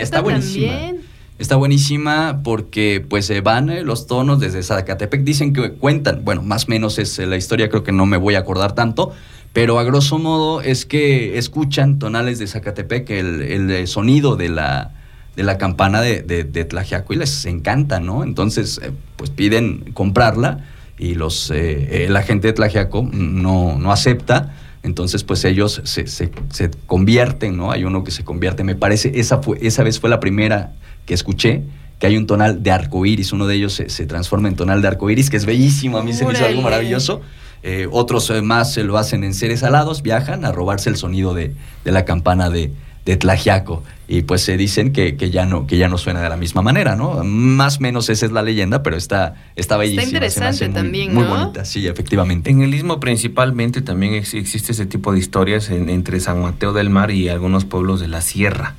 está 0.00 0.20
buenísima. 0.20 0.72
También. 0.72 1.08
Está 1.38 1.54
buenísima 1.54 2.40
porque 2.42 3.04
pues 3.08 3.26
se 3.26 3.40
van 3.40 3.70
eh, 3.70 3.82
los 3.82 4.08
tonos 4.08 4.40
desde 4.40 4.60
Zacatepec. 4.60 5.22
Dicen 5.22 5.52
que 5.52 5.70
cuentan, 5.70 6.24
bueno, 6.24 6.42
más 6.42 6.64
o 6.64 6.68
menos 6.68 6.98
es 6.98 7.16
eh, 7.20 7.26
la 7.26 7.36
historia, 7.36 7.68
creo 7.68 7.84
que 7.84 7.92
no 7.92 8.06
me 8.06 8.16
voy 8.16 8.34
a 8.34 8.40
acordar 8.40 8.74
tanto, 8.74 9.12
pero 9.58 9.80
a 9.80 9.82
grosso 9.82 10.20
modo 10.20 10.60
es 10.60 10.86
que 10.86 11.36
escuchan 11.36 11.98
tonales 11.98 12.38
de 12.38 12.46
Zacatepec 12.46 13.10
el, 13.10 13.42
el 13.72 13.88
sonido 13.88 14.36
de 14.36 14.50
la, 14.50 14.92
de 15.34 15.42
la 15.42 15.58
campana 15.58 16.00
de, 16.00 16.22
de, 16.22 16.44
de, 16.44 16.64
Tlajiaco 16.64 17.12
y 17.12 17.16
les 17.16 17.44
encanta, 17.44 17.98
¿no? 17.98 18.22
Entonces, 18.22 18.80
eh, 18.80 18.92
pues 19.16 19.30
piden 19.30 19.90
comprarla 19.94 20.64
y 20.96 21.16
los, 21.16 21.52
la 21.52 22.22
gente 22.22 22.46
de 22.46 22.52
Tlajiaco 22.52 23.08
no, 23.12 23.76
no 23.80 23.90
acepta. 23.90 24.54
Entonces, 24.84 25.24
pues 25.24 25.44
ellos 25.44 25.82
se, 25.82 26.06
se, 26.06 26.30
se, 26.50 26.70
convierten, 26.86 27.56
¿no? 27.56 27.72
Hay 27.72 27.82
uno 27.82 28.04
que 28.04 28.12
se 28.12 28.22
convierte, 28.22 28.62
me 28.62 28.76
parece, 28.76 29.18
esa, 29.18 29.42
fue, 29.42 29.58
esa 29.60 29.82
vez 29.82 29.98
fue 29.98 30.08
la 30.08 30.20
primera 30.20 30.74
que 31.04 31.14
escuché, 31.14 31.64
que 31.98 32.06
hay 32.06 32.16
un 32.16 32.28
tonal 32.28 32.62
de 32.62 32.70
arco 32.70 33.04
iris. 33.04 33.32
Uno 33.32 33.48
de 33.48 33.56
ellos 33.56 33.72
se, 33.72 34.06
transforma 34.06 34.46
en 34.46 34.54
tonal 34.54 34.82
de 34.82 34.86
arco 34.86 35.10
iris, 35.10 35.30
que 35.30 35.36
es 35.36 35.46
bellísimo. 35.46 35.98
A 35.98 36.04
mí 36.04 36.12
se 36.12 36.24
me 36.24 36.34
hizo 36.34 36.46
algo 36.46 36.62
maravilloso. 36.62 37.22
Eh, 37.62 37.88
otros 37.90 38.30
eh, 38.30 38.42
más 38.42 38.72
se 38.72 38.84
lo 38.84 38.98
hacen 38.98 39.24
en 39.24 39.34
seres 39.34 39.62
alados, 39.62 40.02
viajan 40.02 40.44
a 40.44 40.52
robarse 40.52 40.90
el 40.90 40.96
sonido 40.96 41.34
de, 41.34 41.54
la 41.84 42.04
campana 42.04 42.50
de, 42.50 42.70
de 43.04 43.16
Tlajiaco. 43.16 43.82
Y 44.06 44.22
pues 44.22 44.42
se 44.42 44.56
dicen 44.56 44.92
que, 44.92 45.16
que, 45.16 45.30
ya 45.30 45.44
no, 45.44 45.66
que 45.66 45.76
ya 45.76 45.88
no 45.88 45.98
suena 45.98 46.22
de 46.22 46.28
la 46.28 46.36
misma 46.36 46.62
manera, 46.62 46.96
¿no? 46.96 47.22
Más 47.24 47.76
o 47.76 47.80
menos 47.80 48.08
esa 48.08 48.24
es 48.24 48.32
la 48.32 48.42
leyenda, 48.42 48.82
pero 48.82 48.96
está, 48.96 49.34
está 49.54 49.76
bellísima. 49.76 50.02
Está 50.02 50.16
interesante 50.16 50.68
también, 50.70 51.14
Muy 51.14 51.24
bonita, 51.24 51.64
sí, 51.64 51.86
efectivamente. 51.86 52.50
En 52.50 52.62
el 52.62 52.74
Istmo 52.74 53.00
principalmente 53.00 53.82
también 53.82 54.14
existe 54.14 54.72
ese 54.72 54.86
tipo 54.86 55.12
de 55.12 55.18
historias 55.18 55.68
entre 55.68 56.20
San 56.20 56.40
Mateo 56.40 56.72
del 56.72 56.88
Mar 56.88 57.10
y 57.10 57.28
algunos 57.28 57.64
pueblos 57.66 58.00
de 58.00 58.08
la 58.08 58.22
sierra 58.22 58.76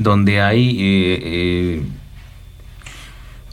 donde 0.00 0.40
hay 0.40 0.70
eh, 0.80 1.20
eh, 1.22 1.82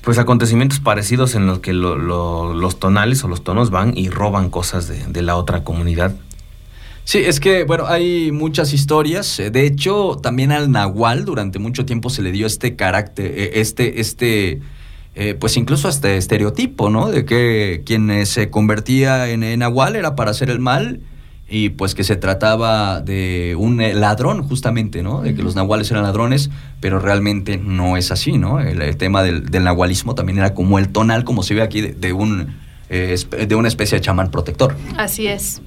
pues 0.08 0.20
acontecimientos 0.20 0.80
parecidos 0.80 1.36
en 1.36 1.48
los 1.48 1.60
que 1.60 1.74
los 1.74 2.80
tonales 2.80 3.26
o 3.26 3.28
los 3.28 3.44
tonos 3.44 3.72
van 3.72 3.98
y 3.98 4.08
roban 4.08 4.50
cosas 4.50 4.88
de, 4.88 5.22
la 5.22 5.36
otra 5.36 5.66
comunidad. 5.66 6.16
Sí, 7.04 7.18
es 7.18 7.42
que, 7.42 7.66
bueno, 7.66 7.88
hay 7.88 8.32
muchas 8.32 8.72
historias. 8.72 9.36
De 9.52 9.66
hecho, 9.66 10.18
también 10.24 10.54
al 10.54 10.72
Nahual 10.72 11.26
durante 11.26 11.60
mucho 11.60 11.86
tiempo 11.86 12.10
se 12.10 12.22
le 12.22 12.32
dio 12.32 12.48
este 12.48 12.78
carácter, 12.78 13.34
eh, 13.36 13.52
este, 13.56 14.00
este, 14.00 14.62
pues 15.42 15.58
incluso 15.58 15.90
este 15.90 16.16
estereotipo, 16.16 16.90
¿no? 16.90 17.10
De 17.10 17.26
que 17.26 17.82
quien 17.86 18.26
se 18.26 18.50
convertía 18.50 19.28
en, 19.28 19.44
en 19.44 19.60
Nahual 19.60 19.98
era 19.98 20.16
para 20.16 20.32
hacer 20.32 20.50
el 20.50 20.60
mal 20.60 21.02
y 21.50 21.70
pues 21.70 21.96
que 21.96 22.04
se 22.04 22.18
trataba 22.18 23.02
de 23.02 23.56
un 23.58 23.80
eh, 23.80 23.94
ladrón 23.94 24.44
justamente, 24.44 25.02
¿no? 25.02 25.22
De 25.22 25.34
que 25.34 25.42
los 25.42 25.56
nahuales 25.56 25.90
eran 25.92 26.04
ladrones, 26.04 26.50
pero 26.82 27.00
realmente 27.00 27.58
no 27.58 27.96
es 27.96 28.12
así, 28.12 28.38
¿no? 28.38 28.60
El, 28.60 28.98
tema 28.98 29.24
del, 29.24 29.46
del, 29.46 29.64
nahualismo 29.64 30.14
también 30.14 30.40
era 30.40 30.54
como 30.54 30.78
el 30.78 30.90
tonal, 30.90 31.24
como 31.24 31.44
se 31.44 31.54
ve 31.54 31.62
aquí, 31.62 31.82
de, 31.82 32.14
un, 32.14 32.56
eh, 32.90 33.18
de 33.48 33.56
una 33.56 33.70
especie 33.70 33.98
de 33.98 34.02
chamán 34.02 34.30
protector. 34.30 34.76
Así 34.98 35.28
es. 35.28 35.62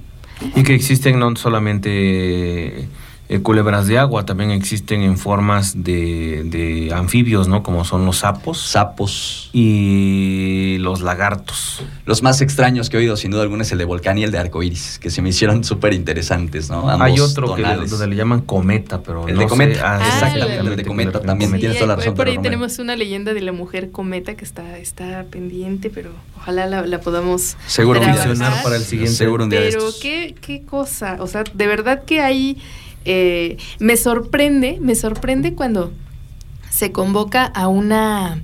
Y 0.54 0.62
que 0.62 0.74
existen 0.74 1.18
no 1.18 1.34
solamente 1.36 2.88
eh, 3.32 3.40
culebras 3.42 3.86
de 3.86 3.96
agua 3.96 4.26
también 4.26 4.50
existen 4.50 5.02
en 5.02 5.16
formas 5.16 5.84
de, 5.84 6.42
de 6.44 6.92
anfibios, 6.92 7.46
¿no? 7.46 7.62
Como 7.62 7.84
son 7.84 8.04
los 8.04 8.18
sapos. 8.18 8.60
Sapos. 8.60 9.50
Y 9.52 10.78
los 10.80 11.00
lagartos. 11.00 11.82
Los 12.06 12.22
más 12.22 12.40
extraños 12.40 12.90
que 12.90 12.96
he 12.96 13.00
oído, 13.00 13.16
sin 13.16 13.30
duda 13.30 13.42
alguna, 13.42 13.62
es 13.62 13.70
el 13.72 13.78
de 13.78 13.84
volcán 13.84 14.18
y 14.18 14.24
el 14.24 14.32
de 14.32 14.38
arcoíris, 14.38 14.98
que 14.98 15.10
se 15.10 15.22
me 15.22 15.28
hicieron 15.28 15.62
súper 15.70 15.94
interesantes, 15.94 16.70
¿no? 16.70 16.90
Ambos 16.90 17.06
Hay 17.06 17.20
otro 17.20 17.54
que 17.54 17.62
tonales. 17.62 17.90
donde 17.90 18.08
le 18.08 18.16
llaman 18.16 18.40
cometa, 18.40 19.00
pero 19.02 19.28
El 19.28 19.34
no 19.36 19.40
de 19.42 19.46
cometa. 19.46 19.74
sé- 19.74 19.80
Ah, 19.84 20.00
exactamente, 20.06 20.68
el 20.70 20.76
de 20.76 20.84
cometa 20.84 21.20
también. 21.22 21.52
Sí, 21.52 21.58
tienes 21.58 21.78
toda 21.78 21.88
la 21.88 21.96
razón, 21.96 22.14
por 22.14 22.26
ahí 22.26 22.34
Romero. 22.36 22.50
tenemos 22.50 22.78
una 22.80 22.96
leyenda 22.96 23.32
de 23.32 23.40
la 23.42 23.52
mujer 23.52 23.90
cometa 23.92 24.34
que 24.34 24.44
está, 24.44 24.76
está 24.78 25.24
pendiente, 25.30 25.88
pero 25.90 26.10
ojalá 26.36 26.66
la, 26.66 26.86
la 26.86 27.00
podamos 27.00 27.56
Seguro. 27.66 28.00
Visionar 28.00 28.62
para 28.62 28.76
el 28.76 28.82
siguiente. 28.82 29.14
Seguro 29.14 29.44
un 29.44 29.50
día 29.50 29.60
de 29.60 29.68
Pero 29.68 29.78
estos. 29.88 30.00
qué, 30.02 30.34
qué 30.40 30.62
cosa, 30.62 31.16
o 31.20 31.26
sea, 31.26 31.44
de 31.54 31.66
verdad 31.66 32.02
que 32.04 32.20
hay, 32.20 32.56
eh, 33.04 33.56
me 33.78 33.96
sorprende, 33.96 34.78
me 34.80 34.94
sorprende 34.94 35.54
cuando 35.54 35.92
se 36.70 36.92
convoca 36.92 37.44
a 37.44 37.68
una, 37.68 38.42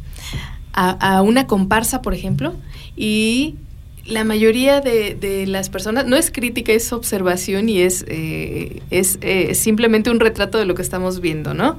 a, 0.73 1.23
una 1.23 1.47
comparsa, 1.47 2.03
por 2.03 2.15
ejemplo, 2.15 2.55
y 2.97 3.55
la 4.05 4.25
mayoría 4.25 4.81
de, 4.81 5.15
de 5.15 5.47
las 5.47 5.69
personas, 5.69 6.07
no 6.07 6.17
es 6.17 6.31
crítica, 6.31 6.73
es 6.73 6.93
observación 6.93 7.69
y 7.69 7.81
es, 7.81 8.05
eh, 8.09 8.83
es 8.91 9.19
eh, 9.21 9.55
simplemente 9.55 10.11
un 10.11 10.21
retrato 10.21 10.59
de 10.59 10.65
lo 10.65 10.75
que 10.75 10.83
estamos 10.83 11.21
viendo, 11.21 11.55
¿no? 11.55 11.77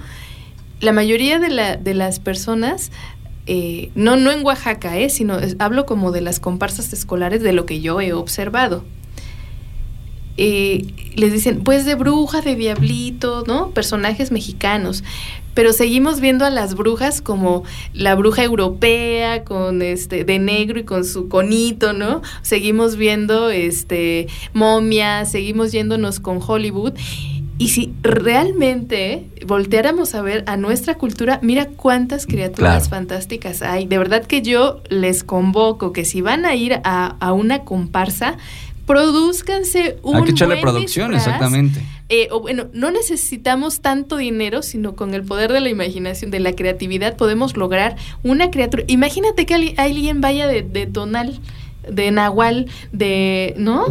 La 0.80 0.92
mayoría 0.92 1.40
de, 1.40 1.50
la, 1.50 1.76
de 1.78 1.94
las 1.94 2.20
personas 2.20 2.92
eh, 3.50 3.92
no, 3.96 4.18
no 4.18 4.32
en 4.32 4.46
Oaxaca, 4.46 4.98
eh, 4.98 5.10
sino 5.10 5.40
hablo 5.60 5.86
como 5.86 6.12
de 6.12 6.20
las 6.20 6.42
comparsas 6.42 6.92
escolares 6.92 7.42
de 7.42 7.54
lo 7.54 7.66
que 7.66 7.80
yo 7.80 8.02
he 8.02 8.12
observado. 8.12 8.84
Eh, 10.38 10.86
les 11.16 11.34
dicen, 11.34 11.62
pues 11.64 11.86
de 11.86 11.96
bruja, 11.96 12.42
de 12.42 12.56
diablito, 12.56 13.44
¿no? 13.48 13.72
Personajes 13.72 14.32
mexicanos. 14.32 15.04
Pero 15.56 15.74
seguimos 15.74 16.20
viendo 16.20 16.46
a 16.46 16.52
las 16.52 16.76
brujas 16.76 17.20
como 17.22 17.64
la 17.92 18.14
bruja 18.14 18.44
europea, 18.44 19.44
con 19.44 19.82
este, 19.82 20.24
de 20.24 20.38
negro 20.38 20.80
y 20.80 20.84
con 20.84 21.04
su 21.04 21.28
conito, 21.30 21.94
¿no? 21.94 22.22
Seguimos 22.44 22.96
viendo 22.96 23.50
este 23.50 24.28
momias, 24.54 25.32
seguimos 25.32 25.72
yéndonos 25.72 26.20
con 26.20 26.40
Hollywood. 26.46 26.94
Y 27.60 27.70
si 27.70 27.92
realmente 28.04 29.26
volteáramos 29.48 30.14
a 30.14 30.22
ver 30.22 30.44
a 30.46 30.58
nuestra 30.58 30.94
cultura, 31.00 31.40
mira 31.42 31.66
cuántas 31.66 32.28
criaturas 32.28 32.84
Claro. 32.84 32.86
fantásticas 32.90 33.64
hay. 33.64 33.88
De 33.88 33.98
verdad 33.98 34.24
que 34.28 34.44
yo 34.44 34.82
les 34.90 35.24
convoco 35.24 35.92
que 35.92 36.06
si 36.06 36.22
van 36.22 36.46
a 36.46 36.54
ir 36.54 36.80
a, 36.84 37.16
a 37.20 37.34
una 37.34 37.64
comparsa, 37.64 38.38
produzcanse 38.88 39.98
un 40.02 40.16
Hay 40.16 40.24
que 40.24 40.32
echarle 40.32 40.56
buen 40.56 40.62
producción, 40.64 41.12
disfraz. 41.12 41.28
exactamente. 41.28 41.82
Eh, 42.10 42.30
o 42.32 42.40
bueno, 42.40 42.68
no 42.74 42.90
necesitamos 42.90 43.82
tanto 43.82 44.18
dinero, 44.18 44.64
sino 44.64 44.96
con 44.96 45.14
el 45.14 45.24
poder 45.24 45.52
de 45.52 45.60
la 45.60 45.70
imaginación, 45.70 46.32
de 46.32 46.40
la 46.40 46.54
creatividad, 46.54 47.18
podemos 47.18 47.56
lograr 47.56 47.98
una 48.24 48.50
criatura. 48.50 48.84
Imagínate 48.88 49.46
que 49.46 49.76
alguien 49.78 50.22
vaya 50.22 50.48
de, 50.48 50.64
de 50.64 50.88
tonal, 50.88 51.40
de 51.88 52.10
nahual, 52.10 52.68
de. 52.92 53.54
¿No? 53.58 53.86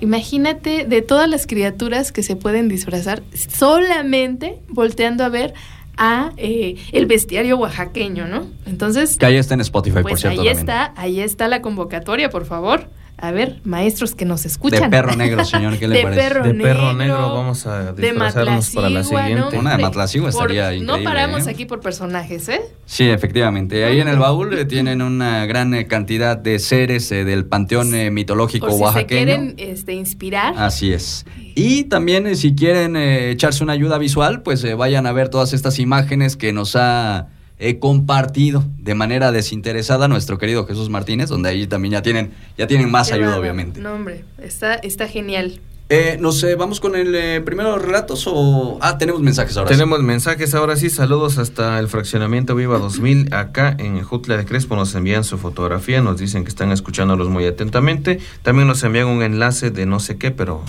Imagínate 0.00 0.84
de 0.84 1.00
todas 1.00 1.30
las 1.30 1.46
criaturas 1.46 2.10
que 2.10 2.24
se 2.24 2.34
pueden 2.34 2.68
disfrazar 2.68 3.22
solamente 3.34 4.58
volteando 4.68 5.22
a 5.24 5.28
ver 5.28 5.54
a 5.96 6.32
eh, 6.36 6.74
el 6.90 7.06
bestiario 7.06 7.56
oaxaqueño, 7.58 8.26
¿no? 8.26 8.46
Entonces, 8.66 9.16
Que 9.16 9.26
ahí 9.26 9.36
está 9.36 9.54
en 9.54 9.60
Spotify, 9.60 9.96
por 10.02 10.10
pues 10.10 10.20
cierto. 10.20 10.40
ahí 10.40 10.48
también. 10.48 10.58
está, 10.58 10.92
ahí 10.96 11.20
está 11.20 11.46
la 11.46 11.62
convocatoria, 11.62 12.30
por 12.30 12.46
favor. 12.46 12.88
A 13.24 13.30
ver, 13.30 13.60
maestros 13.62 14.16
que 14.16 14.24
nos 14.24 14.42
De 14.42 14.48
escuchan. 14.48 14.90
perro 14.90 15.14
negro, 15.14 15.44
señor, 15.46 15.78
¿qué 15.78 15.86
le 15.86 15.98
De 15.98 16.02
parece? 16.02 16.20
perro 16.22 16.42
De 16.42 16.54
perro 16.54 16.92
negro, 16.92 16.94
negro 17.20 17.34
vamos 17.34 17.64
a 17.68 17.92
de 17.92 18.02
disfrazarnos 18.10 18.70
para 18.70 18.90
la 18.90 19.04
siguiente. 19.04 19.54
¿no? 19.54 19.60
Una 19.60 19.76
de 19.76 19.82
Matlacigua 19.84 20.30
por- 20.32 20.50
estaría 20.50 20.70
No 20.70 20.74
increíble, 20.96 21.04
paramos 21.04 21.46
¿eh? 21.46 21.50
aquí 21.50 21.64
por 21.64 21.78
personajes, 21.78 22.48
¿eh? 22.48 22.60
Sí, 22.84 23.04
efectivamente. 23.08 23.84
Ahí 23.84 24.00
en 24.00 24.08
el 24.08 24.18
baúl 24.18 24.52
eh, 24.58 24.64
tienen 24.64 25.02
una 25.02 25.46
gran 25.46 25.72
eh, 25.72 25.86
cantidad 25.86 26.36
de 26.36 26.58
seres 26.58 27.12
eh, 27.12 27.24
del 27.24 27.44
panteón 27.46 27.94
eh, 27.94 28.10
mitológico 28.10 28.66
Por 28.66 28.72
si 28.72 28.78
se 28.78 28.82
oaxaqueño. 28.84 29.24
quieren 29.24 29.54
este, 29.56 29.92
inspirar. 29.92 30.54
Así 30.56 30.92
es. 30.92 31.24
Y 31.54 31.84
también 31.84 32.26
eh, 32.26 32.34
si 32.34 32.56
quieren 32.56 32.96
eh, 32.96 33.30
echarse 33.30 33.62
una 33.62 33.74
ayuda 33.74 33.98
visual, 33.98 34.42
pues 34.42 34.64
eh, 34.64 34.74
vayan 34.74 35.06
a 35.06 35.12
ver 35.12 35.28
todas 35.28 35.52
estas 35.52 35.78
imágenes 35.78 36.36
que 36.36 36.52
nos 36.52 36.74
ha 36.74 37.28
eh, 37.64 37.78
compartido 37.78 38.64
de 38.76 38.96
manera 38.96 39.30
desinteresada 39.30 40.08
nuestro 40.08 40.36
querido 40.36 40.66
Jesús 40.66 40.90
Martínez, 40.90 41.28
donde 41.28 41.48
ahí 41.48 41.68
también 41.68 41.92
ya 41.92 42.02
tienen, 42.02 42.32
ya 42.58 42.66
tienen 42.66 42.90
más 42.90 43.08
Qué 43.08 43.14
ayuda, 43.14 43.38
obviamente. 43.38 43.80
No, 43.80 43.92
hombre, 43.94 44.24
está, 44.42 44.74
está 44.74 45.06
genial. 45.06 45.60
Eh, 45.94 46.16
nos 46.18 46.42
eh, 46.42 46.54
vamos 46.54 46.80
con 46.80 46.96
el 46.96 47.14
eh, 47.14 47.42
primero 47.42 47.68
de 47.68 47.76
los 47.76 47.84
relatos 47.84 48.24
o 48.26 48.78
ah 48.80 48.96
tenemos 48.96 49.20
mensajes 49.20 49.58
ahora. 49.58 49.68
sí. 49.68 49.74
Tenemos 49.74 50.00
mensajes 50.00 50.54
ahora 50.54 50.74
sí, 50.76 50.88
saludos 50.88 51.36
hasta 51.36 51.78
el 51.78 51.86
fraccionamiento 51.86 52.54
Viva 52.54 52.78
2000 52.78 53.34
acá 53.34 53.76
en 53.78 54.02
Jutla 54.02 54.38
de 54.38 54.46
Crespo, 54.46 54.74
nos 54.74 54.94
envían 54.94 55.22
su 55.22 55.36
fotografía, 55.36 56.00
nos 56.00 56.16
dicen 56.16 56.44
que 56.44 56.48
están 56.48 56.72
escuchándolos 56.72 57.28
muy 57.28 57.44
atentamente, 57.44 58.20
también 58.42 58.68
nos 58.68 58.82
envían 58.84 59.06
un 59.06 59.22
enlace 59.22 59.70
de 59.70 59.84
no 59.84 60.00
sé 60.00 60.16
qué, 60.16 60.30
pero 60.30 60.62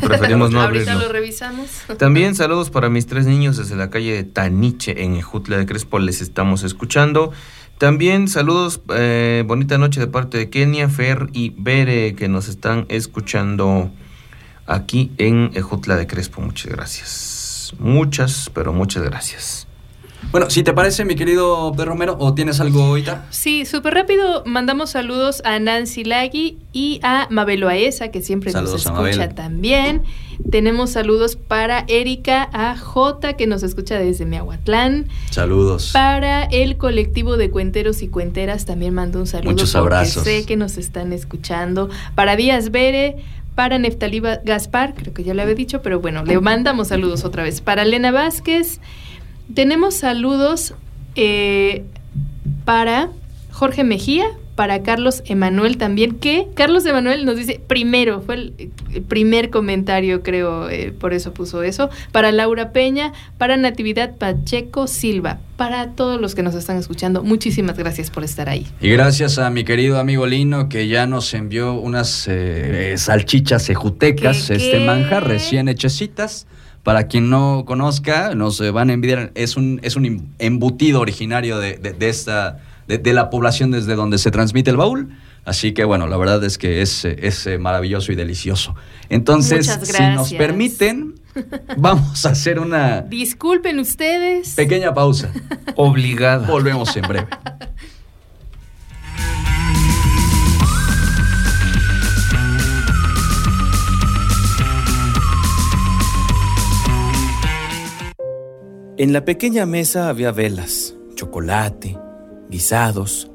preferimos 0.00 0.52
no 0.52 0.60
Ahorita 0.62 0.92
abrirlo. 0.92 1.08
lo 1.08 1.12
revisamos. 1.12 1.66
También 1.98 2.36
saludos 2.36 2.70
para 2.70 2.88
mis 2.88 3.08
tres 3.08 3.26
niños 3.26 3.56
desde 3.56 3.74
la 3.74 3.90
calle 3.90 4.12
de 4.12 4.22
Taniche 4.22 5.02
en 5.02 5.20
Jutla 5.20 5.56
de 5.56 5.66
Crespo, 5.66 5.98
les 5.98 6.20
estamos 6.20 6.62
escuchando. 6.62 7.32
También 7.78 8.28
saludos, 8.28 8.80
eh, 8.94 9.42
bonita 9.44 9.76
noche 9.76 9.98
de 9.98 10.06
parte 10.06 10.38
de 10.38 10.50
Kenia, 10.50 10.88
Fer 10.88 11.30
y 11.32 11.52
Bere 11.58 12.14
que 12.14 12.28
nos 12.28 12.46
están 12.46 12.86
escuchando 12.90 13.90
aquí 14.66 15.10
en 15.18 15.52
Jutla 15.60 15.96
de 15.96 16.06
Crespo. 16.06 16.40
Muchas 16.40 16.72
gracias. 16.72 17.74
Muchas, 17.78 18.50
pero 18.54 18.72
muchas 18.72 19.02
gracias. 19.02 19.66
Bueno, 20.30 20.48
si 20.48 20.62
te 20.62 20.72
parece, 20.72 21.04
mi 21.04 21.16
querido 21.16 21.72
Pedro 21.72 21.90
Romero, 21.90 22.16
o 22.18 22.32
tienes 22.32 22.60
algo 22.60 22.82
ahorita. 22.82 23.26
Sí, 23.30 23.66
súper 23.66 23.94
rápido 23.94 24.44
mandamos 24.46 24.90
saludos 24.90 25.42
a 25.44 25.58
Nancy 25.58 26.04
Lagui 26.04 26.58
y 26.72 27.00
a 27.02 27.26
Mabelo 27.28 27.68
Aesa, 27.68 28.08
que 28.08 28.22
siempre 28.22 28.52
Saludos 28.52 28.86
a 28.86 28.90
nos 28.90 29.00
escucha 29.00 29.18
Mabel. 29.22 29.34
también. 29.34 30.02
Tenemos 30.50 30.90
saludos 30.90 31.36
para 31.36 31.84
Erika 31.88 32.48
AJ, 32.52 33.36
que 33.36 33.46
nos 33.46 33.62
escucha 33.62 33.98
desde 33.98 34.24
Miahuatlán. 34.24 35.08
Saludos. 35.30 35.90
Para 35.92 36.44
el 36.44 36.76
colectivo 36.76 37.36
de 37.36 37.50
cuenteros 37.50 38.00
y 38.02 38.08
cuenteras 38.08 38.64
también 38.64 38.94
mando 38.94 39.18
un 39.18 39.26
saludo. 39.26 39.50
Muchos 39.50 39.72
porque 39.72 39.94
abrazos. 39.94 40.24
Sé 40.24 40.46
que 40.46 40.56
nos 40.56 40.78
están 40.78 41.12
escuchando. 41.12 41.90
Para 42.14 42.36
Díaz 42.36 42.70
Bere, 42.70 43.16
para 43.54 43.78
Neftalí 43.78 44.20
Gaspar, 44.44 44.94
creo 44.94 45.12
que 45.12 45.24
ya 45.24 45.34
le 45.34 45.42
había 45.42 45.54
dicho, 45.54 45.82
pero 45.82 46.00
bueno, 46.00 46.24
le 46.24 46.40
mandamos 46.40 46.88
saludos 46.88 47.24
otra 47.24 47.42
vez. 47.42 47.60
Para 47.60 47.82
Elena 47.82 48.10
Vázquez, 48.10 48.80
tenemos 49.54 49.94
saludos 49.94 50.74
eh, 51.14 51.84
para 52.64 53.10
Jorge 53.50 53.84
Mejía, 53.84 54.26
para 54.62 54.84
Carlos 54.84 55.24
Emanuel 55.26 55.76
también, 55.76 56.12
que 56.20 56.46
Carlos 56.54 56.86
Emanuel 56.86 57.24
nos 57.24 57.36
dice 57.36 57.60
primero, 57.66 58.20
fue 58.22 58.36
el, 58.36 58.70
el 58.94 59.02
primer 59.02 59.50
comentario, 59.50 60.22
creo, 60.22 60.70
eh, 60.70 60.92
por 60.96 61.12
eso 61.14 61.34
puso 61.34 61.64
eso, 61.64 61.90
para 62.12 62.30
Laura 62.30 62.70
Peña, 62.70 63.12
para 63.38 63.56
Natividad 63.56 64.14
Pacheco 64.18 64.86
Silva, 64.86 65.40
para 65.56 65.88
todos 65.96 66.20
los 66.20 66.36
que 66.36 66.44
nos 66.44 66.54
están 66.54 66.76
escuchando, 66.76 67.24
muchísimas 67.24 67.76
gracias 67.76 68.08
por 68.10 68.22
estar 68.22 68.48
ahí. 68.48 68.68
Y 68.80 68.90
gracias 68.90 69.36
a 69.38 69.50
mi 69.50 69.64
querido 69.64 69.98
amigo 69.98 70.26
Lino 70.28 70.68
que 70.68 70.86
ya 70.86 71.08
nos 71.08 71.34
envió 71.34 71.72
unas 71.74 72.28
eh, 72.28 72.94
salchichas 72.98 73.68
ejutecas, 73.68 74.46
¿Qué, 74.46 74.54
este 74.54 74.70
qué? 74.78 74.86
manjar 74.86 75.26
recién 75.26 75.66
hechecitas. 75.68 76.46
Para 76.84 77.08
quien 77.08 77.30
no 77.30 77.64
conozca, 77.66 78.36
nos 78.36 78.60
van 78.72 78.90
a 78.90 78.92
enviar, 78.92 79.32
es 79.34 79.56
un, 79.56 79.80
es 79.82 79.96
un 79.96 80.04
em- 80.06 80.20
embutido 80.38 81.00
originario 81.00 81.58
de, 81.58 81.78
de- 81.78 81.92
de 81.94 82.08
esta, 82.08 82.58
de, 82.88 82.98
de 82.98 83.12
la 83.12 83.30
población 83.30 83.70
desde 83.70 83.94
donde 83.94 84.18
se 84.18 84.30
transmite 84.30 84.70
el 84.70 84.76
baúl. 84.76 85.08
Así 85.44 85.72
que 85.72 85.84
bueno, 85.84 86.06
la 86.06 86.16
verdad 86.16 86.42
es 86.44 86.56
que 86.56 86.82
es, 86.82 87.04
es 87.04 87.46
eh, 87.46 87.58
maravilloso 87.58 88.12
y 88.12 88.14
delicioso. 88.14 88.74
Entonces, 89.08 89.66
si 89.82 90.02
nos 90.14 90.32
permiten, 90.34 91.14
vamos 91.76 92.24
a 92.26 92.30
hacer 92.30 92.60
una 92.60 93.02
Disculpen 93.02 93.80
ustedes. 93.80 94.54
pequeña 94.54 94.94
pausa. 94.94 95.32
Obligada. 95.74 96.46
Volvemos 96.46 96.96
en 96.96 97.02
breve. 97.02 97.26
En 108.98 109.12
la 109.12 109.24
pequeña 109.24 109.66
mesa 109.66 110.08
había 110.08 110.30
velas, 110.32 110.94
chocolate, 111.16 111.98
guisados, 112.52 113.30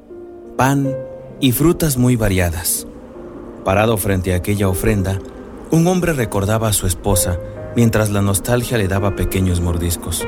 pan 0.58 0.96
y 1.42 1.52
frutas 1.52 1.98
muy 1.98 2.16
variadas. 2.16 2.88
Parado 3.66 3.98
frente 3.98 4.34
a 4.34 4.38
aquella 4.38 4.70
ofrenda, 4.70 5.20
un 5.72 5.88
hombre 5.88 6.14
recordaba 6.14 6.70
a 6.70 6.74
su 6.74 6.86
esposa 6.86 7.38
mientras 7.76 8.12
la 8.12 8.22
nostalgia 8.22 8.78
le 8.78 8.88
daba 8.88 9.16
pequeños 9.16 9.60
mordiscos. 9.60 10.24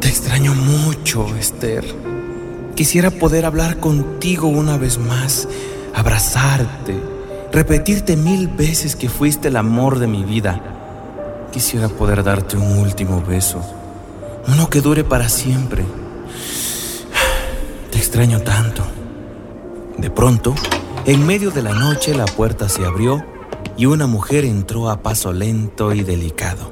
Te 0.00 0.08
extraño 0.08 0.54
mucho, 0.54 1.26
Esther. 1.36 1.84
Quisiera 2.74 3.10
poder 3.10 3.44
hablar 3.44 3.78
contigo 3.78 4.48
una 4.48 4.78
vez 4.78 4.98
más, 4.98 5.46
abrazarte, 5.94 6.94
repetirte 7.52 8.16
mil 8.16 8.48
veces 8.48 8.96
que 8.96 9.10
fuiste 9.10 9.48
el 9.48 9.56
amor 9.56 9.98
de 9.98 10.06
mi 10.08 10.24
vida. 10.24 10.72
quisiera 11.52 11.88
poder 11.88 12.22
darte 12.22 12.56
un 12.56 12.78
último 12.78 13.22
beso, 13.22 13.62
uno 14.46 14.68
que 14.68 14.82
dure 14.82 15.04
para 15.04 15.28
siempre. 15.28 15.84
Extraño 18.06 18.40
tanto. 18.42 18.84
De 19.98 20.10
pronto, 20.10 20.54
en 21.06 21.26
medio 21.26 21.50
de 21.50 21.60
la 21.60 21.74
noche 21.74 22.14
la 22.14 22.24
puerta 22.24 22.68
se 22.68 22.84
abrió 22.84 23.26
y 23.76 23.86
una 23.86 24.06
mujer 24.06 24.44
entró 24.44 24.90
a 24.90 25.02
paso 25.02 25.32
lento 25.32 25.92
y 25.92 26.04
delicado. 26.04 26.70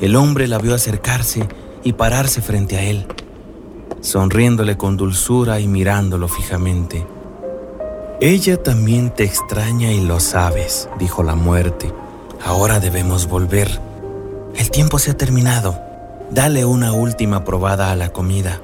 El 0.00 0.16
hombre 0.16 0.48
la 0.48 0.56
vio 0.56 0.74
acercarse 0.74 1.46
y 1.84 1.92
pararse 1.92 2.40
frente 2.40 2.78
a 2.78 2.82
él, 2.82 3.06
sonriéndole 4.00 4.78
con 4.78 4.96
dulzura 4.96 5.60
y 5.60 5.68
mirándolo 5.68 6.28
fijamente. 6.28 7.06
Ella 8.22 8.56
también 8.56 9.14
te 9.14 9.24
extraña 9.24 9.92
y 9.92 10.00
lo 10.00 10.18
sabes, 10.18 10.88
dijo 10.98 11.22
la 11.22 11.34
muerte. 11.34 11.92
Ahora 12.42 12.80
debemos 12.80 13.28
volver. 13.28 13.68
El 14.56 14.70
tiempo 14.70 14.98
se 14.98 15.10
ha 15.10 15.16
terminado. 15.16 15.78
Dale 16.30 16.64
una 16.64 16.94
última 16.94 17.44
probada 17.44 17.92
a 17.92 17.96
la 17.96 18.14
comida, 18.14 18.62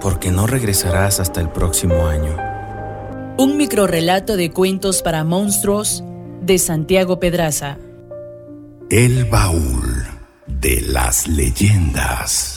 porque 0.00 0.30
no 0.30 0.46
regresarás 0.46 1.20
hasta 1.20 1.40
el 1.40 1.50
próximo 1.50 2.06
año. 2.06 2.36
Un 3.38 3.56
microrrelato 3.56 4.36
de 4.36 4.50
cuentos 4.50 5.02
para 5.02 5.24
monstruos 5.24 6.04
de 6.42 6.58
Santiago 6.58 7.20
Pedraza. 7.20 7.78
El 8.90 9.24
baúl 9.26 10.06
de 10.46 10.80
las 10.82 11.28
leyendas. 11.28 12.56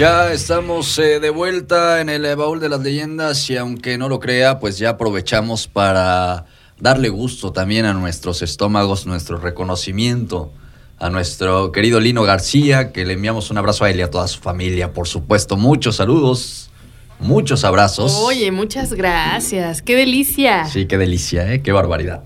Ya 0.00 0.32
estamos 0.32 0.98
eh, 0.98 1.20
de 1.20 1.28
vuelta 1.28 2.00
en 2.00 2.08
el 2.08 2.24
eh, 2.24 2.34
baúl 2.34 2.58
de 2.58 2.70
las 2.70 2.80
leyendas 2.80 3.50
y 3.50 3.58
aunque 3.58 3.98
no 3.98 4.08
lo 4.08 4.18
crea, 4.18 4.58
pues 4.58 4.78
ya 4.78 4.88
aprovechamos 4.88 5.66
para 5.66 6.46
darle 6.78 7.10
gusto 7.10 7.52
también 7.52 7.84
a 7.84 7.92
nuestros 7.92 8.40
estómagos, 8.40 9.04
nuestro 9.04 9.36
reconocimiento 9.36 10.54
a 10.98 11.10
nuestro 11.10 11.70
querido 11.70 12.00
Lino 12.00 12.22
García, 12.22 12.92
que 12.92 13.04
le 13.04 13.12
enviamos 13.12 13.50
un 13.50 13.58
abrazo 13.58 13.84
a 13.84 13.90
él 13.90 13.98
y 13.98 14.00
a 14.00 14.08
toda 14.08 14.26
su 14.26 14.40
familia, 14.40 14.94
por 14.94 15.06
supuesto. 15.06 15.58
Muchos 15.58 15.96
saludos, 15.96 16.70
muchos 17.18 17.62
abrazos. 17.64 18.14
Oye, 18.22 18.50
muchas 18.52 18.94
gracias. 18.94 19.82
Qué 19.82 19.96
delicia. 19.96 20.64
Sí, 20.64 20.86
qué 20.86 20.96
delicia, 20.96 21.52
¿eh? 21.52 21.60
qué 21.60 21.72
barbaridad. 21.72 22.24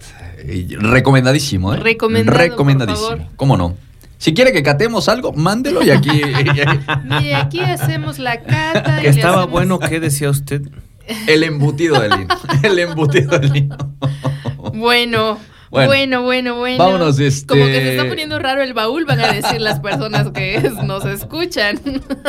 recomendadísimo, 0.78 1.74
¿eh? 1.74 1.78
Recomendado, 1.78 2.38
Recomendadísimo. 2.38 3.30
¿Cómo 3.34 3.56
no? 3.56 3.74
Si 4.18 4.32
quiere 4.34 4.52
que 4.52 4.62
catemos 4.62 5.08
algo, 5.08 5.32
mándelo 5.32 5.82
y 5.82 5.90
aquí. 5.90 6.10
y 7.22 7.32
aquí 7.32 7.60
hacemos 7.60 8.18
la 8.18 8.42
cata. 8.42 9.02
Y 9.02 9.06
estaba 9.06 9.46
bueno, 9.46 9.78
¿qué 9.78 10.00
decía 10.00 10.30
usted? 10.30 10.62
El 11.26 11.42
embutido 11.42 12.00
del 12.00 12.10
lino. 12.10 12.34
El 12.62 12.78
embutido 12.78 13.38
del 13.38 13.52
lino. 13.52 13.76
Bueno. 14.74 15.38
Bueno, 15.70 16.22
bueno, 16.22 16.56
bueno. 16.56 16.78
Vámonos, 16.78 17.18
este... 17.18 17.46
Como 17.48 17.64
que 17.66 17.74
se 17.74 17.96
está 17.96 18.08
poniendo 18.08 18.38
raro 18.38 18.62
el 18.62 18.74
baúl, 18.74 19.04
van 19.06 19.20
a 19.20 19.32
decir 19.32 19.60
las 19.60 19.80
personas 19.80 20.30
que 20.30 20.70
nos 20.84 21.04
escuchan. 21.04 21.80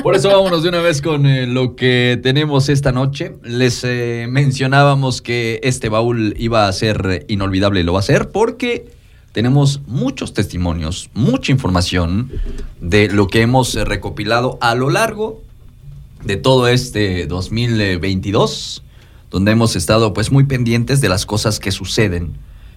Por 0.01 0.15
eso 0.15 0.29
vámonos 0.29 0.63
de 0.63 0.69
una 0.69 0.81
vez 0.81 1.01
con 1.01 1.27
eh, 1.27 1.45
lo 1.45 1.75
que 1.75 2.19
tenemos 2.23 2.69
esta 2.69 2.91
noche. 2.91 3.35
Les 3.43 3.83
eh, 3.83 4.25
mencionábamos 4.27 5.21
que 5.21 5.59
este 5.63 5.89
baúl 5.89 6.33
iba 6.37 6.67
a 6.67 6.73
ser 6.73 7.25
inolvidable 7.27 7.81
y 7.81 7.83
lo 7.83 7.93
va 7.93 7.99
a 7.99 8.03
ser 8.03 8.29
porque 8.29 8.94
tenemos 9.35 9.81
muchos 9.85 10.33
testimonios, 10.33 11.09
mucha 11.13 11.51
información 11.51 12.31
de 12.79 13.09
lo 13.09 13.27
que 13.27 13.41
hemos 13.41 13.75
eh, 13.75 13.83
recopilado 13.83 14.57
a 14.61 14.75
lo 14.75 14.89
largo 14.89 15.41
de 16.23 16.37
todo 16.37 16.69
este 16.69 17.27
2022, 17.27 18.81
donde 19.29 19.51
hemos 19.51 19.75
estado 19.75 20.13
pues 20.13 20.31
muy 20.31 20.45
pendientes 20.45 21.01
de 21.01 21.09
las 21.09 21.25
cosas 21.25 21.59
que 21.59 21.73
suceden 21.73 22.31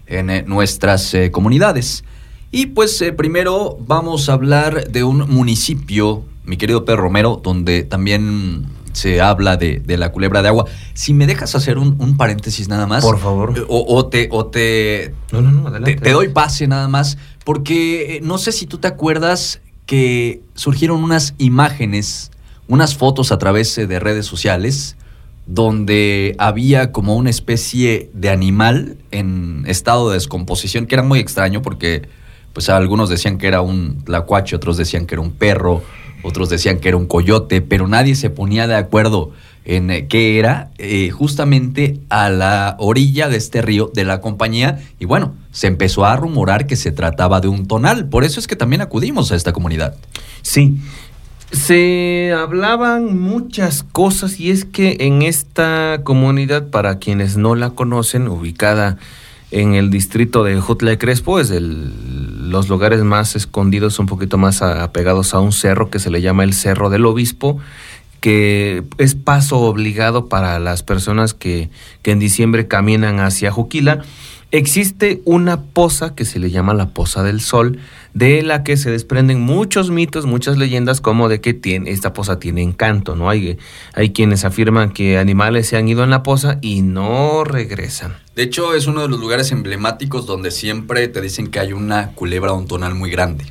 en 0.09 0.30
eh, 0.30 0.42
nuestras 0.48 1.14
eh, 1.14 1.30
comunidades. 1.30 2.02
Y 2.50 2.66
pues 2.66 3.04
primero 3.16 3.78
vamos 3.86 4.28
a 4.28 4.32
hablar 4.32 4.90
de 4.90 5.04
un 5.04 5.30
municipio, 5.30 6.24
mi 6.44 6.56
querido 6.56 6.84
Pedro 6.84 7.02
Romero, 7.02 7.40
donde 7.40 7.84
también 7.84 8.66
se 8.99 9.20
habla 9.20 9.57
de, 9.57 9.82
la 9.86 10.12
culebra 10.12 10.42
de 10.42 10.49
agua. 10.49 10.66
Si 10.94 11.14
me 11.14 11.26
dejas 11.26 11.55
hacer 11.55 11.78
un, 11.78 12.16
paréntesis 12.16 12.68
nada 12.68 12.86
más. 12.86 13.05
Por 13.05 13.18
favor. 13.18 13.55
Eh, 13.57 13.64
o, 13.68 14.07
te, 14.07 14.28
o 14.30 14.46
te, 14.46 15.14
no, 15.32 15.40
no, 15.40 15.51
no, 15.53 15.68
adelante. 15.68 15.96
Te, 15.96 16.11
doy 16.12 16.28
pase 16.28 16.66
nada 16.66 16.88
más, 16.88 17.16
porque 17.44 18.16
eh, 18.16 18.20
no 18.22 18.38
sé 18.38 18.53
si 18.53 18.66
tú 18.66 18.78
te 18.78 18.88
acuerdas 18.88 19.61
que 19.86 20.42
surgieron 20.55 21.03
unas 21.03 21.34
imágenes, 21.38 22.30
unas 22.66 22.96
fotos 22.96 23.32
a 23.32 23.38
través 23.38 23.78
eh, 23.78 23.86
de 23.86 24.01
redes 24.01 24.26
sociales, 24.26 24.96
donde 25.46 26.34
había 26.38 26.92
como 26.92 27.16
una 27.16 27.30
especie 27.30 28.11
de 28.12 28.28
animal 28.28 28.99
en 29.12 29.64
estado 29.66 30.11
de 30.11 30.14
descomposición, 30.14 30.86
que 30.86 30.96
era 30.96 31.03
muy 31.03 31.20
extraño 31.20 31.62
porque 31.62 32.09
pues 32.53 32.68
algunos 32.68 33.09
decían 33.09 33.38
que 33.38 33.46
era 33.46 33.61
un 33.61 34.03
lacuache, 34.07 34.57
otros 34.57 34.76
decían 34.76 35.07
que 35.07 35.14
era 35.14 35.22
un 35.22 35.30
perro, 35.30 35.82
otros 36.23 36.49
decían 36.49 36.79
que 36.79 36.89
era 36.89 36.97
un 36.97 37.07
coyote, 37.07 37.61
pero 37.61 37.87
nadie 37.89 38.14
se 38.14 38.31
ponía 38.31 38.66
de 38.66 38.77
acuerdo 38.77 39.33
en 39.64 39.91
eh, 39.91 40.07
qué 40.09 40.39
era, 40.39 40.71
eh, 40.79 41.11
justamente 41.11 42.01
a 42.09 42.31
la 42.31 42.77
orilla 42.79 43.29
de 43.29 43.37
este 43.37 43.62
río 43.62 43.91
de 43.95 44.05
la 44.05 44.21
compañía. 44.21 44.81
Y 44.99 45.05
bueno, 45.05 45.35
se 45.53 45.66
empezó 45.66 46.05
a 46.07 46.16
rumorar 46.16 46.66
que 46.66 46.75
se 46.77 46.91
trataba 46.91 47.41
de 47.41 47.49
un 47.49 47.66
tonal. 47.66 48.09
Por 48.09 48.25
eso 48.25 48.41
es 48.41 48.47
que 48.47 48.57
también 48.57 48.81
acudimos 48.81 49.31
a 49.31 49.37
esta 49.37 49.53
comunidad. 49.53 49.95
Sí. 50.43 50.79
Se 51.53 52.33
hablaban 52.37 53.19
muchas 53.19 53.83
cosas 53.83 54.39
y 54.39 54.51
es 54.51 54.64
que 54.64 54.99
en 55.01 55.23
esta 55.23 56.01
comunidad, 56.03 56.69
para 56.69 56.99
quienes 56.99 57.37
no 57.37 57.55
la 57.55 57.71
conocen, 57.71 58.29
ubicada 58.29 58.99
en 59.51 59.75
el 59.75 59.91
distrito 59.91 60.45
de 60.45 60.61
Jutla 60.61 60.91
de 60.91 60.99
Crespo, 60.99 61.41
es 61.41 61.51
el, 61.51 61.93
los 62.49 62.68
lugares 62.68 63.03
más 63.03 63.36
escondidos, 63.36 63.99
un 63.99 64.07
poquito 64.07 64.38
más 64.38 64.62
apegados 64.62 65.34
a 65.34 65.40
un 65.40 65.53
cerro 65.53 65.90
que 65.90 65.99
se 65.99 66.11
le 66.11 66.20
llama 66.20 66.44
el 66.44 66.55
Cerro 66.55 66.90
del 66.90 67.07
Obispo, 67.07 67.59
que 68.20 68.82
es 68.99 69.14
paso 69.14 69.59
obligado 69.61 70.28
para 70.28 70.59
las 70.59 70.82
personas 70.82 71.34
que, 71.34 71.70
que 72.03 72.11
en 72.11 72.18
diciembre 72.18 72.66
caminan 72.66 73.20
hacia 73.20 73.53
Juquila. 73.53 74.03
Existe 74.51 75.20
una 75.24 75.61
poza 75.61 76.14
que 76.14 76.24
se 76.24 76.38
le 76.38 76.51
llama 76.51 76.74
la 76.74 76.88
Poza 76.88 77.22
del 77.22 77.40
Sol, 77.40 77.78
de 78.14 78.42
la 78.42 78.62
que 78.62 78.76
se 78.76 78.90
desprenden 78.90 79.40
muchos 79.40 79.90
mitos, 79.90 80.26
muchas 80.26 80.56
leyendas, 80.56 81.00
como 81.00 81.28
de 81.28 81.40
que 81.40 81.54
tiene, 81.54 81.90
esta 81.90 82.12
poza 82.12 82.38
tiene 82.38 82.62
encanto, 82.62 83.16
¿no? 83.16 83.30
Hay, 83.30 83.59
hay 83.94 84.11
quienes 84.11 84.44
afirman 84.44 84.92
que 84.92 85.18
animales 85.18 85.68
se 85.68 85.76
han 85.76 85.88
ido 85.88 86.04
en 86.04 86.11
la 86.11 86.22
poza 86.22 86.59
y 86.62 86.82
no 86.82 87.44
regresan. 87.44 88.16
De 88.34 88.42
hecho, 88.42 88.74
es 88.74 88.86
uno 88.86 89.02
de 89.02 89.09
los 89.09 89.20
lugares 89.20 89.52
emblemáticos 89.52 90.26
donde 90.26 90.50
siempre 90.50 91.09
te 91.09 91.20
dicen 91.20 91.48
que 91.48 91.61
hay 91.61 91.72
una 91.72 92.12
culebra 92.12 92.52
un 92.52 92.66
tonal 92.66 92.94
muy 92.94 93.11
grande. 93.11 93.44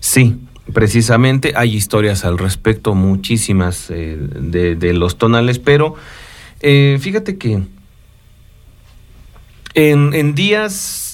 Sí, 0.00 0.36
precisamente 0.72 1.52
hay 1.56 1.74
historias 1.74 2.24
al 2.24 2.38
respecto, 2.38 2.94
muchísimas 2.94 3.90
eh, 3.90 4.16
de, 4.18 4.92
los 4.92 5.16
tonales, 5.16 5.58
pero 5.58 5.94
eh, 6.60 6.98
fíjate 7.00 7.38
que 7.38 7.62
en, 9.74 10.34
días 10.34 11.11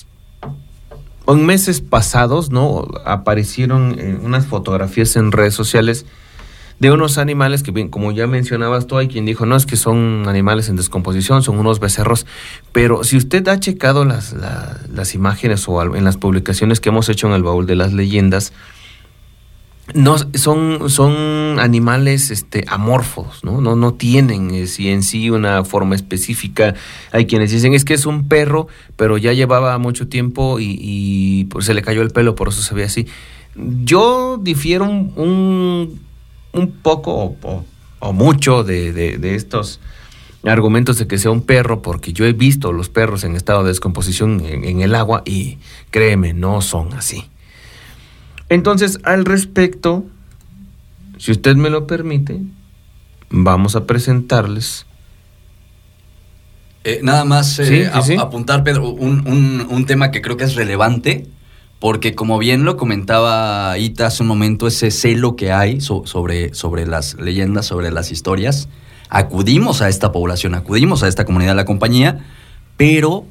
en 1.28 1.46
meses 1.46 1.80
pasados, 1.80 2.50
¿no? 2.50 2.86
Aparecieron 3.04 3.96
eh, 3.98 4.18
unas 4.22 4.46
fotografías 4.46 5.14
en 5.16 5.32
redes 5.32 5.54
sociales 5.54 6.06
de 6.78 6.92
unos 6.92 7.18
animales 7.18 7.62
que, 7.62 7.90
como 7.90 8.12
ya 8.12 8.26
mencionabas 8.26 8.86
tú, 8.86 8.98
hay 8.98 9.08
quien 9.08 9.26
dijo, 9.26 9.46
no, 9.46 9.56
es 9.56 9.66
que 9.66 9.76
son 9.76 10.28
animales 10.28 10.68
en 10.68 10.76
descomposición, 10.76 11.42
son 11.42 11.58
unos 11.58 11.80
becerros, 11.80 12.24
pero 12.72 13.02
si 13.02 13.16
usted 13.16 13.46
ha 13.48 13.58
checado 13.58 14.04
las, 14.04 14.34
las 14.92 15.14
imágenes 15.14 15.68
o 15.68 15.96
en 15.96 16.04
las 16.04 16.16
publicaciones 16.16 16.80
que 16.80 16.90
hemos 16.90 17.08
hecho 17.08 17.26
en 17.26 17.32
el 17.32 17.42
baúl 17.42 17.66
de 17.66 17.74
las 17.74 17.92
leyendas, 17.92 18.52
no 19.94 20.16
son, 20.34 20.90
son 20.90 21.58
animales 21.58 22.30
este, 22.30 22.64
amorfos, 22.68 23.42
¿no? 23.42 23.60
No, 23.60 23.74
no 23.74 23.94
tienen 23.94 24.50
eh, 24.54 24.66
en 24.78 25.02
sí 25.02 25.30
una 25.30 25.64
forma 25.64 25.94
específica. 25.94 26.74
Hay 27.12 27.26
quienes 27.26 27.50
dicen 27.50 27.74
es 27.74 27.84
que 27.84 27.94
es 27.94 28.06
un 28.06 28.28
perro, 28.28 28.68
pero 28.96 29.16
ya 29.16 29.32
llevaba 29.32 29.76
mucho 29.78 30.08
tiempo 30.08 30.58
y, 30.60 31.46
pues, 31.50 31.66
se 31.66 31.74
le 31.74 31.82
cayó 31.82 32.02
el 32.02 32.10
pelo, 32.10 32.34
por 32.34 32.48
eso 32.48 32.62
se 32.62 32.74
ve 32.74 32.84
así. 32.84 33.06
yo 33.56 34.38
difiero 34.40 34.84
un, 34.84 36.00
un, 36.52 36.70
poco 36.82 37.36
o, 38.00 38.12
mucho 38.12 38.64
de, 38.64 38.92
de, 38.92 39.34
estos 39.34 39.80
argumentos 40.44 40.98
de 40.98 41.06
que 41.06 41.18
sea 41.18 41.30
un 41.30 41.42
perro, 41.42 41.82
porque 41.82 42.12
yo 42.12 42.26
he 42.26 42.32
visto 42.32 42.72
los 42.72 42.88
perros 42.88 43.24
en 43.24 43.36
estado 43.36 43.62
de 43.62 43.68
descomposición 43.68 44.44
en, 44.44 44.80
el 44.80 44.94
agua 44.94 45.22
y 45.24 45.58
créeme, 45.90 46.34
no 46.34 46.60
son 46.60 46.92
así. 46.94 47.24
Entonces, 48.48 48.98
al 49.04 49.24
respecto, 49.24 50.06
si 51.18 51.32
usted 51.32 51.56
me 51.56 51.70
lo 51.70 51.86
permite, 51.86 52.40
vamos 53.28 53.76
a 53.76 53.86
presentarles. 53.86 54.86
Eh, 56.84 57.00
nada 57.02 57.24
más 57.24 57.58
eh, 57.58 57.90
apuntar, 58.18 58.64
Pedro, 58.64 58.88
un, 58.90 59.66
un, 59.68 59.84
tema 59.84 60.10
que 60.10 60.22
creo 60.22 60.36
que 60.36 60.44
es 60.44 60.54
relevante, 60.54 61.26
porque 61.80 62.14
como 62.14 62.38
bien 62.38 62.64
lo 62.64 62.76
comentaba 62.76 63.76
Ita 63.76 64.06
hace 64.06 64.22
un 64.22 64.28
momento, 64.28 64.66
ese 64.66 64.90
celo 64.90 65.36
que 65.36 65.52
hay 65.52 65.80
sobre, 65.80 66.54
sobre 66.54 66.86
las 66.86 67.14
leyendas, 67.14 67.66
sobre 67.66 67.90
las 67.90 68.10
historias, 68.10 68.68
acudimos 69.10 69.82
a 69.82 69.88
esta 69.88 70.12
población, 70.12 70.54
acudimos 70.54 71.02
a 71.02 71.08
esta 71.08 71.24
comunidad 71.24 71.50
de 71.50 71.56
la 71.56 71.64
compañía, 71.64 72.24
pero 72.76 73.26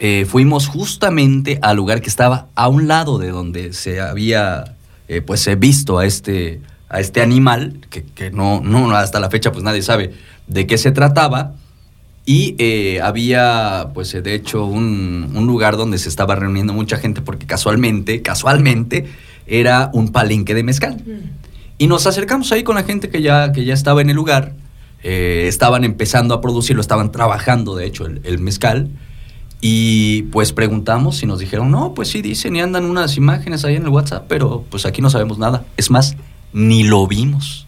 eh, 0.00 0.26
fuimos 0.28 0.66
justamente 0.66 1.58
al 1.62 1.76
lugar 1.76 2.00
que 2.00 2.08
estaba 2.08 2.48
a 2.54 2.68
un 2.68 2.88
lado 2.88 3.18
de 3.18 3.30
donde 3.30 3.72
se 3.72 4.00
había 4.00 4.76
pues 5.24 5.48
visto 5.58 5.98
a 5.98 6.06
este 6.06 6.60
a 6.88 7.00
este 7.00 7.20
animal, 7.20 7.80
que, 7.90 8.30
no, 8.30 8.60
no, 8.60 8.90
hasta 8.94 9.20
la 9.20 9.30
fecha 9.30 9.52
pues 9.52 9.64
nadie 9.64 9.82
sabe 9.82 10.12
de 10.46 10.66
qué 10.66 10.78
se 10.78 10.92
trataba, 10.92 11.54
y 12.28 12.56
eh, 12.58 13.00
había, 13.02 13.90
pues 13.94 14.12
de 14.12 14.34
hecho, 14.34 14.66
un, 14.66 15.30
lugar 15.46 15.76
donde 15.76 15.96
se 15.96 16.08
estaba 16.08 16.34
reuniendo 16.34 16.72
mucha 16.72 16.98
gente 16.98 17.22
porque 17.22 17.46
casualmente, 17.46 18.20
casualmente, 18.20 19.06
era 19.46 19.90
un 19.92 20.10
palenque 20.10 20.52
de 20.52 20.64
mezcal. 20.64 20.96
Y 21.78 21.86
nos 21.86 22.08
acercamos 22.08 22.50
ahí 22.50 22.64
con 22.64 22.74
la 22.74 22.82
gente 22.82 23.10
que 23.10 23.22
ya, 23.22 23.52
que 23.52 23.64
ya 23.64 23.74
estaba 23.74 24.00
en 24.00 24.10
el 24.10 24.16
lugar, 24.16 24.54
eh, 25.04 25.44
estaban 25.46 25.84
empezando 25.84 26.34
a 26.34 26.40
producirlo, 26.40 26.80
estaban 26.80 27.12
trabajando, 27.12 27.76
de 27.76 27.86
hecho, 27.86 28.06
el, 28.06 28.20
el, 28.24 28.40
mezcal. 28.40 28.88
Y 29.68 30.22
pues 30.30 30.52
preguntamos 30.52 31.24
y 31.24 31.26
nos 31.26 31.40
dijeron, 31.40 31.72
no, 31.72 31.92
pues 31.92 32.08
sí, 32.08 32.22
dicen 32.22 32.54
y 32.54 32.60
andan 32.60 32.84
unas 32.84 33.16
imágenes 33.16 33.64
ahí 33.64 33.74
en 33.74 33.82
el 33.82 33.88
WhatsApp, 33.88 34.26
pero 34.28 34.64
pues 34.70 34.86
aquí 34.86 35.02
no 35.02 35.10
sabemos 35.10 35.38
nada. 35.38 35.64
Es 35.76 35.90
más, 35.90 36.14
ni 36.52 36.84
lo 36.84 37.04
vimos. 37.08 37.66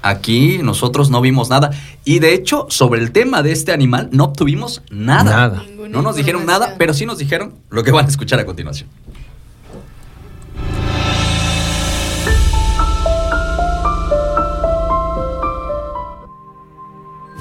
Aquí 0.00 0.60
nosotros 0.62 1.10
no 1.10 1.20
vimos 1.20 1.50
nada. 1.50 1.72
Y 2.06 2.20
de 2.20 2.32
hecho, 2.32 2.68
sobre 2.70 3.02
el 3.02 3.12
tema 3.12 3.42
de 3.42 3.52
este 3.52 3.72
animal, 3.72 4.08
no 4.12 4.24
obtuvimos 4.24 4.80
nada. 4.88 5.24
Nada. 5.24 5.62
no 5.90 6.00
nos 6.00 6.16
dijeron 6.16 6.46
nada, 6.46 6.76
pero 6.78 6.94
sí 6.94 7.04
nos 7.04 7.18
dijeron 7.18 7.52
lo 7.68 7.84
que 7.84 7.90
van 7.90 8.06
a 8.06 8.08
escuchar 8.08 8.40
a 8.40 8.46
continuación. 8.46 8.88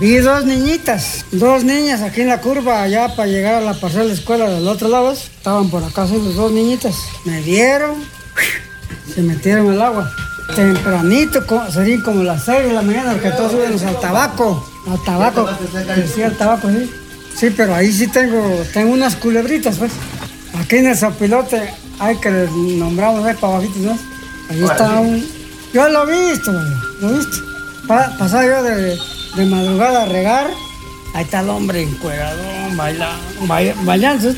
Vi 0.04 0.18
dos 0.18 0.44
niñitas, 0.44 1.24
dos 1.32 1.64
niñas 1.64 2.02
aquí 2.02 2.20
en 2.20 2.28
la 2.28 2.42
curva, 2.42 2.84
allá 2.84 3.16
para 3.16 3.30
llegar 3.30 3.56
a 3.56 3.62
la 3.62 3.74
parcela 3.74 4.04
de 4.04 4.12
escuela 4.12 4.50
del 4.50 4.68
otro 4.68 4.90
lado. 4.90 5.14
Estaban 5.14 5.70
por 5.70 5.82
acá, 5.82 6.02
las 6.02 6.36
dos 6.36 6.52
niñitas. 6.52 6.94
Me 7.24 7.40
vieron, 7.40 8.04
se 9.16 9.22
metieron 9.22 9.70
al 9.70 9.82
agua 9.82 10.12
tempranito, 10.58 11.42
serían 11.72 12.02
como 12.02 12.22
las 12.22 12.44
6 12.44 12.64
de 12.66 12.74
la 12.74 12.82
mañana, 12.82 13.18
que 13.18 13.30
todos 13.30 13.54
subimos 13.54 13.82
al 13.84 13.98
tabaco, 14.02 14.70
al 14.92 15.02
tabaco, 15.06 15.50
decía 15.96 16.26
el 16.26 16.36
tabaco, 16.36 16.68
sí. 16.70 16.92
Sí, 17.38 17.54
pero 17.56 17.74
ahí 17.74 17.90
sí 17.90 18.08
tengo, 18.08 18.62
tengo 18.74 18.92
unas 18.92 19.16
culebritas, 19.16 19.78
pues. 19.78 19.94
Aquí 20.60 20.80
en 20.80 20.88
el 20.88 20.98
zapilote 20.98 21.74
hay 22.00 22.18
que 22.18 22.30
nombramos 22.30 23.26
ahí 23.26 23.36
para 23.36 23.54
abajitos, 23.54 23.78
¿no? 23.78 23.98
Ahí 24.50 24.64
está 24.66 25.00
un... 25.00 25.26
Yo 25.74 25.88
lo 25.88 26.12
he 26.12 26.30
visto, 26.30 26.52
lo 26.52 27.10
he 27.10 27.18
visto. 27.20 27.38
pasaba 27.88 28.46
yo 28.46 28.64
de, 28.64 28.98
de, 29.36 29.46
madrugada 29.46 30.04
a 30.04 30.06
regar, 30.06 30.52
ahí 31.14 31.24
está 31.24 31.42
el 31.42 31.50
hombre 31.50 31.82
encueradón, 31.84 32.78
bailando, 32.78 33.84
bailando, 33.84 34.34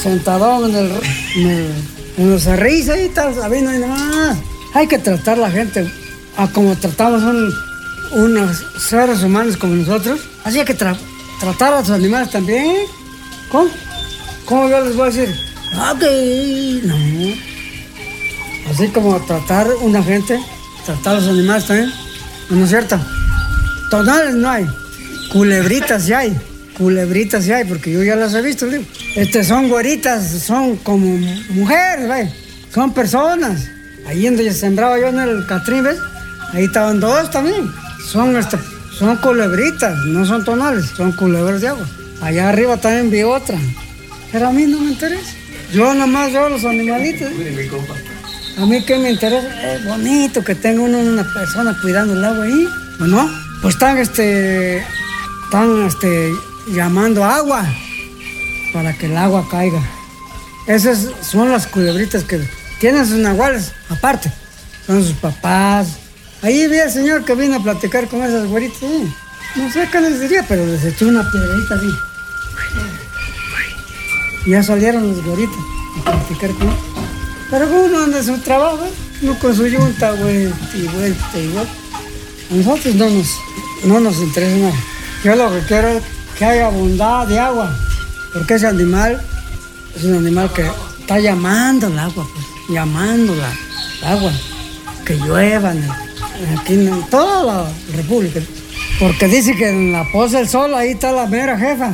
sentado 0.00 0.66
en 0.66 0.74
el, 0.74 0.92
en 1.36 1.46
el, 1.50 1.72
en 2.18 2.30
los 2.30 2.42
cerrillos, 2.42 2.90
ahí 2.90 3.06
está, 3.06 3.32
sabiendo 3.34 3.74
y 3.74 3.78
más 3.78 4.36
hay 4.74 4.86
que 4.86 4.98
tratar 4.98 5.38
a 5.38 5.42
la 5.42 5.50
gente 5.50 5.90
a 6.36 6.46
como 6.48 6.76
tratamos 6.76 7.22
unos 8.12 8.64
seres 8.78 9.22
humanos 9.22 9.56
como 9.56 9.74
nosotros. 9.74 10.20
Así 10.44 10.58
hay 10.58 10.64
que 10.64 10.74
tratar 10.74 11.74
a 11.74 11.80
los 11.80 11.90
animales 11.90 12.30
también. 12.30 12.76
¿Cómo? 13.50 13.68
¿Cómo 14.44 14.68
yo 14.68 14.80
les 14.84 14.96
voy 14.96 15.08
a 15.08 15.10
decir? 15.10 15.34
Ok, 15.74 16.02
no. 16.84 16.94
Así 18.70 18.88
como 18.88 19.18
tratar 19.20 19.66
una 19.80 20.02
gente, 20.02 20.38
tratar 20.84 21.16
a 21.16 21.20
los 21.20 21.28
animales 21.28 21.66
también. 21.66 21.92
¿No 22.50 22.64
es 22.64 22.70
cierto? 22.70 22.98
Tonales 23.90 24.34
no 24.34 24.50
hay. 24.50 24.66
Culebritas 25.32 26.04
sí 26.04 26.12
hay. 26.12 26.36
Culebritas 26.76 27.44
sí 27.44 27.52
hay, 27.52 27.64
porque 27.64 27.92
yo 27.92 28.02
ya 28.02 28.16
las 28.16 28.34
he 28.34 28.42
visto. 28.42 28.66
Este, 29.16 29.42
son 29.42 29.68
güeritas, 29.68 30.30
son 30.42 30.76
como 30.76 31.18
mujeres, 31.50 32.30
son 32.72 32.92
personas. 32.94 33.68
Ahí 34.06 34.24
donde 34.24 34.52
sembraba 34.52 34.98
yo 34.98 35.08
en 35.08 35.18
el 35.18 35.46
Catrín, 35.46 35.84
¿ves? 35.84 35.98
Ahí 36.52 36.64
estaban 36.64 37.00
dos 37.00 37.30
también. 37.30 37.70
Son, 38.06 38.36
este, 38.36 38.58
son 38.98 39.16
culebritas, 39.16 39.96
no 40.06 40.24
son 40.24 40.44
tonales, 40.44 40.86
son 40.96 41.12
culebras 41.12 41.60
de 41.60 41.68
agua. 41.68 41.86
Allá 42.22 42.48
arriba 42.48 42.76
también 42.76 43.10
vi 43.10 43.22
otra. 43.22 43.58
Pero 44.32 44.48
a 44.48 44.52
mí 44.52 44.66
no 44.66 44.80
me 44.80 44.92
interesa. 44.92 45.32
Yo 45.72 45.92
nomás 45.94 46.32
veo 46.32 46.48
los 46.48 46.64
animalitos. 46.64 47.28
A 48.56 48.66
mí 48.66 48.82
que 48.84 48.98
me 48.98 49.10
interesa, 49.10 49.74
es 49.74 49.84
bonito 49.84 50.42
que 50.42 50.54
tenga 50.54 50.82
una 50.82 51.24
persona 51.32 51.76
cuidando 51.80 52.14
el 52.14 52.24
agua 52.24 52.44
ahí, 52.44 52.68
¿o 53.00 53.04
no? 53.04 53.47
Pues 53.62 53.74
están, 53.74 53.98
este, 53.98 54.78
están, 55.44 55.86
este, 55.86 56.32
llamando 56.68 57.24
agua 57.24 57.64
para 58.72 58.96
que 58.96 59.06
el 59.06 59.16
agua 59.16 59.46
caiga. 59.50 59.80
Esas 60.66 61.08
son 61.22 61.50
las 61.50 61.66
culebritas 61.66 62.24
que 62.24 62.46
tienen 62.78 63.06
sus 63.06 63.16
nahuales 63.16 63.72
aparte. 63.88 64.32
Son 64.86 65.02
sus 65.02 65.14
papás. 65.14 65.98
Ahí 66.42 66.66
vi 66.68 66.78
al 66.78 66.90
señor 66.90 67.24
que 67.24 67.34
vino 67.34 67.56
a 67.56 67.62
platicar 67.62 68.06
con 68.08 68.22
esas 68.22 68.46
güeritas. 68.46 68.80
No 69.56 69.72
sé 69.72 69.88
qué 69.90 70.00
les 70.00 70.20
diría, 70.20 70.44
pero 70.46 70.64
les 70.64 70.84
echó 70.84 71.08
una 71.08 71.28
piedrita 71.30 71.74
así. 71.74 71.88
Ya 74.46 74.62
salieron 74.62 75.08
los 75.08 75.24
güeritos 75.24 75.58
a 76.06 76.12
platicar 76.12 76.50
con 76.52 76.68
él. 76.68 76.74
Pero 77.50 77.66
uno 77.66 78.04
anda 78.04 78.22
su 78.22 78.38
trabajo, 78.38 78.86
no 79.22 79.38
con 79.38 79.56
su 79.56 79.66
yunta, 79.66 80.12
güey, 80.12 80.52
y 80.74 80.82
vuelta 80.88 81.38
y 81.38 81.48
vuelta. 81.48 81.72
Nosotros 82.50 82.94
no 82.94 83.10
nos, 83.10 83.38
no 83.84 84.00
nos 84.00 84.18
interesa 84.18 84.56
nada. 84.56 84.74
Yo 85.24 85.36
lo 85.36 85.50
que 85.50 85.66
quiero 85.66 85.88
es 85.88 86.02
que 86.38 86.44
haya 86.44 86.68
bondad 86.68 87.26
de 87.26 87.38
agua, 87.38 87.76
porque 88.32 88.54
ese 88.54 88.66
animal 88.66 89.20
es 89.96 90.04
un 90.04 90.14
animal 90.14 90.52
que 90.52 90.70
está 91.00 91.18
llamando 91.18 91.88
el 91.88 91.98
agua, 91.98 92.26
pues 92.32 92.46
llamándola, 92.68 93.50
agua, 94.04 94.32
que 95.04 95.16
lluevan 95.16 95.82
aquí 96.56 96.74
en 96.74 97.02
toda 97.10 97.64
la 97.64 97.96
República. 97.96 98.40
Porque 98.98 99.26
dice 99.26 99.54
que 99.56 99.68
en 99.68 99.92
la 99.92 100.04
Poza 100.12 100.38
del 100.38 100.48
Sol 100.48 100.74
ahí 100.74 100.90
está 100.90 101.12
la 101.12 101.26
mera 101.26 101.58
jefa. 101.58 101.92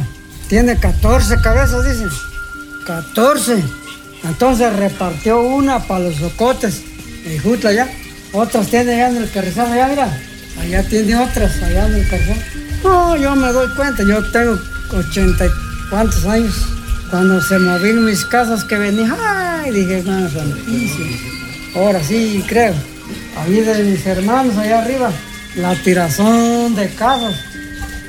Tiene 0.48 0.76
14 0.78 1.36
cabezas, 1.42 1.84
dice. 1.84 2.04
14. 2.86 3.62
Entonces 4.24 4.74
repartió 4.74 5.42
una 5.42 5.80
para 5.86 6.04
los 6.04 6.16
socotes, 6.16 6.82
y 7.24 7.38
justo 7.38 7.68
allá. 7.68 7.88
Otras 8.32 8.68
tiene 8.68 8.94
allá 8.94 9.08
en 9.08 9.16
el 9.18 9.30
carrizal, 9.30 9.72
allá, 9.72 9.88
mira. 9.88 10.20
Allá 10.60 10.82
tiene 10.88 11.16
otras, 11.16 11.62
allá 11.62 11.86
en 11.86 11.94
el. 11.94 12.06
No, 12.82 13.16
yo 13.16 13.34
me 13.34 13.48
doy 13.48 13.68
cuenta, 13.74 14.02
yo 14.06 14.22
tengo 14.30 14.58
80 14.92 15.46
y 15.46 15.48
cuantos 15.90 16.24
años. 16.26 16.54
Cuando 17.10 17.40
se 17.40 17.58
movían 17.58 18.04
mis 18.04 18.24
casas 18.24 18.64
que 18.64 18.76
venía, 18.76 19.14
ay, 19.18 19.70
dije, 19.70 20.02
no, 20.04 20.28
santísimo. 20.28 21.16
Ahora 21.76 22.02
sí, 22.02 22.44
creo. 22.48 22.74
Ahí 23.36 23.60
de 23.60 23.82
mis 23.84 24.06
hermanos 24.06 24.56
allá 24.56 24.82
arriba, 24.82 25.10
la 25.56 25.74
tirazón 25.82 26.74
de 26.74 26.88
casas. 26.94 27.34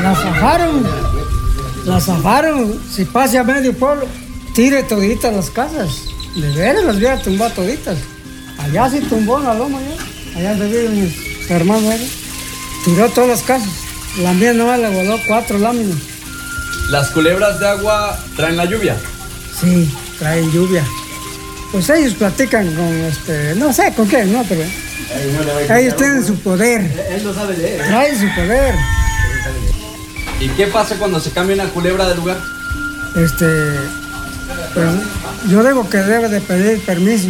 La 0.00 0.14
zafaron. 0.14 0.86
La 1.84 2.00
zafaron. 2.00 2.80
Si 2.90 3.04
pase 3.04 3.38
a 3.38 3.44
medio 3.44 3.72
pueblo, 3.72 4.06
tire 4.54 4.82
toditas 4.84 5.34
las 5.34 5.50
casas. 5.50 6.13
De 6.34 6.52
veras 6.52 6.84
las 6.84 6.96
voy 6.96 7.06
a 7.06 7.22
tumbar 7.22 7.52
toditas. 7.52 7.96
Allá 8.58 8.90
sí 8.90 9.00
tumbó 9.00 9.38
la 9.38 9.54
loma, 9.54 9.78
allá. 9.78 9.96
Allá 10.36 10.50
donde 10.56 10.68
viven 10.68 11.04
mis 11.04 11.50
hermanos. 11.50 12.00
Tiró 12.84 13.08
todas 13.10 13.30
las 13.30 13.42
casas. 13.42 13.70
La 14.18 14.32
mía 14.32 14.52
no 14.52 14.76
le 14.76 14.90
voló 14.90 15.18
cuatro 15.26 15.58
láminas. 15.58 15.96
¿Las 16.90 17.10
culebras 17.10 17.58
de 17.60 17.68
agua 17.68 18.18
traen 18.36 18.56
la 18.56 18.64
lluvia? 18.64 18.96
Sí, 19.60 19.88
traen 20.18 20.50
lluvia. 20.52 20.84
Pues 21.72 21.88
ellos 21.90 22.14
platican 22.14 22.72
con 22.74 22.86
este, 22.86 23.54
no 23.56 23.72
sé 23.72 23.92
con 23.96 24.08
qué, 24.08 24.24
no, 24.24 24.44
pero 24.48 24.62
ellos 25.76 25.96
tienen 25.96 26.24
su 26.24 26.36
poder. 26.36 26.82
Él 27.10 27.24
no 27.24 27.34
sabe 27.34 27.56
leer. 27.56 27.86
Traen 27.86 28.20
su 28.20 28.34
poder. 28.34 28.74
¿Y 30.40 30.48
qué 30.50 30.66
pasa 30.66 30.96
cuando 30.96 31.18
se 31.18 31.30
cambia 31.30 31.54
una 31.54 31.68
culebra 31.70 32.08
de 32.08 32.14
lugar? 32.14 32.38
Este, 33.16 33.46
Yo 35.48 35.62
digo 35.62 35.88
que 35.88 35.98
debe 35.98 36.28
de 36.28 36.40
pedir 36.40 36.80
permiso. 36.84 37.28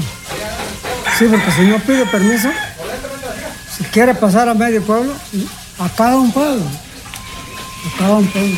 Sí, 1.19 1.27
porque 1.31 1.51
si 1.53 1.63
no 1.63 1.79
pide 1.79 2.07
permiso, 2.07 2.49
si 3.77 3.85
quiere 3.85 4.15
pasar 4.15 4.49
a 4.49 4.55
medio 4.55 4.83
pueblo, 4.83 5.13
acaba 5.79 6.17
un 6.17 6.33
pueblo. 6.33 6.65
Acaba 7.95 8.17
un 8.19 8.27
pueblo. 8.29 8.57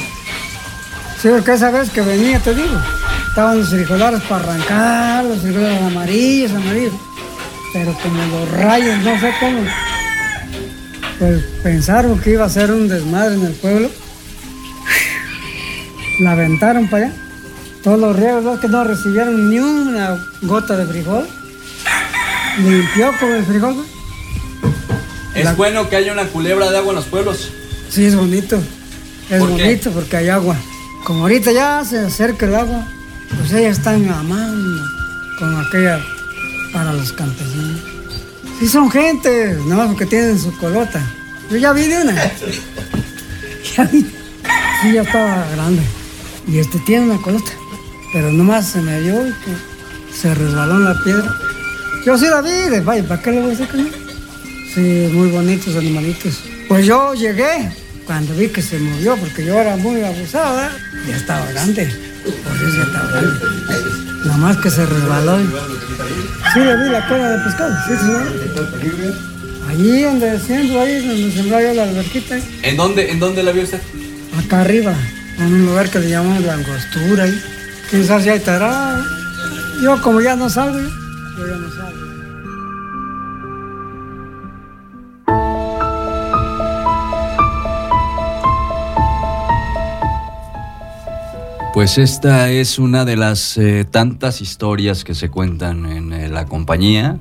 Sí, 1.20 1.28
porque 1.28 1.54
esa 1.54 1.70
vez 1.70 1.90
que 1.90 2.02
venía, 2.02 2.38
te 2.38 2.54
digo, 2.54 2.80
estaban 3.28 3.58
los 3.58 3.70
frijolares 3.70 4.20
para 4.22 4.44
arrancar, 4.44 5.24
los 5.24 5.40
frijolares 5.40 5.82
amarillos, 5.82 6.52
amarillos. 6.52 6.94
Pero 7.72 7.92
como 7.94 8.24
los 8.24 8.50
rayos, 8.52 8.98
no 9.02 9.20
sé 9.20 9.34
cómo, 9.40 9.60
pues 11.18 11.42
pensaron 11.62 12.18
que 12.20 12.30
iba 12.30 12.44
a 12.44 12.50
ser 12.50 12.70
un 12.70 12.88
desmadre 12.88 13.34
en 13.34 13.46
el 13.46 13.52
pueblo. 13.52 13.90
La 16.20 16.32
aventaron 16.32 16.88
para 16.88 17.06
allá. 17.06 17.25
Todos 17.86 18.00
los 18.00 18.16
riegos 18.16 18.58
que 18.58 18.66
no 18.66 18.82
recibieron 18.82 19.48
ni 19.48 19.60
una 19.60 20.18
gota 20.42 20.76
de 20.76 20.86
frijol. 20.86 21.24
Limpió 22.58 23.12
con 23.20 23.30
el 23.30 23.44
frijol. 23.44 23.76
¿Es 25.36 25.56
bueno 25.56 25.88
que 25.88 25.94
haya 25.94 26.12
una 26.12 26.24
culebra 26.24 26.68
de 26.68 26.78
agua 26.78 26.90
en 26.90 26.96
los 26.96 27.04
pueblos? 27.04 27.48
Sí, 27.88 28.06
es 28.06 28.16
bonito. 28.16 28.60
Es 29.30 29.38
¿Por 29.38 29.54
qué? 29.54 29.62
bonito 29.62 29.92
porque 29.92 30.16
hay 30.16 30.28
agua. 30.30 30.56
Como 31.04 31.20
ahorita 31.20 31.52
ya 31.52 31.84
se 31.84 32.00
acerca 32.00 32.46
el 32.46 32.56
agua, 32.56 32.88
pues 33.38 33.52
ellas 33.52 33.78
están 33.78 34.10
amando 34.10 34.82
con 35.38 35.56
aquella 35.64 36.00
para 36.72 36.92
los 36.92 37.12
campesinos. 37.12 37.82
Sí 38.58 38.66
son 38.66 38.90
gente, 38.90 39.60
no 39.68 39.86
porque 39.86 40.06
tienen 40.06 40.40
su 40.40 40.50
colota. 40.58 41.00
Yo 41.52 41.56
ya 41.56 41.72
vi 41.72 41.82
de 41.86 42.02
una. 42.02 42.14
Ya 43.76 43.84
vi. 43.84 44.00
Sí, 44.82 44.92
ya 44.92 45.02
estaba 45.02 45.46
grande. 45.54 45.82
Y 46.48 46.58
este 46.58 46.80
tiene 46.80 47.10
una 47.12 47.22
colota. 47.22 47.52
Pero 48.16 48.32
nomás 48.32 48.66
se 48.70 48.80
me 48.80 48.98
dio 49.02 49.26
y 49.28 49.30
que 49.30 49.52
se 50.18 50.34
resbaló 50.34 50.76
en 50.76 50.84
la 50.84 50.94
piedra. 51.04 51.36
Yo 52.06 52.16
sí 52.16 52.24
la 52.30 52.40
vi, 52.40 52.70
de 52.70 52.80
vaya, 52.80 53.06
¿para 53.06 53.20
qué 53.20 53.30
le 53.30 53.40
voy 53.40 53.48
a 53.48 53.50
decir 53.50 53.68
que 53.68 53.76
no? 53.76 53.88
Sí, 54.74 55.10
muy 55.12 55.28
bonitos 55.28 55.76
animalitos. 55.76 56.38
Pues 56.66 56.86
yo 56.86 57.12
llegué 57.12 57.70
cuando 58.06 58.32
vi 58.32 58.48
que 58.48 58.62
se 58.62 58.78
movió, 58.78 59.18
porque 59.18 59.44
yo 59.44 59.60
era 59.60 59.76
muy 59.76 60.02
abusado, 60.02 60.56
¿verdad? 60.56 60.72
Ya 61.06 61.14
estaba 61.14 61.44
grande. 61.52 61.94
Por 62.24 62.56
eso 62.56 62.76
ya 62.78 62.82
estaba 62.84 63.06
grande. 63.10 63.40
Nada 64.24 64.36
más 64.38 64.56
que 64.56 64.70
se 64.70 64.86
resbaló. 64.86 65.36
Sí, 66.54 66.60
le 66.60 66.74
vi 66.84 66.88
la 66.88 67.06
cola 67.08 67.28
de 67.32 67.44
pescado, 67.44 67.76
sí, 67.86 67.96
señor. 67.98 69.26
Allí 69.68 70.02
donde 70.04 70.40
siembro, 70.40 70.80
ahí 70.80 71.06
donde 71.06 71.32
sembró 71.32 71.60
yo 71.60 71.74
la 71.74 71.82
alberquita, 71.82 72.38
¿En 72.62 72.78
dónde, 72.78 73.10
¿En 73.10 73.20
dónde 73.20 73.42
la 73.42 73.52
vio 73.52 73.64
usted? 73.64 73.82
acá 74.42 74.62
arriba, 74.62 74.94
en 75.38 75.52
un 75.52 75.66
lugar 75.66 75.90
que 75.90 75.98
le 75.98 76.08
llamamos 76.08 76.42
la 76.44 76.54
angostura. 76.54 77.24
ahí. 77.24 77.42
Sabe 78.04 78.22
si 78.22 78.28
hay 78.30 78.40
tarado. 78.40 79.04
Yo 79.80 80.00
como 80.02 80.20
ya 80.20 80.36
no 80.36 80.48
salgo, 80.48 80.78
yo 80.78 81.46
ya 81.46 81.56
no 81.56 81.70
salgo. 81.70 82.06
Pues 91.76 91.98
esta 91.98 92.50
es 92.50 92.78
una 92.78 93.04
de 93.04 93.16
las 93.16 93.58
eh, 93.58 93.84
tantas 93.84 94.40
historias 94.40 95.04
que 95.04 95.14
se 95.14 95.28
cuentan 95.28 95.84
en 95.84 96.12
eh, 96.14 96.28
la 96.28 96.46
compañía 96.46 97.18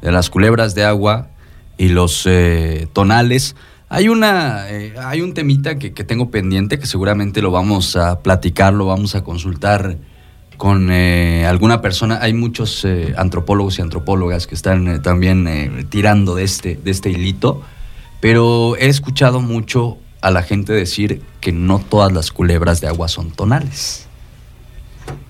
de 0.00 0.10
las 0.10 0.30
culebras 0.30 0.74
de 0.74 0.84
agua 0.84 1.28
y 1.76 1.88
los 1.88 2.22
eh, 2.24 2.88
tonales. 2.94 3.56
Hay 3.92 4.08
una, 4.08 4.70
eh, 4.70 4.94
hay 5.02 5.20
un 5.20 5.34
temita 5.34 5.76
que, 5.76 5.92
que 5.92 6.04
tengo 6.04 6.30
pendiente 6.30 6.78
que 6.78 6.86
seguramente 6.86 7.42
lo 7.42 7.50
vamos 7.50 7.96
a 7.96 8.20
platicar, 8.20 8.72
lo 8.72 8.86
vamos 8.86 9.16
a 9.16 9.24
consultar 9.24 9.98
con 10.56 10.92
eh, 10.92 11.44
alguna 11.44 11.80
persona. 11.80 12.20
Hay 12.22 12.32
muchos 12.32 12.84
eh, 12.84 13.14
antropólogos 13.16 13.80
y 13.80 13.82
antropólogas 13.82 14.46
que 14.46 14.54
están 14.54 14.86
eh, 14.86 14.98
también 15.00 15.48
eh, 15.48 15.86
tirando 15.88 16.36
de 16.36 16.44
este, 16.44 16.76
de 16.76 16.90
este 16.92 17.10
hilito, 17.10 17.62
pero 18.20 18.76
he 18.76 18.86
escuchado 18.86 19.40
mucho 19.40 19.98
a 20.20 20.30
la 20.30 20.42
gente 20.44 20.72
decir 20.72 21.22
que 21.40 21.50
no 21.50 21.80
todas 21.80 22.12
las 22.12 22.30
culebras 22.30 22.80
de 22.80 22.86
agua 22.86 23.08
son 23.08 23.32
tonales. 23.32 24.06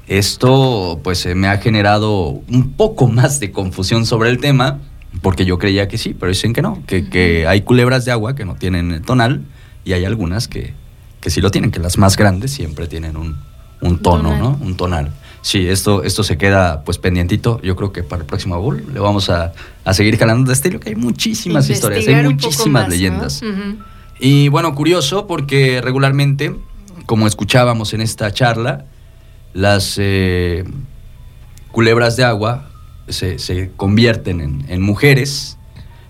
Esto 0.06 1.00
pues 1.02 1.24
me 1.34 1.48
ha 1.48 1.56
generado 1.56 2.42
un 2.46 2.72
poco 2.76 3.06
más 3.06 3.40
de 3.40 3.52
confusión 3.52 4.04
sobre 4.04 4.28
el 4.28 4.38
tema, 4.38 4.80
porque 5.22 5.44
yo 5.44 5.58
creía 5.58 5.88
que 5.88 5.98
sí, 5.98 6.14
pero 6.18 6.30
dicen 6.30 6.52
que 6.52 6.62
no, 6.62 6.82
que, 6.86 7.08
que 7.08 7.46
hay 7.46 7.62
culebras 7.62 8.04
de 8.04 8.12
agua 8.12 8.34
que 8.34 8.44
no 8.44 8.54
tienen 8.54 9.02
tonal 9.02 9.42
y 9.84 9.92
hay 9.92 10.04
algunas 10.04 10.48
que, 10.48 10.72
que 11.20 11.30
sí 11.30 11.40
lo 11.40 11.50
tienen, 11.50 11.70
que 11.70 11.80
las 11.80 11.98
más 11.98 12.16
grandes 12.16 12.52
siempre 12.52 12.86
tienen 12.86 13.16
un, 13.16 13.36
un 13.80 13.98
tono, 13.98 14.30
tonal. 14.30 14.38
¿no? 14.38 14.58
Un 14.60 14.76
tonal. 14.76 15.12
Sí, 15.42 15.68
esto, 15.68 16.04
esto 16.04 16.22
se 16.22 16.36
queda 16.36 16.84
pues 16.84 16.98
pendientito. 16.98 17.60
Yo 17.62 17.74
creo 17.74 17.92
que 17.92 18.02
para 18.02 18.22
el 18.22 18.26
próximo 18.26 18.60
bowl 18.60 18.84
le 18.92 19.00
vamos 19.00 19.30
a, 19.30 19.52
a 19.84 19.94
seguir 19.94 20.18
jalando 20.18 20.48
de 20.48 20.52
estilo, 20.52 20.80
que 20.80 20.90
hay 20.90 20.96
muchísimas 20.96 21.68
historias, 21.70 22.06
hay 22.06 22.24
muchísimas 22.24 22.68
más, 22.68 22.84
¿no? 22.84 22.90
leyendas. 22.90 23.42
Y 24.18 24.48
bueno, 24.48 24.74
curioso 24.74 25.26
porque 25.26 25.80
regularmente, 25.82 26.54
como 27.06 27.26
escuchábamos 27.26 27.94
en 27.94 28.02
esta 28.02 28.30
charla, 28.32 28.84
las 29.54 29.96
eh, 29.98 30.64
culebras 31.72 32.16
de 32.16 32.24
agua 32.24 32.69
se, 33.12 33.38
se 33.38 33.70
convierten 33.76 34.64
en, 34.68 34.82
mujeres, 34.82 35.58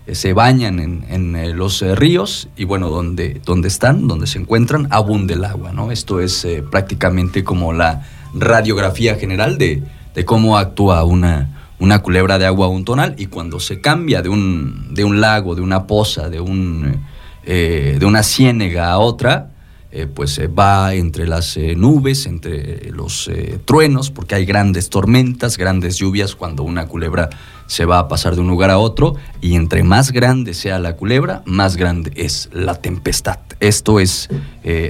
eh, 0.07 0.15
se 0.15 0.33
bañan 0.33 0.79
en, 0.79 1.05
en, 1.09 1.35
eh, 1.35 1.53
los 1.53 1.81
eh, 1.81 1.95
ríos 1.95 2.49
y 2.55 2.63
bueno, 2.63 2.89
donde, 2.89 3.41
donde 3.45 3.67
están, 3.67 4.07
donde 4.07 4.27
se 4.27 4.39
encuentran, 4.39 4.87
abunde 4.89 5.35
el 5.35 5.45
agua, 5.45 5.71
¿no? 5.71 5.91
Esto 5.91 6.19
es 6.19 6.47
prácticamente 6.69 7.43
como 7.43 7.73
la 7.73 8.07
radiografía 8.33 9.15
general 9.15 9.57
de, 9.57 9.83
de 10.15 10.25
cómo 10.25 10.57
actúa 10.57 11.03
una, 11.03 11.63
una 11.79 11.99
culebra 11.99 12.39
de 12.39 12.45
agua 12.45 12.67
a 12.67 12.69
un 12.69 12.85
tonal 12.85 13.15
y 13.17 13.27
cuando 13.27 13.59
se 13.59 13.81
cambia 13.81 14.21
de 14.21 14.29
un, 14.29 14.93
de 14.93 15.03
un 15.03 15.21
lago, 15.21 15.55
de 15.55 15.61
una 15.61 15.87
poza, 15.87 16.29
de, 16.29 16.39
un, 16.39 17.01
de 17.45 18.05
una 18.05 18.23
ciénega 18.23 18.91
a 18.91 18.99
otra, 18.99 19.51
eh, 19.93 20.07
pues 20.07 20.37
eh, 20.37 20.47
va 20.47 20.93
entre 20.93 21.27
las 21.27 21.57
eh, 21.57 21.75
nubes, 21.75 22.25
entre 22.25 22.89
los 22.91 23.27
eh, 23.27 23.59
truenos, 23.65 24.09
porque 24.09 24.35
hay 24.35 24.45
grandes 24.45 24.89
tormentas, 24.89 25.57
grandes 25.57 25.97
lluvias 25.97 26.33
cuando 26.33 26.63
una 26.63 26.87
culebra 26.87 27.29
se 27.67 27.83
va 27.83 27.99
a 27.99 28.07
pasar 28.07 28.35
de 28.35 28.41
un 28.41 28.47
lugar 28.47 28.69
a 28.69 28.77
otro, 28.77 29.15
y 29.41 29.55
entre 29.55 29.83
más 29.83 30.11
grande 30.11 30.53
sea 30.53 30.79
la 30.79 30.95
culebra, 30.95 31.41
más 31.45 31.75
grande 31.75 32.13
es 32.15 32.49
la 32.53 32.75
tempestad. 32.75 33.39
Esto 33.59 33.99
es, 33.99 34.29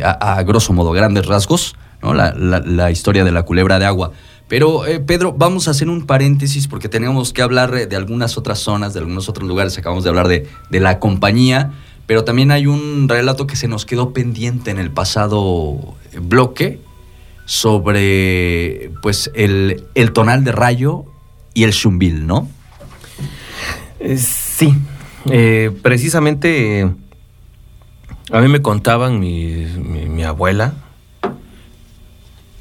a, 0.03 0.43
grosso 0.43 0.73
modo, 0.73 0.91
grandes 0.91 1.25
rasgos, 1.25 1.75
¿no? 2.01 2.13
la, 2.13 2.91
historia 2.91 3.23
de 3.23 3.31
la 3.31 3.43
culebra 3.43 3.79
de 3.79 3.85
agua. 3.85 4.11
Pero, 4.51 4.85
eh, 4.85 4.99
Pedro, 4.99 5.31
vamos 5.31 5.67
a 5.67 5.71
hacer 5.71 5.87
un 5.87 6.05
paréntesis 6.05 6.67
porque 6.67 6.89
tenemos 6.89 7.31
que 7.31 7.41
hablar 7.41 7.71
de 7.71 7.95
algunas 7.95 8.37
otras 8.37 8.59
zonas, 8.59 8.93
de 8.93 8.99
algunos 8.99 9.29
otros 9.29 9.47
lugares. 9.47 9.77
Acabamos 9.77 10.03
de 10.03 10.09
hablar 10.09 10.27
de, 10.27 10.45
de 10.69 10.79
la 10.81 10.99
compañía, 10.99 11.71
pero 12.11 12.25
también 12.25 12.51
hay 12.51 12.67
un 12.67 13.07
relato 13.07 13.47
que 13.47 13.55
se 13.55 13.69
nos 13.69 13.85
quedó 13.85 14.11
pendiente 14.11 14.69
en 14.69 14.79
el 14.79 14.91
pasado 14.91 15.95
eh, 16.11 16.19
bloque 16.21 16.81
sobre 17.45 18.91
pues 19.01 19.31
el, 19.33 19.85
el 19.95 20.11
tonal 20.11 20.43
de 20.43 20.51
rayo 20.51 21.05
y 21.53 21.63
el 21.63 21.71
chumbil, 21.71 22.27
¿no? 22.27 22.49
Eh, 24.01 24.17
sí, 24.17 24.73
Eh, 25.29 25.71
precisamente 25.81 26.91
a 28.29 28.41
mí 28.41 28.47
me 28.49 28.61
contaban 28.61 29.17
mi, 29.17 29.65
mi- 29.77 30.09
mi 30.09 30.23
abuela 30.25 30.73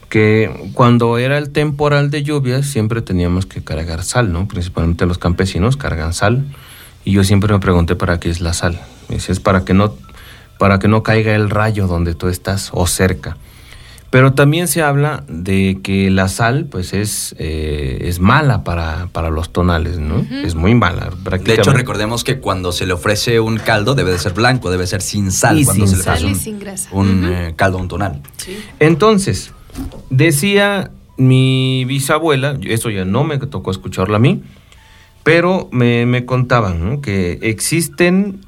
que 0.09 0.71
cuando 0.75 1.19
era 1.19 1.39
el 1.39 1.51
temporal 1.51 2.13
de 2.13 2.23
lluvias 2.23 2.67
siempre 2.67 3.03
teníamos 3.03 3.47
que 3.47 3.65
cargar 3.65 4.05
sal, 4.05 4.33
¿no? 4.33 4.47
Principalmente 4.47 5.07
los 5.07 5.19
campesinos 5.19 5.77
cargan 5.77 6.13
sal 6.13 6.45
y 7.05 7.13
yo 7.13 7.25
siempre 7.25 7.53
me 7.53 7.61
pregunté 7.61 7.97
para 7.97 8.21
qué 8.21 8.31
es 8.31 8.41
la 8.41 8.53
sal. 8.53 8.81
Me 9.09 9.17
dice, 9.17 9.33
es 9.33 9.41
para 9.41 9.65
que 9.65 9.75
no 9.75 9.95
para 10.59 10.79
que 10.79 10.89
no 10.89 11.03
caiga 11.03 11.35
el 11.35 11.49
rayo 11.49 11.87
donde 11.87 12.15
tú 12.15 12.29
estás 12.29 12.69
o 12.75 12.87
cerca. 12.87 13.39
Pero 14.11 14.35
también 14.35 14.69
se 14.69 14.83
habla 14.83 15.25
de 15.27 15.79
que 15.83 16.11
la 16.11 16.29
sal, 16.29 16.67
pues, 16.71 16.93
es, 16.93 17.35
eh, 17.39 18.03
es 18.03 18.19
mala 18.21 18.63
para, 18.63 19.07
para 19.13 19.31
los 19.31 19.53
tonales, 19.53 19.99
¿no? 19.99 20.27
Es 20.45 20.57
muy 20.57 20.75
mala. 20.75 21.11
De 21.43 21.55
hecho, 21.55 21.73
recordemos 21.73 22.25
que 22.25 22.41
cuando 22.41 22.73
se 22.73 22.85
le 22.87 22.93
ofrece 22.93 23.41
un 23.41 23.57
caldo 23.57 23.95
debe 23.95 24.11
de 24.11 24.19
ser 24.19 24.35
blanco, 24.35 24.71
debe 24.71 24.87
ser 24.87 25.01
sin 25.01 25.33
sal. 25.33 25.61
Y 25.61 25.65
cuando 25.65 25.87
sin 25.87 25.97
se 25.97 25.99
le 25.99 26.03
sal. 26.03 26.15
ofrece 26.17 26.27
Sal 26.27 26.31
y 26.31 26.35
un, 26.35 26.41
sin 26.41 26.59
grasa. 26.59 26.89
un, 26.93 27.25
eh, 27.25 27.55
caldo, 27.57 27.79
un 27.79 27.89
tonal. 27.89 28.21
Entonces, 28.81 29.53
decía 30.11 30.91
mi 31.17 31.85
bisabuela, 31.87 32.59
eso 32.65 32.91
ya 32.91 33.05
no 33.05 33.25
me 33.25 33.39
tocó 33.39 33.71
escucharlo 33.71 34.17
a 34.17 34.19
mí, 34.19 34.43
pero 35.23 35.69
me, 35.73 36.07
me 36.07 36.25
contaban 36.25 37.01
que 37.01 37.39
existen 37.43 38.41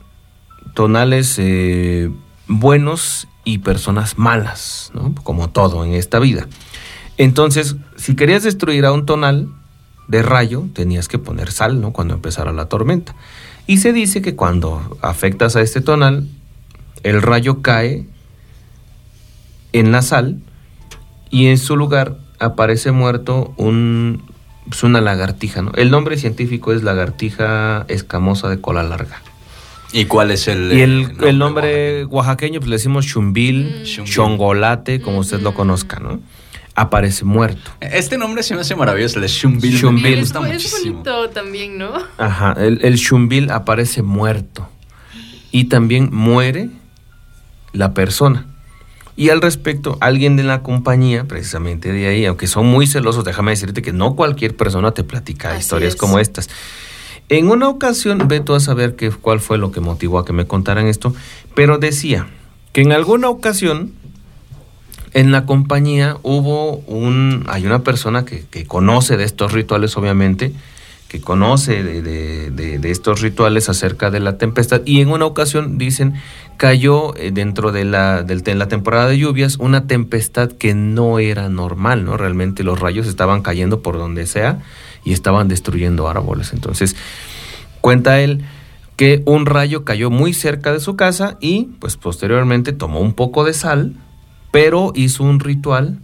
tonales 0.75 1.37
eh, 1.39 2.11
buenos 2.49 3.29
y 3.45 3.59
personas 3.59 4.19
malas, 4.19 4.91
¿no? 4.95 5.15
como 5.23 5.51
todo 5.51 5.85
en 5.85 5.95
esta 5.95 6.19
vida. 6.19 6.47
Entonces, 7.19 7.77
si 7.97 8.17
querías 8.17 8.43
destruir 8.43 8.85
a 8.85 8.93
un 8.93 9.07
tonal 9.07 9.49
de 10.09 10.23
rayo, 10.23 10.69
tenías 10.73 11.09
que 11.09 11.19
poner 11.19 11.51
sal 11.53 11.81
¿no? 11.81 11.93
cuando 11.93 12.15
empezara 12.15 12.53
la 12.53 12.67
tormenta. 12.69 13.15
Y 13.67 13.79
se 13.79 13.93
dice 13.93 14.23
que 14.23 14.35
cuando 14.35 14.99
afectas 15.03 15.57
a 15.57 15.61
este 15.61 15.81
tonal, 15.81 16.29
el 17.03 17.23
rayo 17.23 17.63
cae 17.63 18.07
en 19.73 19.93
la 19.93 20.03
sal 20.03 20.41
y 21.31 21.47
en 21.47 21.59
su 21.59 21.77
lugar 21.77 22.19
aparece 22.39 22.93
muerto 22.93 23.55
un, 23.57 24.23
pues 24.69 24.83
una 24.83 25.01
lagartija, 25.01 25.63
¿no? 25.63 25.73
El 25.75 25.91
nombre 25.91 26.17
científico 26.17 26.73
es 26.73 26.83
lagartija 26.83 27.85
escamosa 27.89 28.49
de 28.49 28.61
cola 28.61 28.83
larga. 28.83 29.21
¿Y 29.93 30.07
cuál 30.07 30.31
es 30.31 30.49
el, 30.49 30.73
Y 30.73 30.81
el, 30.81 31.13
el 31.23 31.39
nombre 31.39 32.05
oaxaqueño, 32.07 32.61
pues 32.61 32.71
le 32.71 32.77
decimos 32.77 33.07
chumbil, 33.07 33.81
Mm. 33.81 33.85
Chumbil. 33.85 34.13
chongolate, 34.13 35.01
como 35.03 35.19
usted 35.19 35.41
lo 35.41 35.53
conozca, 35.53 36.01
¿no? 36.01 36.21
Aparece 36.75 37.27
muerto. 37.27 37.71
Este 37.81 38.17
nombre 38.17 38.43
se 38.43 38.55
me 38.55 38.63
hace 38.63 38.75
maravilloso, 38.75 39.19
el 39.19 39.27
Shumbil. 39.29 39.77
Shumbil. 39.79 40.03
Me 40.05 40.13
Es, 40.15 40.21
gusta 40.21 40.39
es 40.49 40.55
muchísimo. 40.55 40.93
bonito 40.95 41.29
también, 41.29 41.77
¿no? 41.77 41.93
Ajá, 42.17 42.55
el, 42.59 42.79
el 42.83 42.97
chumbil 42.99 43.51
aparece 43.51 44.01
muerto. 44.01 44.67
Y 45.51 45.65
también 45.65 46.09
muere 46.11 46.71
la 47.75 47.93
persona. 47.93 48.47
Y 49.15 49.29
al 49.29 49.43
respecto, 49.43 49.99
alguien 50.01 50.37
de 50.37 50.43
la 50.43 50.63
compañía, 50.63 51.25
precisamente 51.25 51.93
de 51.93 52.07
ahí, 52.07 52.25
aunque 52.25 52.47
son 52.47 52.67
muy 52.67 52.87
celosos, 52.87 53.25
déjame 53.25 53.51
decirte 53.51 53.83
que 53.83 53.93
no 53.93 54.17
cualquier 54.17 54.57
persona 54.57 54.93
te 54.93 55.05
platica 55.05 55.51
Así 55.51 55.61
historias 55.61 55.95
es. 55.95 56.01
como 56.01 56.19
estas. 56.19 56.49
En 57.29 57.49
una 57.49 57.69
ocasión, 57.69 58.27
ve 58.27 58.41
tú 58.41 58.55
a 58.55 58.61
saber 58.61 58.97
qué, 58.97 59.11
cuál 59.11 59.41
fue 59.41 59.59
lo 59.59 59.71
que 59.71 59.81
motivó 59.81 60.19
a 60.19 60.25
que 60.25 60.33
me 60.33 60.47
contaran 60.47 60.87
esto, 60.87 61.15
pero 61.55 61.79
decía 61.79 62.27
que 62.73 62.81
en 62.81 62.93
alguna 62.93 63.29
ocasión 63.29 63.93
en 65.13 65.31
la 65.31 65.45
compañía 65.45 66.17
hubo 66.23 66.77
un, 66.87 67.45
hay 67.49 67.67
una 67.67 67.81
persona 67.81 68.25
que, 68.25 68.45
que 68.51 68.65
conoce 68.67 69.19
de 69.19 69.25
estos 69.25 69.53
rituales, 69.53 69.97
obviamente, 69.99 70.53
que 71.13 71.21
conoce 71.21 71.83
de, 71.83 72.91
estos 72.91 73.21
rituales 73.21 73.69
acerca 73.69 74.11
de 74.11 74.19
la 74.19 74.39
tempestad, 74.39 74.81
y 74.87 75.03
en 75.03 75.11
una 75.11 75.27
ocasión, 75.27 75.77
dicen, 75.77 76.15
cayó 76.57 77.15
eh, 77.17 77.33
dentro 77.33 77.71
de 77.71 77.85
la, 77.85 78.23
de 78.23 78.55
la 78.55 78.69
temporada 78.69 79.09
de 79.09 79.19
lluvias 79.19 79.59
una 79.59 79.87
tempestad 79.87 80.53
que 80.53 80.73
no 80.73 81.19
era 81.19 81.51
normal, 81.51 82.07
¿no? 82.07 82.17
Realmente 82.17 82.65
los 82.65 82.81
rayos 82.81 83.07
estaban 83.07 83.43
cayendo 83.43 83.83
por 83.83 83.99
donde 83.99 84.27
sea 84.27 84.63
y 85.05 85.13
estaban 85.13 85.49
destruyendo 85.49 86.09
árboles. 86.09 86.55
Entonces, 86.55 86.97
cuenta 87.83 88.19
él 88.23 88.43
que 88.97 89.23
un 89.27 89.45
rayo 89.45 89.85
cayó 89.85 90.11
muy 90.11 90.33
cerca 90.33 90.73
de 90.73 90.81
su 90.81 90.97
casa 90.97 91.37
y 91.41 91.65
pues 91.79 91.99
posteriormente 91.99 92.73
tomó 92.73 93.01
un 93.01 93.13
poco 93.13 93.45
de 93.45 93.53
sal, 93.53 93.97
pero 94.51 94.93
hizo 94.95 95.25
un 95.25 95.41
ritual 95.41 95.99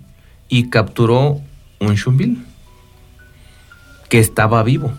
y 0.51 0.69
capturó 0.69 1.41
un 1.81 1.97
chumbil 1.97 2.45
que 4.09 4.19
estaba 4.19 4.63
vivo. 4.63 4.93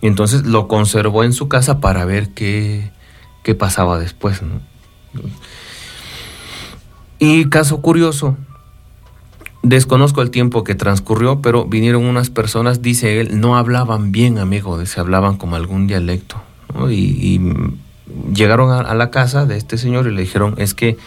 Y 0.00 0.08
entonces 0.08 0.44
lo 0.44 0.66
conservó 0.66 1.22
en 1.22 1.32
su 1.32 1.48
casa 1.48 1.80
para 1.80 2.04
ver 2.04 2.30
qué, 2.30 2.90
qué 3.42 3.54
pasaba 3.54 3.98
después. 3.98 4.42
¿no? 4.42 4.60
Y 7.20 7.48
caso 7.48 7.80
curioso, 7.80 8.36
desconozco 9.62 10.22
el 10.22 10.30
tiempo 10.30 10.64
que 10.64 10.74
transcurrió, 10.74 11.40
pero 11.40 11.66
vinieron 11.66 12.04
unas 12.04 12.30
personas, 12.30 12.82
dice 12.82 13.20
él, 13.20 13.40
no 13.40 13.56
hablaban 13.56 14.10
bien, 14.10 14.38
amigo, 14.38 14.84
se 14.86 15.00
hablaban 15.00 15.36
como 15.36 15.56
algún 15.56 15.86
dialecto. 15.86 16.36
¿no? 16.74 16.90
Y, 16.90 16.96
y, 16.96 17.40
llegaron 18.34 18.70
a, 18.70 18.80
a 18.80 18.94
la 18.94 19.10
casa 19.10 19.46
de 19.46 19.56
este 19.56 19.78
señor 19.78 20.06
y 20.06 20.10
le 20.10 20.20
dijeron, 20.20 20.54
es 20.58 20.74
que 20.74 20.98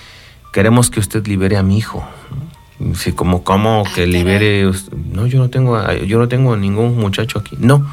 queremos 0.54 0.90
que 0.90 1.00
usted 1.00 1.28
libere 1.28 1.58
a 1.58 1.64
mi 1.64 1.78
hijo. 1.78 2.00
¿no? 2.32 2.47
Dice, 2.80 3.16
como, 3.16 3.44
¿cómo 3.44 3.84
Ah, 3.86 3.92
que 3.94 4.06
libere? 4.06 4.70
No, 5.12 5.26
yo 5.26 5.40
no 5.40 5.50
tengo, 5.50 5.82
yo 5.94 6.20
no 6.20 6.28
tengo 6.28 6.56
ningún 6.58 6.96
muchacho 6.96 7.40
aquí. 7.40 7.58
No, 7.60 7.88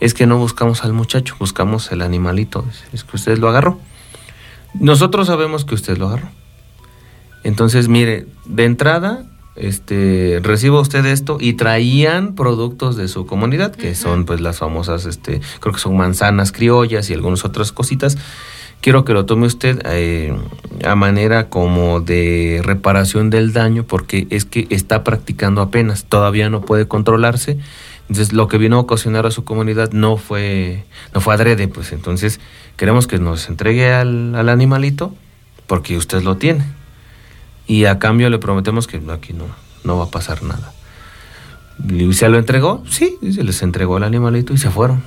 es 0.00 0.14
que 0.14 0.26
no 0.26 0.38
buscamos 0.38 0.84
al 0.84 0.92
muchacho, 0.92 1.34
buscamos 1.38 1.90
el 1.90 2.02
animalito. 2.02 2.64
Es 2.92 3.04
que 3.04 3.16
usted 3.16 3.38
lo 3.38 3.48
agarró. 3.48 3.80
Nosotros 4.74 5.26
sabemos 5.26 5.64
que 5.64 5.74
usted 5.74 5.98
lo 5.98 6.08
agarró. 6.08 6.28
Entonces, 7.42 7.88
mire, 7.88 8.26
de 8.44 8.64
entrada, 8.64 9.24
este, 9.56 10.38
reciba 10.42 10.80
usted 10.80 11.04
esto 11.06 11.38
y 11.40 11.54
traían 11.54 12.34
productos 12.34 12.96
de 12.96 13.08
su 13.08 13.26
comunidad, 13.26 13.74
que 13.74 13.94
son 13.94 14.24
pues 14.24 14.40
las 14.40 14.58
famosas, 14.58 15.04
este, 15.04 15.40
creo 15.60 15.74
que 15.74 15.80
son 15.80 15.96
manzanas 15.96 16.52
criollas 16.52 17.10
y 17.10 17.14
algunas 17.14 17.44
otras 17.44 17.72
cositas. 17.72 18.16
Quiero 18.80 19.04
que 19.04 19.12
lo 19.12 19.26
tome 19.26 19.46
usted 19.46 19.80
eh, 19.86 20.36
a 20.84 20.94
manera 20.94 21.48
como 21.48 22.00
de 22.00 22.60
reparación 22.64 23.28
del 23.28 23.52
daño, 23.52 23.84
porque 23.84 24.26
es 24.30 24.44
que 24.44 24.66
está 24.70 25.02
practicando 25.02 25.60
apenas, 25.60 26.04
todavía 26.04 26.48
no 26.48 26.60
puede 26.60 26.86
controlarse. 26.86 27.58
Entonces, 28.02 28.32
lo 28.32 28.48
que 28.48 28.56
vino 28.56 28.76
a 28.76 28.80
ocasionar 28.80 29.26
a 29.26 29.30
su 29.30 29.44
comunidad 29.44 29.92
no 29.92 30.16
fue, 30.16 30.84
no 31.12 31.20
fue 31.20 31.34
adrede, 31.34 31.68
pues 31.68 31.92
entonces 31.92 32.40
queremos 32.76 33.06
que 33.06 33.18
nos 33.18 33.48
entregue 33.48 33.92
al, 33.92 34.34
al 34.34 34.48
animalito, 34.48 35.12
porque 35.66 35.96
usted 35.96 36.22
lo 36.22 36.36
tiene. 36.36 36.64
Y 37.66 37.84
a 37.84 37.98
cambio 37.98 38.30
le 38.30 38.38
prometemos 38.38 38.86
que 38.86 39.02
aquí 39.10 39.34
no, 39.34 39.44
no 39.84 39.98
va 39.98 40.04
a 40.04 40.10
pasar 40.10 40.42
nada. 40.42 40.72
¿Y 41.86 42.12
se 42.14 42.28
lo 42.28 42.38
entregó? 42.38 42.82
Sí, 42.88 43.16
se 43.20 43.44
les 43.44 43.62
entregó 43.62 43.98
el 43.98 44.04
animalito 44.04 44.54
y 44.54 44.58
se 44.58 44.70
fueron. 44.70 45.02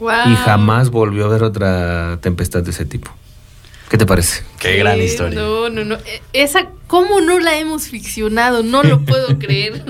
Y 0.00 0.34
jamás 0.36 0.90
volvió 0.90 1.24
a 1.24 1.26
haber 1.28 1.42
otra 1.44 2.18
tempestad 2.20 2.62
de 2.62 2.70
ese 2.70 2.84
tipo. 2.84 3.10
¿Qué 3.88 3.98
te 3.98 4.06
parece? 4.06 4.42
Qué 4.58 4.76
gran 4.76 5.00
historia. 5.00 5.38
No, 5.38 5.68
no, 5.68 5.84
no. 5.84 5.94
Eh, 5.96 6.22
Esa, 6.32 6.68
¿cómo 6.86 7.20
no 7.20 7.38
la 7.38 7.58
hemos 7.58 7.88
ficcionado? 7.88 8.62
No 8.62 8.82
lo 8.82 9.00
puedo 9.04 9.38
creer. 9.38 9.84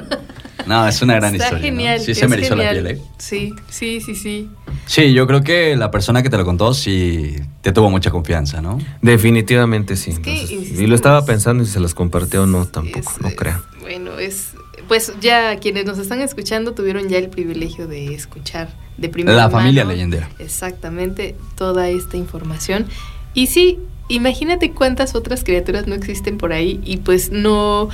No, 0.67 0.87
es 0.87 1.01
una 1.03 1.15
gran 1.15 1.35
Está 1.35 1.47
historia. 1.47 1.71
¿no? 1.71 1.77
genial. 1.77 2.01
Sí, 2.01 2.15
se 2.15 2.27
me 2.29 2.37
erizó 2.37 2.55
la 2.57 2.71
piel, 2.71 2.87
¿eh? 2.87 3.01
Sí, 3.19 3.55
sí, 3.71 4.01
sí, 4.01 4.15
sí. 4.15 4.51
Sí, 4.87 5.13
yo 5.15 5.27
creo 5.27 5.43
que 5.43 5.77
la 5.77 5.91
persona 5.91 6.23
que 6.23 6.29
te 6.31 6.37
lo 6.37 6.45
contó 6.45 6.75
sí 6.75 7.37
te 7.63 7.73
tuvo 7.73 7.89
mucha 7.91 8.11
confianza, 8.11 8.61
¿no? 8.61 8.79
Definitivamente 9.01 9.97
sí. 9.97 10.11
Es 10.11 10.19
que 10.19 10.41
Entonces, 10.43 10.81
y 10.81 10.87
lo 10.87 10.95
estaba 10.95 11.25
pensando 11.25 11.65
si 11.65 11.71
se 11.73 11.81
las 11.81 11.95
compartió 11.95 12.43
o 12.43 12.47
no, 12.47 12.67
tampoco, 12.67 13.11
Es- 13.11 13.21
no 13.23 13.31
crean. 13.35 13.63
Bueno, 13.81 14.19
es. 14.19 14.51
Pues 14.89 15.13
ya 15.21 15.57
quienes 15.61 15.87
nos 15.87 15.99
están 15.99 16.21
escuchando 16.21 16.73
tuvieron 16.75 17.09
ya 17.09 17.17
el 17.19 17.31
privilegio 17.31 17.87
de 17.87 18.15
escuchar 18.15 18.69
de 18.97 19.09
primera 19.09 19.37
La 19.37 19.51
familia 19.51 19.85
leyendera. 19.85 20.29
Exactamente, 20.39 21.35
toda 21.57 21.89
esta 21.89 22.17
información. 22.17 22.87
Y 23.35 23.49
sí, 23.49 23.79
imagínate 24.09 24.71
cuántas 24.71 25.15
otras 25.15 25.45
criaturas 25.45 25.87
no 25.87 25.95
existen 25.95 26.39
por 26.39 26.53
ahí 26.53 26.81
y 26.85 26.99
pues 26.99 27.31
no, 27.31 27.89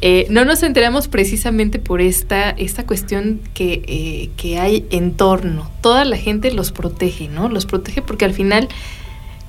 eh, 0.00 0.26
no 0.30 0.44
nos 0.44 0.62
enteramos 0.62 1.08
precisamente 1.08 1.78
por 1.78 2.00
esta, 2.00 2.50
esta 2.50 2.86
cuestión 2.86 3.40
que, 3.54 3.82
eh, 3.86 4.30
que 4.36 4.58
hay 4.58 4.86
en 4.90 5.14
torno. 5.14 5.70
Toda 5.80 6.04
la 6.04 6.16
gente 6.16 6.52
los 6.52 6.72
protege, 6.72 7.28
¿no? 7.28 7.48
Los 7.48 7.66
protege 7.66 8.02
porque 8.02 8.24
al 8.24 8.34
final 8.34 8.68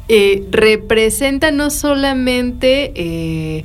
eh, 0.08 0.44
representa 0.52 1.52
no 1.52 1.70
solamente... 1.70 3.64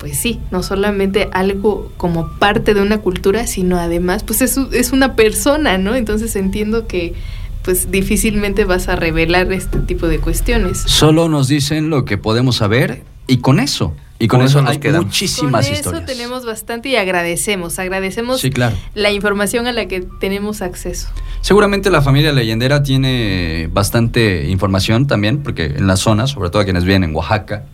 pues 0.00 0.18
sí, 0.18 0.40
no 0.50 0.62
solamente 0.62 1.28
algo 1.32 1.92
como 1.98 2.28
parte 2.38 2.74
de 2.74 2.82
una 2.82 2.98
cultura, 2.98 3.46
sino 3.46 3.78
además, 3.78 4.24
pues 4.24 4.40
es, 4.42 4.56
es 4.72 4.92
una 4.92 5.14
persona, 5.14 5.76
¿no? 5.78 5.94
Entonces 5.94 6.34
entiendo 6.36 6.86
que 6.88 7.14
pues 7.62 7.90
difícilmente 7.90 8.64
vas 8.64 8.88
a 8.88 8.96
revelar 8.96 9.52
este 9.52 9.78
tipo 9.80 10.08
de 10.08 10.18
cuestiones. 10.18 10.78
Solo 10.86 11.28
nos 11.28 11.46
dicen 11.48 11.90
lo 11.90 12.06
que 12.06 12.16
podemos 12.16 12.56
saber 12.56 13.02
y 13.26 13.36
con 13.38 13.60
eso. 13.60 13.94
Y 14.18 14.28
con, 14.28 14.40
Con 14.40 14.46
eso, 14.48 14.58
eso 14.58 14.62
nos 14.64 14.72
hay 14.72 14.78
quedamos. 14.78 15.06
muchísimas 15.06 15.66
Con 15.66 15.74
historias. 15.76 16.02
eso 16.02 16.12
tenemos 16.12 16.44
bastante 16.44 16.90
y 16.90 16.96
agradecemos, 16.96 17.78
agradecemos 17.78 18.40
Sí, 18.40 18.50
claro. 18.50 18.76
la 18.94 19.10
información 19.12 19.66
a 19.66 19.72
la 19.72 19.86
que 19.86 20.02
tenemos 20.20 20.60
acceso. 20.60 21.08
Seguramente 21.40 21.90
la 21.90 22.02
familia 22.02 22.30
leyendera 22.32 22.82
tiene 22.82 23.70
bastante 23.72 24.48
información 24.50 25.06
también, 25.06 25.42
porque 25.42 25.64
en 25.66 25.86
la 25.86 25.96
zona, 25.96 26.26
sobre 26.26 26.50
todo 26.50 26.64
quienes 26.64 26.84
viven 26.84 27.02
en 27.04 27.14
Oaxaca 27.14 27.64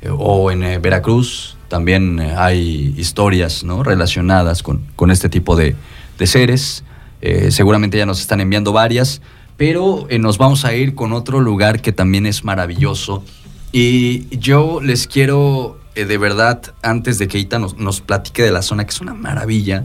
eh, 0.00 0.08
o 0.10 0.50
en 0.50 0.62
eh, 0.62 0.78
Veracruz, 0.78 1.58
también 1.70 2.18
eh, 2.18 2.34
hay 2.36 2.92
historias 2.98 3.62
¿no? 3.62 3.84
relacionadas 3.84 4.62
con, 4.62 4.82
con 4.96 5.12
este 5.12 5.28
tipo 5.28 5.54
de, 5.54 5.76
de 6.18 6.26
seres. 6.26 6.82
Eh, 7.22 7.52
seguramente 7.52 7.96
ya 7.96 8.06
nos 8.06 8.20
están 8.20 8.40
enviando 8.40 8.72
varias, 8.72 9.22
pero 9.56 10.06
eh, 10.10 10.18
nos 10.18 10.36
vamos 10.36 10.64
a 10.64 10.74
ir 10.74 10.96
con 10.96 11.12
otro 11.12 11.40
lugar 11.40 11.80
que 11.80 11.92
también 11.92 12.26
es 12.26 12.44
maravilloso. 12.44 13.22
Y 13.70 14.36
yo 14.36 14.80
les 14.82 15.06
quiero, 15.06 15.78
de 15.94 16.18
verdad, 16.18 16.60
antes 16.82 17.18
de 17.18 17.28
que 17.28 17.38
Ita 17.38 17.60
nos, 17.60 17.78
nos 17.78 18.00
platique 18.00 18.42
de 18.42 18.50
la 18.50 18.62
zona, 18.62 18.84
que 18.84 18.90
es 18.90 19.00
una 19.00 19.14
maravilla, 19.14 19.84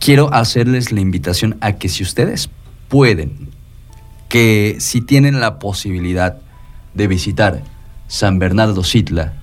quiero 0.00 0.34
hacerles 0.34 0.90
la 0.90 1.00
invitación 1.00 1.56
a 1.60 1.74
que 1.74 1.88
si 1.88 2.02
ustedes 2.02 2.50
pueden, 2.88 3.50
que 4.28 4.78
si 4.80 5.02
tienen 5.02 5.38
la 5.38 5.60
posibilidad 5.60 6.38
de 6.94 7.06
visitar 7.06 7.62
San 8.08 8.40
Bernardo 8.40 8.82
Sitla 8.82 9.34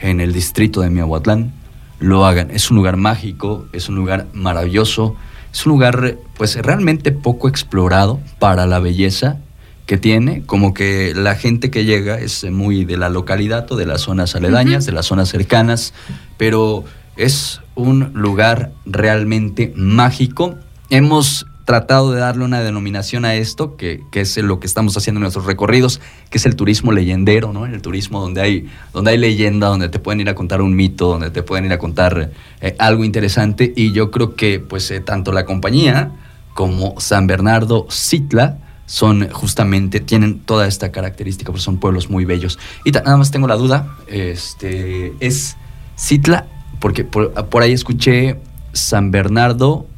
en 0.00 0.20
el 0.20 0.32
distrito 0.32 0.80
de 0.80 0.90
Miahuatlán, 0.90 1.52
lo 1.98 2.26
hagan. 2.26 2.50
Es 2.50 2.70
un 2.70 2.76
lugar 2.76 2.96
mágico, 2.96 3.66
es 3.72 3.88
un 3.88 3.96
lugar 3.96 4.26
maravilloso, 4.32 5.16
es 5.52 5.64
un 5.66 5.70
lugar 5.72 6.16
pues 6.36 6.56
realmente 6.56 7.12
poco 7.12 7.48
explorado 7.48 8.20
para 8.38 8.66
la 8.66 8.78
belleza 8.78 9.38
que 9.86 9.96
tiene, 9.96 10.42
como 10.44 10.74
que 10.74 11.14
la 11.14 11.36
gente 11.36 11.70
que 11.70 11.84
llega 11.84 12.18
es 12.18 12.44
muy 12.50 12.84
de 12.84 12.96
la 12.96 13.08
localidad 13.08 13.70
o 13.70 13.76
de 13.76 13.86
las 13.86 14.02
zonas 14.02 14.34
aledañas, 14.34 14.84
de 14.84 14.92
las 14.92 15.06
zonas 15.06 15.28
cercanas, 15.28 15.94
pero 16.36 16.84
es 17.16 17.60
un 17.76 18.10
lugar 18.14 18.72
realmente 18.84 19.72
mágico. 19.76 20.56
Hemos 20.90 21.46
tratado 21.66 22.12
de 22.12 22.20
darle 22.20 22.44
una 22.44 22.60
denominación 22.60 23.24
a 23.24 23.34
esto, 23.34 23.76
que, 23.76 24.00
que, 24.12 24.20
es 24.20 24.36
lo 24.36 24.60
que 24.60 24.68
estamos 24.68 24.96
haciendo 24.96 25.18
en 25.18 25.22
nuestros 25.22 25.46
recorridos, 25.46 26.00
que 26.30 26.38
es 26.38 26.46
el 26.46 26.54
turismo 26.54 26.92
leyendero, 26.92 27.52
¿no? 27.52 27.66
El 27.66 27.82
turismo 27.82 28.20
donde 28.20 28.40
hay, 28.40 28.68
donde 28.94 29.10
hay 29.10 29.18
leyenda, 29.18 29.66
donde 29.66 29.88
te 29.88 29.98
pueden 29.98 30.20
ir 30.20 30.28
a 30.28 30.36
contar 30.36 30.62
un 30.62 30.76
mito, 30.76 31.08
donde 31.08 31.30
te 31.30 31.42
pueden 31.42 31.64
ir 31.64 31.72
a 31.72 31.78
contar 31.78 32.30
eh, 32.60 32.76
algo 32.78 33.04
interesante. 33.04 33.72
Y 33.74 33.90
yo 33.90 34.12
creo 34.12 34.36
que 34.36 34.60
pues 34.60 34.88
eh, 34.92 35.00
tanto 35.00 35.32
la 35.32 35.44
compañía 35.44 36.12
como 36.54 36.94
San 37.00 37.26
Bernardo 37.26 37.88
Citla 37.90 38.58
son 38.86 39.28
justamente, 39.30 39.98
tienen 39.98 40.38
toda 40.38 40.68
esta 40.68 40.92
característica, 40.92 41.50
porque 41.50 41.64
son 41.64 41.78
pueblos 41.78 42.08
muy 42.08 42.24
bellos. 42.24 42.60
Y 42.84 42.92
nada 42.92 43.16
más 43.16 43.32
tengo 43.32 43.48
la 43.48 43.56
duda, 43.56 43.96
este, 44.06 45.14
es 45.18 45.56
Citla, 45.98 46.46
porque 46.78 47.02
por, 47.02 47.32
por 47.48 47.62
ahí 47.64 47.72
escuché 47.72 48.38
San 48.72 49.10
Bernardo 49.10 49.88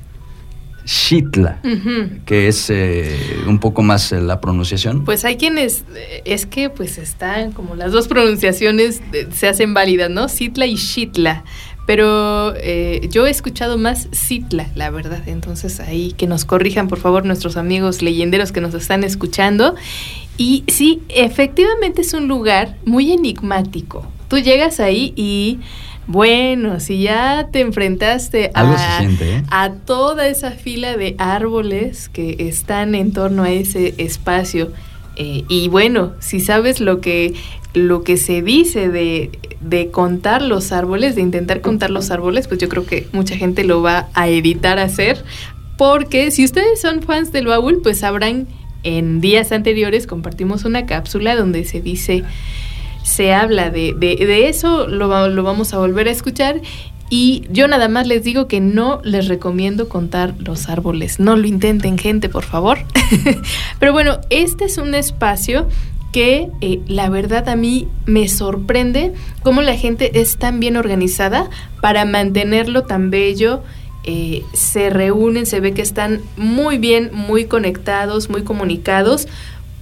Xitla, 0.88 1.60
que 2.24 2.48
es 2.48 2.70
eh, 2.70 3.14
un 3.46 3.58
poco 3.58 3.82
más 3.82 4.10
eh, 4.10 4.22
la 4.22 4.40
pronunciación. 4.40 5.04
Pues 5.04 5.26
hay 5.26 5.36
quienes, 5.36 5.84
eh, 5.94 6.22
es 6.24 6.46
que 6.46 6.70
pues 6.70 6.96
están 6.96 7.52
como 7.52 7.74
las 7.74 7.92
dos 7.92 8.08
pronunciaciones 8.08 9.02
se 9.34 9.48
hacen 9.48 9.74
válidas, 9.74 10.08
¿no? 10.08 10.30
Citla 10.30 10.64
y 10.64 10.78
Xitla. 10.78 11.44
Pero 11.86 12.54
yo 13.08 13.26
he 13.26 13.30
escuchado 13.30 13.78
más 13.78 14.08
Citla, 14.14 14.68
la 14.74 14.90
verdad. 14.90 15.26
Entonces 15.26 15.80
ahí 15.80 16.12
que 16.12 16.26
nos 16.26 16.44
corrijan, 16.44 16.86
por 16.86 16.98
favor, 16.98 17.24
nuestros 17.24 17.56
amigos 17.56 18.02
leyenderos 18.02 18.52
que 18.52 18.60
nos 18.60 18.74
están 18.74 19.04
escuchando. 19.04 19.74
Y 20.36 20.64
sí, 20.68 21.02
efectivamente 21.08 22.02
es 22.02 22.12
un 22.12 22.28
lugar 22.28 22.76
muy 22.84 23.12
enigmático. 23.12 24.06
Tú 24.28 24.38
llegas 24.38 24.80
ahí 24.80 25.14
y 25.16 25.60
bueno, 26.08 26.80
si 26.80 27.02
ya 27.02 27.48
te 27.52 27.60
enfrentaste 27.60 28.50
a, 28.54 29.02
¿eh? 29.02 29.42
a 29.50 29.72
toda 29.72 30.26
esa 30.26 30.52
fila 30.52 30.96
de 30.96 31.14
árboles 31.18 32.08
que 32.08 32.34
están 32.38 32.94
en 32.94 33.12
torno 33.12 33.42
a 33.42 33.50
ese 33.50 33.94
espacio, 33.98 34.72
eh, 35.16 35.44
y 35.48 35.68
bueno, 35.68 36.14
si 36.18 36.40
sabes 36.40 36.80
lo 36.80 37.02
que, 37.02 37.34
lo 37.74 38.04
que 38.04 38.16
se 38.16 38.40
dice 38.40 38.88
de, 38.88 39.38
de, 39.60 39.90
contar 39.90 40.40
los 40.40 40.72
árboles, 40.72 41.14
de 41.14 41.20
intentar 41.20 41.60
contar 41.60 41.90
los 41.90 42.10
árboles, 42.10 42.48
pues 42.48 42.58
yo 42.58 42.70
creo 42.70 42.86
que 42.86 43.06
mucha 43.12 43.36
gente 43.36 43.62
lo 43.62 43.82
va 43.82 44.08
a 44.14 44.28
evitar 44.28 44.78
hacer, 44.78 45.22
porque 45.76 46.30
si 46.30 46.42
ustedes 46.42 46.80
son 46.80 47.02
fans 47.02 47.32
del 47.32 47.48
baúl, 47.48 47.80
pues 47.82 47.98
sabrán 47.98 48.48
en 48.82 49.20
días 49.20 49.52
anteriores 49.52 50.06
compartimos 50.06 50.64
una 50.64 50.86
cápsula 50.86 51.36
donde 51.36 51.64
se 51.64 51.82
dice 51.82 52.24
se 53.02 53.32
habla 53.32 53.70
de, 53.70 53.94
de, 53.94 54.48
eso, 54.48 54.86
lo, 54.86 55.28
lo 55.28 55.42
vamos 55.42 55.74
a 55.74 55.78
volver 55.78 56.08
a 56.08 56.10
escuchar 56.10 56.60
y 57.10 57.44
yo 57.50 57.68
nada 57.68 57.88
más 57.88 58.06
les 58.06 58.22
digo 58.22 58.48
que 58.48 58.60
no 58.60 59.00
les 59.02 59.28
recomiendo 59.28 59.88
contar 59.88 60.34
los 60.38 60.68
árboles. 60.68 61.18
No 61.18 61.36
lo 61.36 61.46
intenten, 61.46 61.96
gente, 61.96 62.28
por 62.28 62.44
favor. 62.44 62.78
Pero 63.78 63.92
bueno, 63.92 64.20
este 64.28 64.66
es 64.66 64.76
un 64.76 64.94
espacio 64.94 65.68
que 66.12 66.50
eh, 66.60 66.80
la 66.86 67.08
verdad 67.08 67.48
a 67.48 67.56
mí 67.56 67.88
me 68.06 68.28
sorprende 68.28 69.12
cómo 69.42 69.62
la 69.62 69.76
gente 69.76 70.20
es 70.20 70.36
tan 70.36 70.60
bien 70.60 70.76
organizada 70.76 71.48
para 71.80 72.04
mantenerlo 72.04 72.84
tan 72.84 73.10
bello. 73.10 73.62
Eh, 74.04 74.42
se 74.52 74.90
reúnen, 74.90 75.46
se 75.46 75.60
ve 75.60 75.72
que 75.72 75.82
están 75.82 76.20
muy 76.36 76.78
bien, 76.78 77.10
muy 77.12 77.46
conectados, 77.46 78.28
muy 78.28 78.42
comunicados 78.42 79.28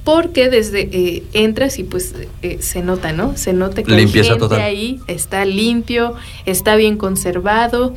porque 0.07 0.48
desde 0.50 0.88
eh, 0.92 1.24
entras 1.32 1.80
y 1.80 1.82
pues 1.82 2.14
eh, 2.40 2.59
se 2.61 2.80
nota, 2.80 3.11
¿no? 3.12 3.36
Se 3.36 3.52
nota 3.52 3.82
que 3.82 3.92
hay 3.92 4.07
gente 4.07 4.54
ahí, 4.54 5.00
está 5.09 5.44
limpio, 5.44 6.14
está 6.44 6.76
bien 6.76 6.96
conservado. 6.96 7.92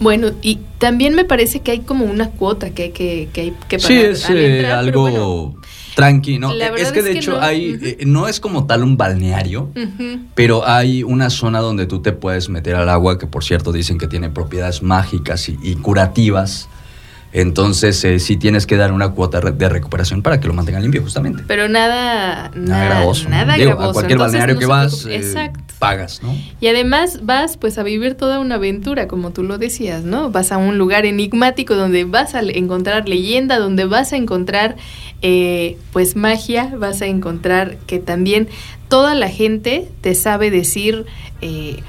Bueno, 0.00 0.32
y 0.42 0.58
también 0.78 1.14
me 1.14 1.24
parece 1.24 1.60
que 1.60 1.70
hay 1.70 1.78
como 1.78 2.04
una 2.04 2.30
cuota 2.30 2.70
que 2.70 2.82
hay 2.82 2.90
que, 2.90 3.28
que, 3.32 3.40
hay 3.42 3.54
que 3.68 3.78
pagar. 3.78 3.92
Sí, 3.92 3.94
es 3.94 4.28
eh, 4.28 4.66
algo 4.66 5.54
tranquilo. 5.94 6.50
Es 6.76 6.90
que 6.90 7.04
de 7.04 7.12
hecho 7.12 7.40
hay, 7.40 7.96
no 8.04 8.26
es 8.26 8.40
como 8.40 8.66
tal 8.66 8.82
un 8.82 8.96
balneario, 8.96 9.70
pero 10.34 10.66
hay 10.66 11.04
una 11.04 11.30
zona 11.30 11.60
donde 11.60 11.86
tú 11.86 12.02
te 12.02 12.10
puedes 12.10 12.48
meter 12.48 12.74
al 12.74 12.88
agua, 12.88 13.20
que 13.20 13.28
por 13.28 13.44
cierto 13.44 13.70
dicen 13.70 13.98
que 13.98 14.08
tiene 14.08 14.30
propiedades 14.30 14.82
mágicas 14.82 15.48
y 15.48 15.76
curativas. 15.76 16.68
Entonces, 17.34 18.04
eh, 18.04 18.20
sí 18.20 18.36
tienes 18.36 18.64
que 18.64 18.76
dar 18.76 18.92
una 18.92 19.08
cuota 19.08 19.40
de 19.40 19.68
recuperación 19.68 20.22
para 20.22 20.38
que 20.38 20.46
lo 20.46 20.54
mantengan 20.54 20.82
limpio, 20.82 21.02
justamente. 21.02 21.42
Pero 21.48 21.68
nada. 21.68 22.52
Nada, 22.54 22.84
gravoso. 22.84 23.28
Nada 23.28 23.54
A 23.54 23.92
cualquier 23.92 24.20
balneario 24.20 24.56
que 24.56 24.66
vas, 24.66 25.04
eh, 25.10 25.50
pagas, 25.80 26.22
¿no? 26.22 26.32
Y 26.60 26.68
además 26.68 27.24
vas, 27.24 27.56
pues, 27.56 27.76
a 27.76 27.82
vivir 27.82 28.14
toda 28.14 28.38
una 28.38 28.54
aventura, 28.54 29.08
como 29.08 29.32
tú 29.32 29.42
lo 29.42 29.58
decías, 29.58 30.04
¿no? 30.04 30.30
Vas 30.30 30.52
a 30.52 30.58
un 30.58 30.78
lugar 30.78 31.06
enigmático 31.06 31.74
donde 31.74 32.04
vas 32.04 32.36
a 32.36 32.40
encontrar 32.40 33.08
leyenda, 33.08 33.58
donde 33.58 33.84
vas 33.84 34.12
a 34.12 34.16
encontrar, 34.16 34.76
eh, 35.20 35.76
pues, 35.92 36.14
magia, 36.14 36.72
vas 36.78 37.02
a 37.02 37.06
encontrar 37.06 37.78
que 37.88 37.98
también 37.98 38.46
toda 38.88 39.16
la 39.16 39.28
gente 39.28 39.88
te 40.02 40.14
sabe 40.14 40.52
decir. 40.52 41.04
Eh, 41.40 41.82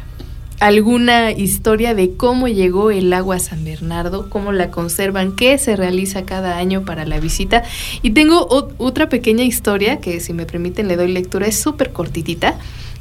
alguna 0.59 1.31
historia 1.31 1.93
de 1.93 2.15
cómo 2.15 2.47
llegó 2.47 2.91
el 2.91 3.11
agua 3.13 3.35
a 3.35 3.39
San 3.39 3.63
Bernardo, 3.63 4.29
cómo 4.29 4.51
la 4.51 4.71
conservan, 4.71 5.35
qué 5.35 5.57
se 5.57 5.75
realiza 5.75 6.23
cada 6.23 6.57
año 6.57 6.85
para 6.85 7.05
la 7.05 7.19
visita. 7.19 7.63
Y 8.01 8.11
tengo 8.11 8.47
otra 8.49 9.09
pequeña 9.09 9.43
historia 9.43 9.99
que 9.99 10.19
si 10.19 10.33
me 10.33 10.45
permiten 10.45 10.87
le 10.87 10.95
doy 10.95 11.11
lectura, 11.11 11.47
es 11.47 11.59
súper 11.59 11.91
cortitita. 11.91 12.57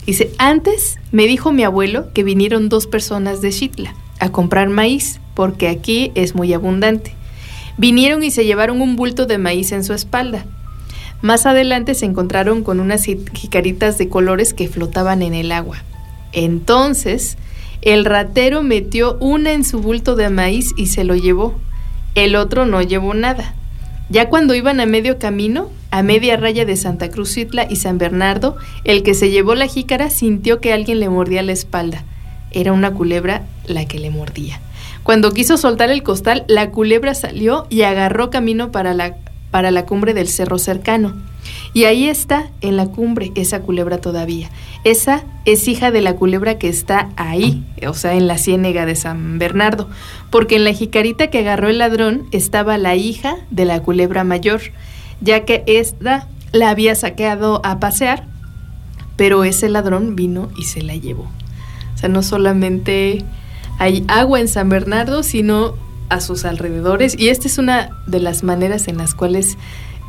Dice, 0.07 0.33
antes 0.39 0.99
me 1.13 1.27
dijo 1.27 1.53
mi 1.53 1.63
abuelo 1.65 2.13
que 2.13 2.25
vinieron 2.25 2.69
dos 2.69 2.87
personas 2.87 3.41
de 3.41 3.53
Xitla 3.53 3.95
a 4.19 4.31
comprar 4.31 4.69
maíz, 4.69 5.21
porque 5.35 5.69
aquí 5.69 6.13
es 6.15 6.35
muy 6.35 6.53
abundante. 6.53 7.15
Vinieron 7.79 8.23
y 8.23 8.31
se 8.31 8.45
llevaron 8.45 8.81
un 8.81 8.97
bulto 8.97 9.27
de 9.27 9.39
maíz 9.39 9.73
en 9.73 9.85
su 9.85 9.95
espalda. 9.95 10.45
Más 11.23 11.47
adelante 11.47 11.95
se 11.95 12.05
encontraron 12.05 12.63
con 12.63 12.81
unas 12.81 13.05
jicaritas 13.05 13.97
de 13.97 14.09
colores 14.09 14.53
que 14.53 14.69
flotaban 14.69 15.23
en 15.23 15.35
el 15.35 15.53
agua. 15.53 15.83
Entonces 16.33 17.39
el 17.85 18.07
ratero 18.07 18.63
metió 18.63 19.19
una 19.21 19.53
en 19.53 19.63
su 19.63 19.79
bulto 19.79 20.17
de 20.17 20.31
maíz 20.31 20.73
y 20.75 20.87
se 20.87 21.05
lo 21.05 21.15
llevó. 21.15 21.55
El 22.15 22.35
otro 22.35 22.65
no 22.65 22.81
llevó 22.81 23.13
nada. 23.13 23.55
Ya 24.09 24.31
cuando 24.31 24.55
iban 24.55 24.81
a 24.81 24.87
medio 24.87 25.19
camino, 25.19 25.69
a 25.91 26.03
media 26.03 26.39
raya 26.39 26.65
de 26.65 26.77
Santa 26.77 27.11
Cruz 27.11 27.37
y 27.37 27.77
San 27.77 27.99
Bernardo, 27.99 28.57
el 28.85 29.03
que 29.03 29.13
se 29.13 29.31
llevó 29.31 29.55
la 29.55 29.67
jícara 29.67 30.09
sintió 30.09 30.63
que 30.63 30.73
alguien 30.73 30.99
le 30.99 31.11
mordía 31.11 31.43
la 31.43 31.53
espalda. 31.53 32.05
Era 32.53 32.73
una 32.73 32.93
culebra 32.93 33.43
la 33.67 33.85
que 33.85 33.99
le 33.99 34.11
mordía. 34.11 34.61
Cuando 35.03 35.33
quiso 35.33 35.59
soltar 35.59 35.91
el 35.91 36.03
costal, 36.03 36.45
la 36.49 36.71
culebra 36.71 37.15
salió 37.15 37.67
y 37.69 37.83
agarró 37.83 38.31
camino 38.31 38.73
para 38.73 38.95
la, 38.95 39.17
para 39.51 39.71
la 39.71 39.85
cumbre 39.85 40.15
del 40.15 40.29
cerro 40.29 40.59
cercano. 40.59 41.15
Y 41.75 41.85
ahí 41.85 42.09
está, 42.09 42.51
en 42.63 42.79
la 42.79 42.87
cumbre, 42.87 43.31
esa 43.35 43.61
culebra 43.61 43.99
todavía. 43.99 44.49
Esa 44.85 45.25
es 45.47 45.67
hija 45.67 45.91
de 45.91 46.03
la 46.03 46.15
culebra 46.15 46.59
que 46.59 46.69
está 46.69 47.09
ahí, 47.17 47.65
o 47.87 47.95
sea, 47.95 48.15
en 48.15 48.27
la 48.27 48.37
ciénega 48.39 48.85
de 48.85 48.97
San 48.97 49.39
Bernardo, 49.39 49.89
porque 50.31 50.57
en 50.57 50.65
la 50.65 50.73
jicarita 50.73 51.29
que 51.29 51.39
agarró 51.39 51.69
el 51.69 51.79
ladrón 51.79 52.27
estaba 52.33 52.77
la 52.77 52.95
hija 52.95 53.37
de 53.51 53.65
la 53.65 53.81
culebra 53.81 54.25
mayor, 54.25 54.61
ya 55.21 55.45
que 55.47 55.65
esta 55.67 56.29
la 56.53 56.71
había 56.71 56.95
saqueado 56.95 57.61
a 57.65 57.81
pasear, 57.81 58.27
pero 59.17 59.45
ese 59.45 59.69
ladrón 59.69 60.17
vino 60.17 60.51
y 60.57 60.65
se 60.65 60.83
la 60.83 60.97
llevó. 60.97 61.31
O 61.95 61.99
sea, 61.99 62.09
no 62.09 62.23
solamente 62.23 63.25
hay 63.79 64.05
agua 64.09 64.41
en 64.41 64.49
San 64.49 64.69
Bernardo, 64.69 65.23
sino 65.23 65.75
a 66.11 66.21
sus 66.21 66.45
alrededores, 66.45 67.19
y 67.19 67.29
esta 67.29 67.49
es 67.49 67.57
una 67.57 67.91
de 68.07 68.21
las 68.21 68.43
maneras 68.43 68.89
en 68.89 68.99
las 68.99 69.15
cuales 69.15 69.57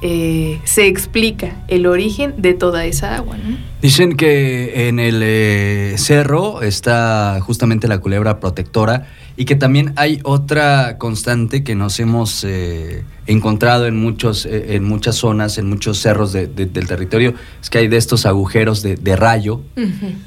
eh, 0.01 0.59
se 0.65 0.87
explica 0.87 1.63
el 1.69 1.87
origen 1.87 2.33
de 2.37 2.53
toda 2.53 2.85
esa 2.85 3.15
agua. 3.15 3.37
Dicen 3.81 4.17
que 4.17 4.89
en 4.89 4.99
el 4.99 5.21
eh, 5.23 5.95
cerro 5.97 6.61
está 6.61 7.39
justamente 7.41 7.87
la 7.87 7.99
culebra 7.99 8.41
protectora 8.41 9.07
y 9.37 9.45
que 9.45 9.55
también 9.55 9.93
hay 9.95 10.19
otra 10.23 10.97
constante 10.97 11.63
que 11.63 11.75
nos 11.75 11.99
hemos 12.01 12.43
eh, 12.43 13.05
encontrado 13.25 13.87
en, 13.87 13.95
muchos, 13.95 14.45
en 14.45 14.83
muchas 14.83 15.15
zonas, 15.15 15.57
en 15.57 15.69
muchos 15.69 15.97
cerros 15.97 16.33
del 16.33 16.87
territorio, 16.87 17.33
es 17.61 17.69
que 17.69 17.77
hay 17.77 17.87
de 17.87 17.97
estos 17.97 18.25
agujeros 18.25 18.83
de, 18.83 19.15
rayo, 19.15 19.61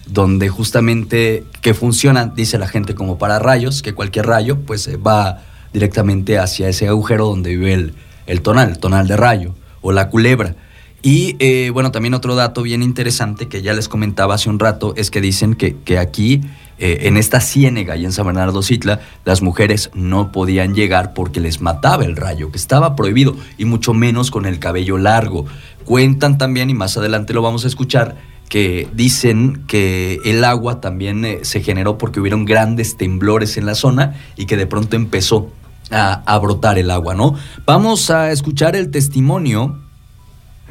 donde 0.06 0.48
justamente 0.48 1.44
que 1.60 1.74
funcionan, 1.74 2.34
dice 2.34 2.58
la 2.58 2.68
gente, 2.68 2.94
como 2.94 3.18
para 3.18 3.38
rayos, 3.38 3.82
que 3.82 3.94
cualquier 3.94 4.26
rayo 4.26 4.58
pues 4.60 4.90
va 5.06 5.42
directamente 5.72 6.38
hacia 6.38 6.68
ese 6.68 6.88
agujero 6.88 7.26
donde 7.26 7.50
vive 7.50 7.72
el, 7.74 7.94
el 8.28 8.40
tonal, 8.42 8.78
tonal 8.78 9.08
de 9.08 9.16
rayo 9.16 9.54
o 9.80 9.90
la 9.90 10.08
culebra. 10.08 10.54
Y 11.00 11.36
eh, 11.38 11.70
bueno, 11.72 11.92
también 11.92 12.14
otro 12.14 12.34
dato 12.34 12.62
bien 12.62 12.82
interesante 12.82 13.48
que 13.48 13.62
ya 13.62 13.72
les 13.72 13.88
comentaba 13.88 14.34
hace 14.34 14.50
un 14.50 14.58
rato 14.58 14.94
es 14.96 15.10
que 15.10 15.20
dicen 15.20 15.54
que, 15.54 15.76
que 15.76 15.96
aquí, 15.96 16.40
eh, 16.78 17.00
en 17.02 17.16
esta 17.16 17.40
ciénega 17.40 17.96
y 17.96 18.04
en 18.04 18.12
San 18.12 18.26
Bernardo 18.26 18.62
Citla, 18.62 19.00
las 19.24 19.40
mujeres 19.40 19.90
no 19.94 20.32
podían 20.32 20.74
llegar 20.74 21.14
porque 21.14 21.40
les 21.40 21.60
mataba 21.60 22.04
el 22.04 22.16
rayo, 22.16 22.50
que 22.50 22.58
estaba 22.58 22.96
prohibido, 22.96 23.36
y 23.58 23.64
mucho 23.64 23.94
menos 23.94 24.32
con 24.32 24.44
el 24.44 24.58
cabello 24.58 24.98
largo. 24.98 25.46
Cuentan 25.84 26.36
también, 26.36 26.68
y 26.68 26.74
más 26.74 26.96
adelante 26.96 27.32
lo 27.32 27.42
vamos 27.42 27.64
a 27.64 27.68
escuchar, 27.68 28.16
que 28.48 28.88
dicen 28.92 29.62
que 29.68 30.18
el 30.24 30.42
agua 30.42 30.80
también 30.80 31.24
eh, 31.24 31.40
se 31.42 31.60
generó 31.60 31.96
porque 31.96 32.18
hubieron 32.18 32.44
grandes 32.44 32.96
temblores 32.96 33.56
en 33.56 33.66
la 33.66 33.76
zona 33.76 34.14
y 34.36 34.46
que 34.46 34.56
de 34.56 34.66
pronto 34.66 34.96
empezó 34.96 35.52
a, 35.90 36.38
brotar 36.38 36.78
el 36.78 36.90
agua, 36.90 37.14
¿no? 37.14 37.34
Vamos 37.64 38.10
a 38.10 38.30
escuchar 38.30 38.76
el 38.76 38.90
testimonio 38.90 39.78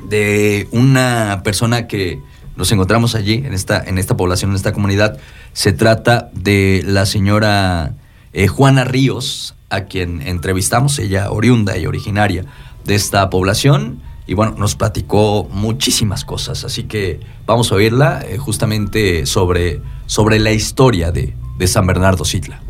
de 0.07 0.67
una 0.71 1.41
persona 1.43 1.87
que 1.87 2.21
nos 2.55 2.71
encontramos 2.71 3.15
allí, 3.15 3.35
en 3.45 3.53
esta, 3.53 3.83
en 3.83 3.97
esta 3.97 4.17
población, 4.17 4.51
en 4.51 4.55
esta 4.57 4.73
comunidad. 4.73 5.17
Se 5.53 5.73
trata 5.73 6.29
de 6.33 6.83
la 6.85 7.05
señora 7.05 7.93
eh, 8.33 8.47
Juana 8.47 8.83
Ríos, 8.83 9.55
a 9.69 9.81
quien 9.81 10.21
entrevistamos, 10.21 10.97
ella 10.99 11.31
oriunda 11.31 11.77
y 11.77 11.85
originaria 11.85 12.45
de 12.85 12.95
esta 12.95 13.29
población. 13.29 14.01
Y 14.25 14.33
bueno, 14.33 14.55
nos 14.57 14.75
platicó 14.75 15.47
muchísimas 15.51 16.25
cosas, 16.25 16.65
así 16.65 16.83
que 16.83 17.21
vamos 17.45 17.71
a 17.71 17.75
oírla 17.75 18.23
eh, 18.27 18.37
justamente 18.37 19.25
sobre, 19.25 19.81
sobre 20.05 20.39
la 20.39 20.51
historia 20.51 21.11
de, 21.11 21.33
de 21.57 21.67
San 21.67 21.87
Bernardo 21.87 22.25
Sitla. 22.25 22.61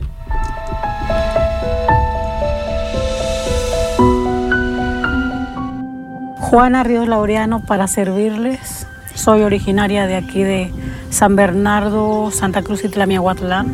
Juana 6.50 6.82
Ríos 6.82 7.10
Laureano 7.10 7.60
para 7.60 7.90
servirles. 7.90 8.88
Soy 9.14 9.42
originaria 9.42 10.08
de 10.08 10.16
aquí 10.16 10.44
de 10.44 10.72
San 11.10 11.36
Bernardo, 11.36 12.32
Santa 12.32 12.62
Cruz 12.62 12.86
y 12.86 12.88
Tlamiahuatlán, 12.88 13.68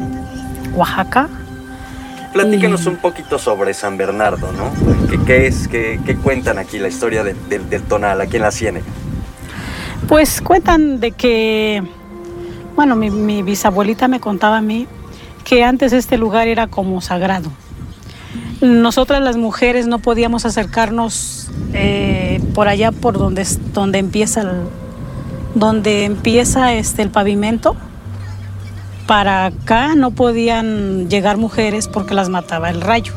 Oaxaca. 0.74 1.30
Platíquenos 2.34 2.88
un 2.88 2.96
poquito 2.96 3.38
sobre 3.38 3.76
San 3.76 3.96
Bernardo, 3.96 4.52
¿no? 4.54 4.72
¿Qué, 5.24 5.46
es, 5.46 5.68
qué, 5.68 6.18
cuentan 6.24 6.58
aquí 6.58 6.80
la 6.80 6.88
historia 6.88 7.24
del 7.24 7.84
tonal, 7.84 8.20
aquí 8.22 8.38
en 8.38 8.42
la 8.42 8.52
Ciénega? 8.52 8.88
Pues 10.08 10.42
cuentan 10.42 11.00
de 11.00 11.12
que, 11.12 11.84
bueno, 12.76 12.96
mi, 12.96 13.12
mi 13.12 13.44
bisabuelita 13.44 14.08
me 14.08 14.20
contaba 14.20 14.58
a 14.58 14.62
mí 14.62 14.88
que 15.44 15.64
antes 15.64 15.94
este 15.94 16.18
lugar 16.18 16.48
era 16.48 16.66
como 16.66 17.02
sagrado 17.02 17.52
nosotras 18.64 19.22
las 19.22 19.36
mujeres 19.36 19.88
no 19.88 20.00
podíamos 20.00 20.46
acercarnos 20.46 21.50
eh, 21.74 22.42
por 22.56 22.70
allá 22.70 22.92
por 22.94 23.18
donde, 23.18 23.46
donde 23.74 24.00
empieza 24.00 24.42
el, 24.42 24.52
donde 25.54 26.06
empieza 26.06 26.74
este, 26.74 27.02
el 27.02 27.10
pavimento. 27.10 27.76
Para 29.06 29.48
acá 29.48 29.96
no 29.96 30.12
podían 30.12 31.10
llegar 31.10 31.36
mujeres 31.36 31.90
porque 31.90 32.14
las 32.14 32.30
mataba 32.30 32.70
el 32.70 32.80
rayo. 32.80 33.14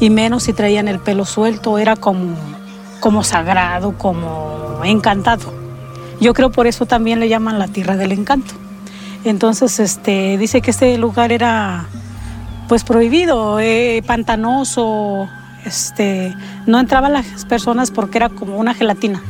Y 0.00 0.08
menos 0.08 0.44
si 0.44 0.54
traían 0.54 0.88
el 0.88 0.98
pelo 0.98 1.26
suelto, 1.26 1.78
era 1.78 1.94
como, 1.94 2.34
como 3.00 3.22
sagrado, 3.22 3.96
como 3.98 4.80
encantado. 4.82 5.52
Yo 6.20 6.32
creo 6.32 6.50
por 6.50 6.66
eso 6.66 6.86
también 6.86 7.20
le 7.20 7.28
llaman 7.28 7.58
la 7.58 7.68
tierra 7.68 7.96
del 7.96 8.12
encanto. 8.12 8.54
Entonces, 9.24 9.78
este, 9.78 10.38
dice 10.38 10.62
que 10.62 10.70
este 10.70 10.96
lugar 10.96 11.32
era 11.32 11.86
pues 12.68 12.84
prohibido, 12.84 13.60
eh, 13.60 14.02
pantanoso, 14.06 15.28
este, 15.64 16.34
no 16.66 16.78
entraban 16.80 17.12
las 17.12 17.44
personas 17.44 17.90
porque 17.90 18.18
era 18.18 18.28
como 18.28 18.56
una 18.56 18.74
gelatina, 18.74 19.22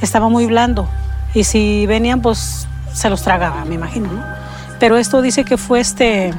estaba 0.00 0.28
muy 0.28 0.46
blando 0.46 0.88
y 1.34 1.44
si 1.44 1.86
venían 1.86 2.22
pues 2.22 2.66
se 2.92 3.08
los 3.08 3.22
tragaba, 3.22 3.64
me 3.64 3.74
imagino, 3.74 4.08
Pero 4.78 4.96
esto 4.96 5.22
dice 5.22 5.44
que 5.44 5.56
fue 5.56 5.80
este, 5.80 6.32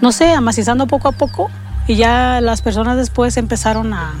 no 0.00 0.12
sé, 0.12 0.32
amacizando 0.32 0.86
poco 0.86 1.08
a 1.08 1.12
poco 1.12 1.50
y 1.86 1.96
ya 1.96 2.40
las 2.40 2.62
personas 2.62 2.96
después 2.96 3.36
empezaron 3.36 3.92
a, 3.92 4.14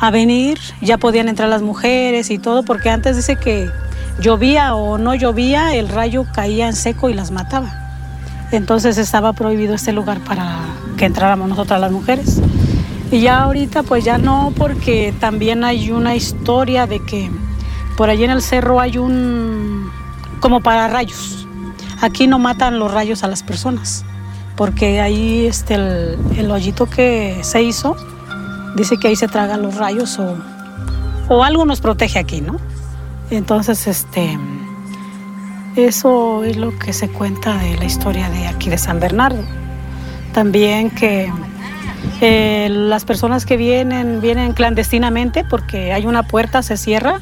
a 0.00 0.10
venir, 0.10 0.58
ya 0.80 0.98
podían 0.98 1.28
entrar 1.28 1.48
las 1.48 1.62
mujeres 1.62 2.30
y 2.30 2.38
todo, 2.38 2.62
porque 2.62 2.90
antes 2.90 3.16
dice 3.16 3.36
que 3.36 3.70
llovía 4.20 4.74
o 4.74 4.98
no 4.98 5.14
llovía, 5.14 5.74
el 5.74 5.88
rayo 5.88 6.26
caía 6.32 6.66
en 6.66 6.74
seco 6.74 7.10
y 7.10 7.14
las 7.14 7.30
mataba. 7.30 7.87
Entonces 8.50 8.98
estaba 8.98 9.32
prohibido 9.32 9.74
este 9.74 9.92
lugar 9.92 10.20
para 10.20 10.58
que 10.96 11.04
entráramos 11.04 11.48
nosotras 11.48 11.80
las 11.80 11.92
mujeres. 11.92 12.40
Y 13.10 13.20
ya 13.20 13.42
ahorita 13.42 13.82
pues 13.82 14.04
ya 14.04 14.18
no, 14.18 14.52
porque 14.56 15.14
también 15.18 15.64
hay 15.64 15.90
una 15.90 16.14
historia 16.14 16.86
de 16.86 17.04
que 17.04 17.30
por 17.96 18.10
allí 18.10 18.24
en 18.24 18.30
el 18.30 18.42
cerro 18.42 18.80
hay 18.80 18.98
un 18.98 19.90
como 20.40 20.60
para 20.60 20.88
rayos. 20.88 21.46
Aquí 22.00 22.26
no 22.26 22.38
matan 22.38 22.78
los 22.78 22.92
rayos 22.92 23.24
a 23.24 23.28
las 23.28 23.42
personas, 23.42 24.04
porque 24.56 25.00
ahí 25.00 25.46
este, 25.46 25.74
el, 25.74 26.18
el 26.36 26.50
hoyito 26.50 26.86
que 26.86 27.38
se 27.42 27.62
hizo, 27.62 27.96
dice 28.76 28.98
que 28.98 29.08
ahí 29.08 29.16
se 29.16 29.26
tragan 29.26 29.62
los 29.62 29.74
rayos 29.74 30.18
o, 30.18 30.36
o 31.28 31.42
algo 31.42 31.64
nos 31.64 31.80
protege 31.80 32.18
aquí, 32.18 32.40
¿no? 32.40 32.56
Entonces, 33.30 33.86
este, 33.86 34.38
eso 35.76 36.44
es 36.44 36.56
lo 36.56 36.76
que 36.78 36.92
se 36.92 37.08
cuenta 37.08 37.56
de 37.58 37.76
la 37.76 37.84
historia 37.84 38.28
de 38.30 38.46
aquí 38.46 38.70
de 38.70 38.78
San 38.78 39.00
Bernardo. 39.00 39.42
También 40.32 40.90
que 40.90 41.30
eh, 42.20 42.68
las 42.70 43.04
personas 43.04 43.46
que 43.46 43.56
vienen, 43.56 44.20
vienen 44.20 44.52
clandestinamente 44.52 45.44
porque 45.44 45.92
hay 45.92 46.06
una 46.06 46.22
puerta, 46.22 46.62
se 46.62 46.76
cierra. 46.76 47.20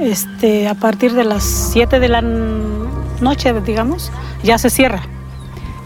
Este, 0.00 0.68
a 0.68 0.74
partir 0.74 1.14
de 1.14 1.24
las 1.24 1.44
7 1.44 2.00
de 2.00 2.08
la 2.08 2.20
noche, 2.20 3.52
digamos, 3.60 4.10
ya 4.42 4.58
se 4.58 4.70
cierra. 4.70 5.02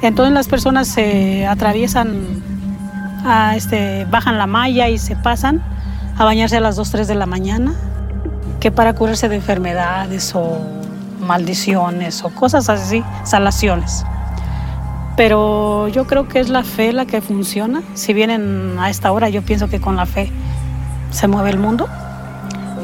Entonces 0.03 0.33
las 0.33 0.49
personas 0.49 0.89
se 0.89 1.47
atraviesan, 1.47 2.43
este, 3.55 4.07
bajan 4.07 4.39
la 4.39 4.47
malla 4.47 4.89
y 4.89 4.99
se 4.99 5.17
pasan 5.17 5.63
a 6.17 6.25
bañarse 6.25 6.57
a 6.57 6.61
las 6.61 6.77
2, 6.77 6.91
3 6.91 7.09
de 7.09 7.15
la 7.15 7.27
mañana, 7.27 7.75
que 8.61 8.71
para 8.71 8.95
curarse 8.95 9.29
de 9.29 9.37
enfermedades 9.37 10.35
o 10.35 10.59
maldiciones 11.29 12.25
o 12.25 12.31
cosas 12.31 12.69
así, 12.69 13.05
salaciones. 13.23 14.05
Pero 15.17 15.89
yo 15.89 16.07
creo 16.07 16.27
que 16.29 16.41
es 16.41 16.49
la 16.49 16.65
fe 16.65 16.93
la 16.93 17.07
que 17.07 17.21
funciona. 17.21 17.83
Si 17.95 18.15
vienen 18.15 18.77
a 18.81 18.89
esta 18.91 19.13
hora, 19.13 19.29
yo 19.29 19.43
pienso 19.43 19.69
que 19.69 19.81
con 19.81 19.97
la 19.97 20.07
fe 20.07 20.33
se 21.11 21.29
mueve 21.29 21.51
el 21.51 21.59
mundo. 21.59 21.89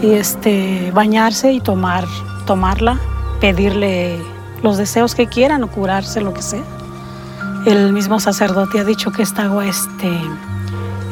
Y 0.03 0.13
este, 0.13 0.91
bañarse 0.93 1.53
y 1.53 1.61
tomar, 1.61 2.05
tomarla, 2.47 2.99
pedirle 3.41 4.19
los 4.63 4.77
deseos 4.77 5.15
que 5.15 5.27
quieran 5.27 5.63
o 5.63 5.69
curarse, 5.69 6.21
lo 6.21 6.35
que 6.35 6.43
sea. 6.43 6.65
El 7.67 7.93
mismo 7.93 8.21
sacerdote 8.21 8.81
ha 8.81 8.85
dicho 8.85 9.11
que 9.11 9.23
esta 9.23 9.45
agua 9.45 9.67
este, 9.67 10.11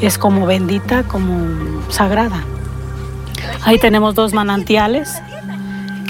es 0.00 0.18
como 0.18 0.44
bendita, 0.44 1.04
como 1.04 1.82
sagrada. 1.88 2.42
Ahí 3.64 3.78
tenemos 3.78 4.14
dos 4.14 4.32
manantiales 4.32 5.22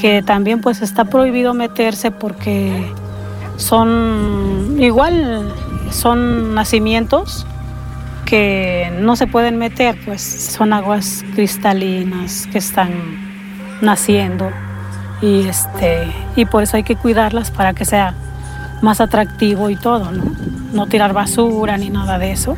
que 0.02 0.20
también 0.20 0.60
pues 0.60 0.82
está 0.82 1.04
prohibido 1.04 1.54
meterse 1.54 2.10
porque 2.10 2.92
son 3.56 4.76
igual 4.80 5.54
son 5.92 6.56
nacimientos 6.56 7.46
que 8.24 8.92
no 8.98 9.14
se 9.14 9.28
pueden 9.28 9.58
meter, 9.58 9.96
pues 10.04 10.20
son 10.20 10.72
aguas 10.72 11.24
cristalinas 11.36 12.48
que 12.50 12.58
están 12.58 12.90
naciendo 13.80 14.50
y 15.20 15.46
este 15.46 16.12
y 16.34 16.46
por 16.46 16.64
eso 16.64 16.78
hay 16.78 16.82
que 16.82 16.96
cuidarlas 16.96 17.52
para 17.52 17.72
que 17.72 17.84
sea 17.84 18.12
más 18.80 19.00
atractivo 19.00 19.70
y 19.70 19.76
todo, 19.76 20.10
¿no? 20.10 20.24
No 20.72 20.88
tirar 20.88 21.12
basura 21.12 21.76
ni 21.76 21.90
nada 21.90 22.18
de 22.18 22.32
eso. 22.32 22.56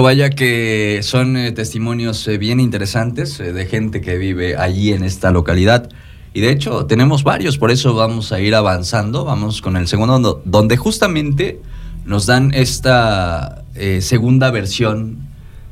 Bueno, 0.00 0.22
vaya 0.22 0.30
que 0.30 1.00
son 1.02 1.36
eh, 1.36 1.52
testimonios 1.52 2.26
eh, 2.26 2.38
bien 2.38 2.58
interesantes 2.58 3.38
eh, 3.38 3.52
de 3.52 3.66
gente 3.66 4.00
que 4.00 4.16
vive 4.16 4.56
allí 4.56 4.94
en 4.94 5.04
esta 5.04 5.30
localidad. 5.30 5.90
Y 6.32 6.40
de 6.40 6.50
hecho 6.50 6.86
tenemos 6.86 7.22
varios, 7.22 7.58
por 7.58 7.70
eso 7.70 7.92
vamos 7.92 8.32
a 8.32 8.40
ir 8.40 8.54
avanzando. 8.54 9.26
Vamos 9.26 9.60
con 9.60 9.76
el 9.76 9.88
segundo, 9.88 10.40
donde 10.46 10.78
justamente 10.78 11.60
nos 12.06 12.24
dan 12.24 12.54
esta 12.54 13.62
segunda 14.00 14.50
versión 14.50 15.18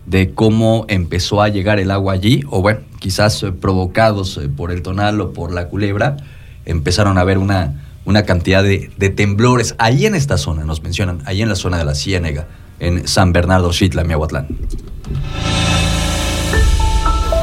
de 0.05 0.35
cómo 0.35 0.85
empezó 0.89 1.41
a 1.41 1.49
llegar 1.49 1.81
el 1.81 1.91
agua 1.91 2.13
allí, 2.13 2.43
o 2.51 2.61
bueno, 2.61 2.81
quizás 2.99 3.47
provocados 3.63 4.39
por 4.59 4.73
el 4.73 4.83
tonal 4.83 5.23
o 5.23 5.33
por 5.33 5.55
la 5.55 5.69
culebra, 5.69 6.19
empezaron 6.67 7.17
a 7.17 7.23
haber 7.23 7.39
una, 7.39 7.83
una 8.05 8.25
cantidad 8.25 8.63
de, 8.63 8.91
de 8.99 9.09
temblores. 9.09 9.75
Allí 9.79 10.05
en 10.05 10.15
esta 10.15 10.37
zona, 10.37 10.65
nos 10.65 10.83
mencionan, 10.83 11.21
allí 11.25 11.41
en 11.41 11.49
la 11.49 11.57
zona 11.57 11.79
de 11.79 11.87
la 11.87 11.95
Ciénega 11.95 12.47
en 12.81 13.07
San 13.07 13.33
Bernardo 13.33 13.73
Xitla, 13.73 14.05
Miahuatlán. 14.05 14.49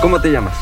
¿Cómo 0.02 0.22
te 0.22 0.32
llamas? 0.32 0.54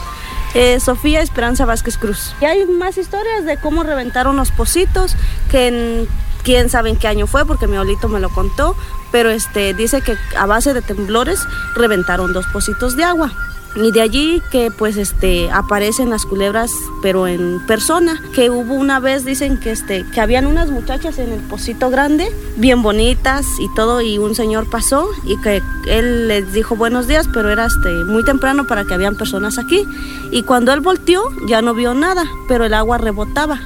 Eh, 0.54 0.80
Sofía 0.80 1.22
Esperanza 1.22 1.66
Vázquez 1.66 1.98
Cruz. 1.98 2.36
Y 2.40 2.46
hay 2.46 2.66
más 2.66 2.98
historias 2.98 3.46
de 3.46 3.58
cómo 3.58 3.84
reventaron 3.84 4.36
los 4.36 4.52
pocitos, 4.52 5.16
que 5.50 5.68
en, 5.68 6.08
quién 6.44 6.70
sabe 6.70 6.90
en 6.90 6.98
qué 6.98 7.08
año 7.08 7.28
fue, 7.28 7.46
porque 7.46 7.68
mi 7.68 7.76
abuelito 7.76 8.08
me 8.08 8.20
lo 8.20 8.30
contó, 8.30 8.76
pero 9.12 9.30
este, 9.30 9.74
dice 9.74 10.02
que 10.02 10.16
a 10.38 10.46
base 10.46 10.74
de 10.74 10.82
temblores 10.82 11.40
reventaron 11.76 12.34
dos 12.34 12.46
pocitos 12.48 12.96
de 12.96 13.04
agua. 13.04 13.32
Y 13.76 13.92
de 13.92 14.02
allí 14.02 14.42
que 14.52 14.72
pues 14.72 14.98
este 14.98 15.50
aparecen 15.52 16.10
las 16.10 16.26
culebras 16.26 16.72
pero 17.02 17.28
en 17.28 17.60
persona. 17.66 18.22
Que 18.34 18.50
hubo 18.50 18.74
una 18.74 19.00
vez 19.00 19.26
dicen 19.26 19.58
que 19.58 19.72
este 19.72 20.06
que 20.14 20.22
habían 20.22 20.46
unas 20.46 20.70
muchachas 20.70 21.18
en 21.20 21.32
el 21.32 21.40
pocito 21.42 21.90
grande 21.90 22.32
bien 22.58 22.84
bonitas 22.84 23.46
y 23.60 23.74
todo 23.76 24.02
y 24.02 24.18
un 24.18 24.36
señor 24.36 24.70
pasó 24.70 25.10
y 25.26 25.40
que 25.42 25.62
él 25.88 26.28
les 26.28 26.54
dijo 26.54 26.76
buenos 26.76 27.08
días 27.08 27.28
pero 27.34 27.50
era 27.50 27.66
este 27.66 27.90
muy 28.06 28.24
temprano 28.24 28.68
para 28.68 28.86
que 28.86 28.94
habían 28.94 29.16
personas 29.16 29.58
aquí. 29.58 29.84
Y 30.32 30.44
cuando 30.44 30.74
él 30.74 30.82
volteó 30.82 31.24
ya 31.48 31.62
no 31.62 31.74
vio 31.74 31.94
nada 31.94 32.26
pero 32.48 32.66
el 32.66 32.74
agua 32.74 32.98
rebotaba. 32.98 33.60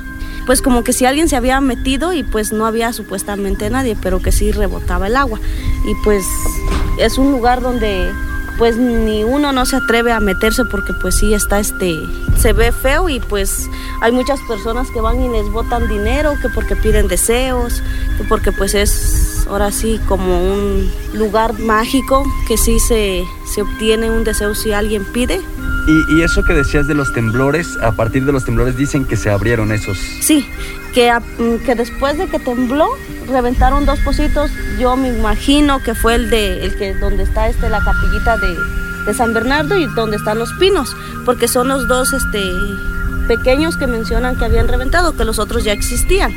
Pues 0.45 0.61
como 0.61 0.85
que 0.85 0.93
si 0.93 1.05
alguien 1.05 1.27
se 1.27 1.35
había 1.35 1.59
metido 1.59 2.13
y 2.13 2.23
pues 2.23 2.53
no 2.53 2.65
había 2.65 2.93
supuestamente 2.93 3.69
nadie 3.69 3.97
pero 4.01 4.21
que 4.21 4.31
sí 4.31 4.53
rebotaba 4.53 5.07
el 5.07 5.17
agua. 5.17 5.39
Y 5.85 5.93
pues 6.05 6.25
es 6.97 7.17
un 7.17 7.31
lugar 7.31 7.61
donde 7.61 8.13
pues 8.57 8.77
ni 8.77 9.23
uno 9.23 9.51
no 9.51 9.65
se 9.65 9.75
atreve 9.75 10.11
a 10.11 10.19
meterse 10.19 10.65
porque 10.65 10.93
pues 10.93 11.15
sí 11.15 11.33
está 11.33 11.59
este, 11.59 12.01
se 12.37 12.53
ve 12.53 12.71
feo 12.71 13.09
y 13.09 13.19
pues 13.19 13.69
hay 14.01 14.11
muchas 14.11 14.39
personas 14.47 14.89
que 14.91 15.01
van 15.01 15.21
y 15.21 15.29
les 15.29 15.49
botan 15.51 15.87
dinero, 15.87 16.33
que 16.41 16.49
porque 16.49 16.75
piden 16.75 17.07
deseos, 17.07 17.81
que 18.17 18.23
porque 18.23 18.51
pues 18.51 18.73
es 18.73 19.45
ahora 19.49 19.71
sí 19.71 19.99
como 20.07 20.53
un 20.53 20.91
lugar 21.13 21.57
mágico 21.59 22.25
que 22.47 22.57
sí 22.57 22.79
se, 22.79 23.23
se 23.45 23.61
obtiene 23.61 24.11
un 24.11 24.23
deseo 24.23 24.55
si 24.55 24.73
alguien 24.73 25.05
pide. 25.13 25.41
Y, 25.87 26.17
y, 26.17 26.21
eso 26.21 26.43
que 26.43 26.53
decías 26.53 26.85
de 26.87 26.93
los 26.93 27.13
temblores, 27.13 27.77
a 27.81 27.93
partir 27.93 28.25
de 28.25 28.33
los 28.33 28.43
temblores 28.43 28.75
dicen 28.75 29.05
que 29.05 29.15
se 29.15 29.29
abrieron 29.29 29.71
esos. 29.71 29.97
Sí, 30.19 30.45
que, 30.97 31.13
mm, 31.13 31.63
que 31.63 31.75
después 31.75 32.17
de 32.17 32.25
que 32.25 32.39
tembló, 32.39 32.89
reventaron 33.29 33.85
dos 33.85 33.99
pocitos. 33.99 34.49
Yo 34.79 34.97
me 34.97 35.09
imagino 35.09 35.79
que 35.83 35.93
fue 35.93 36.15
el 36.15 36.31
de 36.31 36.65
el 36.65 36.75
que 36.75 36.95
donde 36.95 37.21
está 37.21 37.47
este 37.47 37.69
la 37.69 37.81
capillita 37.81 38.35
de, 38.37 38.57
de 39.05 39.13
San 39.13 39.31
Bernardo 39.31 39.77
y 39.77 39.85
donde 39.93 40.17
están 40.17 40.39
los 40.39 40.51
pinos, 40.53 40.95
porque 41.23 41.47
son 41.47 41.67
los 41.67 41.87
dos 41.87 42.13
este 42.13 42.41
pequeños 43.27 43.77
que 43.77 43.85
mencionan 43.85 44.37
que 44.37 44.45
habían 44.45 44.67
reventado, 44.67 45.15
que 45.15 45.23
los 45.23 45.37
otros 45.37 45.63
ya 45.63 45.71
existían. 45.71 46.33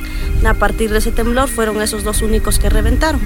A 0.47 0.53
partir 0.53 0.91
de 0.91 0.99
ese 0.99 1.11
temblor 1.11 1.49
fueron 1.49 1.81
esos 1.81 2.05
dos 2.05 2.21
únicos 2.21 2.59
que 2.59 2.69
reventaron. 2.69 3.21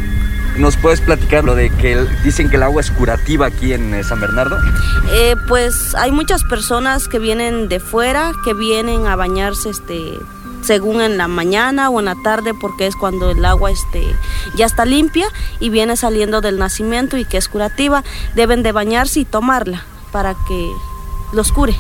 ¿Nos 0.57 0.77
puedes 0.77 1.01
platicar 1.01 1.43
lo 1.43 1.57
de 1.57 1.69
que 1.69 2.07
dicen 2.23 2.49
que 2.49 2.55
el 2.57 2.63
agua 2.63 2.81
es 2.81 2.93
curativa 2.93 3.47
aquí 3.47 3.73
en 3.73 3.93
eh, 3.93 4.05
San 4.05 4.21
Bernardo? 4.21 4.57
Eh, 5.11 5.35
pues 5.49 5.97
hay 5.97 6.13
muchas 6.13 6.45
personas 6.45 7.09
que 7.09 7.19
vienen 7.19 7.69
de 7.69 7.81
fuera, 7.81 8.31
que 8.45 8.55
vienen 8.55 9.09
a 9.09 9.17
bañarse 9.17 9.71
este, 9.71 10.17
según 10.65 11.01
en 11.01 11.17
la 11.17 11.29
mañana 11.29 11.91
o 11.91 12.01
en 12.01 12.07
la 12.07 12.17
tarde 12.17 12.55
porque 12.55 12.87
es 12.87 12.97
cuando 12.97 13.31
el 13.31 13.45
agua 13.45 13.71
este, 13.71 14.15
ya 14.57 14.67
está 14.67 14.85
limpia 14.85 15.27
y 15.61 15.71
viene 15.71 15.97
saliendo 15.97 16.41
del 16.41 16.59
nacimiento 16.59 17.17
y 17.17 17.25
que 17.25 17.37
es 17.37 17.49
curativa. 17.49 18.03
Deben 18.35 18.63
de 18.63 18.73
bañarse 18.73 19.21
y 19.21 19.25
tomarla 19.25 19.85
para 20.11 20.35
que 20.47 20.71
los 21.33 21.53
cure. 21.53 21.75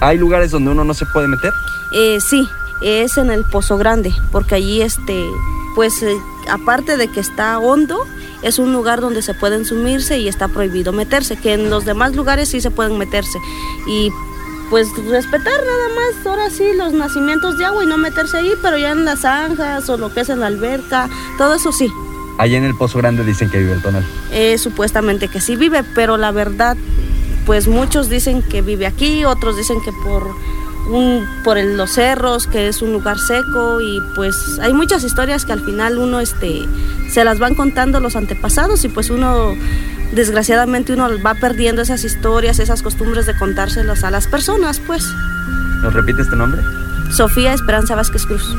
¿Hay 0.00 0.18
lugares 0.18 0.50
donde 0.50 0.70
uno 0.70 0.84
no 0.84 0.94
se 0.94 1.06
puede 1.06 1.28
meter? 1.28 1.52
Eh, 1.94 2.18
sí, 2.20 2.46
es 2.82 3.16
en 3.16 3.30
el 3.30 3.44
Pozo 3.44 3.78
Grande, 3.78 4.12
porque 4.30 4.56
allí 4.56 4.82
este, 4.82 5.26
pues 5.74 6.02
eh, 6.02 6.16
aparte 6.50 6.96
de 6.96 7.08
que 7.08 7.20
está 7.20 7.58
hondo, 7.58 8.06
es 8.42 8.58
un 8.58 8.72
lugar 8.72 9.00
donde 9.00 9.22
se 9.22 9.34
pueden 9.34 9.64
sumirse 9.64 10.18
y 10.18 10.28
está 10.28 10.48
prohibido 10.48 10.92
meterse, 10.92 11.36
que 11.36 11.54
en 11.54 11.70
los 11.70 11.84
demás 11.84 12.14
lugares 12.14 12.50
sí 12.50 12.60
se 12.60 12.70
pueden 12.70 12.98
meterse. 12.98 13.38
Y 13.88 14.10
pues 14.70 14.88
respetar 15.08 15.54
nada 15.54 15.88
más, 15.94 16.26
ahora 16.26 16.50
sí, 16.50 16.64
los 16.76 16.92
nacimientos 16.92 17.58
de 17.58 17.64
agua 17.64 17.84
y 17.84 17.86
no 17.86 17.98
meterse 17.98 18.38
ahí, 18.38 18.52
pero 18.62 18.78
ya 18.78 18.92
en 18.92 19.04
las 19.04 19.20
zanjas 19.20 19.88
o 19.88 19.96
lo 19.96 20.12
que 20.12 20.20
es 20.20 20.28
en 20.28 20.40
la 20.40 20.46
alberca, 20.46 21.08
todo 21.38 21.54
eso 21.54 21.72
sí. 21.72 21.88
Allá 22.38 22.58
en 22.58 22.64
el 22.64 22.74
Pozo 22.74 22.98
Grande 22.98 23.24
dicen 23.24 23.48
que 23.50 23.58
vive 23.58 23.72
el 23.72 23.82
tonal. 23.82 24.04
Eh, 24.30 24.58
supuestamente 24.58 25.28
que 25.28 25.40
sí 25.40 25.56
vive, 25.56 25.82
pero 25.94 26.16
la 26.16 26.32
verdad, 26.32 26.76
pues 27.46 27.68
muchos 27.68 28.10
dicen 28.10 28.42
que 28.42 28.60
vive 28.60 28.86
aquí, 28.86 29.24
otros 29.24 29.56
dicen 29.56 29.80
que 29.82 29.92
por 30.04 30.34
un, 30.88 31.26
por 31.44 31.58
el, 31.58 31.76
los 31.76 31.92
cerros, 31.92 32.46
que 32.46 32.68
es 32.68 32.82
un 32.82 32.92
lugar 32.92 33.18
seco 33.18 33.80
y 33.80 34.00
pues 34.14 34.58
hay 34.60 34.72
muchas 34.72 35.04
historias 35.04 35.44
que 35.44 35.52
al 35.52 35.60
final 35.60 35.98
uno 35.98 36.20
este, 36.20 36.62
se 37.10 37.24
las 37.24 37.38
van 37.38 37.54
contando 37.54 38.00
los 38.00 38.16
antepasados 38.16 38.84
y 38.84 38.88
pues 38.88 39.10
uno 39.10 39.54
desgraciadamente 40.12 40.92
uno 40.92 41.08
va 41.24 41.34
perdiendo 41.34 41.82
esas 41.82 42.04
historias, 42.04 42.58
esas 42.58 42.82
costumbres 42.82 43.26
de 43.26 43.36
contárselas 43.36 44.04
a 44.04 44.10
las 44.10 44.26
personas, 44.26 44.80
pues. 44.86 45.04
¿Nos 45.82 45.92
repite 45.92 46.22
este 46.22 46.36
nombre? 46.36 46.62
Sofía 47.10 47.52
Esperanza 47.52 47.94
Vázquez 47.94 48.24
Cruz. 48.26 48.56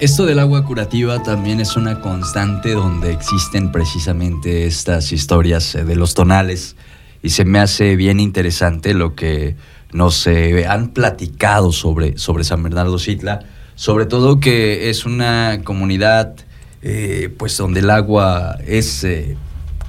Esto 0.00 0.24
del 0.24 0.38
agua 0.38 0.64
curativa 0.64 1.22
también 1.22 1.60
es 1.60 1.76
una 1.76 2.00
constante 2.00 2.72
donde 2.72 3.12
existen 3.12 3.70
precisamente 3.70 4.64
estas 4.64 5.12
historias 5.12 5.74
de 5.74 5.94
los 5.94 6.14
tonales. 6.14 6.74
Y 7.22 7.28
se 7.28 7.44
me 7.44 7.58
hace 7.58 7.96
bien 7.96 8.18
interesante 8.18 8.94
lo 8.94 9.14
que 9.14 9.56
nos 9.92 10.26
eh, 10.26 10.66
han 10.66 10.88
platicado 10.88 11.70
sobre, 11.70 12.16
sobre 12.16 12.44
San 12.44 12.62
Bernardo 12.62 12.98
Citla, 12.98 13.40
sobre 13.74 14.06
todo 14.06 14.40
que 14.40 14.88
es 14.88 15.04
una 15.04 15.60
comunidad 15.64 16.34
eh, 16.80 17.28
pues 17.36 17.58
donde 17.58 17.80
el 17.80 17.90
agua 17.90 18.56
es 18.66 19.04
eh, 19.04 19.36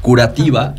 curativa 0.01 0.75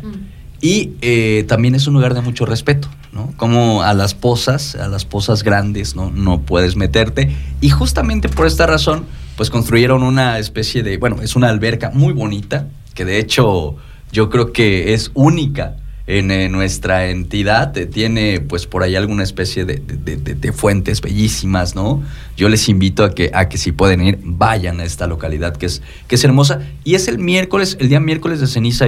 y 0.61 1.43
también 1.47 1.73
es 1.73 1.87
un 1.87 1.95
lugar 1.95 2.13
de 2.13 2.21
mucho 2.21 2.45
respeto. 2.45 2.87
¿No? 3.13 3.33
Como 3.37 3.83
a 3.83 3.93
las 3.93 4.15
pozas, 4.15 4.75
a 4.75 4.87
las 4.87 5.05
pozas 5.05 5.43
grandes, 5.43 5.95
¿no? 5.95 6.11
no 6.11 6.41
puedes 6.41 6.75
meterte. 6.75 7.35
Y 7.61 7.69
justamente 7.69 8.29
por 8.29 8.47
esta 8.47 8.65
razón, 8.65 9.05
pues 9.37 9.49
construyeron 9.49 10.03
una 10.03 10.39
especie 10.39 10.83
de, 10.83 10.97
bueno, 10.97 11.21
es 11.21 11.35
una 11.35 11.49
alberca 11.49 11.91
muy 11.93 12.13
bonita, 12.13 12.67
que 12.93 13.05
de 13.05 13.19
hecho 13.19 13.75
yo 14.11 14.29
creo 14.29 14.51
que 14.51 14.93
es 14.93 15.11
única 15.13 15.77
en 16.05 16.31
eh, 16.31 16.49
nuestra 16.49 17.07
entidad 17.07 17.77
eh, 17.77 17.85
tiene 17.85 18.41
pues 18.41 18.67
por 18.67 18.83
ahí 18.83 18.95
alguna 18.95 19.23
especie 19.23 19.63
de, 19.63 19.77
de, 19.77 20.51
fuentes 20.51 20.99
bellísimas, 20.99 21.75
¿no? 21.75 22.03
Yo 22.35 22.49
les 22.49 22.67
invito 22.67 23.05
a 23.05 23.15
que, 23.15 23.31
a 23.33 23.47
que 23.47 23.57
si 23.57 23.71
pueden 23.71 24.01
ir, 24.01 24.19
vayan 24.21 24.81
a 24.81 24.83
esta 24.83 25.07
localidad 25.07 25.55
que 25.55 25.65
es, 25.67 25.81
que 26.07 26.15
es 26.15 26.23
hermosa. 26.23 26.61
Y 26.83 26.95
es 26.95 27.07
el 27.07 27.19
miércoles, 27.19 27.77
el 27.79 27.87
día 27.87 28.01
miércoles 28.01 28.41
de 28.41 28.47
ceniza, 28.47 28.85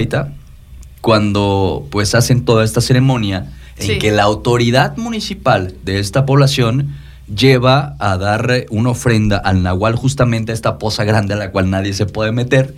cuando 1.00 1.88
pues 1.90 2.16
hacen 2.16 2.44
toda 2.44 2.66
esta 2.66 2.82
ceremonia 2.82 3.54
en 3.78 4.00
que 4.00 4.12
la 4.12 4.24
autoridad 4.24 4.98
municipal 4.98 5.76
de 5.84 6.00
esta 6.00 6.26
población 6.26 6.96
lleva 7.34 7.96
a 8.00 8.18
dar 8.18 8.66
una 8.70 8.92
ofrenda 8.92 9.38
al 9.38 9.64
Nahual 9.64 9.96
justamente 9.96 10.52
a 10.52 10.56
esta 10.56 10.78
poza 10.78 11.04
grande 11.04 11.34
a 11.34 11.38
la 11.38 11.52
cual 11.52 11.70
nadie 11.70 11.94
se 11.94 12.06
puede 12.06 12.32
meter 12.32 12.76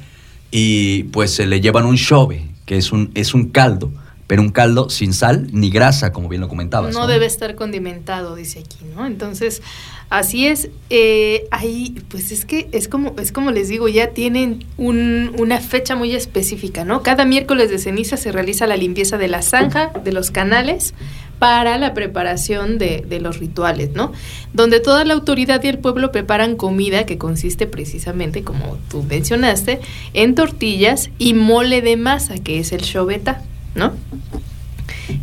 y 0.51 1.03
pues 1.05 1.31
se 1.31 1.45
le 1.45 1.61
llevan 1.61 1.85
un 1.85 1.95
shove, 1.95 2.41
que 2.65 2.77
es 2.77 2.91
un, 2.91 3.11
es 3.13 3.33
un 3.33 3.49
caldo 3.49 3.91
pero 4.27 4.41
un 4.41 4.49
caldo 4.49 4.89
sin 4.89 5.13
sal 5.13 5.47
ni 5.53 5.69
grasa, 5.69 6.11
como 6.11 6.27
bien 6.27 6.41
lo 6.41 6.49
comentabas. 6.49 6.93
No, 6.93 7.07
debe 7.07 7.25
estar 7.25 7.55
condimentado, 7.55 8.35
dice 8.35 8.59
aquí, 8.59 8.77
¿no? 8.93 9.05
Entonces, 9.07 9.61
así 10.09 10.47
es. 10.47 10.69
Eh, 10.89 11.47
ahí, 11.49 11.95
pues 12.09 12.33
es 12.33 12.43
que 12.43 12.67
es 12.73 12.89
como, 12.89 13.15
es 13.19 13.31
como 13.31 13.51
les 13.51 13.69
digo, 13.69 13.87
ya 13.87 14.09
tienen 14.09 14.65
una 14.77 15.61
fecha 15.61 15.95
muy 15.95 16.13
específica, 16.13 16.83
¿no? 16.83 17.03
Cada 17.03 17.23
miércoles 17.23 17.69
de 17.69 17.79
ceniza 17.79 18.17
se 18.17 18.33
realiza 18.33 18.67
la 18.67 18.75
limpieza 18.75 19.17
de 19.17 19.29
la 19.29 19.41
zanja, 19.41 19.93
de 20.03 20.11
los 20.11 20.29
canales, 20.29 20.93
para 21.39 21.77
la 21.77 21.93
preparación 21.93 22.79
de, 22.79 23.05
de, 23.07 23.19
los 23.21 23.37
rituales, 23.39 23.91
¿no? 23.93 24.11
Donde 24.53 24.79
toda 24.79 25.05
la 25.05 25.13
autoridad 25.13 25.63
y 25.63 25.67
el 25.67 25.77
pueblo 25.77 26.11
preparan 26.11 26.55
comida 26.55 27.05
que 27.05 27.19
consiste 27.19 27.67
precisamente, 27.67 28.43
como 28.43 28.77
tú 28.89 29.03
mencionaste, 29.03 29.79
en 30.13 30.35
tortillas 30.35 31.11
y 31.19 31.33
mole 31.33 31.81
de 31.81 31.95
masa, 31.95 32.35
que 32.39 32.59
es 32.59 32.71
el 32.71 32.81
chobeta. 32.81 33.43
¿No? 33.77 33.93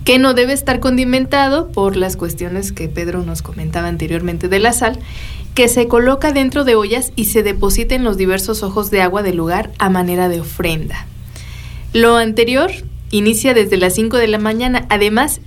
Que 0.05 0.19
no 0.19 0.33
debe 0.33 0.53
estar 0.53 0.81
condimentado 0.81 1.69
por 1.69 1.97
las 1.97 2.17
cuestiones 2.17 2.73
que 2.73 2.89
Pedro 2.89 3.23
nos 3.23 3.43
comentaba 3.43 3.89
anteriormente 3.89 4.49
de 4.49 4.59
la 4.59 4.73
sal, 4.73 4.99
que 5.55 5.69
se 5.69 5.89
coloca 5.89 6.33
dentro 6.33 6.65
de 6.65 6.75
ollas 6.75 7.13
y 7.17 7.27
se 7.27 7.43
deposita 7.43 7.95
en 7.95 8.05
los 8.05 8.17
diversos 8.17 8.63
ojos 8.63 8.91
de 8.91 9.03
agua 9.03 9.23
del 9.23 9.37
lugar 9.37 9.73
a 9.79 9.91
manera 9.91 10.29
de 10.29 10.41
ofrenda. 10.41 11.07
Lo 11.93 12.17
anterior 12.17 12.71
inicia 13.11 13.55
desde 13.55 13.77
las 13.77 13.95
5 13.95 14.17
de 14.17 14.27
la 14.27 14.39
mañana. 14.39 14.87
Además, 14.89 15.41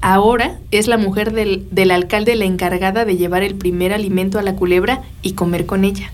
ahora 0.00 0.58
es 0.70 0.86
la 0.86 0.96
mujer 0.96 1.32
del, 1.32 1.66
del 1.70 1.90
alcalde 1.90 2.36
la 2.36 2.46
encargada 2.46 3.04
de 3.04 3.16
llevar 3.16 3.42
el 3.42 3.54
primer 3.54 3.92
alimento 3.92 4.38
a 4.38 4.42
la 4.42 4.56
culebra 4.56 5.02
y 5.20 5.32
comer 5.32 5.66
con 5.66 5.84
ella. 5.84 6.10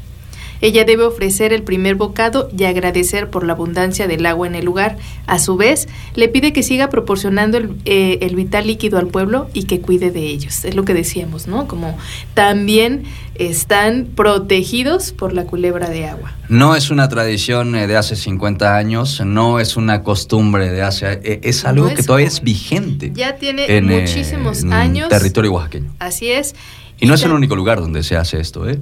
Ella 0.60 0.84
debe 0.84 1.04
ofrecer 1.04 1.52
el 1.52 1.62
primer 1.62 1.94
bocado 1.96 2.48
y 2.56 2.64
agradecer 2.64 3.30
por 3.30 3.44
la 3.44 3.52
abundancia 3.52 4.06
del 4.06 4.24
agua 4.26 4.46
en 4.46 4.54
el 4.54 4.64
lugar. 4.64 4.96
A 5.26 5.38
su 5.38 5.56
vez, 5.56 5.88
le 6.14 6.28
pide 6.28 6.52
que 6.52 6.62
siga 6.62 6.88
proporcionando 6.88 7.58
el, 7.58 7.76
eh, 7.84 8.32
vital 8.34 8.66
líquido 8.66 8.98
al 8.98 9.08
pueblo 9.08 9.48
y 9.52 9.64
que 9.64 9.80
cuide 9.80 10.10
de 10.10 10.26
ellos. 10.26 10.64
Es 10.64 10.74
lo 10.74 10.84
que 10.84 10.94
decíamos, 10.94 11.46
¿no? 11.46 11.66
Como 11.68 11.96
también 12.34 13.04
están 13.34 14.08
protegidos 14.14 15.12
por 15.12 15.32
la 15.32 15.44
culebra 15.44 15.88
de 15.88 16.06
agua. 16.06 16.34
No 16.48 16.74
es 16.74 16.90
una 16.90 17.08
tradición 17.08 17.74
eh, 17.74 17.86
de 17.86 17.96
hace 17.96 18.16
50 18.16 18.76
años, 18.76 19.20
no 19.24 19.60
es 19.60 19.76
una 19.76 20.02
costumbre 20.02 20.70
de 20.70 20.82
hace... 20.82 21.20
Eh, 21.22 21.40
es 21.42 21.64
algo 21.64 21.92
que 21.92 22.02
todavía 22.02 22.28
es 22.28 22.40
vigente. 22.40 23.12
Ya 23.14 23.36
tiene 23.36 23.80
muchísimos 23.82 24.64
años. 24.64 25.08
Territorio 25.08 25.52
oaxaqueño. 25.52 25.92
Así 25.98 26.30
es. 26.30 26.54
Y, 26.98 27.06
no 27.06 27.14
es 27.14 27.22
el 27.22 27.32
único 27.32 27.56
lugar 27.56 27.80
donde 27.80 28.02
se 28.02 28.16
hace 28.16 28.40
esto, 28.40 28.68
¿eh? 28.68 28.78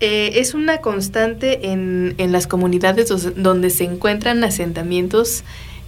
Eh, 0.00 0.40
es 0.40 0.52
una 0.54 0.78
constante 0.78 1.70
en, 1.72 2.14
en 2.18 2.30
las 2.32 2.46
comunidades 2.46 3.08
donde 3.36 3.70
se 3.70 3.84
encuentran 3.84 4.44
asentamientos 4.44 5.42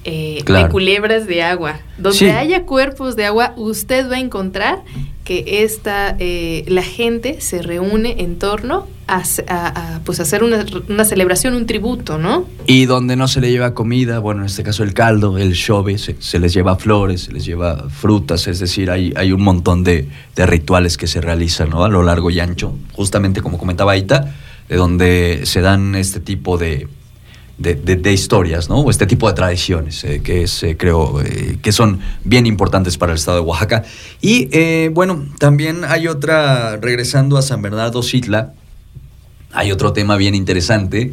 eh, 0.04 0.40
Claro. 0.44 0.66
de 0.68 0.72
culebras 0.72 1.26
de 1.26 1.42
agua. 1.42 1.80
Donde 1.98 2.18
Sí. 2.18 2.30
haya 2.30 2.64
cuerpos 2.64 3.16
de 3.16 3.26
agua, 3.26 3.52
usted 3.56 4.10
va 4.10 4.16
a 4.16 4.20
encontrar 4.20 4.78
que 5.28 5.62
esta, 5.62 6.16
eh, 6.18 6.64
la 6.68 6.82
gente 6.82 7.42
se 7.42 7.60
reúne 7.60 8.16
en 8.22 8.38
torno 8.38 8.86
a, 9.06 9.22
a- 9.46 9.96
a, 9.96 10.00
pues 10.04 10.20
hacer 10.20 10.42
una, 10.42 10.64
una 10.88 11.04
celebración, 11.04 11.52
un 11.52 11.66
tributo, 11.66 12.16
¿no? 12.16 12.46
Y 12.66 12.86
donde 12.86 13.14
no 13.14 13.28
se 13.28 13.42
le 13.42 13.50
lleva 13.50 13.74
comida, 13.74 14.20
bueno, 14.20 14.40
en 14.40 14.46
este 14.46 14.62
caso 14.62 14.84
el 14.84 14.94
caldo, 14.94 15.36
el 15.36 15.52
shove, 15.52 15.98
se, 15.98 16.16
se 16.18 16.38
les 16.38 16.54
lleva 16.54 16.76
flores, 16.76 17.24
se 17.24 17.32
les 17.32 17.44
lleva 17.44 17.90
frutas, 17.90 18.46
es 18.46 18.58
decir, 18.58 18.90
hay, 18.90 19.12
hay 19.16 19.32
un 19.32 19.42
montón 19.42 19.84
de, 19.84 20.08
de 20.34 20.46
rituales 20.46 20.96
que 20.96 21.06
se 21.06 21.20
realizan 21.20 21.68
¿no? 21.68 21.84
a 21.84 21.90
lo 21.90 22.02
largo 22.02 22.30
y 22.30 22.40
ancho, 22.40 22.74
justamente 22.92 23.42
como 23.42 23.58
comentaba 23.58 23.92
Aita, 23.92 24.34
de 24.66 24.76
donde 24.76 25.40
se 25.44 25.60
dan 25.60 25.94
este 25.94 26.20
tipo 26.20 26.56
de, 26.56 26.88
de, 27.58 27.74
de- 27.74 27.96
de 27.96 28.12
historias, 28.12 28.68
¿no? 28.68 28.80
O 28.80 28.90
este 28.90 29.06
tipo 29.06 29.26
de 29.28 29.34
tradiciones 29.34 30.04
eh, 30.04 30.20
que 30.22 30.42
es, 30.44 30.62
eh, 30.62 30.76
creo, 30.76 31.20
eh, 31.20 31.58
que 31.60 31.72
son 31.72 32.00
bien 32.24 32.46
importantes 32.46 32.96
para 32.98 33.12
el 33.12 33.18
estado 33.18 33.38
de 33.38 33.44
Oaxaca. 33.44 33.82
Y 34.20 34.88
bueno, 34.88 35.26
también 35.38 35.84
hay 35.84 36.06
otra, 36.08 36.76
regresando 36.76 37.36
a 37.36 37.42
San 37.42 37.60
Bernardo 37.62 38.02
Sitla, 38.02 38.52
hay 39.52 39.72
otro 39.72 39.92
tema 39.92 40.16
bien 40.16 40.34
interesante 40.34 41.12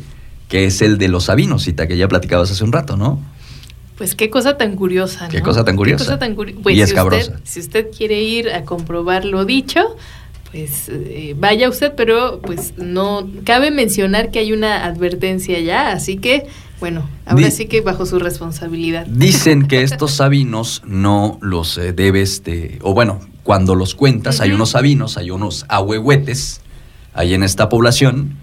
que 0.49 0.65
es 0.65 0.81
el 0.83 0.97
de 0.99 1.07
los 1.07 1.23
sabinos, 1.25 1.63
cita 1.63 1.87
que 1.87 1.97
ya 1.97 2.07
platicabas 2.07 2.51
hace 2.51 2.63
un 2.63 2.71
rato, 2.71 2.95
¿no? 2.97 3.19
Pues 3.97 4.13
qué 4.13 4.29
cosa 4.29 4.57
tan 4.57 4.75
curiosa, 4.75 5.23
¿no? 5.25 5.29
Qué 5.29 5.41
cosa 5.41 5.63
tan 5.65 5.75
curiosa. 5.77 6.03
cosa 6.05 6.19
tan 6.19 6.35
curi- 6.35 6.55
pues 6.61 6.73
Y 6.75 6.77
si 6.79 6.83
escabrosa. 6.83 7.31
usted, 7.31 7.39
si 7.45 7.59
usted 7.61 7.87
quiere 7.97 8.21
ir 8.21 8.49
a 8.51 8.63
comprobar 8.63 9.25
lo 9.25 9.45
dicho, 9.45 9.81
pues 10.55 10.87
eh, 10.89 11.35
vaya 11.37 11.67
usted, 11.67 11.91
pero 11.97 12.39
pues 12.41 12.77
no 12.77 13.29
cabe 13.43 13.71
mencionar 13.71 14.31
que 14.31 14.39
hay 14.39 14.53
una 14.53 14.85
advertencia 14.85 15.59
ya, 15.59 15.91
así 15.91 16.15
que 16.15 16.47
bueno, 16.79 17.09
ahora 17.25 17.45
Di- 17.47 17.51
sí 17.51 17.65
que 17.65 17.81
bajo 17.81 18.05
su 18.05 18.19
responsabilidad. 18.19 19.05
Dicen 19.05 19.67
que 19.67 19.81
estos 19.89 20.11
sabinos 20.11 20.81
no 20.85 21.39
los 21.41 21.77
eh, 21.77 21.91
debes 21.91 22.43
de, 22.45 22.79
o 22.83 22.93
bueno, 22.93 23.19
cuando 23.43 23.75
los 23.75 23.95
cuentas, 23.95 24.39
hay 24.39 24.51
unos 24.51 24.69
sabinos, 24.71 25.17
hay 25.17 25.29
unos 25.29 25.65
ahuehuetes 25.67 26.61
ahí 27.13 27.33
en 27.33 27.43
esta 27.43 27.67
población, 27.69 28.37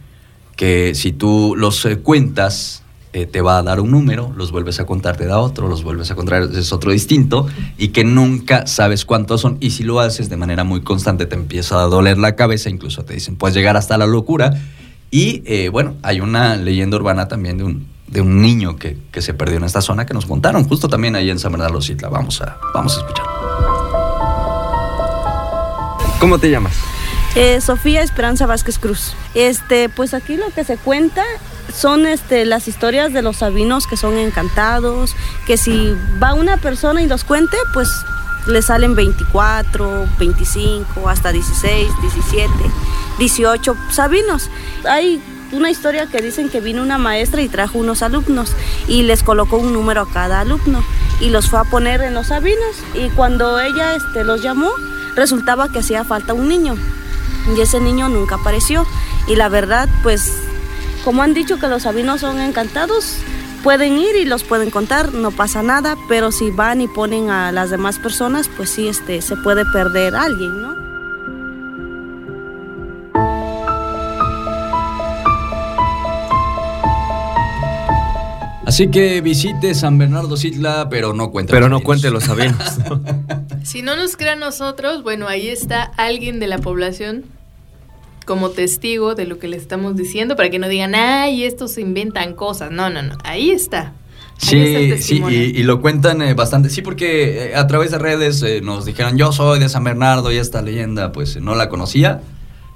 que 0.57 0.95
si 0.95 1.13
tú 1.13 1.55
los 1.57 1.83
eh, 1.87 1.97
cuentas, 1.99 2.82
eh, 3.13 3.27
te 3.27 3.41
va 3.41 3.59
a 3.59 3.63
dar 3.63 3.81
un 3.81 3.91
número, 3.91 4.33
los 4.37 4.53
vuelves 4.53 4.81
a 4.81 4.87
contar, 4.87 5.17
te 5.17 5.27
da 5.27 5.39
otro, 5.39 5.69
los 5.69 5.83
vuelves 5.83 6.11
a 6.11 6.15
contar, 6.15 6.43
es 6.43 6.73
otro 6.73 6.93
distinto, 6.93 7.47
y 7.79 7.89
que 7.89 8.05
nunca 8.05 8.67
sabes 8.67 9.05
cuántos 9.05 9.41
son, 9.41 9.59
y 9.61 9.71
si 9.71 9.85
lo 9.85 10.01
haces 10.01 10.29
de 10.29 10.37
manera 10.37 10.65
muy 10.65 10.83
constante, 10.83 11.27
te 11.27 11.35
empieza 11.35 11.81
a 11.83 11.87
doler 11.87 12.19
la 12.19 12.37
cabeza, 12.37 12.71
incluso 12.71 13.05
te 13.05 13.15
dicen, 13.15 13.37
puedes 13.37 13.55
llegar 13.55 13.77
hasta 13.77 13.99
la 13.99 14.07
locura, 14.07 14.55
y 15.11 15.43
eh, 15.45 15.69
bueno, 15.69 15.95
hay 16.03 16.21
una 16.21 16.57
leyenda 16.57 16.97
urbana 16.97 17.29
también 17.29 17.59
de 17.59 17.65
un, 17.65 17.87
de 18.07 18.21
un 18.23 18.41
niño 18.41 18.77
que, 18.77 18.97
que 19.11 19.21
se 19.21 19.35
perdió 19.35 19.59
en 19.59 19.65
esta 19.65 19.83
zona 19.83 20.07
que 20.07 20.15
nos 20.15 20.27
contaron, 20.27 20.65
justo 20.65 20.89
también 20.89 21.15
ahí 21.17 21.29
en 21.29 21.39
San 21.39 21.53
Bernardo 21.53 21.81
Sitla. 21.83 22.09
Vamos 22.09 22.41
a, 22.41 22.59
vamos 22.73 22.97
a 22.97 23.01
escuchar. 23.01 23.27
¿Cómo 26.19 26.39
te 26.39 26.51
llamas? 26.51 26.75
Eh, 27.35 27.63
Sofía 27.63 28.03
Esperanza 28.03 28.47
Vázquez 28.47 28.79
Cruz. 28.79 29.15
Este, 29.35 29.89
pues 29.89 30.13
aquí 30.13 30.37
lo 30.37 30.51
que 30.51 30.65
se 30.65 30.77
cuenta 30.77 31.25
son 31.75 32.07
este, 32.07 32.45
las 32.45 32.69
historias 32.69 33.15
de 33.15 33.23
los 33.23 33.39
sabinos 33.39 33.87
que 33.87 33.97
son 33.97 34.19
encantados, 34.19 35.17
que 35.47 35.57
si 35.57 35.95
va 36.23 36.35
una 36.35 36.59
persona 36.59 37.03
y 37.03 37.07
los 37.07 37.25
cuente, 37.25 37.57
pues 37.73 37.89
le 38.47 38.61
salen 38.61 38.95
24, 38.95 40.09
25, 40.19 41.09
hasta 41.09 41.33
16, 41.33 41.89
17, 42.03 42.51
18 43.19 43.77
sabinos. 43.91 44.51
Hay 44.85 45.23
una 45.53 45.71
historia 45.71 46.07
que 46.07 46.21
dicen 46.21 46.51
que 46.51 46.61
vino 46.61 46.83
una 46.83 46.99
maestra 46.99 47.41
y 47.41 47.49
trajo 47.49 47.79
unos 47.79 48.03
alumnos 48.03 48.53
y 48.89 49.05
les 49.05 49.23
colocó 49.23 49.57
un 49.57 49.73
número 49.73 50.03
a 50.03 50.11
cada 50.11 50.41
alumno 50.41 50.85
y 51.21 51.31
los 51.31 51.49
fue 51.49 51.61
a 51.61 51.65
poner 51.65 52.03
en 52.03 52.13
los 52.13 52.27
sabinos 52.27 52.77
y 52.95 53.09
cuando 53.11 53.59
ella 53.59 53.95
este, 53.95 54.25
los 54.25 54.43
llamó 54.43 54.71
resultaba 55.15 55.69
que 55.69 55.81
hacía 55.81 56.05
falta 56.05 56.33
un 56.33 56.49
niño 56.49 56.77
y 57.57 57.61
ese 57.61 57.81
niño 57.81 58.09
nunca 58.09 58.37
apareció. 58.37 58.87
Y 59.27 59.37
la 59.37 59.49
verdad 59.49 59.89
pues 60.03 60.33
como 61.05 61.23
han 61.23 61.35
dicho 61.35 61.59
que 61.59 61.69
los 61.69 61.83
sabinos 61.83 62.21
son 62.21 62.41
encantados 62.41 63.19
pueden 63.63 63.99
ir 63.99 64.17
y 64.17 64.25
los 64.25 64.45
pueden 64.45 64.71
contar 64.71 65.13
no 65.15 65.31
pasa 65.31 65.63
nada 65.63 65.97
pero 66.09 66.33
si 66.33 66.51
van 66.51 66.81
y 66.81 66.89
ponen 66.89 67.31
a 67.31 67.53
las 67.53 67.71
demás 67.71 67.99
personas 67.99 68.49
pues 68.49 68.71
sí 68.71 68.89
este 68.89 69.23
se 69.23 69.37
puede 69.37 69.65
perder 69.65 70.15
a 70.15 70.23
alguien 70.23 70.61
no 70.61 70.83
Así 78.65 78.89
que 78.89 79.21
visite 79.21 79.75
San 79.75 79.99
Bernardo 79.99 80.35
Sitla, 80.35 80.89
pero 80.89 81.13
no 81.13 81.31
cuente 81.31 81.53
Pero 81.53 81.69
los 81.69 81.79
no 81.79 81.85
cuente 81.85 82.11
los 82.11 82.25
sabinos. 82.25 82.57
Si 83.65 83.83
no 83.83 83.97
nos 83.97 84.17
crean 84.17 84.41
nosotros, 84.41 85.03
bueno, 85.03 85.29
ahí 85.29 85.49
está 85.49 85.83
alguien 85.97 86.41
de 86.41 86.47
la 86.47 86.59
población 86.59 87.25
como 88.27 88.51
testigo 88.51 89.15
de 89.15 89.27
lo 89.27 89.39
que 89.39 89.49
le 89.49 89.57
estamos 89.57 89.97
diciendo 89.97 90.37
para 90.37 90.51
que 90.51 90.59
no 90.59 90.69
digan, 90.69 90.95
ay, 90.95 91.45
estos 91.45 91.73
se 91.73 91.81
inventan 91.81 92.35
cosas. 92.35 92.71
No, 92.71 92.91
no, 92.91 93.03
no. 93.03 93.19
Ahí 93.25 93.51
está. 93.51 93.93
Sí, 94.39 94.97
sí, 94.99 95.23
y 95.25 95.63
lo 95.63 95.81
cuentan 95.81 96.21
eh, 96.23 96.35
bastante. 96.35 96.69
Sí, 96.69 96.83
porque 96.83 97.51
eh, 97.51 97.55
a 97.55 97.67
través 97.69 97.93
de 97.93 97.99
redes 97.99 98.43
eh, 98.43 98.61
nos 98.61 98.85
dijeron, 98.85 99.17
yo 99.17 99.31
soy 99.31 99.61
de 99.61 99.69
San 99.69 99.85
Bernardo 99.85 100.33
y 100.33 100.37
esta 100.37 100.63
leyenda, 100.63 101.13
pues 101.13 101.41
no 101.41 101.55
la 101.55 101.69
conocía, 101.69 102.23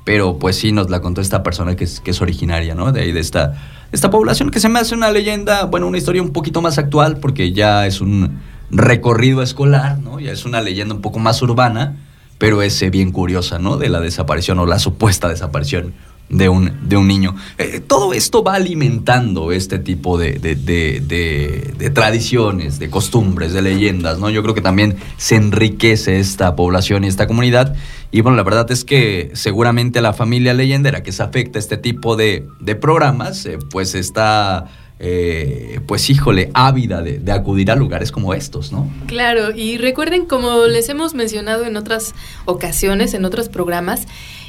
pero 0.04 0.38
pues 0.38 0.56
sí 0.56 0.70
nos 0.70 0.90
la 0.90 1.00
contó 1.00 1.20
esta 1.20 1.42
persona 1.42 1.74
que 1.74 1.84
es, 1.84 1.98
que 1.98 2.12
es 2.12 2.20
originaria, 2.20 2.76
¿no? 2.76 2.92
De 2.92 3.00
ahí, 3.00 3.10
de 3.10 3.18
esta, 3.18 3.60
esta 3.90 4.10
población, 4.10 4.50
que 4.50 4.60
se 4.60 4.68
me 4.68 4.78
hace 4.78 4.94
una 4.94 5.10
leyenda, 5.10 5.64
bueno, 5.64 5.88
una 5.88 5.98
historia 5.98 6.22
un 6.22 6.32
poquito 6.32 6.62
más 6.62 6.78
actual, 6.78 7.18
porque 7.18 7.52
ya 7.52 7.86
es 7.86 8.00
un 8.00 8.38
recorrido 8.70 9.43
escolar, 9.43 9.98
¿no? 9.98 10.20
Ya 10.20 10.32
es 10.32 10.44
una 10.44 10.60
leyenda 10.60 10.94
un 10.94 11.01
poco 11.02 11.18
más 11.18 11.40
urbana, 11.43 11.97
pero 12.38 12.62
es 12.62 12.80
eh, 12.82 12.90
bien 12.90 13.12
curiosa, 13.12 13.59
¿no? 13.59 13.76
De 13.76 13.88
la 13.88 14.01
desaparición 14.01 14.59
o 14.59 14.66
la 14.66 14.78
supuesta 14.78 15.28
desaparición 15.28 15.94
de 16.28 16.48
un, 16.48 16.72
de 16.88 16.97
un 16.97 17.06
niño. 17.06 17.36
Eh, 17.56 17.80
todo 17.86 18.12
esto 18.12 18.43
va 18.43 18.55
alimentando 18.55 19.52
este 19.52 19.78
tipo 19.78 20.18
de, 20.18 20.32
de- 20.40 20.56
de- 20.56 21.90
tradiciones, 21.90 22.78
de 22.80 22.90
costumbres, 22.90 23.52
de 23.52 23.62
leyendas, 23.62 24.18
¿no? 24.18 24.28
Yo 24.28 24.43
creo 24.43 24.55
que 24.55 24.60
también 24.60 24.97
se 25.16 25.36
enriquece 25.36 26.18
esta 26.18 26.56
población 26.56 27.05
y 27.05 27.06
esta 27.06 27.26
comunidad. 27.28 27.74
Y 28.10 28.20
bueno, 28.22 28.36
la 28.36 28.43
verdad 28.43 28.70
es 28.72 28.84
que 28.84 29.30
seguramente 29.34 30.01
la 30.01 30.12
familia 30.12 30.52
leyendera 30.52 31.02
que 31.05 31.12
se 31.12 31.22
afecta 31.22 31.59
a 31.59 31.60
este 31.60 31.76
tipo 31.76 32.16
de, 32.16 32.47
programas, 32.80 33.47
eh, 33.47 33.59
pues 33.70 33.94
está, 33.94 34.66
eh, 34.98 35.81
pues 35.86 36.09
híjole, 36.09 36.51
ávida 36.55 37.02
de, 37.02 37.18
de 37.18 37.32
acudir 37.32 37.70
a 37.70 37.77
lugares 37.77 38.10
como 38.10 38.32
estos, 38.32 38.73
¿no? 38.73 38.90
Claro, 39.06 39.55
y 39.55 39.77
recuerden, 39.77 40.24
como 40.24 40.64
les 40.64 40.89
hemos 40.89 41.12
mencionado 41.12 41.66
en 41.66 41.77
otras 41.77 42.14
ocasiones, 42.47 43.12
en 43.12 43.27
otros 43.27 43.51
programas, 43.51 44.06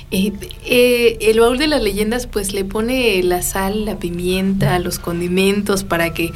eh, 0.09 0.31
eh, 0.65 1.17
el 1.19 1.41
baúl 1.41 1.57
de 1.57 1.67
las 1.67 1.81
leyendas 1.81 2.27
pues 2.27 2.53
le 2.53 2.63
pone 2.63 3.21
la 3.23 3.41
sal, 3.41 3.83
la 3.83 3.99
pimienta, 3.99 4.79
los 4.79 4.99
condimentos 4.99 5.83
para 5.83 6.13
que 6.13 6.31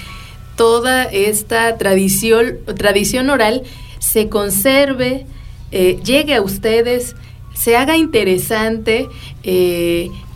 toda 0.58 1.06
esta 1.06 1.78
tradición, 1.78 2.58
tradición 2.78 3.30
oral 3.30 3.64
se 4.00 4.28
conserve, 4.28 5.26
llegue 5.72 6.36
a 6.36 6.42
ustedes, 6.42 7.16
se 7.54 7.78
haga 7.78 7.96
interesante. 7.96 9.08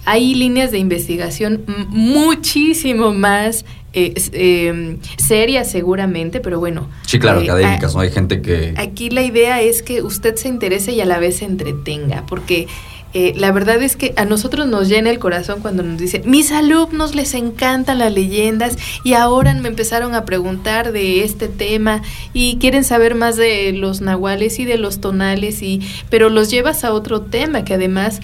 Hay 0.06 0.36
líneas 0.36 0.72
de 0.72 0.78
investigación 0.80 1.64
muchísimo 1.90 3.14
más 3.14 3.66
eh, 3.94 4.14
eh, 4.34 4.98
serias 5.18 5.72
seguramente, 5.72 6.40
pero 6.42 6.60
bueno. 6.60 6.90
Sí, 7.06 7.18
claro, 7.20 7.40
eh, 7.42 7.44
académicas, 7.46 7.92
a- 7.94 7.96
¿no? 7.96 8.02
Hay 8.02 8.12
gente 8.12 8.42
que... 8.42 8.74
Aquí 8.78 9.10
la 9.10 9.24
idea 9.24 9.62
es 9.62 9.82
que 9.84 10.02
usted 10.02 10.36
se 10.36 10.50
interese 10.50 10.92
y 10.92 11.02
a 11.02 11.06
la 11.06 11.18
vez 11.20 11.38
se 11.38 11.46
entretenga, 11.46 12.26
porque 12.28 12.68
eh, 13.14 13.32
la 13.38 13.54
verdad 13.54 13.82
es 13.82 13.96
que 13.96 14.14
a 14.18 14.26
nosotros 14.26 14.68
nos 14.68 14.90
llena 14.90 15.10
el 15.10 15.20
corazón 15.20 15.62
cuando 15.62 15.82
nos 15.82 15.98
dicen, 15.98 16.24
mis 16.26 16.52
alumnos 16.52 17.16
les 17.16 17.34
encantan 17.34 18.00
las 18.00 18.12
leyendas 18.14 18.76
y 19.06 19.14
ahora 19.14 19.54
me 19.54 19.70
empezaron 19.70 20.14
a 20.14 20.26
preguntar 20.26 20.92
de 20.92 21.24
este 21.24 21.48
tema 21.48 22.02
y 22.34 22.58
quieren 22.58 22.84
saber 22.84 23.16
más 23.16 23.38
de 23.38 23.72
los 23.72 24.02
nahuales 24.02 24.60
y 24.60 24.66
de 24.66 24.78
los 24.78 25.00
tonales, 25.00 25.62
y, 25.62 25.80
pero 26.10 26.30
los 26.30 26.52
llevas 26.52 26.84
a 26.84 26.92
otro 26.92 27.22
tema 27.22 27.64
que 27.64 27.74
además 27.76 28.20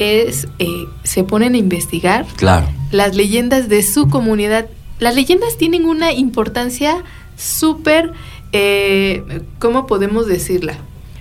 es, 0.00 0.48
eh, 0.58 0.66
se 1.04 1.24
ponen 1.24 1.54
a 1.54 1.58
investigar 1.58 2.26
Claro. 2.36 2.68
las 2.90 3.14
leyendas 3.14 3.68
de 3.68 3.82
su 3.82 4.08
comunidad. 4.08 4.66
Las 4.98 5.14
leyendas 5.14 5.56
tienen 5.56 5.84
una 5.86 6.12
importancia 6.12 7.02
súper, 7.36 8.12
eh, 8.52 9.42
¿cómo 9.58 9.86
podemos 9.86 10.26
decirla? 10.26 10.74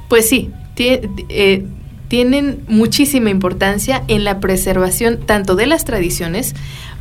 Pues 0.08 0.28
sí, 0.28 0.50
eh, 0.78 1.66
tienen 2.08 2.64
muchísima 2.68 3.30
importancia 3.30 4.04
en 4.08 4.24
la 4.24 4.40
preservación 4.40 5.20
tanto 5.26 5.56
de 5.56 5.68
las 5.68 5.86
tradiciones 5.86 6.56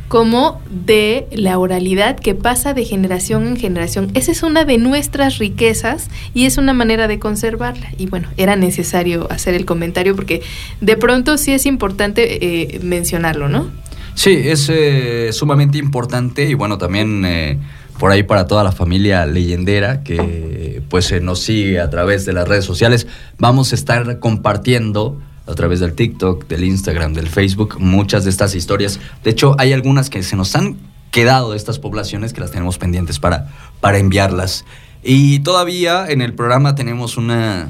como 0.09 0.59
de 0.71 1.27
la 1.31 1.59
oralidad 1.59 2.19
que 2.19 2.33
pasa 2.33 2.73
de 2.73 2.83
generación 2.83 3.47
en 3.47 3.57
generación. 3.57 4.09
Esa 4.15 4.31
es 4.31 4.41
una 4.41 4.65
de 4.65 4.79
nuestras 4.79 5.37
riquezas 5.37 6.09
y 6.33 6.45
es 6.45 6.57
una 6.57 6.73
manera 6.73 7.07
de 7.07 7.19
conservarla. 7.19 7.91
Y 7.97 8.07
bueno, 8.07 8.27
era 8.35 8.55
necesario 8.55 9.31
hacer 9.31 9.53
el 9.53 9.65
comentario 9.65 10.15
porque 10.15 10.41
de 10.81 10.97
pronto 10.97 11.37
sí 11.37 11.53
es 11.53 11.67
importante 11.67 12.43
eh, 12.43 12.79
mencionarlo, 12.81 13.49
¿no? 13.49 13.69
Sí, 14.15 14.31
es 14.31 14.67
eh, 14.69 15.29
sumamente 15.31 15.77
importante 15.77 16.49
y 16.49 16.55
bueno, 16.55 16.79
también 16.79 17.23
eh, 17.23 17.59
por 17.99 18.11
ahí 18.11 18.23
para 18.23 18.47
toda 18.47 18.63
la 18.63 18.71
familia 18.71 19.27
leyendera 19.27 20.03
que 20.03 20.81
pues 20.89 21.21
nos 21.21 21.39
sigue 21.39 21.79
a 21.79 21.89
través 21.91 22.25
de 22.25 22.33
las 22.33 22.47
redes 22.47 22.65
sociales. 22.65 23.05
Vamos 23.37 23.73
a 23.73 23.75
estar 23.75 24.17
compartiendo 24.17 25.19
a 25.49 25.55
través 25.55 25.79
del 25.79 25.93
TikTok, 25.93 26.47
del 26.47 26.63
Instagram, 26.63 27.13
del 27.13 27.27
Facebook, 27.27 27.77
muchas 27.79 28.23
de 28.23 28.29
estas 28.29 28.55
historias. 28.55 28.99
De 29.23 29.31
hecho, 29.31 29.55
hay 29.57 29.73
algunas 29.73 30.09
que 30.09 30.21
se 30.23 30.35
nos 30.35 30.55
han 30.55 30.77
quedado 31.11 31.51
de 31.51 31.57
estas 31.57 31.79
poblaciones 31.79 32.33
que 32.33 32.41
las 32.41 32.51
tenemos 32.51 32.77
pendientes 32.77 33.19
para, 33.19 33.51
para 33.81 33.97
enviarlas. 33.97 34.65
Y 35.03 35.39
todavía 35.39 36.05
en 36.07 36.21
el 36.21 36.33
programa 36.33 36.75
tenemos 36.75 37.17
una 37.17 37.69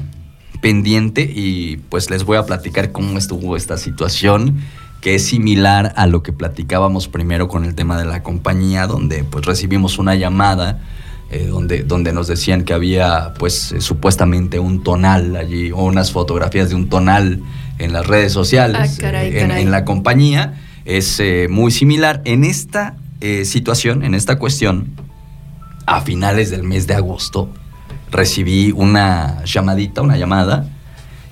pendiente 0.60 1.22
y 1.22 1.78
pues 1.88 2.10
les 2.10 2.24
voy 2.24 2.36
a 2.36 2.44
platicar 2.44 2.92
cómo 2.92 3.16
estuvo 3.16 3.56
esta 3.56 3.78
situación 3.78 4.60
que 5.00 5.14
es 5.14 5.26
similar 5.26 5.94
a 5.96 6.06
lo 6.06 6.22
que 6.22 6.32
platicábamos 6.32 7.08
primero 7.08 7.48
con 7.48 7.64
el 7.64 7.74
tema 7.74 7.96
de 7.96 8.04
la 8.04 8.22
compañía, 8.22 8.86
donde 8.86 9.24
pues 9.24 9.46
recibimos 9.46 9.98
una 9.98 10.14
llamada 10.14 10.80
eh, 11.30 11.46
donde, 11.46 11.84
donde 11.84 12.12
nos 12.12 12.26
decían 12.26 12.64
que 12.64 12.74
había 12.74 13.34
pues 13.38 13.70
eh, 13.70 13.80
supuestamente 13.80 14.58
un 14.58 14.82
tonal 14.82 15.36
allí 15.36 15.70
o 15.70 15.84
unas 15.84 16.10
fotografías 16.10 16.70
de 16.70 16.74
un 16.74 16.88
tonal 16.88 17.40
en 17.80 17.92
las 17.92 18.06
redes 18.06 18.32
sociales, 18.32 18.92
Ah, 18.98 19.00
caray, 19.00 19.28
eh, 19.28 19.40
en- 19.40 19.48
caray. 19.48 19.62
En, 19.62 19.70
la 19.70 19.84
compañía, 19.84 20.54
es 20.84 21.18
eh, 21.20 21.48
muy 21.50 21.70
similar. 21.70 22.22
En 22.24 22.44
esta 22.44 22.94
eh, 23.20 23.44
situación, 23.44 24.02
en 24.04 24.14
esta 24.14 24.38
cuestión, 24.38 24.92
a 25.86 26.00
finales 26.02 26.50
del 26.50 26.62
mes 26.62 26.86
de 26.86 26.94
agosto, 26.94 27.50
recibí 28.10 28.72
una 28.72 29.44
llamadita, 29.44 30.02
una 30.02 30.16
llamada. 30.16 30.68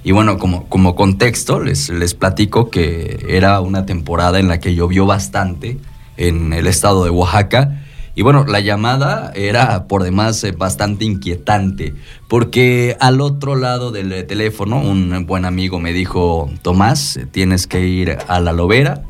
Y 0.05 0.12
bueno, 0.12 0.39
como, 0.39 0.69
como 0.69 0.95
contexto, 0.95 1.61
les, 1.61 1.89
les 1.91 2.15
platico 2.15 2.70
que 2.70 3.27
era 3.29 3.61
una 3.61 3.85
temporada 3.87 4.39
en 4.39 4.49
la 4.49 4.59
que 4.61 4.75
llovió 4.75 5.07
bastante 5.07 5.79
en 6.16 6.53
el 6.53 6.66
estado 6.66 7.05
de 7.05 7.11
Oaxaca. 7.11 7.83
Y 8.19 8.23
bueno, 8.23 8.45
la 8.45 8.59
llamada 8.59 9.31
era 9.36 9.86
por 9.86 10.03
demás 10.03 10.43
eh, 10.43 10.51
bastante 10.51 11.05
inquietante, 11.05 11.95
porque 12.27 12.97
al 12.99 13.20
otro 13.20 13.55
lado 13.55 13.93
del 13.93 14.12
eh, 14.12 14.24
teléfono 14.24 14.81
un 14.81 15.24
buen 15.24 15.45
amigo 15.45 15.78
me 15.78 15.93
dijo, 15.93 16.51
Tomás, 16.62 17.20
tienes 17.31 17.69
que 17.69 17.86
ir 17.86 18.19
a 18.27 18.40
la 18.40 18.53
lobera, 18.53 19.05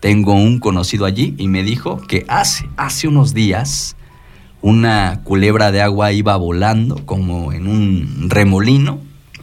tengo 0.00 0.34
un 0.34 0.58
conocido 0.58 1.06
allí, 1.06 1.36
y 1.38 1.46
me 1.46 1.62
dijo 1.62 2.00
que 2.08 2.24
hace, 2.26 2.68
hace 2.76 3.06
unos 3.06 3.34
días 3.34 3.94
una 4.62 5.20
culebra 5.22 5.70
de 5.70 5.82
agua 5.82 6.10
iba 6.10 6.34
volando 6.34 7.06
como 7.06 7.52
en 7.52 7.68
un 7.68 8.26
remolino 8.30 8.98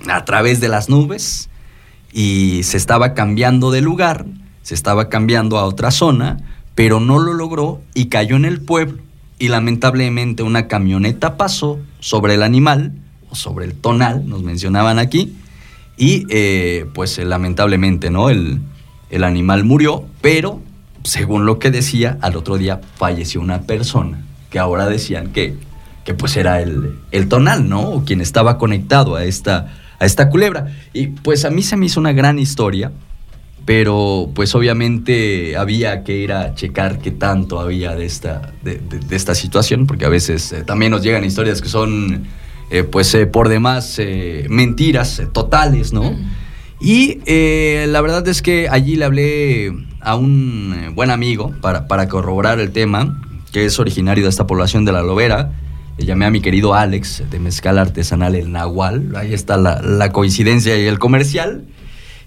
a 0.10 0.26
través 0.26 0.60
de 0.60 0.68
las 0.68 0.90
nubes 0.90 1.50
y 2.12 2.64
se 2.64 2.76
estaba 2.76 3.14
cambiando 3.14 3.72
de 3.72 3.80
lugar, 3.80 4.26
se 4.64 4.74
estaba 4.74 5.08
cambiando 5.08 5.58
a 5.60 5.64
otra 5.64 5.92
zona, 5.92 6.57
pero 6.78 7.00
no 7.00 7.18
lo 7.18 7.34
logró 7.34 7.82
y 7.96 8.06
cayó 8.06 8.36
en 8.36 8.46
el 8.46 8.62
pueblo. 8.62 9.00
Y 9.40 9.48
lamentablemente 9.48 10.44
una 10.44 10.68
camioneta 10.68 11.36
pasó 11.36 11.80
sobre 12.00 12.36
el 12.36 12.44
animal, 12.44 12.92
o 13.32 13.36
sobre 13.36 13.66
el 13.66 13.74
tonal, 13.74 14.30
nos 14.30 14.44
mencionaban 14.44 15.00
aquí, 15.00 15.34
y 15.98 16.28
eh, 16.30 16.86
pues 16.94 17.18
eh, 17.18 17.26
lamentablemente, 17.26 18.12
¿no? 18.12 18.30
El, 18.30 18.60
el 19.10 19.24
animal 19.24 19.64
murió, 19.64 20.06
pero 20.22 20.62
según 21.04 21.48
lo 21.48 21.58
que 21.58 21.72
decía, 21.72 22.20
al 22.22 22.36
otro 22.36 22.60
día 22.60 22.80
falleció 22.96 23.42
una 23.42 23.64
persona, 23.64 24.24
que 24.52 24.60
ahora 24.60 24.86
decían 24.86 25.32
que, 25.32 25.56
que 26.06 26.14
pues 26.14 26.38
era 26.38 26.62
el, 26.62 27.00
el 27.10 27.28
tonal, 27.28 27.68
¿no? 27.68 27.90
O 27.90 28.06
quien 28.06 28.22
estaba 28.22 28.60
conectado 28.60 29.16
a 29.16 29.24
esta, 29.26 29.74
a 29.98 30.06
esta 30.06 30.30
culebra. 30.30 30.68
Y 30.94 31.08
pues 31.08 31.44
a 31.44 31.50
mí 31.50 31.64
se 31.64 31.76
me 31.76 31.88
hizo 31.88 32.00
una 32.00 32.14
gran 32.14 32.38
historia, 32.38 32.92
pero 33.68 34.30
pues 34.34 34.56
obviamente 34.56 35.58
había 35.58 36.06
que 36.06 36.16
ir 36.18 36.32
a 36.32 36.56
checar 36.56 37.00
qué 37.00 37.12
tanto 37.12 37.60
había 37.60 37.96
de 37.96 38.06
esta, 38.06 38.54
de, 38.64 38.76
de- 38.78 39.00
de 39.00 39.16
esta 39.18 39.36
situación, 39.36 39.86
porque 39.88 40.06
a 40.06 40.10
veces 40.10 40.54
eh, 40.54 40.64
también 40.64 40.92
nos 40.94 41.04
llegan 41.04 41.26
historias 41.26 41.62
que 41.62 41.68
son 41.68 42.24
eh, 42.72 42.84
pues 42.84 43.14
eh, 43.14 43.26
por 43.28 43.50
demás 43.50 44.00
mentiras 44.50 45.22
totales, 45.34 45.92
¿no? 45.92 46.16
Y 46.80 47.20
eh, 47.26 47.88
la 47.90 48.00
verdad 48.00 48.26
es 48.30 48.42
que 48.42 48.70
allí 48.70 48.96
le 48.96 49.04
hablé 49.04 49.74
a 50.00 50.16
un 50.16 50.94
buen 50.96 51.10
amigo 51.12 51.54
para, 51.60 51.88
para 51.90 52.08
corroborar 52.08 52.62
el 52.62 52.72
tema, 52.72 53.22
que 53.52 53.66
es 53.66 53.80
originario 53.80 54.24
de 54.24 54.30
esta 54.30 54.48
población 54.48 54.86
de 54.86 54.94
la 54.94 55.02
Lobera. 55.02 55.52
Le 55.98 56.06
llamé 56.06 56.26
a 56.26 56.30
mi 56.32 56.40
querido 56.40 56.74
Alex 56.74 57.24
de 57.30 57.40
Mezcal 57.40 57.80
Artesanal 57.80 58.34
El 58.36 58.52
Nahual. 58.54 59.14
Ahí 59.18 59.34
está 59.34 59.58
la, 59.58 59.82
la 59.82 60.12
coincidencia 60.14 60.78
y 60.82 60.86
el 60.86 61.00
comercial. 61.00 61.66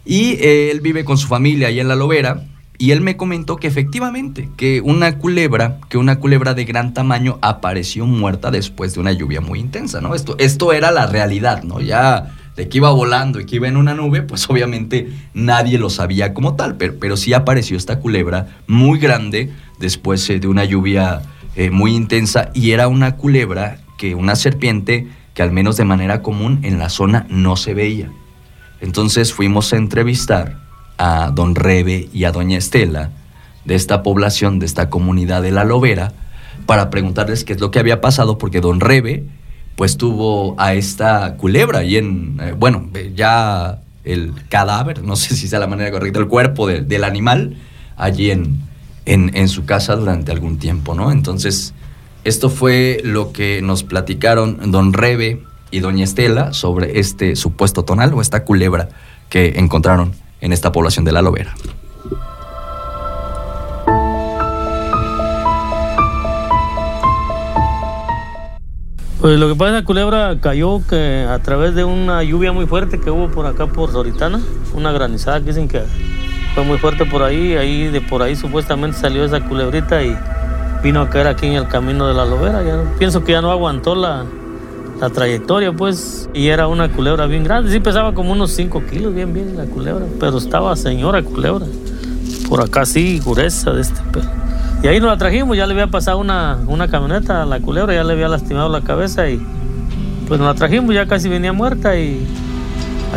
Y 0.05 0.33
eh, 0.35 0.71
él 0.71 0.81
vive 0.81 1.05
con 1.05 1.19
su 1.19 1.29
familia 1.29 1.69
ahí 1.69 1.81
en 1.81 1.89
la 1.89 1.97
Lobera. 1.97 2.45
Y 2.79 2.93
él 2.93 3.03
me 3.03 3.19
comentó 3.19 3.57
que 3.57 3.67
efectivamente, 3.67 4.49
que 4.57 4.81
una 4.81 5.19
culebra, 5.19 5.79
que 5.91 5.99
una 5.99 6.19
culebra 6.19 6.55
de 6.55 6.65
gran 6.65 6.95
tamaño 6.95 7.39
apareció 7.43 8.07
muerta 8.07 8.51
después 8.51 8.95
de 8.95 9.01
una 9.01 9.13
lluvia 9.13 9.43
muy 9.43 9.59
intensa, 9.59 10.01
¿no? 10.01 10.15
Esto, 10.15 10.35
esto 10.39 10.73
era 10.73 10.91
la 10.91 11.07
realidad, 11.07 11.63
¿no? 11.63 11.83
Ya 11.83 12.35
de 12.57 12.69
que 12.69 12.79
iba 12.79 12.91
volando 12.91 13.39
y 13.39 13.45
que 13.45 13.57
iba 13.57 13.69
en 13.69 13.77
una 13.77 13.95
nube, 13.95 14.23
pues 14.23 14.49
obviamente 14.49 15.11
nadie 15.35 15.79
lo 15.79 15.91
sabía 15.91 16.33
como 16.33 16.57
tal, 16.57 16.77
pero, 16.77 16.95
pero 16.99 17.19
sí 17.19 17.35
apareció 17.35 17.77
esta 17.77 17.99
culebra 18.01 18.49
muy 18.67 18.99
grande 18.99 19.51
después 19.79 20.29
eh, 20.31 20.41
de 20.41 20.49
una 20.49 20.65
lluvia 20.65 21.23
eh, 21.57 21.71
muy 21.71 21.95
intensa 21.95 22.51
y 22.55 22.71
era 22.71 22.89
una 22.89 23.17
culebra 23.17 23.79
que 23.99 24.15
una 24.15 24.37
serpiente 24.37 25.09
que 25.35 25.43
al 25.43 25.53
menos 25.53 25.77
de 25.77 25.85
manera 25.85 26.23
común 26.23 26.61
en 26.63 26.79
la 26.79 26.89
zona 26.89 27.27
no 27.29 27.57
se 27.57 27.75
veía. 27.75 28.11
Entonces 28.81 29.33
fuimos 29.33 29.73
a 29.73 29.77
entrevistar 29.77 30.59
a 30.99 31.31
don 31.35 31.55
Rebe 31.55 32.09
y 32.13 32.25
a 32.25 32.33
doña 32.33 32.59
Estela 32.59 33.11
de 33.65 33.75
esta 33.75 34.03
población, 34.03 34.59
de 34.59 34.67
esta 34.67 34.89
comunidad 34.91 35.43
de 35.43 35.51
la 35.51 35.65
Lobera, 35.65 36.13
para 36.67 36.91
preguntarles 36.91 37.45
qué 37.45 37.53
es 37.55 37.61
lo 37.61 37.71
que 37.71 37.79
había 37.79 38.01
pasado, 38.01 38.39
porque 38.39 38.61
don 38.61 38.81
Rebe 38.81 39.25
pues 39.77 39.97
tuvo 39.97 40.55
a 40.61 40.75
esta 40.75 41.37
culebra 41.37 41.85
y 41.85 41.97
en, 41.97 42.39
eh, 42.43 42.55
bueno, 42.59 42.91
eh, 42.95 43.13
ya 43.17 43.79
el 44.05 44.33
cadáver, 44.51 45.03
no 45.03 45.17
sé 45.17 45.35
si 45.35 45.49
sea 45.49 45.59
la 45.59 45.67
manera 45.67 45.91
correcta, 45.91 46.19
el 46.19 46.27
cuerpo 46.29 46.67
de- 46.67 46.83
del 46.83 47.05
animal 47.05 47.57
allí 47.97 48.31
en, 48.31 48.61
en, 49.07 49.31
en 49.35 49.49
su 49.49 49.65
casa 49.65 49.97
durante 49.97 50.33
algún 50.33 50.59
tiempo, 50.59 50.95
¿no? 50.95 51.11
Entonces, 51.13 51.73
esto 52.25 52.51
fue 52.51 53.01
lo 53.05 53.33
que 53.33 53.63
nos 53.63 53.83
platicaron 53.83 54.71
don 54.71 54.93
Rebe 54.93 55.43
y 55.71 55.81
doña 55.81 56.05
Estela 56.05 56.53
sobre 56.53 56.99
este 56.99 57.37
supuesto 57.37 57.85
tonal 57.85 58.13
o 58.15 58.21
esta 58.21 58.45
culebra 58.45 58.89
que 59.29 59.55
encontraron 59.57 60.13
en 60.41 60.53
esta 60.53 60.73
población 60.73 61.05
de 61.05 61.13
la 61.13 61.23
Lobera. 61.23 61.55
Pues 69.21 69.39
lo 69.39 69.49
que 69.49 69.55
pasa, 69.55 69.73
la 69.73 69.85
culebra 69.85 70.39
cayó 70.41 70.81
que 70.89 71.27
a 71.29 71.39
través 71.41 71.75
de 71.75 71.85
una 71.85 72.23
lluvia 72.23 72.53
muy 72.53 72.67
fuerte 72.67 72.99
que 72.99 73.11
hubo 73.11 73.29
por 73.29 73.45
acá 73.45 73.67
por 73.67 73.93
Soritana, 73.93 74.41
una 74.73 74.93
granizada 74.93 75.41
que 75.41 75.47
dicen 75.47 75.69
que 75.69 75.83
fue 76.55 76.65
muy 76.65 76.79
fuerte 76.79 77.05
por 77.05 77.23
ahí, 77.23 77.55
ahí 77.55 77.89
de 77.89 78.01
por 78.01 78.23
ahí 78.23 78.35
supuestamente 78.35 78.97
salió 78.97 79.23
esa 79.23 79.41
culebrita 79.41 80.03
y 80.03 80.17
vino 80.83 81.03
a 81.03 81.11
caer 81.11 81.27
aquí 81.27 81.47
en 81.47 81.53
el 81.53 81.69
camino 81.69 82.09
de 82.09 82.15
la 82.15 82.25
lobera. 82.25 82.63
Ya, 82.63 82.83
pienso 82.99 83.23
que 83.23 83.33
ya 83.33 83.43
no 83.43 83.51
aguantó 83.51 83.95
la, 83.95 84.25
la 85.01 85.09
trayectoria, 85.09 85.73
pues, 85.73 86.29
y 86.35 86.49
era 86.49 86.69
una 86.69 86.93
culebra 86.93 87.27
bien 87.27 87.43
grande, 87.43 87.73
sí 87.73 87.81
pesaba 87.81 88.13
como 88.13 88.33
unos 88.33 88.51
5 88.53 88.83
kilos, 88.91 89.15
bien, 89.15 89.33
bien 89.33 89.57
la 89.57 89.65
culebra, 89.65 90.05
pero 90.19 90.37
estaba 90.37 90.77
señora 90.77 91.23
culebra, 91.23 91.67
por 92.49 92.61
acá 92.61 92.85
sí, 92.85 93.19
gruesa 93.25 93.73
de 93.73 93.81
este 93.81 94.01
pelo. 94.13 94.29
Y 94.83 94.89
ahí 94.89 95.01
nos 95.01 95.09
la 95.09 95.17
trajimos, 95.17 95.57
ya 95.57 95.67
le 95.67 95.73
había 95.73 95.87
pasado 95.87 96.19
una, 96.19 96.59
una 96.67 96.89
camioneta 96.89 97.43
a 97.43 97.47
la 97.47 97.61
culebra, 97.61 97.95
ya 97.95 98.05
le 98.05 98.13
había 98.13 98.29
lastimado 98.29 98.69
la 98.69 98.83
cabeza 98.83 99.29
y 99.29 99.41
pues 100.29 100.39
nos 100.39 100.49
la 100.49 100.55
trajimos, 100.55 100.95
ya 100.95 101.07
casi 101.07 101.29
venía 101.29 101.53
muerta 101.53 101.99
y 101.99 102.27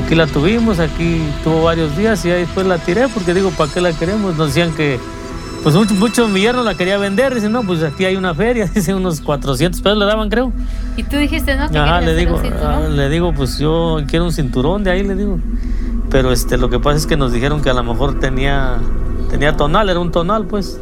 aquí 0.01 0.15
la 0.15 0.25
tuvimos, 0.27 0.79
aquí 0.79 1.21
tuvo 1.43 1.63
varios 1.63 1.95
días 1.97 2.23
y 2.25 2.31
ahí 2.31 2.41
después 2.41 2.65
la 2.65 2.77
tiré 2.77 3.07
porque 3.09 3.33
digo, 3.33 3.49
¿para 3.51 3.71
qué 3.71 3.81
la 3.81 3.91
queremos? 3.93 4.35
Nos 4.35 4.47
decían 4.47 4.73
que, 4.73 4.99
pues 5.63 5.75
muchos 5.75 5.97
muchos 5.97 6.29
mi 6.29 6.41
yerno 6.41 6.61
la 6.61 6.75
quería 6.75 6.97
vender, 6.97 7.33
dicen, 7.33 7.51
no, 7.53 7.63
pues 7.63 7.81
aquí 7.83 8.03
hay 8.05 8.17
una 8.17 8.35
feria, 8.35 8.65
dicen 8.75 8.95
unos 8.95 9.21
400 9.21 9.81
pesos 9.81 9.97
le 9.97 10.05
daban 10.05 10.29
creo. 10.29 10.51
Y 10.97 11.03
tú 11.03 11.17
dijiste, 11.17 11.55
¿no? 11.55 11.69
Que 11.69 11.77
Ajá, 11.77 12.01
le 12.01 12.15
digo, 12.15 12.39
ah, 12.61 12.81
le 12.89 13.09
digo, 13.09 13.33
pues 13.33 13.57
yo 13.57 13.99
quiero 14.07 14.25
un 14.25 14.33
cinturón 14.33 14.83
de 14.83 14.91
ahí, 14.91 15.03
le 15.03 15.15
digo. 15.15 15.39
Pero 16.09 16.31
este, 16.31 16.57
lo 16.57 16.69
que 16.69 16.79
pasa 16.79 16.97
es 16.97 17.07
que 17.07 17.17
nos 17.17 17.31
dijeron 17.31 17.61
que 17.61 17.69
a 17.69 17.73
lo 17.73 17.83
mejor 17.83 18.19
tenía, 18.19 18.77
tenía 19.31 19.57
tonal, 19.57 19.89
era 19.89 19.99
un 19.99 20.11
tonal, 20.11 20.45
pues, 20.45 20.79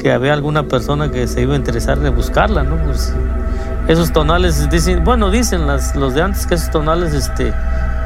que 0.00 0.10
había 0.10 0.32
alguna 0.32 0.64
persona 0.64 1.10
que 1.10 1.28
se 1.28 1.42
iba 1.42 1.54
a 1.54 1.56
interesar 1.56 2.00
de 2.00 2.10
buscarla, 2.10 2.64
¿no? 2.64 2.76
Pues 2.84 3.12
esos 3.88 4.12
tonales 4.12 4.68
dicen, 4.70 5.04
bueno, 5.04 5.30
dicen 5.30 5.66
las, 5.66 5.94
los 5.94 6.14
de 6.14 6.22
antes 6.22 6.46
que 6.46 6.54
esos 6.54 6.70
tonales, 6.70 7.14
este, 7.14 7.52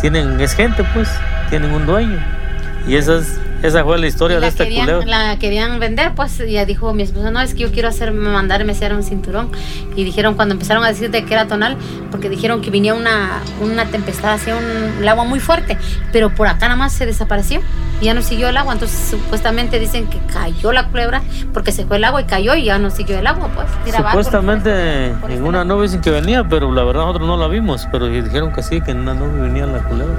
tienen, 0.01 0.41
es 0.41 0.53
gente, 0.53 0.85
pues, 0.93 1.09
tienen 1.49 1.73
un 1.73 1.87
dueño. 1.87 2.19
Y 2.87 2.97
esas, 2.97 3.39
Esa 3.63 3.85
fue 3.85 3.99
la 3.99 4.07
historia 4.07 4.35
Y 4.35 4.37
de 4.37 4.41
la 4.43 4.47
esta 4.49 4.65
querían, 4.65 4.87
culebra. 4.87 5.07
la 5.07 5.39
querían 5.39 5.79
vender, 5.81 6.13
pues 6.15 6.41
y 6.41 6.53
ya 6.53 6.65
dijo 6.65 6.93
mi 6.95 7.03
esposo, 7.03 7.31
no, 7.31 7.41
es 7.41 7.55
que 7.55 7.61
yo 7.61 7.73
quiero 7.73 7.89
hacer, 7.89 8.13
mandarme 8.13 8.73
hacer 8.73 8.93
un 8.95 9.03
cinturón. 9.03 9.51
Y 9.97 10.05
dijeron, 10.05 10.35
cuando 10.35 10.55
empezaron 10.55 10.85
a 10.85 10.89
decir 10.89 11.11
de 11.11 11.25
que 11.25 11.35
era 11.35 11.47
tonal, 11.47 11.77
porque 12.11 12.29
dijeron 12.29 12.61
que 12.61 12.71
venía 12.71 12.95
una, 12.95 13.41
una 13.61 13.87
tempestad, 13.87 14.33
hacía 14.33 14.57
un, 14.57 15.01
el 15.03 15.09
agua 15.09 15.25
muy 15.25 15.41
fuerte, 15.41 15.79
pero 16.13 16.31
por 16.35 16.47
acá 16.49 16.67
nada 16.67 16.77
más 16.77 16.93
se 16.93 17.07
desapareció 17.07 17.61
y 18.01 18.07
ya 18.07 18.15
no 18.15 18.23
siguió 18.23 18.49
el 18.49 18.57
agua. 18.57 18.73
Entonces 18.73 18.99
supuestamente 19.11 19.79
dicen 19.79 20.07
que 20.09 20.19
cayó 20.33 20.73
la 20.73 20.89
culebra 20.89 21.23
porque 21.53 21.73
se 21.73 21.85
fue 21.87 21.99
el 21.99 22.05
agua 22.05 22.21
y 22.23 22.25
cayó 22.25 22.55
y 22.55 22.65
ya 22.65 22.79
no 22.79 22.91
siguió 22.91 23.19
el 23.19 23.27
agua, 23.27 23.49
pues. 23.55 23.69
Tiraba 23.85 24.11
algo. 24.11 24.23
Supuestamente 24.25 25.07
en 25.29 25.45
una 25.45 25.65
nube 25.65 25.83
dicen 25.85 26.01
que 26.01 26.11
venía, 26.11 26.45
pero 26.49 26.73
la 26.73 26.83
verdad 26.85 27.03
nosotros 27.03 27.29
no 27.29 27.37
la 27.37 27.47
vimos, 27.49 27.87
pero 27.93 28.07
dijeron 28.09 28.53
que 28.53 28.63
sí, 28.63 28.81
que 28.81 28.91
en 28.91 28.99
una 29.01 29.15
nube 29.15 29.41
venía 29.43 29.67
la 29.67 29.79
culebra. 29.85 30.15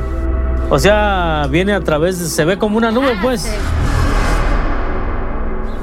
O 0.73 0.79
sea, 0.79 1.45
viene 1.51 1.71
a 1.73 1.81
través, 1.81 2.17
se 2.17 2.45
ve 2.45 2.57
como 2.57 2.77
una 2.77 2.89
nube, 2.89 3.15
pues. 3.21 3.47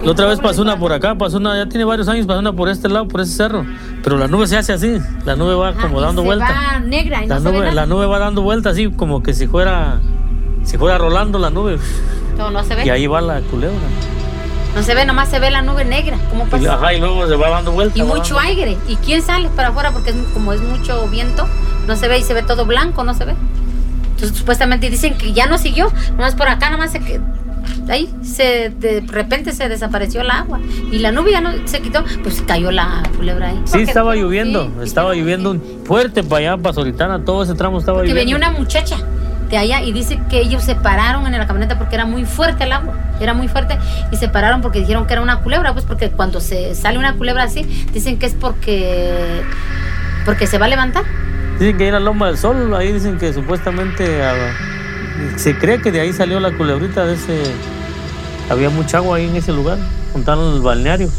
La 0.02 0.10
otra 0.10 0.26
vez 0.26 0.40
pasó 0.40 0.62
una 0.62 0.76
por 0.76 0.92
acá, 0.92 1.14
pasó 1.14 1.36
una, 1.36 1.56
ya 1.56 1.68
tiene 1.68 1.84
varios 1.84 2.08
años, 2.08 2.26
pasó 2.26 2.40
una 2.40 2.52
por 2.54 2.68
este 2.68 2.88
lado, 2.88 3.06
por 3.06 3.20
ese 3.20 3.32
cerro. 3.36 3.64
Pero 4.02 4.18
la 4.18 4.26
nube 4.26 4.48
se 4.48 4.56
hace 4.56 4.72
así, 4.72 4.98
la 5.24 5.36
nube 5.36 5.54
va 5.54 5.74
como 5.74 6.00
dando 6.00 6.24
vuelta. 6.24 6.46
va 6.72 6.80
negra 6.80 7.22
y 7.22 7.28
no 7.28 7.34
La 7.38 7.40
ve 7.40 7.52
nube, 7.56 7.72
la 7.72 7.86
nube 7.86 8.06
va 8.06 8.18
dando 8.18 8.42
vuelta 8.42 8.70
así, 8.70 8.90
como 8.90 9.22
que 9.22 9.32
si 9.32 9.46
fuera, 9.46 10.00
si 10.64 10.76
fuera 10.76 10.98
rolando 10.98 11.38
la 11.38 11.50
nube. 11.50 11.78
No, 12.36 12.50
no 12.50 12.64
se 12.64 12.74
ve. 12.74 12.84
Y 12.84 12.90
ahí 12.90 13.06
va 13.06 13.20
la 13.20 13.40
culebra. 13.42 13.76
No 14.74 14.82
se 14.82 14.92
ve, 14.96 15.04
nomás 15.04 15.28
se 15.28 15.38
ve 15.38 15.52
la 15.52 15.62
nube 15.62 15.84
negra. 15.84 16.16
¿Cómo 16.30 16.46
Y, 16.46 16.50
pasa? 16.50 16.74
ajá, 16.74 16.94
y 16.94 16.98
luego 16.98 17.28
se 17.28 17.36
va 17.36 17.48
dando 17.50 17.70
vuelta. 17.70 17.96
Y 17.96 18.02
mucho 18.02 18.34
dando- 18.34 18.38
aire. 18.40 18.76
¿Y 18.88 18.96
quién 18.96 19.22
sale 19.22 19.48
para 19.50 19.68
afuera? 19.68 19.92
Porque 19.92 20.10
es, 20.10 20.16
como 20.34 20.52
es 20.52 20.60
mucho 20.62 21.06
viento, 21.08 21.46
no 21.86 21.94
se 21.94 22.08
ve 22.08 22.18
y 22.18 22.22
se 22.24 22.34
ve 22.34 22.42
todo 22.42 22.64
blanco, 22.66 23.04
no 23.04 23.14
se 23.14 23.24
ve. 23.24 23.34
Entonces 24.20 24.36
supuestamente 24.38 24.90
dicen 24.90 25.16
que 25.16 25.32
ya 25.32 25.46
no 25.46 25.56
siguió, 25.56 25.90
nomás 26.10 26.34
por 26.34 26.46
acá 26.48 26.68
nomás 26.68 26.92
se 26.92 27.00
que 27.00 27.18
ahí 27.88 28.08
se 28.22 28.70
de 28.78 29.02
repente 29.06 29.52
se 29.52 29.66
desapareció 29.68 30.20
el 30.20 30.30
agua 30.30 30.60
y 30.92 30.98
la 30.98 31.10
nube 31.10 31.30
ya 31.32 31.40
no 31.40 31.50
se 31.64 31.80
quitó, 31.80 32.04
pues 32.22 32.42
cayó 32.46 32.70
la 32.70 33.02
culebra 33.16 33.48
ahí. 33.48 33.60
Sí, 33.64 33.80
estaba 33.80 34.14
lloviendo, 34.16 34.64
sí, 34.66 34.84
estaba 34.84 35.14
lloviendo 35.14 35.52
un- 35.52 35.62
fuerte 35.86 36.22
para 36.22 36.52
allá, 36.52 36.62
para 36.62 36.74
Soritana, 36.74 37.24
todo 37.24 37.42
ese 37.44 37.54
tramo 37.54 37.78
estaba 37.78 38.02
que 38.02 38.08
lloviendo. 38.08 38.34
venía 38.34 38.48
una 38.50 38.58
muchacha 38.58 38.96
de 39.48 39.56
allá 39.56 39.82
y 39.82 39.90
dice 39.92 40.20
que 40.28 40.40
ellos 40.42 40.62
se 40.62 40.74
pararon 40.74 41.26
en 41.26 41.32
la 41.38 41.46
camioneta 41.46 41.78
porque 41.78 41.94
era 41.94 42.04
muy 42.04 42.24
fuerte 42.26 42.64
el 42.64 42.72
agua, 42.72 42.94
era 43.20 43.32
muy 43.32 43.48
fuerte 43.48 43.78
y 44.12 44.16
se 44.16 44.28
pararon 44.28 44.60
porque 44.60 44.80
dijeron 44.80 45.06
que 45.06 45.14
era 45.14 45.22
una 45.22 45.40
culebra, 45.40 45.72
pues 45.72 45.86
porque 45.86 46.10
cuando 46.10 46.40
se 46.40 46.74
sale 46.74 46.98
una 46.98 47.14
culebra 47.14 47.44
así, 47.44 47.62
dicen 47.94 48.18
que 48.18 48.26
es 48.26 48.34
porque 48.34 49.40
porque 50.26 50.46
se 50.46 50.58
va 50.58 50.66
a 50.66 50.68
levantar. 50.68 51.04
Dicen 51.60 51.76
que 51.76 51.84
ahí 51.84 51.88
en 51.88 51.94
la 51.94 52.00
Loma 52.00 52.28
del 52.28 52.38
Sol, 52.38 52.74
ahí 52.74 52.90
dicen 52.90 53.18
que 53.18 53.34
supuestamente 53.34 54.22
ah, 54.22 54.32
se 55.36 55.58
cree 55.58 55.82
que 55.82 55.92
de 55.92 56.00
ahí 56.00 56.10
salió 56.14 56.40
la 56.40 56.52
culebrita 56.56 57.04
de 57.04 57.12
ese. 57.12 57.42
Había 58.48 58.70
mucha 58.70 58.96
agua 58.96 59.18
ahí 59.18 59.28
en 59.28 59.36
ese 59.36 59.52
lugar, 59.52 59.76
juntaron 60.14 60.54
el 60.54 60.62
balneario. 60.62 61.10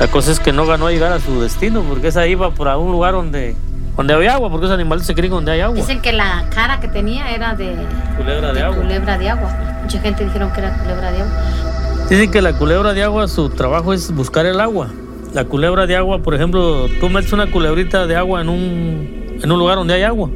La 0.00 0.06
cosa 0.08 0.32
es 0.32 0.40
que 0.40 0.54
no 0.54 0.64
ganó 0.64 0.86
a 0.86 0.92
llegar 0.92 1.12
a 1.12 1.20
su 1.20 1.42
destino, 1.42 1.82
porque 1.82 2.08
esa 2.08 2.26
iba 2.26 2.52
por 2.52 2.68
a 2.68 2.78
un 2.78 2.90
lugar 2.90 3.12
donde, 3.12 3.54
donde 3.98 4.14
había 4.14 4.32
agua, 4.32 4.48
porque 4.48 4.64
esos 4.64 4.74
animales 4.74 5.04
se 5.04 5.14
creen 5.14 5.30
donde 5.30 5.52
hay 5.52 5.60
agua. 5.60 5.76
Dicen 5.76 6.00
que 6.00 6.12
la 6.12 6.46
cara 6.54 6.80
que 6.80 6.88
tenía 6.88 7.30
era 7.30 7.54
de, 7.54 7.76
Culebra 8.16 8.54
de 8.54 8.62
agua. 8.62 8.76
culebra 8.78 9.18
de 9.18 9.28
agua. 9.28 9.54
Mucha 9.82 10.00
gente 10.00 10.24
dijeron 10.24 10.50
que 10.54 10.60
era 10.60 10.72
culebra 10.78 11.12
de 11.12 11.20
agua. 11.20 11.32
Dicen 12.08 12.30
que 12.30 12.40
la 12.40 12.54
culebra 12.54 12.94
de 12.94 13.04
agua, 13.04 13.28
su 13.28 13.50
trabajo 13.50 13.92
es 13.92 14.10
buscar 14.10 14.46
el 14.46 14.58
agua. 14.58 14.88
La 15.34 15.44
culebra 15.44 15.86
de 15.86 15.96
agua, 15.96 16.20
por 16.20 16.34
ejemplo, 16.34 16.88
tú 16.98 17.10
metes 17.10 17.34
una 17.34 17.50
culebrita 17.50 18.06
de 18.06 18.16
agua 18.16 18.40
en 18.40 18.48
un, 18.48 19.20
en 19.42 19.52
un 19.52 19.58
lugar 19.58 19.76
donde 19.76 19.94
hay 19.94 20.02
agua. 20.02 20.30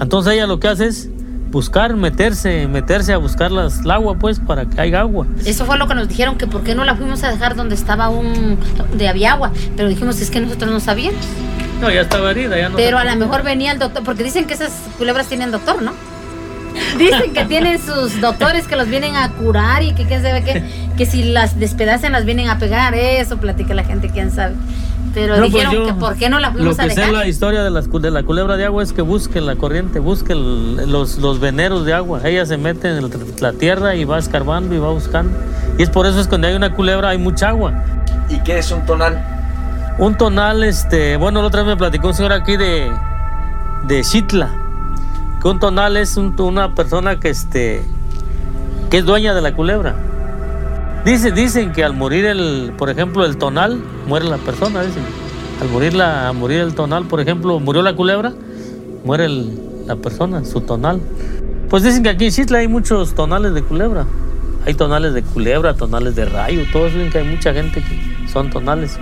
Entonces 0.00 0.34
ella 0.34 0.46
lo 0.46 0.60
que 0.60 0.68
hace 0.68 0.86
es 0.86 1.08
buscar, 1.50 1.94
meterse, 1.96 2.66
meterse 2.68 3.12
a 3.12 3.18
buscar 3.18 3.50
las, 3.50 3.80
el 3.80 3.90
agua, 3.90 4.14
pues, 4.18 4.38
para 4.40 4.66
que 4.66 4.80
haya 4.80 5.00
agua. 5.00 5.26
Eso 5.44 5.64
fue 5.66 5.76
lo 5.78 5.88
que 5.88 5.94
nos 5.94 6.08
dijeron, 6.08 6.38
que 6.38 6.46
por 6.46 6.62
qué 6.62 6.74
no 6.74 6.84
la 6.84 6.94
fuimos 6.94 7.22
a 7.24 7.30
dejar 7.30 7.56
donde 7.56 7.74
estaba 7.74 8.08
un... 8.08 8.58
donde 8.76 9.08
había 9.08 9.32
agua. 9.32 9.52
Pero 9.76 9.88
dijimos, 9.88 10.20
es 10.20 10.30
que 10.30 10.40
nosotros 10.40 10.70
no 10.70 10.80
sabíamos. 10.80 11.20
No, 11.80 11.90
ya 11.90 12.02
estaba 12.02 12.30
herida, 12.30 12.56
ya 12.56 12.68
no. 12.68 12.76
Pero 12.76 12.98
a 12.98 13.04
lo 13.04 13.16
mejor 13.16 13.42
venía 13.42 13.72
el 13.72 13.78
doctor, 13.78 14.04
porque 14.04 14.22
dicen 14.22 14.46
que 14.46 14.54
esas 14.54 14.72
culebras 14.98 15.26
tienen 15.26 15.50
doctor, 15.50 15.82
¿no? 15.82 15.92
Dicen 16.98 17.32
que 17.32 17.44
tienen 17.46 17.80
sus 17.80 18.20
doctores 18.20 18.68
que 18.68 18.76
los 18.76 18.88
vienen 18.88 19.16
a 19.16 19.30
curar 19.30 19.82
y 19.82 19.92
que 19.92 20.04
quién 20.04 20.22
sabe 20.22 20.44
qué, 20.44 20.62
que 20.96 21.04
si 21.04 21.24
las 21.24 21.58
despedazan 21.58 22.12
las 22.12 22.24
vienen 22.24 22.48
a 22.48 22.58
pegar, 22.58 22.94
eso 22.94 23.38
platica 23.38 23.74
la 23.74 23.84
gente, 23.84 24.08
quién 24.10 24.30
sabe. 24.30 24.54
Pero 25.12 25.34
No, 25.36 25.40
pues 25.40 25.52
dijeron 25.52 25.72
yo 25.74 25.86
que 25.86 25.92
por 25.94 26.16
qué 26.16 26.28
no 26.28 26.38
la 26.38 26.48
Lo 26.50 26.54
fuimos 26.54 26.78
a 26.78 26.84
que 26.84 26.90
sé 26.90 27.00
dejar. 27.00 27.14
la 27.14 27.26
historia 27.26 27.64
de, 27.64 27.70
las, 27.70 27.90
de 27.90 28.10
la 28.12 28.22
culebra 28.22 28.56
de 28.56 28.64
agua 28.64 28.82
es 28.82 28.92
que 28.92 29.02
busquen 29.02 29.44
la 29.44 29.56
corriente, 29.56 29.98
busquen 29.98 30.90
los, 30.92 31.18
los 31.18 31.40
veneros 31.40 31.84
de 31.84 31.94
agua. 31.94 32.20
Ella 32.24 32.46
se 32.46 32.56
mete 32.56 32.88
en 32.90 32.98
el- 32.98 33.10
la 33.40 33.52
tierra 33.52 33.96
y 33.96 34.04
va 34.04 34.18
escarbando 34.18 34.72
y 34.74 34.78
va 34.78 34.90
buscando. 34.90 35.36
Y 35.78 35.82
es 35.82 35.90
por 35.90 36.06
eso 36.06 36.20
es 36.20 36.26
que 36.26 36.30
cuando 36.30 36.46
hay 36.46 36.54
una 36.54 36.74
culebra 36.76 37.08
hay 37.08 37.18
mucha 37.18 37.48
agua. 37.48 37.72
¿Y 38.28 38.38
qué 38.44 38.58
es 38.58 38.70
un 38.70 38.86
tonal? 38.86 39.20
Un 39.98 40.16
tonal, 40.16 40.62
este, 40.62 41.16
bueno, 41.16 41.40
la 41.42 41.48
otra 41.48 41.62
vez 41.62 41.70
me 41.72 41.76
platicó 41.76 42.06
un 42.08 42.14
señor 42.14 42.32
aquí 42.32 42.56
de, 42.56 42.90
de 43.88 44.04
Xitla, 44.04 44.48
que 45.42 45.48
un 45.48 45.58
tonal 45.58 45.96
es 45.96 46.16
un- 46.16 46.40
una 46.40 46.74
persona 46.74 47.18
que, 47.18 47.30
este, 47.30 47.82
que 48.90 48.98
es 48.98 49.04
dueña 49.04 49.34
de 49.34 49.40
la 49.40 49.54
culebra. 49.54 49.96
Dice, 51.04 51.32
dicen 51.32 51.72
que 51.72 51.82
al 51.84 51.94
morir 51.94 52.26
el, 52.26 52.72
por 52.76 52.90
ejemplo, 52.90 53.24
el 53.24 53.36
tonal, 53.38 53.80
muere 54.06 54.26
la 54.26 54.36
persona, 54.38 54.82
dicen. 54.82 55.02
Al 55.62 55.68
morir, 55.68 55.94
la, 55.94 56.28
al 56.28 56.36
morir 56.36 56.60
el 56.60 56.74
tonal, 56.74 57.04
por 57.04 57.20
ejemplo, 57.20 57.58
murió 57.60 57.82
la 57.82 57.94
culebra, 57.94 58.32
muere 59.04 59.26
el- 59.26 59.58
la 59.86 59.96
persona, 59.96 60.44
su 60.44 60.60
tonal. 60.60 61.00
Pues 61.68 61.82
dicen 61.82 62.02
que 62.02 62.10
aquí 62.10 62.26
en 62.26 62.32
Xitla 62.32 62.58
hay 62.58 62.68
muchos 62.68 63.14
tonales 63.14 63.54
de 63.54 63.62
culebra. 63.62 64.04
Hay 64.66 64.74
tonales 64.74 65.14
de 65.14 65.22
culebra, 65.22 65.74
tonales 65.74 66.14
de 66.16 66.26
rayo, 66.26 66.62
todos 66.72 66.92
dicen 66.92 67.10
que 67.10 67.18
hay 67.18 67.24
mucha 67.28 67.52
gente 67.54 67.82
que 67.82 68.28
son 68.28 68.50
tonales. 68.50 68.98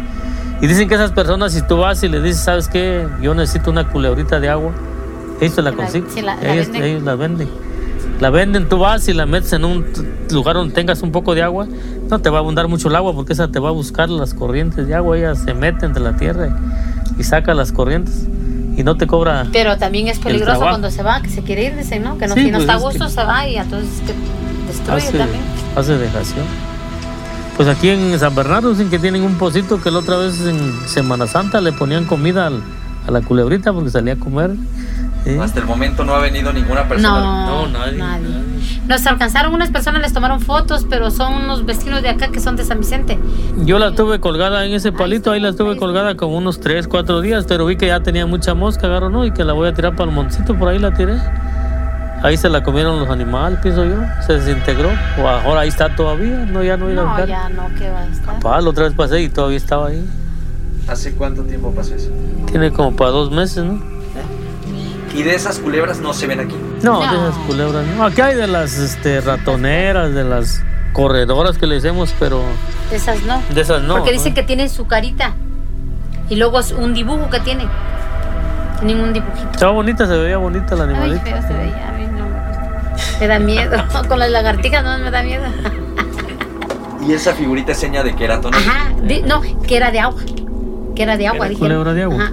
Y 0.61 0.67
dicen 0.67 0.89
que 0.89 0.95
esas 0.95 1.13
personas, 1.13 1.53
si 1.53 1.63
tú 1.63 1.79
vas 1.79 2.03
y 2.03 2.09
le 2.09 2.21
dices, 2.21 2.43
¿sabes 2.43 2.69
qué? 2.69 3.07
Yo 3.21 3.35
necesito 3.35 3.71
una 3.71 3.89
culebrita 3.89 4.39
de 4.41 4.49
agua, 4.49 4.73
ellos 5.41 5.55
te 5.57 5.63
la 5.63 5.71
consiguen. 5.73 6.09
ellos, 6.53 6.67
ellos 6.85 7.03
la 7.03 7.15
venden. 7.17 7.49
La 8.21 8.31
venden, 8.31 8.69
tú 8.69 8.79
vas 8.79 9.07
y 9.09 9.13
la 9.13 9.27
metes 9.27 9.53
en 9.53 9.65
un 9.65 9.85
lugar 10.33 10.57
donde 10.57 10.75
tengas 10.75 11.03
un 11.03 11.13
poco 11.13 11.35
de 11.35 11.43
agua. 11.43 11.67
No 12.11 12.19
te 12.21 12.31
va 12.31 12.39
a 12.39 12.41
abundar 12.41 12.67
mucho 12.67 12.89
el 12.89 12.97
agua 12.97 13.13
porque 13.15 13.33
esa 13.33 13.49
te 13.49 13.61
va 13.61 13.69
a 13.69 13.73
buscar 13.73 14.09
las 14.11 14.35
corrientes 14.35 14.87
de 14.89 14.95
agua. 14.95 15.17
Ella 15.17 15.35
se 15.37 15.55
mete 15.55 15.87
entre 15.87 16.03
la 16.03 16.17
tierra 16.17 16.49
y, 17.17 17.21
y 17.21 17.25
saca 17.25 17.55
las 17.55 17.71
corrientes 17.71 18.27
y 18.77 18.83
no 18.83 18.97
te 18.97 19.07
cobra. 19.07 19.47
Pero 19.53 19.77
también 19.79 20.09
es 20.09 20.17
el 20.19 20.25
peligroso 20.25 20.61
cuando 20.61 20.91
se 20.91 21.03
va, 21.05 21.21
que 21.23 21.29
se 21.29 21.43
quiere 21.43 21.67
ir, 21.67 21.77
dicen, 21.77 22.03
¿no? 22.03 22.19
Que 22.19 22.27
no, 22.27 22.35
Sí, 22.35 22.45
si 22.45 22.51
no 22.51 22.59
pues 22.59 22.63
está 22.63 22.73
a 22.75 22.77
es 22.79 22.83
gusto 22.83 23.05
que- 23.07 23.11
se 23.13 23.25
va 23.25 23.47
y 23.49 23.57
entonces 23.57 24.01
que 24.01 24.15
destruye 24.67 24.99
hace, 25.09 25.19
también. 25.19 25.43
hace 25.77 25.99
dejación. 25.99 26.45
Pues 27.57 27.69
aquí 27.69 27.89
en 27.91 28.19
San 28.19 28.35
Bernardo 28.35 28.71
dicen 28.71 28.89
que 28.91 28.99
tienen 28.99 29.23
un 29.23 29.35
pocito 29.35 29.81
que 29.81 29.91
la 29.93 29.99
otra 29.99 30.17
vez 30.17 30.41
en 30.47 30.73
Semana 30.89 31.27
Santa 31.29 31.61
le 31.61 31.73
ponían 31.73 32.05
comida 32.05 32.47
al- 32.49 32.63
a 33.07 33.11
la 33.13 33.21
culebrita 33.21 33.73
porque 33.73 33.91
salía 33.91 34.15
a 34.15 34.17
comer. 34.17 34.53
Sí. 35.25 35.37
Hasta 35.39 35.61
el 35.61 35.67
momento 35.67 36.05
no 36.05 36.15
ha 36.15 36.21
venido 36.21 36.53
ninguna 36.53 36.89
persona. 36.89 37.47
No, 37.47 37.67
nadie. 37.67 38.03
Nos 38.87 39.07
alcanzaron 39.07 39.53
unas 39.53 39.71
personas, 39.71 40.01
les 40.01 40.13
tomaron 40.15 40.41
fotos, 40.41 40.87
pero 40.89 41.11
son 41.11 41.35
unos 41.35 41.67
vecinos 41.67 42.01
de 42.03 42.09
acá 42.09 42.29
que 42.29 42.41
son 42.41 42.57
de 42.57 42.65
San 42.65 42.79
Vicente. 42.81 43.19
Yo 43.59 43.79
la 43.79 43.95
tuve 43.95 44.19
colgada 44.21 44.65
en 44.65 44.73
ese 44.73 44.93
palito, 44.93 45.31
ahí 45.31 45.41
la 45.41 45.53
tuve 45.53 45.77
colgada 45.77 46.17
como 46.17 46.39
unos 46.39 46.61
3, 46.61 46.89
4 46.89 47.21
días, 47.21 47.45
pero 47.47 47.67
vi 47.67 47.77
que 47.77 47.89
ya 47.89 48.01
tenía 48.01 48.25
mucha 48.27 48.55
mosca, 48.55 48.87
agarro, 48.87 49.11
¿no? 49.11 49.27
Y 49.27 49.31
que 49.33 49.45
la 49.45 49.53
voy 49.53 49.69
a 49.69 49.75
tirar 49.75 49.95
para 49.95 50.09
el 50.09 50.17
moncito, 50.17 50.55
por 50.59 50.69
ahí 50.69 50.79
la 50.79 50.95
tiré. 50.95 51.19
Ahí 52.23 52.37
se 52.37 52.49
la 52.49 52.63
comieron 52.65 52.99
los 52.99 53.11
animales, 53.11 53.59
pienso 53.63 53.85
yo, 53.85 53.97
se 54.27 54.35
desintegró. 54.35 54.89
O 55.23 55.29
ahora 55.29 55.61
ahí 55.61 55.69
está 55.69 55.95
todavía, 55.95 56.47
no, 56.51 56.63
ya 56.63 56.77
no 56.79 56.91
iba 56.91 57.03
a 57.03 57.05
No, 57.05 57.11
buscar. 57.11 57.29
ya 57.29 57.49
no, 57.51 57.67
que 57.79 57.91
va 57.91 58.01
a 58.01 58.07
estar. 58.09 58.41
Pa, 58.41 58.61
la 58.61 58.71
otra 58.71 58.85
vez 58.85 58.95
pasé 58.95 59.21
y 59.23 59.29
todavía 59.29 59.59
estaba 59.59 59.89
ahí. 59.89 60.05
¿Hace 60.89 61.13
cuánto 61.13 61.43
tiempo 61.43 61.71
pasó 61.73 61.95
eso? 61.95 62.09
Tiene 62.47 62.73
como 62.73 62.97
para 62.97 63.11
dos 63.11 63.31
meses, 63.31 63.63
¿no? 63.65 63.81
Y 65.19 65.25
de 65.25 65.35
esas 65.35 65.59
culebras 65.59 65.99
no 65.99 66.13
se 66.15 66.29
ven 66.29 66.39
aquí. 66.39 66.55
No, 66.83 67.01
de 67.01 67.07
esas 67.07 67.35
culebras. 67.47 67.85
No, 67.97 68.05
aquí 68.05 68.21
hay 68.21 68.37
de 68.37 68.47
las 68.47 68.79
este, 68.79 69.21
ratoneras, 69.21 70.15
de 70.15 70.23
las 70.23 70.63
corredoras 70.93 71.59
que 71.59 71.67
le 71.67 71.75
decimos, 71.81 72.15
pero 72.21 72.41
De 72.89 72.97
esas 72.97 73.21
no. 73.25 73.43
de 73.53 73.61
esas 73.61 73.83
no. 73.83 73.95
Porque 73.97 74.13
¿no? 74.13 74.17
dicen 74.19 74.33
que 74.35 74.45
tienen 74.45 74.71
su 74.71 74.87
carita. 74.87 75.35
Y 76.29 76.37
luego 76.37 76.61
es 76.61 76.71
un 76.71 76.95
dibujo 76.95 77.29
que 77.31 77.41
tiene. 77.41 77.67
Tienen 78.79 79.01
un 79.03 79.13
dibujito. 79.13 79.51
Estaba 79.51 79.73
bonita, 79.73 80.07
se 80.07 80.17
veía 80.17 80.37
bonita 80.37 80.77
la 80.77 80.85
Ay, 80.85 80.91
animalita. 80.91 81.25
feo 81.25 81.43
se 81.43 81.53
veía. 81.53 81.89
A 81.89 81.93
mí 81.93 82.07
no 82.07 82.25
me 82.29 82.95
gusta. 82.95 83.19
Me 83.19 83.27
da 83.27 83.39
miedo. 83.41 83.85
Con 84.09 84.19
las 84.21 84.31
lagartijas 84.31 84.85
no 84.85 84.99
me 84.99 85.11
da 85.11 85.23
miedo. 85.25 85.45
Y 87.09 87.13
esa 87.13 87.35
figurita 87.35 87.73
es 87.73 87.79
seña 87.79 88.05
de 88.05 88.15
que 88.15 88.25
era 88.25 88.41
tonal. 88.41 88.61
Ajá. 88.61 88.91
No, 89.27 89.41
que 89.67 89.77
era 89.77 89.91
de 89.91 89.99
agua. 89.99 90.23
Que 90.95 91.03
era 91.03 91.17
de 91.17 91.27
agua. 91.27 91.47
Era 91.47 91.49
dijeron. 91.49 91.69
culebra 91.83 91.95
de 91.95 92.03
agua. 92.05 92.23
Ajá. 92.23 92.33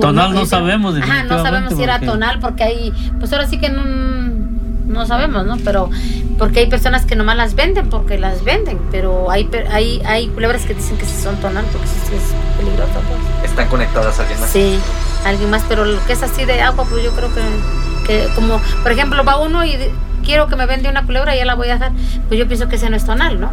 Tonal 0.00 0.34
no 0.34 0.46
sabemos, 0.46 0.94
Ajá, 0.96 1.22
no 1.24 1.42
sabemos 1.42 1.74
si 1.74 1.82
era 1.82 1.94
porque- 1.94 2.06
tonal 2.06 2.38
porque 2.40 2.64
hay. 2.64 2.92
Pues 3.18 3.32
ahora 3.32 3.46
sí 3.46 3.58
que 3.58 3.68
no, 3.70 3.84
no 3.84 5.06
sabemos, 5.06 5.46
¿no? 5.46 5.56
Pero. 5.64 5.90
Porque 6.38 6.60
hay 6.60 6.66
personas 6.68 7.04
que 7.04 7.16
nomás 7.16 7.36
las 7.36 7.54
venden 7.56 7.88
porque 7.90 8.16
las 8.18 8.44
venden. 8.44 8.78
Pero 8.92 9.30
hay, 9.30 9.44
per- 9.44 9.68
hay, 9.72 10.00
hay 10.06 10.28
culebras 10.28 10.62
que 10.64 10.74
dicen 10.74 10.96
que 10.96 11.04
sí 11.04 11.20
son 11.22 11.36
tonal 11.36 11.64
porque 11.72 11.86
sí, 11.88 12.14
es 12.14 12.56
peligroso, 12.56 12.92
pues. 12.92 13.50
Están 13.50 13.68
conectadas 13.68 14.18
a 14.18 14.22
alguien 14.22 14.40
más. 14.40 14.50
Sí, 14.50 14.78
alguien 15.26 15.50
más, 15.50 15.62
pero 15.68 15.84
lo 15.84 16.04
que 16.06 16.12
es 16.12 16.22
así 16.22 16.44
de 16.44 16.60
agua, 16.62 16.84
pues 16.88 17.02
yo 17.04 17.10
creo 17.12 17.28
que, 17.34 17.40
que 18.06 18.28
como, 18.34 18.60
por 18.82 18.92
ejemplo, 18.92 19.24
va 19.24 19.38
uno 19.38 19.64
y 19.64 19.76
quiero 20.24 20.46
que 20.46 20.54
me 20.56 20.66
vende 20.66 20.88
una 20.88 21.04
culebra, 21.04 21.34
ya 21.34 21.44
la 21.44 21.54
voy 21.54 21.68
a 21.70 21.74
hacer. 21.74 21.90
Pues 22.28 22.38
yo 22.38 22.46
pienso 22.46 22.68
que 22.68 22.76
ese 22.76 22.88
no 22.88 22.96
es 22.96 23.04
tonal, 23.04 23.40
¿no? 23.40 23.50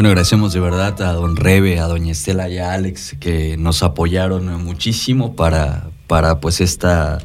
Bueno, 0.00 0.08
agradecemos 0.12 0.54
de 0.54 0.60
verdad 0.60 0.98
a 1.02 1.12
don 1.12 1.36
Rebe, 1.36 1.78
a 1.78 1.84
doña 1.86 2.12
Estela 2.12 2.48
y 2.48 2.56
a 2.56 2.72
Alex 2.72 3.16
que 3.20 3.58
nos 3.58 3.82
apoyaron 3.82 4.46
muchísimo 4.64 5.36
para, 5.36 5.90
para 6.06 6.40
pues 6.40 6.62
esta, 6.62 7.18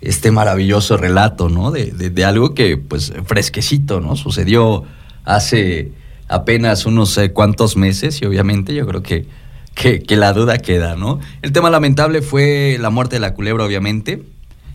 este 0.00 0.30
maravilloso 0.30 0.96
relato, 0.96 1.50
¿no? 1.50 1.70
De, 1.70 1.90
de- 1.92 2.24
algo 2.24 2.54
que 2.54 2.78
pues 2.78 3.12
fresquecito, 3.26 4.00
¿no? 4.00 4.16
Sucedió 4.16 4.84
hace 5.26 5.92
apenas 6.28 6.86
unos 6.86 7.18
eh, 7.18 7.32
cuantos 7.32 7.76
meses 7.76 8.22
y 8.22 8.24
obviamente 8.24 8.74
yo 8.74 8.86
creo 8.86 9.02
que, 9.02 9.26
que, 9.74 10.02
que 10.02 10.16
la 10.16 10.32
duda 10.32 10.56
queda, 10.56 10.96
¿no? 10.96 11.20
El 11.42 11.52
tema 11.52 11.68
lamentable 11.68 12.22
fue 12.22 12.78
la 12.80 12.88
muerte 12.88 13.16
de 13.16 13.20
la 13.20 13.34
culebra, 13.34 13.64
obviamente. 13.66 14.22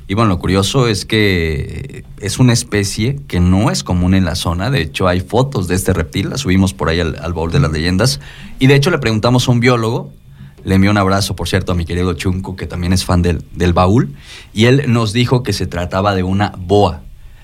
Y 0.08 0.16
bueno, 0.16 0.30
lo 0.30 0.40
curioso 0.40 0.88
es 0.88 1.06
que 1.06 2.04
es 2.20 2.40
una 2.40 2.52
especie 2.54 3.20
que 3.28 3.40
no 3.40 3.72
es 3.72 3.84
común 3.84 4.14
en 4.14 4.26
la 4.26 4.36
zona. 4.36 4.70
De 4.70 4.82
hecho, 4.82 5.08
hay 5.08 5.22
fotos 5.22 5.68
de 5.68 5.76
este 5.76 5.94
reptil, 5.94 6.30
las 6.30 6.42
subimos 6.42 6.74
por 6.74 6.90
ahí 6.90 7.00
al, 7.00 7.18
al 7.22 7.34
baúl 7.34 7.52
de 7.52 7.60
las 7.60 7.72
leyendas. 7.72 8.20
Y 8.60 8.68
de 8.68 8.76
hecho, 8.76 8.92
le 8.92 8.98
preguntamos 8.98 9.48
a 9.48 9.52
un 9.52 9.62
biólogo, 9.62 10.12
le 10.66 10.76
envió 10.76 10.92
un 10.92 10.98
abrazo, 10.98 11.36
por 11.36 11.48
cierto, 11.48 11.72
a 11.72 11.76
mi 11.76 11.86
querido 11.86 12.14
Chunco, 12.14 12.56
que 12.56 12.68
también 12.68 12.94
es 12.94 13.06
fan 13.06 13.22
del, 13.22 13.44
del 13.54 13.74
baúl. 13.74 14.14
Y 14.54 14.66
él 14.66 14.84
nos 14.88 15.14
dijo 15.14 15.42
que 15.44 15.54
se 15.54 15.68
trataba 15.68 16.16
de 16.16 16.24
una 16.24 16.54
boa. 16.58 17.02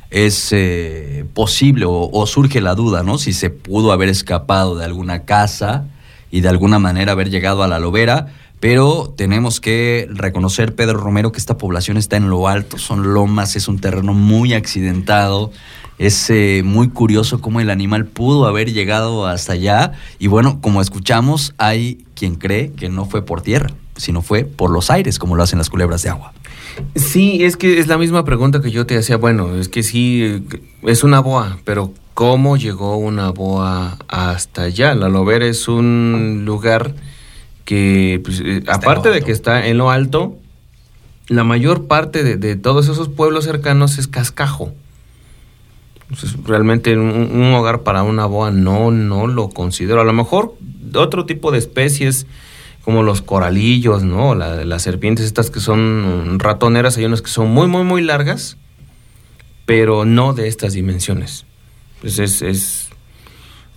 Es 0.09 0.49
eh, 0.51 1.25
posible 1.33 1.85
o, 1.85 2.09
o 2.11 2.27
surge 2.27 2.61
la 2.61 2.75
duda, 2.75 3.03
¿no? 3.03 3.17
Si 3.17 3.31
se 3.31 3.49
pudo 3.49 3.91
haber 3.91 4.09
escapado 4.09 4.75
de 4.75 4.83
alguna 4.83 5.23
casa 5.23 5.85
y 6.31 6.41
de 6.41 6.49
alguna 6.49 6.79
manera 6.79 7.13
haber 7.13 7.29
llegado 7.29 7.63
a 7.63 7.67
la 7.67 7.79
lobera. 7.79 8.27
Pero 8.59 9.13
tenemos 9.15 9.61
que 9.61 10.07
reconocer, 10.11 10.75
Pedro 10.75 10.97
Romero, 10.99 11.31
que 11.31 11.39
esta 11.39 11.57
población 11.57 11.97
está 11.97 12.17
en 12.17 12.29
lo 12.29 12.47
alto, 12.47 12.77
son 12.77 13.13
lomas, 13.13 13.55
es 13.55 13.67
un 13.67 13.79
terreno 13.79 14.13
muy 14.13 14.53
accidentado. 14.53 15.51
Es 15.97 16.29
eh, 16.29 16.61
muy 16.63 16.89
curioso 16.89 17.41
cómo 17.41 17.59
el 17.59 17.69
animal 17.69 18.05
pudo 18.05 18.47
haber 18.47 18.71
llegado 18.71 19.27
hasta 19.27 19.53
allá. 19.53 19.93
Y 20.17 20.27
bueno, 20.27 20.59
como 20.61 20.81
escuchamos, 20.81 21.53
hay 21.57 22.05
quien 22.15 22.35
cree 22.35 22.71
que 22.71 22.87
no 22.87 23.05
fue 23.05 23.25
por 23.25 23.41
tierra, 23.41 23.71
sino 23.97 24.21
fue 24.21 24.45
por 24.45 24.71
los 24.71 24.91
aires, 24.91 25.19
como 25.19 25.35
lo 25.35 25.43
hacen 25.43 25.59
las 25.59 25.69
culebras 25.69 26.01
de 26.03 26.09
agua. 26.09 26.33
Sí, 26.95 27.43
es 27.43 27.57
que 27.57 27.79
es 27.79 27.87
la 27.87 27.97
misma 27.97 28.23
pregunta 28.23 28.61
que 28.61 28.71
yo 28.71 28.85
te 28.85 28.97
hacía. 28.97 29.17
Bueno, 29.17 29.55
es 29.55 29.67
que 29.67 29.83
sí, 29.83 30.41
es 30.83 31.03
una 31.03 31.19
boa, 31.19 31.59
pero 31.65 31.93
¿cómo 32.13 32.55
llegó 32.55 32.97
una 32.97 33.29
boa 33.31 33.97
hasta 34.07 34.63
allá? 34.63 34.95
La 34.95 35.09
Lobera 35.09 35.45
es 35.45 35.67
un 35.67 36.43
lugar 36.45 36.95
que, 37.69 38.19
pues, 38.23 38.41
eh, 38.43 38.63
aparte 38.67 39.11
de 39.11 39.21
que 39.21 39.31
está 39.31 39.67
en 39.67 39.77
lo 39.77 39.91
alto, 39.91 40.35
la 41.27 41.43
mayor 41.43 41.85
parte 41.85 42.23
de, 42.23 42.35
de 42.35 42.55
todos 42.55 42.87
esos 42.89 43.09
pueblos 43.09 43.45
cercanos 43.45 43.99
es 43.99 44.07
cascajo. 44.07 44.73
Entonces, 46.09 46.35
realmente 46.45 46.97
un, 46.97 47.29
un 47.31 47.53
hogar 47.53 47.81
para 47.81 48.01
una 48.01 48.25
boa 48.25 48.49
no, 48.49 48.89
no 48.89 49.27
lo 49.27 49.49
considero. 49.49 50.01
A 50.01 50.03
lo 50.03 50.13
mejor 50.13 50.55
otro 50.95 51.27
tipo 51.27 51.51
de 51.51 51.59
especies 51.59 52.25
como 52.83 53.03
los 53.03 53.21
coralillos, 53.21 54.01
¿no? 54.01 54.33
La- 54.33 54.65
las 54.65 54.81
serpientes 54.81 55.27
estas 55.27 55.51
que 55.51 55.59
son 55.59 56.39
ratoneras, 56.39 56.97
hay 56.97 57.05
unas 57.05 57.21
que 57.21 57.29
son 57.29 57.51
muy, 57.51 57.67
muy, 57.67 57.83
muy 57.83 58.01
largas, 58.01 58.57
pero 59.67 60.05
no 60.05 60.33
de 60.33 60.47
estas 60.47 60.73
dimensiones. 60.73 61.45
Pues 62.01 62.17
es, 62.17 62.41
es, 62.41 62.78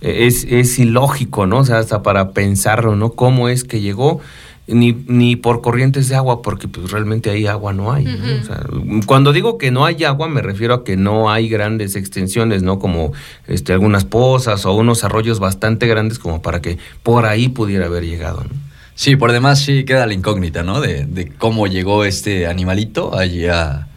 es, 0.03 0.45
es 0.49 0.77
ilógico, 0.79 1.45
¿no? 1.45 1.59
O 1.59 1.65
sea, 1.65 1.79
hasta 1.79 2.03
para 2.03 2.31
pensarlo, 2.31 2.95
¿no? 2.95 3.11
¿Cómo 3.11 3.49
es 3.49 3.63
que 3.63 3.81
llegó? 3.81 4.19
Ni, 4.65 4.93
ni 5.07 5.35
por 5.35 5.61
corrientes 5.61 6.07
de 6.07 6.15
agua, 6.15 6.41
porque 6.41 6.69
pues 6.69 6.89
realmente 6.91 7.29
ahí 7.29 7.47
agua 7.47 7.73
no 7.73 7.91
hay. 7.91 8.05
¿no? 8.05 8.13
O 8.41 8.45
sea, 8.45 8.63
cuando 9.05 9.33
digo 9.33 9.57
que 9.57 9.71
no 9.71 9.83
hay 9.83 10.05
agua, 10.05 10.29
me 10.29 10.41
refiero 10.41 10.73
a 10.73 10.83
que 10.85 10.95
no 10.95 11.29
hay 11.29 11.49
grandes 11.49 11.97
extensiones, 11.97 12.63
¿no? 12.63 12.79
Como 12.79 13.11
este, 13.47 13.73
algunas 13.73 14.05
pozas 14.05 14.65
o 14.65 14.73
unos 14.73 15.03
arroyos 15.03 15.39
bastante 15.41 15.85
grandes 15.85 16.17
como 16.17 16.41
para 16.41 16.61
que 16.61 16.77
por 17.03 17.25
ahí 17.25 17.49
pudiera 17.49 17.87
haber 17.87 18.05
llegado, 18.05 18.43
¿no? 18.45 18.51
Sí, 18.95 19.17
por 19.17 19.31
demás 19.33 19.59
sí 19.59 19.83
queda 19.83 20.05
la 20.05 20.13
incógnita, 20.13 20.63
¿no? 20.63 20.79
De, 20.79 21.05
de 21.05 21.27
cómo 21.27 21.67
llegó 21.67 22.05
este 22.05 22.47
animalito 22.47 23.17
allí 23.17 23.47
a- 23.47 23.87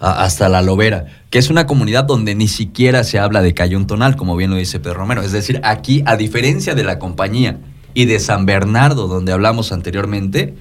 hasta 0.00 0.48
la 0.48 0.60
Lobera, 0.62 1.06
que 1.30 1.38
es 1.38 1.50
una 1.50 1.66
comunidad 1.66 2.04
donde 2.04 2.34
ni 2.34 2.48
siquiera 2.48 3.04
se 3.04 3.18
habla 3.18 3.42
de 3.42 3.54
Cayón 3.54 3.86
Tonal, 3.86 4.16
como 4.16 4.36
bien 4.36 4.50
lo 4.50 4.56
dice 4.56 4.80
Pedro 4.80 4.94
Romero. 4.98 5.22
Es 5.22 5.32
decir, 5.32 5.60
aquí, 5.64 6.02
a 6.06 6.16
diferencia 6.16 6.74
de 6.74 6.84
la 6.84 6.98
compañía 6.98 7.58
y 7.94 8.04
de 8.06 8.18
San 8.20 8.44
Bernardo, 8.46 9.06
donde 9.08 9.32
hablamos 9.32 9.72
anteriormente, 9.72 10.54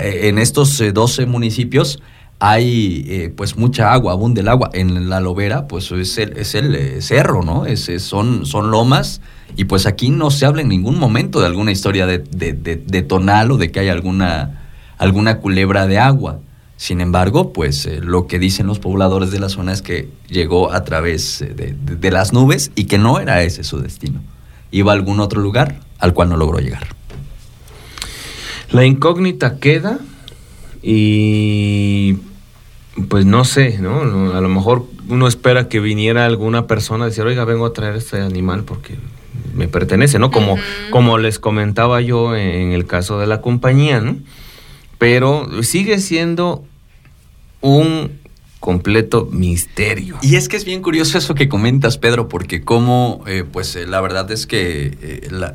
eh, 0.00 0.20
en 0.24 0.38
estos 0.38 0.80
eh, 0.80 0.92
12 0.92 1.26
municipios 1.26 2.00
hay 2.44 3.04
eh, 3.08 3.32
pues 3.36 3.56
mucha 3.56 3.92
agua, 3.92 4.12
abunda 4.14 4.40
el 4.40 4.48
agua. 4.48 4.70
En 4.72 5.08
la 5.08 5.20
Lobera, 5.20 5.68
pues 5.68 5.92
es 5.92 6.18
el, 6.18 6.36
es 6.36 6.54
el 6.56 6.74
eh, 6.74 7.00
cerro, 7.00 7.42
¿no? 7.42 7.66
Es- 7.66 7.88
son, 8.02 8.46
son 8.46 8.70
lomas. 8.72 9.20
Y 9.56 9.64
pues 9.64 9.86
aquí 9.86 10.10
no 10.10 10.30
se 10.30 10.46
habla 10.46 10.62
en 10.62 10.68
ningún 10.68 10.98
momento 10.98 11.38
de 11.40 11.46
alguna 11.46 11.70
historia 11.70 12.04
de, 12.06 12.18
de- 12.18 12.52
de- 12.54 12.76
de 12.84 13.02
tonal 13.02 13.52
o 13.52 13.58
de 13.58 13.70
que 13.70 13.78
hay 13.80 13.90
alguna, 13.90 14.62
alguna 14.98 15.38
culebra 15.38 15.86
de 15.86 15.98
agua. 15.98 16.40
Sin 16.82 17.00
embargo, 17.00 17.52
pues 17.52 17.86
eh, 17.86 18.00
lo 18.02 18.26
que 18.26 18.40
dicen 18.40 18.66
los 18.66 18.80
pobladores 18.80 19.30
de 19.30 19.38
la 19.38 19.48
zona 19.48 19.72
es 19.72 19.82
que 19.82 20.08
llegó 20.28 20.72
a 20.72 20.82
través 20.82 21.40
eh, 21.40 21.54
de, 21.54 21.74
de- 21.74 21.94
de 21.94 22.10
las 22.10 22.32
nubes 22.32 22.72
y 22.74 22.86
que 22.86 22.98
no 22.98 23.20
era 23.20 23.40
ese 23.44 23.62
su 23.62 23.78
destino. 23.78 24.20
Iba 24.72 24.90
a 24.90 24.96
algún 24.96 25.20
otro 25.20 25.40
lugar 25.40 25.78
al 26.00 26.12
cual 26.12 26.30
no 26.30 26.36
logró 26.36 26.58
llegar. 26.58 26.88
La 28.72 28.84
incógnita 28.84 29.60
queda 29.60 30.00
y 30.82 32.16
pues 33.08 33.26
no 33.26 33.44
sé, 33.44 33.78
¿no? 33.78 34.04
No, 34.04 34.32
A 34.36 34.40
lo 34.40 34.48
mejor 34.48 34.84
uno 35.08 35.28
espera 35.28 35.68
que 35.68 35.78
viniera 35.78 36.26
alguna 36.26 36.66
persona 36.66 37.04
a 37.04 37.08
decir, 37.10 37.22
oiga, 37.24 37.44
vengo 37.44 37.64
a 37.66 37.72
traer 37.72 37.94
este 37.94 38.20
animal 38.20 38.64
porque 38.64 38.96
me 39.54 39.68
pertenece, 39.68 40.18
¿no? 40.18 40.32
Como, 40.32 40.56
como 40.90 41.18
les 41.18 41.38
comentaba 41.38 42.00
yo 42.00 42.34
en 42.34 42.72
el 42.72 42.86
caso 42.86 43.20
de 43.20 43.28
la 43.28 43.40
compañía, 43.40 44.00
¿no? 44.00 44.16
Pero 44.98 45.48
sigue 45.62 46.00
siendo 46.00 46.64
un 47.62 48.20
completo 48.60 49.28
misterio. 49.32 50.18
Y 50.22 50.36
es 50.36 50.48
que 50.48 50.56
es 50.56 50.64
bien 50.64 50.82
curioso 50.82 51.18
eso 51.18 51.34
que 51.34 51.48
comentas, 51.48 51.98
Pedro, 51.98 52.28
porque 52.28 52.62
como, 52.62 53.24
eh, 53.26 53.44
pues 53.50 53.74
eh, 53.74 53.86
la 53.86 54.00
verdad 54.00 54.30
es 54.30 54.46
que, 54.46 54.96
eh, 55.02 55.28
la- 55.30 55.52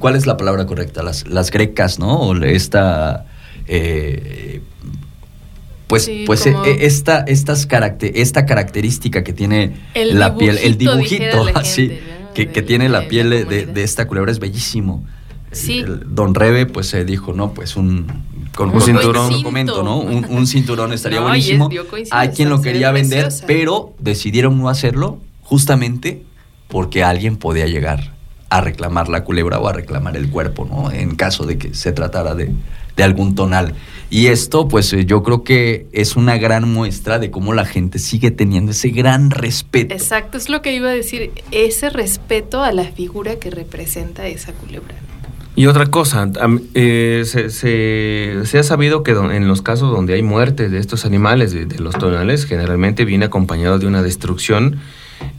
¿cuál 0.00 0.16
es 0.16 0.26
la 0.26 0.36
palabra 0.36 0.66
correcta? 0.66 1.02
Las, 1.04 1.26
las 1.28 1.50
grecas, 1.52 1.98
¿no? 2.00 2.18
O 2.18 2.36
esta, 2.42 3.26
eh, 3.68 4.60
pues, 5.86 6.06
Sí, 6.06 6.24
pues 6.26 6.46
eh, 6.46 6.54
esta, 6.80 7.20
estas 7.20 7.68
caracte- 7.68 8.12
esta 8.22 8.46
característica 8.46 9.22
que 9.22 9.32
tiene 9.32 9.74
El 9.94 10.18
la 10.18 10.36
piel, 10.36 10.58
el 10.58 10.78
dibujito, 10.78 11.44
así, 11.54 11.92
que, 12.34 12.48
que 12.48 12.62
tiene 12.62 12.88
la 12.88 13.08
piel 13.08 13.30
de, 13.30 13.44
de- 13.44 13.66
de 13.66 13.82
esta 13.84 14.08
culebra 14.08 14.32
es 14.32 14.38
bellísimo. 14.40 15.04
Sí. 15.52 15.80
El- 15.80 16.14
don 16.14 16.34
Rebe, 16.34 16.66
pues 16.66 16.88
se 16.88 17.04
dijo, 17.04 17.32
no, 17.32 17.52
pues 17.54 17.76
un, 17.76 18.06
con 18.54 18.70
Un 18.74 18.80
cinturón. 18.80 19.32
¿no? 19.84 19.98
Un, 19.98 20.24
un 20.24 20.46
cinturón 20.46 20.92
estaría 20.94 21.20
No, 21.20 21.26
buenísimo. 21.26 21.70
Hay 22.10 22.28
quien 22.30 22.48
lo 22.48 22.60
quería 22.60 22.90
vender, 22.92 23.24
preciosa. 23.24 23.46
pero 23.46 23.92
decidieron 23.98 24.58
no 24.58 24.68
hacerlo 24.68 25.18
justamente 25.42 26.22
porque 26.68 27.04
alguien 27.04 27.36
podía 27.36 27.66
llegar 27.66 28.12
a 28.48 28.60
reclamar 28.60 29.08
la 29.08 29.24
culebra 29.24 29.58
o 29.58 29.68
a 29.68 29.72
reclamar 29.72 30.16
el 30.16 30.28
cuerpo, 30.30 30.66
¿no? 30.66 30.90
En 30.90 31.14
caso 31.16 31.44
de 31.46 31.56
que 31.58 31.74
se 31.74 31.92
tratara 31.92 32.34
de, 32.34 32.50
de 32.96 33.02
algún 33.02 33.34
tonal. 33.34 33.74
Y 34.10 34.26
esto, 34.26 34.68
pues 34.68 34.92
eh, 34.92 35.06
yo 35.06 35.22
creo 35.22 35.42
que 35.42 35.86
es 35.92 36.16
una 36.16 36.36
gran 36.36 36.70
muestra 36.70 37.18
de 37.18 37.30
cómo 37.30 37.54
la 37.54 37.64
gente 37.64 37.98
sigue 37.98 38.30
teniendo 38.30 38.72
ese 38.72 38.90
gran 38.90 39.30
respeto. 39.30 39.94
Exacto, 39.94 40.36
es 40.36 40.50
lo 40.50 40.60
que 40.60 40.74
iba 40.74 40.90
a 40.90 40.92
decir, 40.92 41.30
ese 41.50 41.88
respeto 41.88 42.62
a 42.62 42.72
la 42.72 42.84
figura 42.84 43.36
que 43.36 43.50
representa 43.50 44.26
esa 44.26 44.52
culebra. 44.52 44.94
Y 45.54 45.66
otra 45.66 45.86
cosa, 45.86 46.30
eh, 46.74 47.22
se, 47.26 47.50
se- 47.50 48.40
se 48.46 48.58
ha 48.58 48.62
sabido 48.62 49.02
que 49.02 49.10
en 49.12 49.46
los 49.48 49.60
casos 49.60 49.90
donde 49.94 50.14
hay 50.14 50.22
muerte 50.22 50.70
de 50.70 50.78
estos 50.78 51.04
animales, 51.04 51.52
de, 51.52 51.66
de 51.66 51.78
los 51.78 51.94
tonales, 51.98 52.46
generalmente 52.46 53.04
viene 53.04 53.26
acompañado 53.26 53.78
de 53.78 53.86
una 53.86 54.02
destrucción 54.02 54.78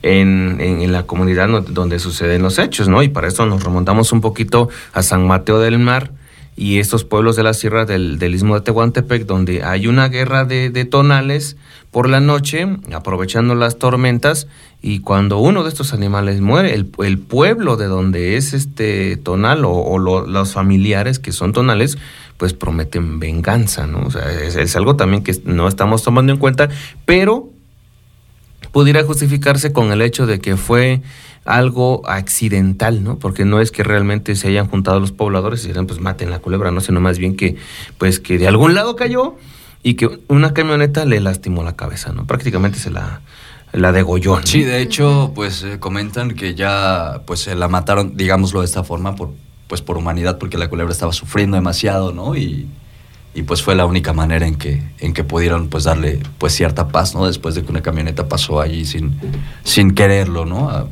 en, 0.03 0.57
en- 0.61 0.81
en 0.83 0.91
la 0.91 1.03
comunidad 1.03 1.49
donde 1.69 1.97
suceden 1.97 2.43
los 2.43 2.59
hechos, 2.59 2.87
¿no? 2.89 3.01
Y 3.01 3.09
para 3.09 3.27
eso 3.27 3.45
nos 3.47 3.63
remontamos 3.63 4.11
un 4.11 4.21
poquito 4.21 4.69
a 4.93 5.01
San 5.01 5.25
Mateo 5.25 5.59
del 5.59 5.79
Mar 5.79 6.11
y 6.55 6.79
estos 6.79 7.03
pueblos 7.03 7.35
de 7.35 7.43
la 7.43 7.53
sierra 7.53 7.85
del, 7.85 8.19
del 8.19 8.35
istmo 8.35 8.55
de 8.55 8.61
Tehuantepec, 8.61 9.25
donde 9.25 9.63
hay 9.63 9.87
una 9.87 10.07
guerra 10.09 10.45
de, 10.45 10.69
tonales 10.85 11.57
por 11.91 12.07
la 12.09 12.19
noche, 12.19 12.67
aprovechando 12.93 13.55
las 13.55 13.77
tormentas, 13.77 14.47
y 14.81 14.99
cuando 14.99 15.37
uno 15.39 15.63
de 15.63 15.69
estos 15.69 15.93
animales 15.93 16.41
muere, 16.41 16.73
el, 16.75 16.91
el 17.03 17.17
pueblo 17.17 17.77
de 17.77 17.85
donde 17.85 18.35
es 18.37 18.53
este 18.53 19.17
tonal 19.17 19.65
o, 19.65 19.71
o 19.71 19.97
lo- 19.97 20.27
los 20.27 20.53
familiares 20.53 21.19
que 21.19 21.31
son 21.31 21.53
tonales, 21.53 21.97
pues 22.37 22.53
prometen 22.53 23.19
venganza, 23.19 23.87
¿no? 23.87 24.01
O 24.01 24.11
sea, 24.11 24.23
es 24.31 24.75
algo 24.75 24.95
también 24.95 25.23
que 25.23 25.39
no 25.45 25.67
estamos 25.67 26.03
tomando 26.03 26.33
en 26.33 26.39
cuenta, 26.39 26.69
pero 27.05 27.49
pudiera 28.71 29.03
justificarse 29.03 29.71
con 29.71 29.91
el 29.91 30.01
hecho 30.01 30.25
de 30.25 30.39
que 30.39 30.57
fue 30.57 31.01
algo 31.45 32.07
accidental, 32.07 33.03
¿no? 33.03 33.19
Porque 33.19 33.45
no 33.45 33.59
es 33.59 33.71
que 33.71 33.83
realmente 33.83 34.35
se 34.35 34.47
hayan 34.47 34.67
juntado 34.67 34.99
los 34.99 35.11
pobladores 35.11 35.63
y 35.63 35.67
dijeran, 35.67 35.87
pues 35.87 35.99
maten 35.99 36.29
la 36.29 36.39
culebra, 36.39 36.71
no, 36.71 36.81
sino 36.81 37.01
más 37.01 37.17
bien 37.17 37.35
que, 37.35 37.57
pues 37.97 38.19
que 38.19 38.37
de 38.37 38.47
algún 38.47 38.73
lado 38.73 38.95
cayó 38.95 39.35
y 39.83 39.95
que 39.95 40.19
una 40.29 40.53
camioneta 40.53 41.05
le 41.05 41.19
lastimó 41.19 41.63
la 41.63 41.75
cabeza, 41.75 42.13
¿no? 42.13 42.25
Prácticamente 42.25 42.79
se 42.79 42.89
la, 42.89 43.21
la 43.73 43.91
degolló. 43.91 44.39
¿no? 44.39 44.45
Sí, 44.45 44.63
de 44.63 44.81
hecho, 44.81 45.31
pues 45.35 45.63
eh, 45.63 45.79
comentan 45.79 46.31
que 46.31 46.55
ya 46.55 47.21
pues 47.25 47.41
se 47.41 47.55
la 47.55 47.67
mataron, 47.67 48.15
digámoslo 48.15 48.61
de 48.61 48.65
esta 48.65 48.83
forma, 48.83 49.15
por, 49.15 49.31
pues 49.67 49.81
por 49.81 49.97
humanidad, 49.97 50.37
porque 50.37 50.57
la 50.57 50.69
culebra 50.69 50.93
estaba 50.93 51.11
sufriendo 51.11 51.55
demasiado, 51.55 52.13
¿no? 52.13 52.35
Y, 52.35 52.69
pues 53.47 53.63
fue 53.63 53.73
la 53.73 53.87
única 53.87 54.13
manera 54.13 54.45
en 54.45 54.53
que, 54.53 54.83
en 54.99 55.11
que 55.11 55.23
pudieron 55.23 55.67
pues 55.67 55.85
darle 55.85 56.19
pues 56.37 56.53
cierta 56.53 56.89
paz, 56.89 57.15
¿no? 57.15 57.25
Después 57.25 57.55
de 57.55 57.63
que 57.63 57.71
una 57.71 57.81
camioneta 57.81 58.29
pasó 58.29 58.61
allí 58.61 58.85
sin, 58.85 59.19
sin 59.63 59.95
quererlo, 59.95 60.45
¿no? 60.45 60.69
Ah, 60.69 60.85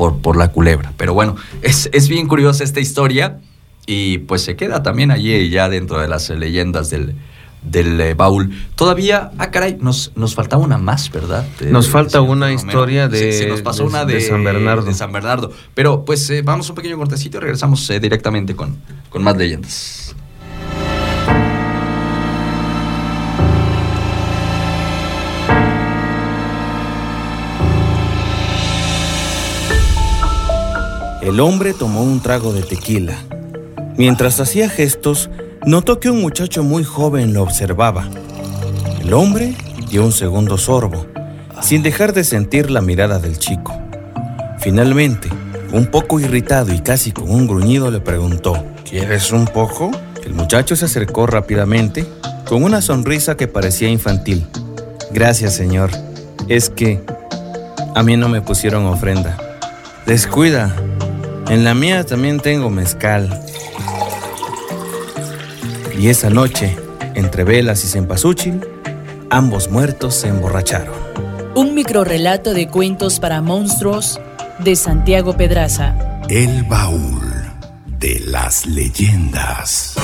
por, 0.00 0.16
por 0.22 0.38
la 0.38 0.48
culebra. 0.48 0.94
Pero 0.96 1.12
bueno, 1.12 1.36
es, 1.60 1.90
es 1.92 2.08
bien 2.08 2.26
curiosa 2.26 2.64
esta 2.64 2.80
historia 2.80 3.38
y 3.84 4.16
pues 4.16 4.40
se 4.40 4.56
queda 4.56 4.82
también 4.82 5.10
allí 5.10 5.50
ya 5.50 5.68
dentro 5.68 6.00
de 6.00 6.08
las 6.08 6.30
leyendas 6.30 6.88
del, 6.88 7.16
del 7.62 8.00
eh, 8.00 8.14
baúl. 8.14 8.50
Todavía, 8.76 9.30
ah 9.36 9.50
caray, 9.50 9.76
nos, 9.78 10.12
nos 10.16 10.34
faltaba 10.34 10.62
una 10.62 10.78
más, 10.78 11.10
¿verdad? 11.12 11.44
De- 11.58 11.70
Nos 11.70 11.90
falta 11.90 12.22
una 12.22 12.46
Romero. 12.46 12.66
historia 12.66 13.08
de- 13.08 13.18
Se, 13.32 13.38
se 13.40 13.46
nos 13.46 13.60
pasó 13.60 13.82
de- 13.82 13.88
una 13.90 14.06
de 14.06 14.14
de, 14.14 14.20
San 14.22 14.42
Bernardo. 14.42 14.84
de 14.86 14.94
San 14.94 15.12
Bernardo. 15.12 15.52
Pero 15.74 16.02
pues 16.06 16.30
eh, 16.30 16.40
vamos 16.42 16.66
a 16.68 16.72
un 16.72 16.76
pequeño 16.76 16.96
cortecito 16.96 17.36
y 17.36 17.40
regresamos 17.40 17.90
eh, 17.90 18.00
directamente 18.00 18.56
con, 18.56 18.78
con 19.10 19.22
más 19.22 19.36
leyendas. 19.36 20.09
El 31.22 31.38
hombre 31.38 31.74
tomó 31.74 32.02
un 32.02 32.20
trago 32.20 32.54
de 32.54 32.62
tequila. 32.62 33.18
Mientras 33.96 34.40
hacía 34.40 34.70
gestos, 34.70 35.28
notó 35.66 36.00
que 36.00 36.08
un 36.08 36.22
muchacho 36.22 36.62
muy 36.64 36.82
joven 36.82 37.34
lo 37.34 37.42
observaba. 37.42 38.08
El 39.02 39.12
hombre 39.12 39.54
dio 39.90 40.02
un 40.02 40.12
segundo 40.12 40.56
sorbo, 40.56 41.06
sin 41.60 41.82
dejar 41.82 42.14
de 42.14 42.24
sentir 42.24 42.70
la 42.70 42.80
mirada 42.80 43.18
del 43.18 43.38
chico. 43.38 43.78
Finalmente, 44.60 45.28
un 45.72 45.86
poco 45.86 46.20
irritado 46.20 46.72
y 46.72 46.80
casi 46.80 47.12
con 47.12 47.30
un 47.30 47.46
gruñido, 47.46 47.90
le 47.90 48.00
preguntó, 48.00 48.54
¿Quieres 48.88 49.30
un 49.30 49.44
poco? 49.44 49.90
El 50.24 50.32
muchacho 50.32 50.74
se 50.74 50.86
acercó 50.86 51.26
rápidamente, 51.26 52.06
con 52.48 52.64
una 52.64 52.80
sonrisa 52.80 53.36
que 53.36 53.46
parecía 53.46 53.88
infantil. 53.88 54.46
Gracias, 55.12 55.54
señor. 55.54 55.90
Es 56.48 56.70
que 56.70 57.00
a 57.94 58.02
mí 58.02 58.16
no 58.16 58.28
me 58.28 58.40
pusieron 58.40 58.86
ofrenda. 58.86 59.36
Descuida, 60.06 60.74
en 61.50 61.64
la 61.64 61.74
mía 61.74 62.06
también 62.06 62.38
tengo 62.38 62.70
mezcal. 62.70 63.42
Y 65.98 66.08
esa 66.08 66.30
noche, 66.30 66.76
entre 67.14 67.44
velas 67.44 67.84
y 67.84 67.88
cempasúchil, 67.88 68.60
ambos 69.28 69.68
muertos 69.68 70.14
se 70.14 70.28
emborracharon. 70.28 70.94
Un 71.54 71.74
microrrelato 71.74 72.54
de 72.54 72.68
cuentos 72.68 73.20
para 73.20 73.42
monstruos 73.42 74.20
de 74.60 74.76
Santiago 74.76 75.36
Pedraza. 75.36 76.22
El 76.28 76.62
baúl 76.62 77.20
de 77.98 78.20
las 78.20 78.66
leyendas. 78.66 79.96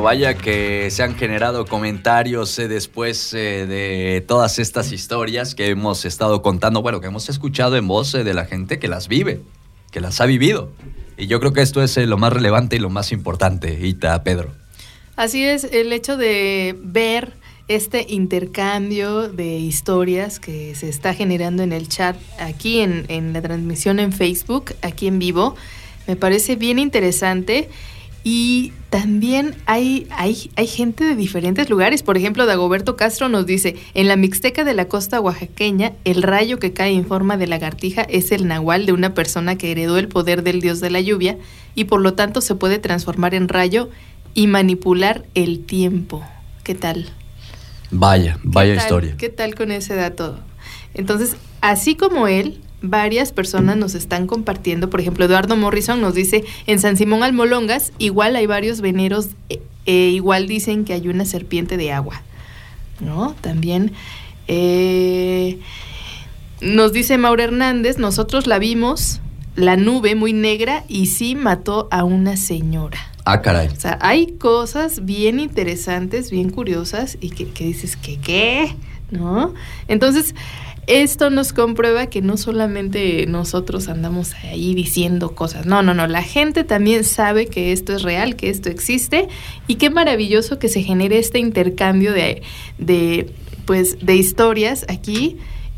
Vaya 0.00 0.34
que 0.34 0.90
se 0.90 1.02
han 1.02 1.16
generado 1.16 1.66
comentarios 1.66 2.58
eh, 2.58 2.68
después 2.68 3.34
eh, 3.34 3.66
de 3.66 4.24
todas 4.26 4.58
estas 4.58 4.92
historias 4.92 5.54
que 5.54 5.68
hemos 5.68 6.04
estado 6.04 6.40
contando, 6.40 6.82
bueno, 6.82 7.00
que 7.00 7.08
hemos 7.08 7.28
escuchado 7.28 7.76
en 7.76 7.88
voz 7.88 8.14
eh, 8.14 8.24
de 8.24 8.32
la 8.32 8.44
gente 8.44 8.78
que 8.78 8.88
las 8.88 9.08
vive, 9.08 9.40
que 9.90 10.00
las 10.00 10.20
ha 10.20 10.26
vivido. 10.26 10.70
Y 11.16 11.26
yo 11.26 11.40
creo 11.40 11.52
que 11.52 11.62
esto 11.62 11.82
es 11.82 11.96
lo 11.96 12.16
más 12.16 12.32
relevante 12.32 12.76
y 12.76 12.78
lo 12.78 12.90
más 12.90 13.12
importante, 13.12 13.86
Ita, 13.86 14.22
Pedro. 14.22 14.50
Así 15.16 15.44
es, 15.44 15.64
el 15.64 15.92
hecho 15.92 16.16
de 16.16 16.76
ver 16.80 17.32
este 17.66 18.06
intercambio 18.08 19.28
de 19.28 19.58
historias 19.58 20.38
que 20.38 20.74
se 20.74 20.88
está 20.88 21.12
generando 21.12 21.62
en 21.62 21.72
el 21.72 21.88
chat 21.88 22.16
aquí 22.38 22.80
en, 22.80 23.04
en 23.08 23.32
la 23.32 23.42
transmisión 23.42 23.98
en 23.98 24.12
Facebook, 24.12 24.74
aquí 24.80 25.08
en 25.08 25.18
vivo, 25.18 25.56
me 26.06 26.16
parece 26.16 26.56
bien 26.56 26.78
interesante. 26.78 27.68
Y 28.24 28.72
también 28.90 29.54
hay, 29.66 30.06
hay, 30.10 30.50
hay 30.56 30.66
gente 30.66 31.04
de 31.04 31.14
diferentes 31.14 31.70
lugares. 31.70 32.02
Por 32.02 32.16
ejemplo, 32.16 32.46
Dagoberto 32.46 32.96
Castro 32.96 33.28
nos 33.28 33.46
dice, 33.46 33.76
en 33.94 34.08
la 34.08 34.16
Mixteca 34.16 34.64
de 34.64 34.74
la 34.74 34.88
costa 34.88 35.20
oaxaqueña, 35.20 35.92
el 36.04 36.22
rayo 36.22 36.58
que 36.58 36.72
cae 36.72 36.92
en 36.94 37.06
forma 37.06 37.36
de 37.36 37.46
lagartija 37.46 38.02
es 38.02 38.32
el 38.32 38.48
nahual 38.48 38.86
de 38.86 38.92
una 38.92 39.14
persona 39.14 39.56
que 39.56 39.70
heredó 39.70 39.98
el 39.98 40.08
poder 40.08 40.42
del 40.42 40.60
dios 40.60 40.80
de 40.80 40.90
la 40.90 41.00
lluvia 41.00 41.38
y 41.74 41.84
por 41.84 42.00
lo 42.00 42.14
tanto 42.14 42.40
se 42.40 42.54
puede 42.54 42.78
transformar 42.78 43.34
en 43.34 43.48
rayo 43.48 43.88
y 44.34 44.46
manipular 44.46 45.24
el 45.34 45.64
tiempo. 45.64 46.24
¿Qué 46.64 46.74
tal? 46.74 47.06
Vaya, 47.90 48.38
vaya 48.42 48.72
¿Qué 48.72 48.76
tal? 48.76 48.84
historia. 48.84 49.14
¿Qué 49.16 49.28
tal 49.28 49.54
con 49.54 49.70
ese 49.70 49.94
dato? 49.94 50.38
Entonces, 50.94 51.36
así 51.60 51.94
como 51.94 52.28
él, 52.28 52.60
varias 52.82 53.32
personas 53.32 53.76
nos 53.76 53.94
están 53.94 54.26
compartiendo. 54.26 54.90
Por 54.90 55.00
ejemplo, 55.00 55.24
Eduardo 55.24 55.56
Morrison 55.56 56.00
nos 56.00 56.14
dice, 56.14 56.44
en 56.66 56.78
San 56.78 56.96
Simón 56.96 57.22
Almolongas, 57.22 57.92
igual 57.98 58.36
hay 58.36 58.46
varios 58.46 58.80
veneros, 58.80 59.30
e, 59.48 59.60
e 59.86 60.10
igual 60.10 60.46
dicen 60.46 60.84
que 60.84 60.92
hay 60.92 61.08
una 61.08 61.24
serpiente 61.24 61.76
de 61.76 61.92
agua. 61.92 62.22
¿No? 63.00 63.34
También. 63.40 63.92
eh, 64.48 65.58
nos 66.60 66.92
dice 66.92 67.18
Mauro 67.18 67.42
Hernández, 67.44 67.98
nosotros 67.98 68.48
la 68.48 68.58
vimos, 68.58 69.20
la 69.54 69.76
nube 69.76 70.16
muy 70.16 70.32
negra, 70.32 70.84
y 70.88 71.06
sí 71.06 71.36
mató 71.36 71.86
a 71.92 72.02
una 72.02 72.36
señora. 72.36 72.98
Ah, 73.24 73.42
caray. 73.42 73.68
O 73.68 73.76
sea, 73.78 73.98
hay 74.00 74.32
cosas 74.38 75.04
bien 75.04 75.38
interesantes, 75.38 76.30
bien 76.30 76.50
curiosas 76.50 77.18
y 77.20 77.30
que, 77.30 77.48
que 77.48 77.64
dices 77.64 77.96
que 77.96 78.18
qué, 78.18 78.74
¿no? 79.10 79.54
Entonces, 79.86 80.34
esto 80.88 81.30
nos 81.30 81.52
comprueba 81.52 82.06
que 82.06 82.22
no 82.22 82.36
solamente 82.36 83.26
nosotros 83.26 83.88
andamos 83.88 84.32
ahí 84.42 84.74
diciendo 84.74 85.34
cosas, 85.34 85.66
no, 85.66 85.82
no, 85.82 85.94
no, 85.94 86.06
la 86.06 86.22
gente 86.22 86.64
también 86.64 87.04
sabe 87.04 87.46
que 87.46 87.72
esto 87.72 87.94
es 87.94 88.02
real, 88.02 88.34
que 88.36 88.48
esto 88.50 88.68
existe 88.70 89.28
y 89.66 89.74
qué 89.76 89.90
maravilloso 89.90 90.58
que 90.58 90.68
se 90.68 90.82
genere 90.82 91.18
este 91.18 91.38
intercambio 91.38 92.12
de, 92.12 92.42
de 92.78 93.30
pues, 93.66 93.98
de 94.04 94.16
historias 94.16 94.84
aquí. 94.88 95.36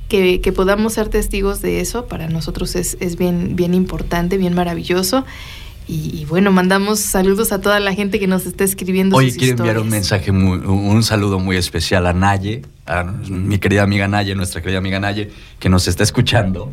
Que, 0.09 0.41
que 0.41 0.51
podamos 0.51 0.95
ser 0.95 1.09
testigos 1.09 1.63
de 1.63 1.81
eso 1.81 2.07
para 2.07 2.29
nosotros 2.29 2.75
es, 2.75 2.97
es 2.99 3.15
bien, 3.17 3.55
bien 3.55 3.75
importante, 3.75 4.39
bien 4.39 4.55
maravilloso. 4.55 5.25
Y, 5.87 6.11
y 6.21 6.25
bueno, 6.25 6.51
mandamos 6.51 6.99
saludos 6.99 7.53
a 7.53 7.61
toda 7.61 7.79
la 7.79 7.95
gente 7.95 8.19
que 8.19 8.27
nos 8.27 8.45
está 8.45 8.65
escribiendo 8.65 9.15
Oye, 9.17 9.33
quiero 9.37 9.59
enviar 9.59 9.79
un 9.79 9.89
mensaje, 9.89 10.33
muy- 10.33 10.59
un 10.67 11.05
saludo 11.05 11.39
muy 11.39 11.57
especial 11.57 12.09
a 12.09 12.13
Naye, 12.13 12.63
a 12.91 13.05
mi 13.05 13.59
querida 13.59 13.83
amiga 13.83 14.09
Naye, 14.09 14.35
nuestra 14.35 14.61
querida 14.61 14.79
amiga 14.79 14.99
Naye, 14.99 15.31
que 15.59 15.69
nos 15.69 15.87
está 15.87 16.03
escuchando. 16.03 16.73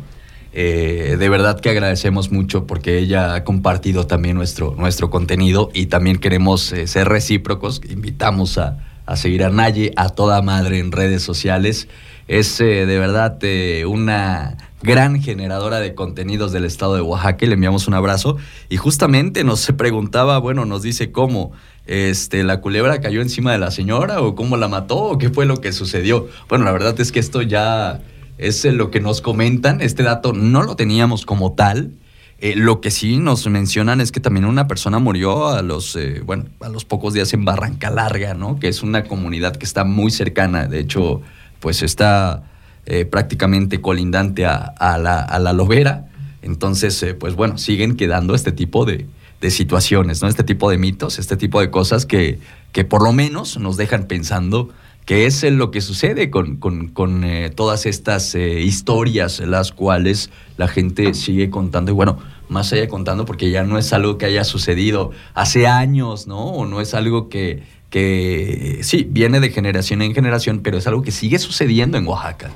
Eh, 0.52 1.16
de 1.18 1.28
verdad 1.28 1.60
que 1.60 1.70
agradecemos 1.70 2.32
mucho 2.32 2.66
porque 2.66 2.98
ella 2.98 3.34
ha 3.34 3.44
compartido 3.44 4.06
también 4.06 4.34
nuestro, 4.34 4.74
nuestro 4.76 5.10
contenido 5.10 5.70
y 5.74 5.86
también 5.86 6.18
queremos 6.18 6.72
eh, 6.72 6.86
ser 6.88 7.08
recíprocos. 7.08 7.80
Invitamos 7.88 8.58
a, 8.58 8.78
a 9.06 9.16
seguir 9.16 9.44
a 9.44 9.50
Naye 9.50 9.92
a 9.96 10.08
toda 10.08 10.42
madre 10.42 10.80
en 10.80 10.90
redes 10.90 11.22
sociales. 11.22 11.86
Es 12.26 12.60
eh, 12.60 12.86
de 12.86 12.98
verdad 12.98 13.38
una 13.86 14.56
gran 14.82 15.20
generadora 15.22 15.80
de 15.80 15.94
contenidos 15.94 16.52
del 16.52 16.64
estado 16.64 16.94
de 16.94 17.00
Oaxaca, 17.00 17.46
le 17.46 17.54
enviamos 17.54 17.86
un 17.86 17.94
abrazo. 17.94 18.36
Y 18.68 18.76
justamente 18.76 19.44
nos 19.44 19.66
preguntaba, 19.76 20.38
bueno, 20.38 20.64
nos 20.64 20.82
dice 20.82 21.12
cómo 21.12 21.52
este, 21.88 22.44
la 22.44 22.60
culebra 22.60 23.00
cayó 23.00 23.22
encima 23.22 23.50
de 23.50 23.58
la 23.58 23.70
señora 23.70 24.20
o 24.20 24.34
cómo 24.34 24.58
la 24.58 24.68
mató 24.68 24.98
o 24.98 25.18
qué 25.18 25.30
fue 25.30 25.46
lo 25.46 25.56
que 25.56 25.72
sucedió. 25.72 26.28
Bueno, 26.48 26.66
la 26.66 26.72
verdad 26.72 27.00
es 27.00 27.10
que 27.12 27.18
esto 27.18 27.40
ya 27.40 28.02
es 28.36 28.64
lo 28.66 28.90
que 28.90 29.00
nos 29.00 29.22
comentan. 29.22 29.80
Este 29.80 30.02
dato 30.02 30.34
no 30.34 30.62
lo 30.62 30.76
teníamos 30.76 31.24
como 31.24 31.54
tal. 31.54 31.92
Eh, 32.40 32.54
lo 32.56 32.82
que 32.82 32.90
sí 32.90 33.16
nos 33.16 33.46
mencionan 33.48 34.02
es 34.02 34.12
que 34.12 34.20
también 34.20 34.44
una 34.44 34.68
persona 34.68 34.98
murió 34.98 35.48
a 35.48 35.62
los, 35.62 35.96
eh, 35.96 36.20
bueno, 36.24 36.44
a 36.60 36.68
los 36.68 36.84
pocos 36.84 37.14
días 37.14 37.32
en 37.32 37.46
Barranca 37.46 37.90
Larga, 37.90 38.34
¿no? 38.34 38.60
Que 38.60 38.68
es 38.68 38.82
una 38.82 39.04
comunidad 39.04 39.56
que 39.56 39.64
está 39.64 39.84
muy 39.84 40.10
cercana. 40.10 40.66
De 40.66 40.80
hecho, 40.80 41.22
pues 41.58 41.82
está 41.82 42.44
eh, 42.84 43.06
prácticamente 43.06 43.80
colindante 43.80 44.44
a, 44.44 44.74
la, 44.78 45.20
a, 45.20 45.38
la, 45.38 45.52
lobera. 45.54 46.06
Entonces, 46.42 47.14
pues 47.18 47.34
bueno, 47.34 47.56
siguen 47.56 47.96
quedando 47.96 48.34
este 48.34 48.52
tipo 48.52 48.84
de, 48.84 49.06
de, 49.40 49.50
situaciones, 49.50 50.22
¿no? 50.22 50.28
Este 50.28 50.44
tipo 50.44 50.70
de 50.70 50.78
mitos, 50.78 51.18
este 51.18 51.36
tipo 51.36 51.60
de 51.60 51.70
cosas 51.70 52.06
que, 52.06 52.38
que 52.72 52.84
por 52.84 53.02
lo 53.02 53.12
menos 53.12 53.58
nos 53.58 53.76
dejan 53.76 54.04
pensando 54.04 54.70
que 55.08 55.24
es 55.24 55.42
lo 55.42 55.70
que 55.70 55.80
sucede 55.80 56.28
con, 56.28 56.56
con, 56.56 57.24
eh, 57.24 57.48
todas 57.48 57.86
estas 57.86 58.34
eh, 58.34 58.60
historias, 58.60 59.40
las 59.40 59.72
cuales 59.72 60.30
la 60.58 60.68
gente 60.68 61.14
sigue 61.14 61.48
contando. 61.48 61.92
Y 61.92 61.94
bueno, 61.94 62.18
más 62.50 62.72
allá 62.74 62.88
contando, 62.88 63.24
porque 63.24 63.50
ya 63.50 63.64
no 63.64 63.78
es 63.78 63.94
algo 63.94 64.18
que 64.18 64.26
haya 64.26 64.44
sucedido 64.44 65.12
hace 65.32 65.66
años, 65.66 66.26
¿no? 66.26 66.44
O 66.44 66.66
no 66.66 66.82
es 66.82 66.92
algo 66.92 67.30
que, 67.30 67.62
que 67.88 68.80
sí, 68.82 69.06
viene 69.08 69.40
de 69.40 69.48
generación 69.48 70.02
en 70.02 70.14
generación, 70.14 70.60
pero 70.62 70.76
es 70.76 70.86
algo 70.86 71.00
que 71.00 71.10
sigue 71.10 71.38
sucediendo 71.38 71.96
en 71.96 72.06
Oaxaca. 72.06 72.50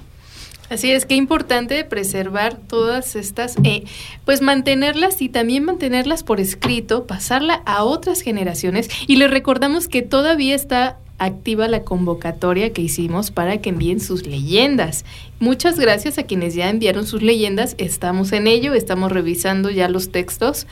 Así 0.73 0.91
es, 0.91 1.05
que 1.05 1.17
importante 1.17 1.85
preservar 1.85 2.57
todas 2.57 3.15
estas, 3.15 3.57
eh, 3.63 3.85
pues 4.25 4.41
mantenerlas 4.41 5.21
y 5.21 5.29
también 5.29 5.65
mantenerlas 5.65 6.23
por 6.23 6.41
escrito, 6.41 7.07
pasarla 7.07 7.63
a 7.67 7.85
otras 7.85 8.23
generaciones. 8.23 8.89
Y 9.07 9.17
les 9.17 9.31
recordamos 9.31 9.87
que 9.87 10.01
todavía 10.01 10.55
está 10.55 10.97
activa 11.19 11.69
la 11.69 11.83
convocatoria 11.83 12.73
que 12.73 12.81
hicimos 12.81 13.31
para 13.31 13.59
que 13.59 13.69
envíen 13.69 14.01
sus 14.01 14.27
leyendas. 14.27 15.05
Muchas 15.41 15.79
gracias 15.79 16.17
a 16.17 16.23
quienes 16.23 16.55
ya 16.55 16.71
enviaron 16.71 17.07
sus 17.07 17.23
leyendas. 17.23 17.75
Estamos 17.77 18.33
en 18.33 18.47
ello, 18.47 18.73
estamos 18.73 19.13
revisando 19.13 19.69
ya 19.69 19.91
los 19.91 20.11
textos, 20.11 20.67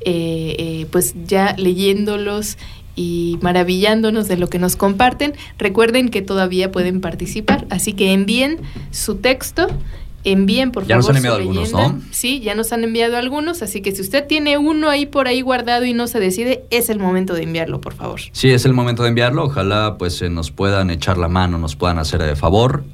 eh, 0.00 0.56
eh, 0.58 0.86
pues 0.90 1.14
ya 1.26 1.54
leyéndolos 1.58 2.56
y 2.96 3.38
maravillándonos 3.42 4.28
de 4.28 4.36
lo 4.36 4.48
que 4.48 4.58
nos 4.58 4.76
comparten. 4.76 5.34
Recuerden 5.58 6.08
que 6.08 6.22
todavía 6.22 6.70
pueden 6.72 7.00
participar, 7.00 7.66
así 7.70 7.92
que 7.92 8.12
envíen 8.12 8.58
su 8.90 9.16
texto 9.16 9.68
envíen 10.24 10.72
por 10.72 10.86
ya 10.86 11.00
favor. 11.00 11.02
Ya 11.02 11.08
nos 11.08 11.10
han 11.10 11.16
enviado 11.16 11.36
algunos, 11.36 11.72
¿no? 11.72 12.00
Sí, 12.10 12.40
ya 12.40 12.54
nos 12.54 12.72
han 12.72 12.84
enviado 12.84 13.16
algunos, 13.16 13.62
así 13.62 13.82
que 13.82 13.92
si 13.92 14.00
usted 14.02 14.26
tiene 14.26 14.58
uno 14.58 14.88
ahí 14.88 15.06
por 15.06 15.28
ahí 15.28 15.42
guardado 15.42 15.84
y 15.84 15.92
no 15.92 16.06
se 16.06 16.18
decide, 16.18 16.64
es 16.70 16.90
el 16.90 16.98
momento 16.98 17.34
de 17.34 17.42
enviarlo, 17.42 17.80
por 17.80 17.94
favor. 17.94 18.20
Sí, 18.32 18.50
es 18.50 18.64
el 18.64 18.72
momento 18.72 19.02
de 19.02 19.10
enviarlo. 19.10 19.44
Ojalá 19.44 19.96
pues 19.98 20.20
eh, 20.22 20.30
nos 20.30 20.50
puedan 20.50 20.90
echar 20.90 21.18
la 21.18 21.28
mano, 21.28 21.58
nos 21.58 21.76
puedan 21.76 21.98
hacer 21.98 22.22
el 22.22 22.36
favor 22.36 22.84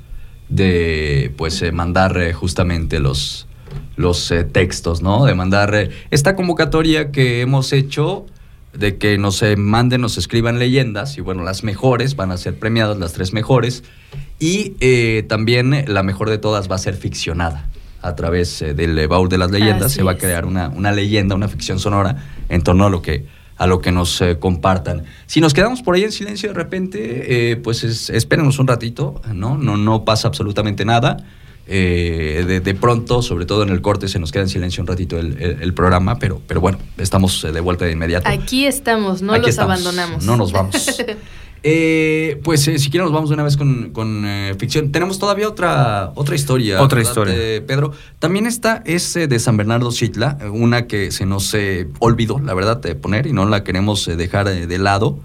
de 0.48 1.32
pues 1.36 1.62
eh, 1.62 1.72
mandar 1.72 2.20
eh, 2.20 2.32
justamente 2.32 2.98
los 2.98 3.46
los 3.96 4.32
textos, 4.52 5.02
¿no? 5.02 5.26
De 5.26 5.34
mandar 5.34 5.90
esta 6.10 6.34
convocatoria 6.34 7.12
que 7.12 7.42
hemos 7.42 7.74
hecho 7.74 8.24
de 8.72 8.98
que 8.98 9.18
nos 9.18 9.42
manden, 9.56 10.00
nos 10.00 10.16
escriban 10.16 10.58
leyendas 10.58 11.18
y 11.18 11.20
bueno, 11.20 11.42
las 11.42 11.64
mejores 11.64 12.16
van 12.16 12.30
a 12.30 12.36
ser 12.36 12.58
premiadas, 12.58 12.98
las 12.98 13.12
tres 13.12 13.32
mejores 13.32 13.82
y 14.38 14.74
eh, 14.80 15.24
también 15.28 15.84
la 15.86 16.02
mejor 16.02 16.30
de 16.30 16.38
todas 16.38 16.70
va 16.70 16.76
a 16.76 16.78
ser 16.78 16.94
ficcionada. 16.94 17.68
A 18.02 18.16
través 18.16 18.62
eh, 18.62 18.72
del 18.72 19.06
baúl 19.08 19.28
de 19.28 19.36
las 19.36 19.50
leyendas 19.50 19.92
se 19.92 20.02
va 20.02 20.12
a 20.12 20.16
crear 20.16 20.46
una, 20.46 20.70
una, 20.70 20.90
leyenda, 20.90 21.34
una 21.34 21.48
ficción 21.48 21.78
sonora 21.78 22.16
en 22.48 22.62
torno 22.62 22.86
a 22.86 22.90
lo 22.90 23.02
que, 23.02 23.26
a 23.58 23.66
lo 23.66 23.82
que 23.82 23.92
nos 23.92 24.22
eh, 24.22 24.38
compartan. 24.38 25.04
Si 25.26 25.42
nos 25.42 25.52
quedamos 25.52 25.82
por 25.82 25.94
ahí 25.94 26.04
en 26.04 26.12
silencio 26.12 26.48
de 26.48 26.54
repente, 26.54 27.60
pues 27.62 27.84
espérenos 27.84 28.58
un 28.58 28.68
ratito, 28.68 29.20
¿no? 29.34 29.58
No, 29.58 29.76
no 29.76 30.06
pasa 30.06 30.28
absolutamente 30.28 30.86
nada. 30.86 31.18
De, 31.66 32.60
de, 32.64 32.74
pronto, 32.74 33.22
sobre 33.22 33.46
todo 33.46 33.62
en 33.62 33.68
el 33.68 33.80
corte, 33.80 34.08
se 34.08 34.18
nos 34.18 34.32
queda 34.32 34.42
en 34.42 34.48
silencio 34.48 34.82
un 34.82 34.88
ratito 34.88 35.18
el, 35.18 35.40
el, 35.60 35.72
programa, 35.72 36.18
pero, 36.18 36.42
pero 36.48 36.60
bueno, 36.60 36.78
estamos 36.98 37.46
de 37.52 37.60
vuelta 37.60 37.84
de 37.84 37.92
inmediato. 37.92 38.28
Aquí 38.28 38.66
estamos, 38.66 39.22
no 39.22 39.36
los 39.36 39.56
abandonamos. 39.56 40.24
No 40.24 40.36
nos 40.36 40.50
vamos. 40.50 41.00
Eh, 41.62 42.40
pues 42.42 42.66
eh, 42.68 42.78
si 42.78 42.88
quieren 42.88 43.04
nos 43.04 43.12
vamos 43.12 43.28
de 43.28 43.34
una 43.34 43.42
vez 43.42 43.56
con, 43.56 43.90
con 43.90 44.24
eh, 44.26 44.54
ficción. 44.58 44.92
Tenemos 44.92 45.18
todavía 45.18 45.48
otra, 45.48 46.12
otra 46.14 46.34
historia. 46.34 46.80
Otra 46.80 47.02
historia. 47.02 47.34
Pedro. 47.66 47.92
También 48.18 48.46
está 48.46 48.82
ese 48.86 49.26
de 49.26 49.38
San 49.38 49.56
Bernardo 49.56 49.92
Chitla, 49.92 50.38
una 50.52 50.86
que 50.86 51.10
se 51.10 51.26
nos 51.26 51.54
olvidó, 51.98 52.38
la 52.38 52.54
verdad, 52.54 52.78
de 52.78 52.94
poner 52.94 53.26
y 53.26 53.32
no 53.32 53.46
la 53.46 53.62
queremos 53.62 54.06
dejar 54.06 54.48
de 54.48 54.78
lado, 54.78 55.18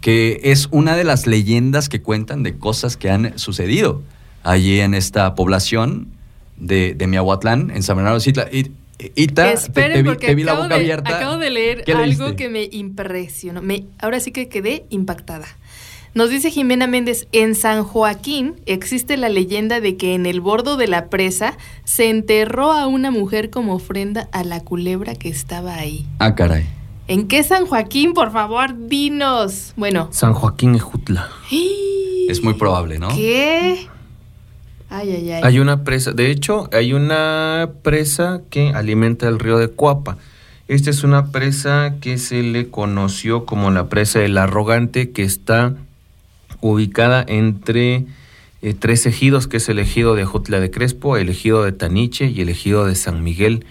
que 0.00 0.40
es 0.44 0.68
una 0.70 0.96
de 0.96 1.04
las 1.04 1.26
leyendas 1.26 1.88
que 1.88 2.00
cuentan 2.00 2.42
de 2.42 2.56
cosas 2.56 2.96
que 2.96 3.10
han 3.10 3.38
sucedido 3.38 4.02
allí 4.42 4.80
en 4.80 4.94
esta 4.94 5.34
población 5.34 6.08
de, 6.56 6.94
de 6.94 7.06
Miahuatlán, 7.06 7.70
en 7.70 7.82
San 7.82 7.96
Bernardo 7.96 8.20
Chitla. 8.20 8.48
Y 8.52 8.72
Ita, 9.14 9.52
Esperen, 9.52 10.04
porque 10.04 10.34
vi, 10.34 10.44
la 10.44 10.54
boca 10.54 10.74
abierta. 10.74 11.16
Acabo 11.16 11.38
de 11.38 11.50
leer 11.50 11.84
algo 11.96 12.36
que 12.36 12.48
me 12.48 12.68
impresionó. 12.70 13.62
Me, 13.62 13.86
ahora 13.98 14.20
sí 14.20 14.30
que 14.30 14.48
quedé 14.48 14.84
impactada. 14.90 15.46
Nos 16.12 16.28
dice 16.28 16.50
Jimena 16.50 16.88
Méndez, 16.88 17.28
en 17.30 17.54
San 17.54 17.84
Joaquín 17.84 18.56
existe 18.66 19.16
la 19.16 19.28
leyenda 19.28 19.80
de 19.80 19.96
que 19.96 20.14
en 20.14 20.26
el 20.26 20.40
bordo 20.40 20.76
de 20.76 20.88
la 20.88 21.08
presa 21.08 21.56
se 21.84 22.10
enterró 22.10 22.72
a 22.72 22.88
una 22.88 23.12
mujer 23.12 23.48
como 23.48 23.74
ofrenda 23.74 24.28
a 24.32 24.42
la 24.42 24.60
culebra 24.60 25.14
que 25.14 25.28
estaba 25.28 25.76
ahí. 25.76 26.04
Ah, 26.18 26.34
caray. 26.34 26.66
¿En 27.06 27.28
qué 27.28 27.44
San 27.44 27.66
Joaquín? 27.66 28.12
Por 28.12 28.32
favor, 28.32 28.88
dinos. 28.88 29.72
Bueno. 29.76 30.08
San 30.10 30.34
Joaquín 30.34 30.74
Ejutla. 30.74 31.28
Es 32.28 32.42
muy 32.42 32.54
probable, 32.54 32.98
¿no? 32.98 33.08
¿Qué? 33.14 33.88
Ay, 34.90 35.12
ay, 35.12 35.30
ay. 35.30 35.40
Hay 35.44 35.58
una 35.60 35.84
presa, 35.84 36.12
de 36.12 36.30
hecho, 36.30 36.68
hay 36.72 36.92
una 36.92 37.70
presa 37.82 38.42
que 38.50 38.70
alimenta 38.70 39.28
el 39.28 39.38
río 39.38 39.56
de 39.58 39.68
Cuapa. 39.68 40.18
Esta 40.66 40.90
es 40.90 41.04
una 41.04 41.32
presa 41.32 41.94
que 42.00 42.18
se 42.18 42.42
le 42.42 42.68
conoció 42.68 43.46
como 43.46 43.70
la 43.70 43.88
presa 43.88 44.18
del 44.18 44.36
arrogante, 44.36 45.10
que 45.10 45.22
está 45.22 45.74
ubicada 46.60 47.24
entre 47.26 48.04
eh, 48.62 48.74
tres 48.78 49.06
ejidos, 49.06 49.46
que 49.46 49.56
es 49.56 49.68
el 49.68 49.78
ejido 49.78 50.14
de 50.14 50.24
Jotla 50.24 50.60
de 50.60 50.70
Crespo, 50.70 51.16
el 51.16 51.28
ejido 51.28 51.64
de 51.64 51.72
Taniche 51.72 52.26
y 52.26 52.40
el 52.40 52.48
ejido 52.48 52.84
de 52.84 52.94
San 52.94 53.22
Miguel, 53.22 53.64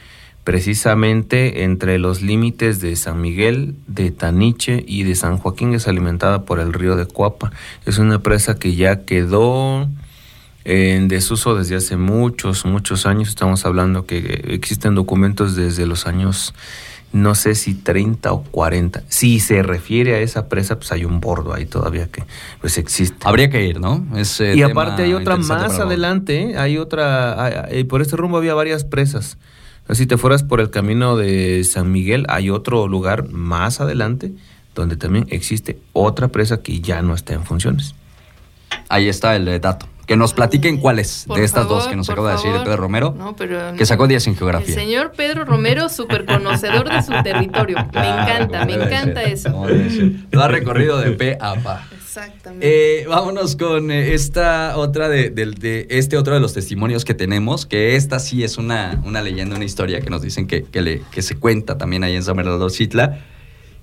precisamente 0.44 1.64
entre 1.64 2.00
los 2.00 2.22
límites 2.22 2.82
de 2.82 2.96
San 2.96 3.22
Miguel, 3.22 3.76
de 3.88 4.12
Taniche 4.12 4.84
y 4.88 5.04
de 5.04 5.16
San 5.16 5.38
Joaquín, 5.38 5.74
es 5.74 5.88
alimentada 5.88 6.44
por 6.44 6.60
el 6.60 6.74
río 6.74 6.96
de 6.96 7.06
Cuapa. 7.06 7.52
Es 7.86 7.98
una 7.98 8.20
presa 8.20 8.58
que 8.58 8.76
ya 8.76 9.06
quedó 9.06 9.88
en 10.70 11.08
desuso 11.08 11.56
desde 11.56 11.76
hace 11.76 11.98
muchos, 11.98 12.64
muchos 12.64 13.08
años. 13.08 13.30
Estamos 13.30 13.66
hablando 13.66 14.06
que 14.06 14.44
existen 14.50 14.94
documentos 14.94 15.56
desde 15.56 15.88
los 15.88 16.06
años, 16.06 16.54
no 17.12 17.34
sé 17.34 17.56
si 17.56 17.74
30 17.74 18.32
o 18.32 18.44
40. 18.44 19.02
Si 19.08 19.40
se 19.40 19.64
refiere 19.64 20.14
a 20.14 20.20
esa 20.20 20.48
presa, 20.48 20.76
pues 20.76 20.92
hay 20.92 21.06
un 21.06 21.22
bordo 21.22 21.56
ahí 21.56 21.66
todavía 21.66 22.06
que 22.12 22.24
pues 22.62 22.78
existe. 22.78 23.18
Habría 23.28 23.50
que 23.50 23.66
ir, 23.66 23.80
¿no? 23.80 24.06
y 24.54 24.62
aparte 24.62 25.02
hay 25.02 25.14
otra 25.14 25.38
más 25.38 25.80
adelante, 25.80 26.52
¿eh? 26.52 26.58
hay 26.60 26.78
otra, 26.78 27.68
por 27.90 28.04
este 28.04 28.16
rumbo 28.16 28.38
había 28.38 28.54
varias 28.54 28.84
presas. 28.84 29.40
Si 29.90 30.06
te 30.06 30.18
fueras 30.18 30.44
por 30.44 30.62
el 30.62 30.70
camino 30.70 31.18
de 31.18 31.64
San 31.64 31.92
Miguel, 31.92 32.28
hay 32.30 32.52
otro 32.52 32.88
lugar 32.88 33.28
más 33.30 33.82
adelante 33.82 34.32
donde 34.76 34.98
también 34.98 35.26
existe 35.32 35.80
otra 35.94 36.28
presa 36.28 36.62
que 36.62 36.80
ya 36.80 37.02
no 37.02 37.16
está 37.16 37.34
en 37.34 37.44
funciones. 37.44 37.96
Ahí 38.88 39.10
está 39.10 39.36
el 39.36 39.60
dato. 39.60 39.88
Que 40.10 40.18
nos 40.18 40.34
platiquen 40.34 40.78
cuáles 40.80 41.28
de 41.36 41.44
estas 41.44 41.68
dos 41.68 41.88
que 41.88 41.96
nos 41.96 42.10
acaba 42.10 42.32
de 42.32 42.38
decir 42.38 42.52
Pedro 42.64 42.78
Romero, 42.78 43.16
que 43.78 43.86
sacó 43.86 44.08
días 44.08 44.26
en 44.26 44.36
geografía. 44.36 44.74
El 44.74 44.82
señor 44.82 45.12
Pedro 45.16 45.46
Romero, 45.46 45.88
súper 46.00 46.26
conocedor 46.26 46.90
de 46.90 47.04
su 47.04 47.12
territorio. 47.22 47.78
Me 47.94 48.10
encanta, 48.10 48.66
me 48.66 48.74
encanta 48.74 49.22
eso. 49.22 49.68
Lo 50.32 50.42
ha 50.42 50.48
recorrido 50.48 50.98
de 50.98 51.12
pe 51.12 51.38
a 51.40 51.54
pa. 51.58 51.88
Exactamente. 52.02 53.04
Eh, 53.04 53.06
vámonos 53.08 53.56
con 53.56 53.92
eh, 53.92 54.16
esta 54.16 54.78
otra 54.78 55.10
de, 55.10 55.30
de, 55.30 55.86
este 55.92 56.18
otro 56.18 56.34
de 56.34 56.40
los 56.40 56.54
testimonios 56.56 57.06
que 57.06 57.14
tenemos, 57.14 57.68
que 57.68 57.96
esta 57.96 58.18
sí 58.18 58.44
es 58.44 58.58
una, 58.58 59.00
una 59.06 59.22
leyenda, 59.22 59.58
una 59.58 59.66
historia 59.66 60.02
que 60.02 60.10
nos 60.10 60.24
dicen 60.24 60.48
que, 60.48 60.64
que, 60.64 60.82
le, 60.82 61.04
que 61.12 61.22
se 61.22 61.38
cuenta 61.38 61.78
también 61.78 62.04
ahí 62.04 62.16
en 62.16 62.24
San 62.24 62.36
Bernardo 62.36 62.72
Citla 62.72 63.20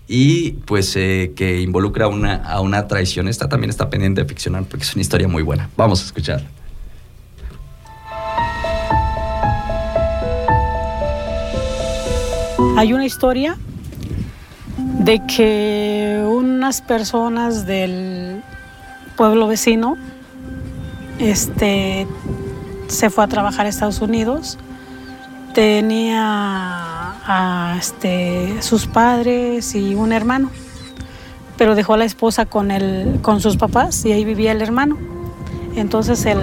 y 0.08 0.52
pues 0.52 0.94
eh, 0.96 1.32
que 1.34 1.60
involucra 1.60 2.08
una, 2.08 2.36
a 2.36 2.60
una 2.60 2.86
traición. 2.86 3.28
Esta 3.28 3.48
también 3.48 3.70
está 3.70 3.90
pendiente 3.90 4.22
de 4.22 4.28
ficcionar 4.28 4.64
porque 4.64 4.84
es 4.84 4.94
una 4.94 5.02
historia 5.02 5.28
muy 5.28 5.42
buena. 5.42 5.68
Vamos 5.76 6.02
a 6.02 6.06
escucharla. 6.06 6.48
Hay 12.76 12.92
una 12.92 13.06
historia 13.06 13.56
de 14.76 15.22
que 15.26 16.22
unas 16.28 16.82
personas 16.82 17.66
del 17.66 18.42
pueblo 19.16 19.46
vecino 19.46 19.96
este, 21.18 22.06
se 22.88 23.08
fue 23.08 23.24
a 23.24 23.28
trabajar 23.28 23.66
a 23.66 23.70
Estados 23.70 24.00
Unidos. 24.00 24.58
Tenía 25.54 26.95
a 27.26 27.76
este, 27.78 28.62
sus 28.62 28.86
padres 28.86 29.74
y 29.74 29.94
un 29.94 30.12
hermano, 30.12 30.50
pero 31.58 31.74
dejó 31.74 31.94
a 31.94 31.98
la 31.98 32.04
esposa 32.04 32.46
con, 32.46 32.70
el, 32.70 33.18
con 33.22 33.40
sus 33.40 33.56
papás 33.56 34.04
y 34.04 34.12
ahí 34.12 34.24
vivía 34.24 34.52
el 34.52 34.62
hermano. 34.62 34.96
Entonces 35.74 36.24
el, 36.26 36.40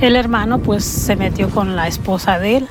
el 0.00 0.16
hermano 0.16 0.60
pues 0.60 0.84
se 0.84 1.16
metió 1.16 1.50
con 1.50 1.76
la 1.76 1.86
esposa 1.86 2.38
de 2.38 2.58
él. 2.58 2.68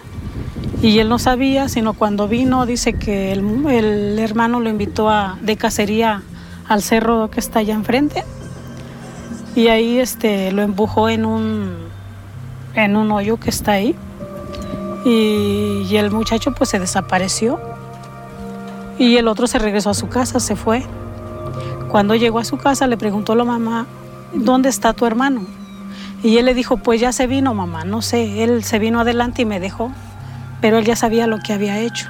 Y 0.81 0.99
él 0.99 1.09
no 1.09 1.19
sabía, 1.19 1.69
sino 1.69 1.93
cuando 1.93 2.27
vino 2.27 2.65
dice 2.65 2.93
que 2.93 3.31
el, 3.31 3.65
el 3.67 4.19
hermano 4.19 4.59
lo 4.59 4.69
invitó 4.69 5.09
a, 5.09 5.37
de 5.41 5.55
cacería 5.55 6.21
al 6.67 6.81
cerro 6.81 7.29
que 7.29 7.39
está 7.39 7.59
allá 7.59 7.73
enfrente. 7.73 8.23
Y 9.55 9.67
ahí 9.67 9.99
este, 9.99 10.51
lo 10.51 10.63
empujó 10.63 11.09
en 11.09 11.25
un, 11.25 11.75
en 12.73 12.95
un 12.95 13.11
hoyo 13.11 13.37
que 13.37 13.49
está 13.49 13.73
ahí 13.73 13.95
y, 15.05 15.95
el 15.95 16.11
muchacho 16.11 16.51
pues 16.51 16.71
se 16.71 16.79
desapareció 16.79 17.59
y 18.97 19.17
el 19.17 19.27
otro 19.27 19.47
se 19.47 19.59
regresó 19.59 19.91
a 19.91 19.93
su 19.93 20.09
casa, 20.09 20.39
se 20.39 20.55
fue. 20.55 20.83
Cuando 21.89 22.15
llegó 22.15 22.39
a 22.39 22.43
su 22.43 22.57
casa 22.57 22.87
le 22.87 22.97
preguntó 22.97 23.33
a 23.33 23.35
la 23.35 23.43
mamá, 23.43 23.85
¿dónde 24.33 24.69
está 24.69 24.93
tu 24.93 25.05
hermano? 25.05 25.45
Y 26.23 26.37
él 26.37 26.45
le 26.45 26.55
dijo, 26.55 26.77
pues 26.77 26.99
ya 26.99 27.11
se 27.11 27.27
vino 27.27 27.53
mamá, 27.53 27.85
no 27.85 28.01
sé, 28.01 28.43
él 28.43 28.63
se 28.63 28.79
vino 28.79 28.99
adelante 28.99 29.43
y 29.43 29.45
me 29.45 29.59
dejó, 29.59 29.91
pero 30.59 30.79
él 30.79 30.85
ya 30.85 30.95
sabía 30.95 31.27
lo 31.27 31.39
que 31.39 31.53
había 31.53 31.79
hecho. 31.79 32.09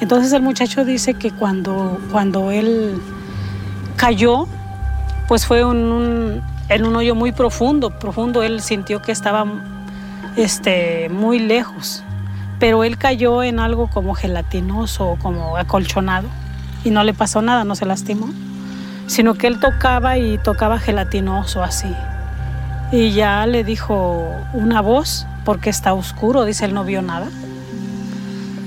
Entonces 0.00 0.32
el 0.32 0.42
muchacho 0.42 0.84
dice 0.84 1.14
que 1.14 1.32
cuando, 1.32 1.98
cuando 2.12 2.52
él 2.52 3.02
cayó, 3.96 4.46
pues 5.26 5.44
fue 5.44 5.60
en 5.60 5.66
un 6.86 6.96
hoyo 6.96 7.16
muy 7.16 7.32
profundo, 7.32 7.90
profundo, 7.90 8.44
él 8.44 8.60
sintió 8.60 9.02
que 9.02 9.10
estaba 9.10 9.44
este, 10.36 11.08
muy 11.08 11.40
lejos, 11.40 12.04
pero 12.58 12.84
él 12.84 12.98
cayó 12.98 13.42
en 13.42 13.60
algo 13.60 13.88
como 13.88 14.14
gelatinoso, 14.14 15.16
como 15.22 15.56
acolchonado, 15.56 16.28
y 16.84 16.90
no 16.90 17.04
le 17.04 17.14
pasó 17.14 17.42
nada, 17.42 17.64
no 17.64 17.74
se 17.74 17.86
lastimó, 17.86 18.28
sino 19.06 19.34
que 19.34 19.46
él 19.46 19.60
tocaba 19.60 20.18
y 20.18 20.38
tocaba 20.38 20.78
gelatinoso 20.78 21.62
así. 21.62 21.92
Y 22.90 23.12
ya 23.12 23.46
le 23.46 23.64
dijo 23.64 24.30
una 24.52 24.80
voz, 24.80 25.26
porque 25.44 25.70
está 25.70 25.94
oscuro, 25.94 26.44
dice, 26.44 26.64
él 26.64 26.74
no 26.74 26.84
vio 26.84 27.02
nada. 27.02 27.28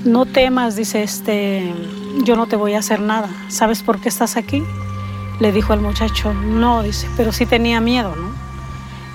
No 0.05 0.25
temas, 0.25 0.75
dice, 0.75 1.03
este, 1.03 1.73
yo 2.23 2.35
no 2.35 2.47
te 2.47 2.55
voy 2.55 2.73
a 2.73 2.79
hacer 2.79 2.99
nada. 3.01 3.29
¿Sabes 3.49 3.83
por 3.83 3.99
qué 3.99 4.09
estás 4.09 4.37
aquí? 4.37 4.63
Le 5.39 5.51
dijo 5.51 5.73
el 5.73 5.81
muchacho, 5.81 6.33
no, 6.33 6.83
dice, 6.83 7.07
pero 7.17 7.31
sí 7.31 7.45
tenía 7.45 7.81
miedo, 7.81 8.15
¿no? 8.15 8.40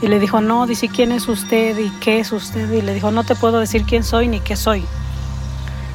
Y 0.03 0.09
le 0.09 0.19
dijo, 0.19 0.41
no, 0.41 0.67
dice, 0.67 0.89
¿quién 0.89 1.11
es 1.11 1.27
usted 1.27 1.79
y 1.79 1.91
qué 2.01 2.21
es 2.21 2.33
usted? 2.33 2.71
Y 2.71 2.83
le 2.83 2.93
dijo, 2.93 3.11
no 3.11 3.25
te 3.25 3.35
puedo 3.35 3.59
decir 3.61 3.85
quién 3.85 4.05
soy 4.05 4.29
ni 4.29 4.41
qué 4.41 4.57
soy. 4.57 4.85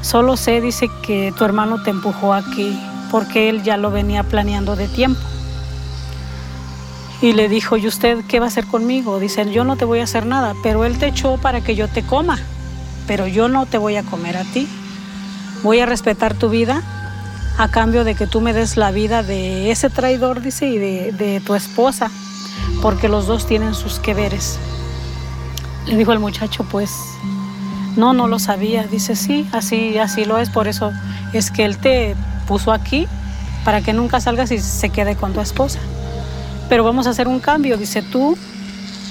Solo 0.02 0.38
sé, 0.38 0.60
dice, 0.60 0.90
que 1.04 1.32
tu 1.38 1.46
hermano 1.46 1.84
te 1.84 1.92
empujó 1.92 2.34
aquí 2.34 2.80
porque 3.12 3.50
él 3.50 3.62
ya 3.62 3.78
lo 3.78 3.92
venía 3.92 4.24
planeando 4.24 4.76
de 4.76 4.88
tiempo. 4.88 5.22
Y 7.22 7.34
le 7.34 7.50
dijo, 7.50 7.78
¿y 7.78 7.86
usted 7.86 8.24
qué 8.28 8.40
va 8.40 8.46
a 8.46 8.48
hacer 8.48 8.66
conmigo? 8.66 9.20
Dice, 9.20 9.52
yo 9.52 9.64
no 9.64 9.76
te 9.76 9.86
voy 9.86 10.00
a 10.00 10.06
hacer 10.06 10.26
nada, 10.26 10.56
pero 10.64 10.86
él 10.86 10.98
te 10.98 11.08
echó 11.08 11.38
para 11.38 11.62
que 11.62 11.76
yo 11.76 11.88
te 11.88 12.02
coma, 12.02 12.40
pero 13.06 13.28
yo 13.28 13.48
no 13.48 13.68
te 13.68 13.78
voy 13.78 13.98
a 13.98 14.04
comer 14.04 14.38
a 14.38 14.44
ti. 14.44 14.68
Voy 15.62 15.80
a 15.80 15.86
respetar 15.86 16.34
tu 16.34 16.50
vida 16.50 16.82
a 17.60 17.68
cambio 17.68 18.04
de 18.04 18.16
que 18.16 18.26
tú 18.26 18.42
me 18.42 18.54
des 18.54 18.78
la 18.78 18.90
vida 18.90 19.22
de 19.22 19.70
ese 19.70 19.92
traidor, 19.92 20.42
dice, 20.42 20.66
y 20.66 20.80
de, 20.80 21.12
de 21.12 21.42
tu 21.42 21.54
esposa, 21.54 22.10
porque 22.82 23.08
los 23.08 23.28
dos 23.28 23.46
tienen 23.46 23.74
sus 23.74 24.00
que 24.00 24.14
veres. 24.14 24.60
Le 25.88 25.98
dijo 25.98 26.14
el 26.14 26.20
muchacho, 26.20 26.64
pues, 26.64 26.92
no, 27.96 28.14
no 28.14 28.28
lo 28.28 28.40
sabía. 28.40 28.84
Dice, 28.84 29.16
sí, 29.16 29.48
así, 29.52 29.98
así 29.98 30.26
lo 30.26 30.38
es, 30.38 30.50
por 30.50 30.68
eso 30.68 30.92
es 31.34 31.52
que 31.52 31.66
él 31.66 31.78
te 31.78 32.16
puso 32.48 32.72
aquí 32.72 33.08
para 33.64 33.82
que 33.82 33.94
nunca 33.94 34.20
salgas 34.20 34.52
y 34.52 34.60
se 34.60 34.90
quede 34.90 35.16
con 35.16 35.34
tu 35.34 35.42
esposa 35.42 35.80
pero 36.72 36.86
vamos 36.86 37.06
a 37.06 37.10
hacer 37.10 37.28
un 37.28 37.42
cambio, 37.42 37.76
dice 37.76 38.02
tú, 38.02 38.38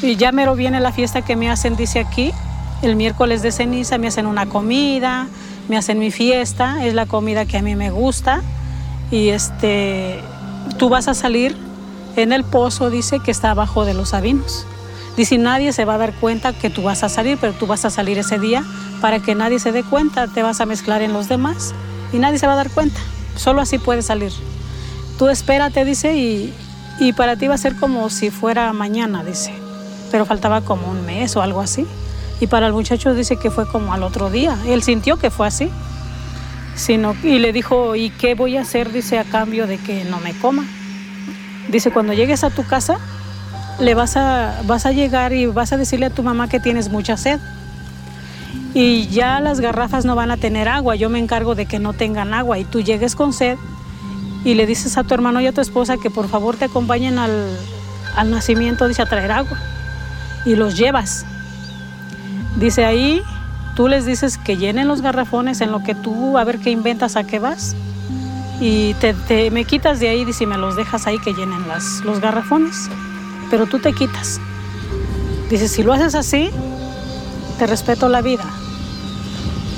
y 0.01 0.17
ya 0.17 0.33
mero 0.33 0.55
viene 0.55 0.81
la 0.81 0.93
fiesta 0.93 1.21
que 1.21 1.37
me 1.37 1.51
hacen, 1.51 1.77
dice 1.77 1.99
aquí, 1.99 2.33
el 2.81 2.97
miércoles 2.97 3.43
de 3.43 3.53
ceniza 3.53 3.99
me 3.99 4.09
hacen 4.09 4.25
una 4.25 4.47
comida, 4.47 5.29
me 5.69 5.77
hacen 5.77 5.99
mi 5.99 6.11
fiesta, 6.11 6.83
es 6.87 6.95
la 6.95 7.05
comida 7.05 7.45
que 7.45 7.59
a 7.59 7.63
mí 7.63 7.77
me 7.77 7.91
gusta, 7.91 8.41
y 9.11 9.29
este, 9.29 10.21
tú 10.79 10.89
vas 10.89 11.07
a 11.07 11.13
salir 11.13 11.55
en 12.17 12.33
el 12.33 12.45
pozo, 12.45 12.91
dice, 12.91 13.21
que 13.21 13.31
está 13.31 13.51
abajo 13.51 13.85
de 13.85 13.95
los 13.95 14.11
sabinos. 14.11 14.67
Dice, 15.17 15.39
nadie 15.39 15.73
se 15.73 15.85
va 15.85 15.95
a 15.95 15.99
dar 15.99 16.15
cuenta 16.15 16.53
que 16.53 16.71
tú 16.71 16.83
vas 16.83 17.03
a 17.03 17.09
salir, 17.09 17.39
pero 17.41 17.53
tú 17.53 17.67
vas 17.67 17.85
a 17.85 17.91
salir 17.91 18.19
ese 18.19 18.39
día 18.39 18.65
para 19.01 19.21
que 19.21 19.35
nadie 19.35 19.59
se 19.59 19.73
dé 19.73 19.83
cuenta, 19.83 20.29
te 20.29 20.43
vas 20.43 20.61
a 20.61 20.67
mezclar 20.67 21.03
en 21.03 21.13
los 21.13 21.29
demás 21.29 21.75
y 22.13 22.19
nadie 22.19 22.39
se 22.39 22.47
va 22.47 22.55
a 22.55 22.57
dar 22.57 22.71
cuenta. 22.71 23.01
Solo 23.37 23.61
así 23.61 23.79
puedes 23.79 24.07
salir. 24.07 24.33
Tú 25.19 25.29
espérate, 25.29 25.85
dice, 25.85 26.17
y, 26.17 26.55
y 26.99 27.13
para 27.13 27.37
ti 27.37 27.49
va 27.49 27.55
a 27.55 27.59
ser 27.59 27.77
como 27.77 28.09
si 28.11 28.31
fuera 28.31 28.73
mañana, 28.73 29.25
dice. 29.25 29.53
Pero 30.11 30.27
faltaba 30.27 30.63
como 30.63 30.91
un 30.91 31.05
mes 31.05 31.37
o 31.37 31.43
algo 31.43 31.61
así. 31.61 31.87
Y 32.41 32.47
para 32.47 32.67
el 32.67 32.73
muchacho 32.73 33.15
dice 33.15 33.37
que 33.37 33.51
fue 33.51 33.67
como 33.67 33.93
al 33.93 34.03
otro 34.03 34.31
día. 34.31 34.57
Él 34.67 34.83
sintió 34.83 35.19
que 35.19 35.31
fue 35.31 35.47
así. 35.47 35.71
Sino, 36.75 37.15
y 37.23 37.39
le 37.39 37.53
dijo, 37.53 37.97
¿y 37.97 38.11
qué 38.11 38.35
voy 38.35 38.57
a 38.57 38.63
hacer? 38.63 38.93
Dice, 38.93 39.19
a 39.19 39.25
cambio 39.25 39.67
de 39.67 39.77
que 39.79 40.05
no 40.05 40.19
me 40.21 40.33
coma. 40.39 40.65
Dice, 41.71 41.91
cuando 41.91 42.13
llegues 42.13 42.45
a 42.45 42.51
tu 42.51 42.65
casa, 42.65 42.99
le 43.79 43.95
vas 43.95 44.17
a, 44.17 44.63
vas 44.67 44.87
a 44.87 44.93
llegar 44.93 45.33
y 45.33 45.47
vas 45.47 45.73
a 45.73 45.77
decirle 45.77 46.07
a 46.07 46.11
tu 46.11 46.23
mamá 46.23 46.49
que 46.49 46.61
tienes 46.61 46.91
mucha 46.91 47.17
sed. 47.17 47.39
Y 48.75 49.07
ya 49.09 49.41
las 49.41 49.61
garrafas 49.61 50.05
no 50.05 50.15
van 50.15 50.31
a 50.31 50.37
tener 50.37 50.69
agua. 50.69 50.97
Yo 50.97 51.11
me 51.11 51.19
encargo 51.19 51.55
de 51.55 51.67
que 51.67 51.79
no 51.79 51.93
tengan 51.93 52.35
agua. 52.35 52.59
Y 52.59 52.65
tú 52.65 52.81
llegues 52.81 53.15
con 53.15 53.33
sed 53.33 53.59
y 54.45 54.55
le 54.55 54.67
dices 54.67 54.97
a 54.97 55.05
tu 55.05 55.15
hermano 55.15 55.41
y 55.41 55.47
a 55.47 55.53
tu 55.53 55.61
esposa 55.61 55.97
que 55.97 56.11
por 56.11 56.29
favor 56.29 56.57
te 56.57 56.67
acompañen 56.67 57.19
al, 57.19 57.57
al 58.17 58.31
nacimiento, 58.31 58.89
dice, 58.89 59.03
a 59.03 59.07
traer 59.07 59.33
agua. 59.33 59.59
Y 60.45 60.57
los 60.57 60.77
llevas. 60.77 61.25
Dice 62.57 62.85
ahí, 62.85 63.23
tú 63.77 63.89
les 63.89 64.07
dices 64.07 64.39
que 64.39 64.57
llenen 64.57 64.89
los 64.89 65.03
garrafones 65.03 65.61
en 65.61 65.73
lo 65.73 65.83
que 65.83 65.95
tú 65.95 66.39
a 66.39 66.45
ver 66.45 66.59
qué 66.59 66.71
inventas, 66.71 67.17
a 67.17 67.25
qué 67.25 67.39
vas. 67.39 67.77
Y 68.61 68.95
te, 68.95 69.51
me 69.51 69.65
quitas 69.65 70.01
de 70.01 70.09
ahí, 70.09 70.27
y 70.39 70.47
me 70.47 70.59
los 70.59 70.77
dejas 70.77 71.07
ahí 71.07 71.19
que 71.19 71.33
llenen 71.33 71.67
las, 71.67 72.03
los 72.05 72.21
garrafones. 72.21 72.91
Pero 73.51 73.67
tú 73.67 73.79
te 73.79 73.93
quitas. 73.95 74.39
Dice, 75.49 75.67
si 75.67 75.83
lo 75.83 75.93
haces 75.93 76.15
así, 76.15 76.51
te 77.59 77.67
respeto 77.67 78.09
la 78.09 78.21
vida. 78.21 78.45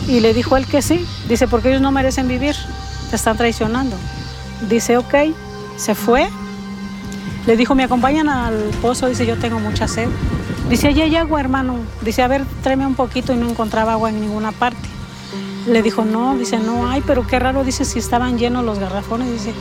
Y 0.09 0.21
le 0.21 0.35
dijo 0.35 0.57
él 0.57 0.67
que 0.67 0.83
sí. 0.83 1.07
Dice, 1.29 1.47
porque 1.47 1.71
ellos 1.71 1.81
no 1.81 1.93
merecen 1.93 2.27
vivir, 2.27 2.57
te 3.11 3.17
están 3.17 3.37
traicionando. 3.37 3.97
Dice, 4.69 4.97
ok, 4.97 5.15
se 5.77 5.95
fue. 5.95 6.29
Le 7.47 7.57
dijo, 7.57 7.75
¿me 7.75 7.85
acompañan 7.85 8.29
al 8.29 8.57
pozo? 8.83 9.07
Dice, 9.07 9.27
yo 9.27 9.39
tengo 9.39 9.61
mucha 9.61 9.87
sed. 9.87 10.09
Dice, 10.69 10.89
allí 10.89 11.03
hay 11.03 11.17
agua, 11.17 11.41
hermano. 11.41 11.77
Dice, 12.03 12.23
a 12.23 12.29
ver, 12.29 12.45
tráeme 12.63 12.87
un 12.87 12.95
poquito 12.95 13.33
y 13.33 13.37
no 13.37 13.49
encontraba 13.49 13.93
agua 13.93 14.11
en 14.11 14.21
ninguna 14.21 14.53
parte. 14.53 14.91
Le 15.66 15.82
dijo, 15.82 16.05
no, 16.05 16.36
dice, 16.36 16.59
no 16.59 16.89
hay, 16.89 17.02
pero 17.02 17.26
qué 17.26 17.39
raro, 17.39 17.64
dice, 17.64 17.84
si 17.84 17.98
estaban 17.98 18.39
llenos 18.39 18.64
los 18.64 18.78
garrafones. 18.78 19.30
Dice, 19.30 19.55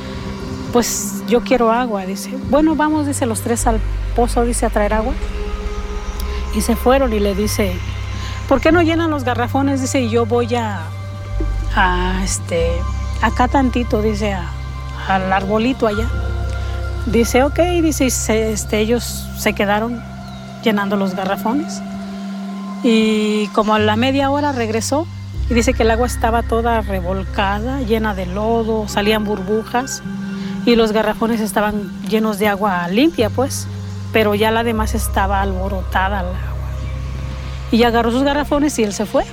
pues 0.73 1.23
yo 1.27 1.41
quiero 1.41 1.71
agua. 1.71 2.05
Dice, 2.05 2.35
bueno, 2.49 2.75
vamos, 2.75 3.05
dice, 3.05 3.25
los 3.25 3.41
tres 3.41 3.67
al 3.67 3.79
pozo, 4.15 4.43
dice, 4.43 4.65
a 4.65 4.69
traer 4.69 4.93
agua. 4.93 5.13
Y 6.55 6.61
se 6.61 6.75
fueron 6.75 7.13
y 7.13 7.19
le 7.19 7.35
dice, 7.35 7.73
¿por 8.49 8.59
qué 8.61 8.71
no 8.71 8.81
llenan 8.81 9.11
los 9.11 9.23
garrafones? 9.23 9.81
Dice, 9.81 10.01
y 10.01 10.09
yo 10.09 10.25
voy 10.25 10.55
a, 10.55 10.81
a 11.75 12.21
este, 12.23 12.71
acá 13.21 13.47
tantito, 13.47 14.01
dice, 14.01 14.35
al 15.07 15.31
arbolito 15.31 15.87
allá. 15.87 16.09
Dice, 17.05 17.43
ok, 17.43 17.59
dice, 17.81 18.07
este, 18.07 18.79
ellos 18.79 19.27
se 19.37 19.53
quedaron 19.53 20.01
llenando 20.63 20.97
los 20.97 21.15
garrafones. 21.15 21.81
Y 22.83 23.47
como 23.49 23.75
a 23.75 23.79
la 23.79 23.95
media 23.95 24.29
hora 24.31 24.51
regresó 24.51 25.07
y 25.51 25.53
dice 25.53 25.73
que 25.73 25.83
el 25.83 25.91
agua 25.91 26.07
estaba 26.07 26.43
toda 26.43 26.79
revolcada, 26.79 27.81
llena 27.81 28.15
de 28.15 28.25
lodo, 28.25 28.87
salían 28.87 29.25
burbujas 29.25 30.01
y 30.65 30.77
los 30.77 30.93
garrafones 30.93 31.41
estaban 31.41 31.91
llenos 32.07 32.39
de 32.39 32.47
agua 32.47 32.87
limpia, 32.87 33.29
pues, 33.29 33.67
pero 34.13 34.33
ya 34.33 34.49
la 34.51 34.63
demás 34.63 34.95
estaba 34.95 35.41
alborotada 35.41 36.21
el 36.21 36.27
agua. 36.27 36.37
Y 37.69 37.83
agarró 37.83 38.11
sus 38.11 38.23
garrafones 38.23 38.79
y 38.79 38.85
él 38.85 38.93
se 38.93 39.05
fue. 39.05 39.25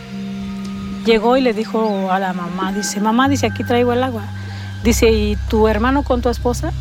Llegó 1.06 1.36
y 1.36 1.40
le 1.40 1.52
dijo 1.52 2.10
a 2.10 2.18
la 2.18 2.32
mamá, 2.32 2.72
dice, 2.72 2.98
mamá, 2.98 3.28
dice, 3.28 3.46
aquí 3.46 3.62
traigo 3.62 3.92
el 3.92 4.02
agua. 4.02 4.24
Dice, 4.82 5.12
¿y 5.12 5.36
tu 5.48 5.68
hermano 5.68 6.02
con 6.02 6.20
tu 6.20 6.30
esposa? 6.30 6.72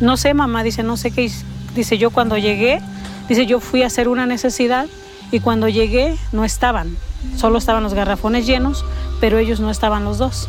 No 0.00 0.16
sé, 0.16 0.32
mamá, 0.32 0.62
dice, 0.62 0.84
no 0.84 0.96
sé 0.96 1.10
qué. 1.10 1.28
Dice, 1.74 1.98
yo 1.98 2.12
cuando 2.12 2.38
llegué, 2.38 2.80
dice, 3.28 3.46
yo 3.46 3.58
fui 3.58 3.82
a 3.82 3.88
hacer 3.88 4.06
una 4.06 4.26
necesidad 4.26 4.86
y 5.32 5.40
cuando 5.40 5.68
llegué 5.68 6.16
no 6.30 6.44
estaban. 6.44 6.96
Solo 7.36 7.58
estaban 7.58 7.82
los 7.82 7.94
garrafones 7.94 8.46
llenos, 8.46 8.84
pero 9.20 9.38
ellos 9.38 9.60
no 9.60 9.70
estaban 9.70 10.04
los 10.04 10.18
dos. 10.18 10.48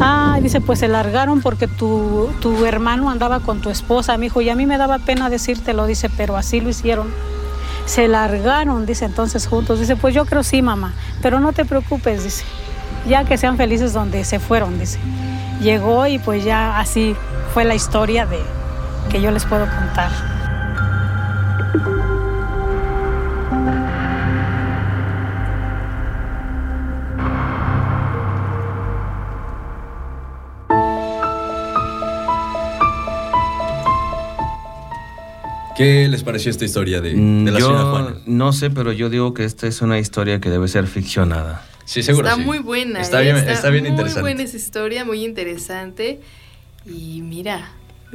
Ah, 0.00 0.38
dice, 0.42 0.60
pues 0.60 0.78
se 0.78 0.88
largaron 0.88 1.40
porque 1.40 1.68
tu, 1.68 2.30
tu 2.40 2.64
hermano 2.64 3.10
andaba 3.10 3.40
con 3.40 3.60
tu 3.60 3.70
esposa, 3.70 4.16
mi 4.16 4.26
hijo, 4.26 4.40
y 4.40 4.48
a 4.50 4.56
mí 4.56 4.66
me 4.66 4.78
daba 4.78 4.98
pena 4.98 5.30
decírtelo, 5.30 5.86
dice, 5.86 6.10
pero 6.16 6.36
así 6.36 6.60
lo 6.60 6.68
hicieron. 6.68 7.08
se 7.86 8.08
largaron, 8.08 8.86
dice 8.86 9.04
entonces 9.04 9.46
juntos. 9.46 9.80
Dice, 9.80 9.96
pues 9.96 10.14
yo 10.14 10.24
creo 10.24 10.42
sí, 10.42 10.62
mamá, 10.62 10.92
pero 11.20 11.40
no 11.40 11.52
te 11.52 11.64
preocupes, 11.64 12.24
dice, 12.24 12.44
ya 13.08 13.24
que 13.24 13.36
sean 13.36 13.56
felices 13.56 13.92
donde 13.92 14.24
se 14.24 14.38
fueron, 14.38 14.78
dice. 14.78 14.98
Llegó 15.60 16.06
y 16.06 16.18
pues 16.18 16.44
ya 16.44 16.78
así 16.78 17.14
fue 17.54 17.64
la 17.64 17.74
historia 17.74 18.26
de 18.26 18.40
que 19.10 19.20
yo 19.20 19.30
les 19.30 19.44
puedo 19.44 19.66
contar. 19.66 20.10
¿Qué 35.76 36.06
les 36.08 36.22
pareció 36.22 36.50
esta 36.50 36.64
historia 36.64 37.00
de, 37.00 37.14
de 37.14 37.50
la 37.50 37.58
yo 37.58 37.66
señora 37.66 37.84
Juana? 37.90 38.16
no 38.26 38.52
sé, 38.52 38.70
pero 38.70 38.92
yo 38.92 39.08
digo 39.10 39.34
que 39.34 39.44
esta 39.44 39.66
es 39.66 39.80
una 39.82 39.98
historia 39.98 40.40
que 40.40 40.50
debe 40.50 40.68
ser 40.68 40.86
ficcionada. 40.86 41.64
Sí, 41.84 42.02
seguro. 42.02 42.28
Está 42.28 42.38
sí. 42.40 42.44
muy 42.46 42.58
buena. 42.58 43.00
Está 43.00 43.20
¿eh? 43.20 43.32
bien, 43.32 43.36
está 43.48 43.70
bien 43.70 43.84
muy 43.84 43.90
interesante. 43.90 44.20
buena 44.22 44.42
esa 44.42 44.56
historia, 44.56 45.04
muy 45.04 45.24
interesante. 45.24 46.20
Y 46.86 47.22
mira, 47.22 47.72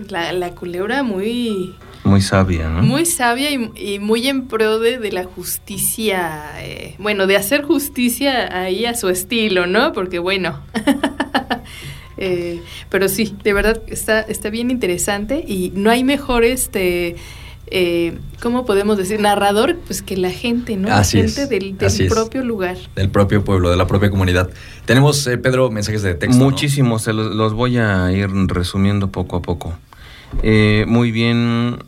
la, 0.09 0.31
la 0.33 0.51
culebra 0.51 1.03
muy, 1.03 1.75
Muy 2.03 2.21
sabia, 2.21 2.69
¿no? 2.69 2.81
muy 2.83 3.05
sabia 3.05 3.49
y, 3.51 3.71
y 3.75 3.99
muy 3.99 4.27
en 4.27 4.47
pro 4.47 4.79
de, 4.79 4.99
de 4.99 5.11
la 5.11 5.23
justicia. 5.25 6.43
eh, 6.61 6.95
bueno, 6.99 7.27
de 7.27 7.35
hacer 7.37 7.63
justicia 7.63 8.55
ahí 8.61 8.85
a 8.85 8.93
su 8.95 9.09
estilo, 9.09 9.67
¿no? 9.67 9.93
Porque 9.93 10.19
bueno. 10.19 10.61
eh, 12.17 12.61
pero 12.89 13.09
sí, 13.09 13.35
de 13.43 13.53
verdad 13.53 13.81
está, 13.87 14.21
está 14.21 14.49
bien 14.49 14.71
interesante 14.71 15.43
y 15.47 15.71
no 15.75 15.89
hay 15.89 16.03
mejor 16.03 16.43
este. 16.43 17.15
Eh, 17.69 18.17
¿Cómo 18.41 18.65
podemos 18.65 18.97
decir? 18.97 19.19
Narrador, 19.19 19.77
pues 19.85 20.01
que 20.01 20.15
la 20.15 20.31
gente, 20.31 20.77
¿no? 20.77 20.93
Así 20.93 21.17
la 21.17 21.25
es, 21.25 21.35
gente 21.35 21.53
del, 21.53 21.77
del 21.77 21.87
así 21.87 22.03
es. 22.05 22.13
propio 22.13 22.43
lugar. 22.43 22.77
Del 22.95 23.09
propio 23.09 23.43
pueblo, 23.43 23.69
de 23.69 23.75
la 23.77 23.87
propia 23.87 24.09
comunidad. 24.09 24.49
Tenemos, 24.85 25.25
eh, 25.27 25.37
Pedro, 25.37 25.69
mensajes 25.69 26.01
de 26.01 26.15
texto. 26.15 26.41
Muchísimos, 26.41 27.07
los 27.07 27.53
voy 27.53 27.77
a 27.77 28.11
ir 28.11 28.29
resumiendo 28.47 29.11
poco 29.11 29.37
a 29.37 29.41
poco. 29.41 29.73
Eh, 30.43 30.85
muy 30.87 31.11
bien. 31.11 31.79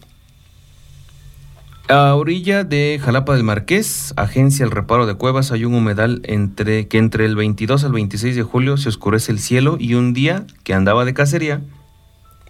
A 1.87 2.13
orilla 2.13 2.63
de 2.63 2.99
Jalapa 3.03 3.33
del 3.33 3.43
Marqués, 3.43 4.13
agencia 4.15 4.63
el 4.63 4.69
reparo 4.69 5.07
de 5.07 5.15
cuevas, 5.15 5.51
hay 5.51 5.65
un 5.65 5.73
humedal 5.73 6.21
entre 6.25 6.87
que 6.87 6.99
entre 6.99 7.25
el 7.25 7.35
22 7.35 7.83
al 7.83 7.93
26 7.93 8.35
de 8.35 8.43
julio 8.43 8.77
se 8.77 8.89
oscurece 8.89 9.31
el 9.31 9.39
cielo 9.39 9.75
y 9.79 9.95
un 9.95 10.13
día 10.13 10.45
que 10.63 10.75
andaba 10.75 11.03
de 11.03 11.15
cacería 11.15 11.61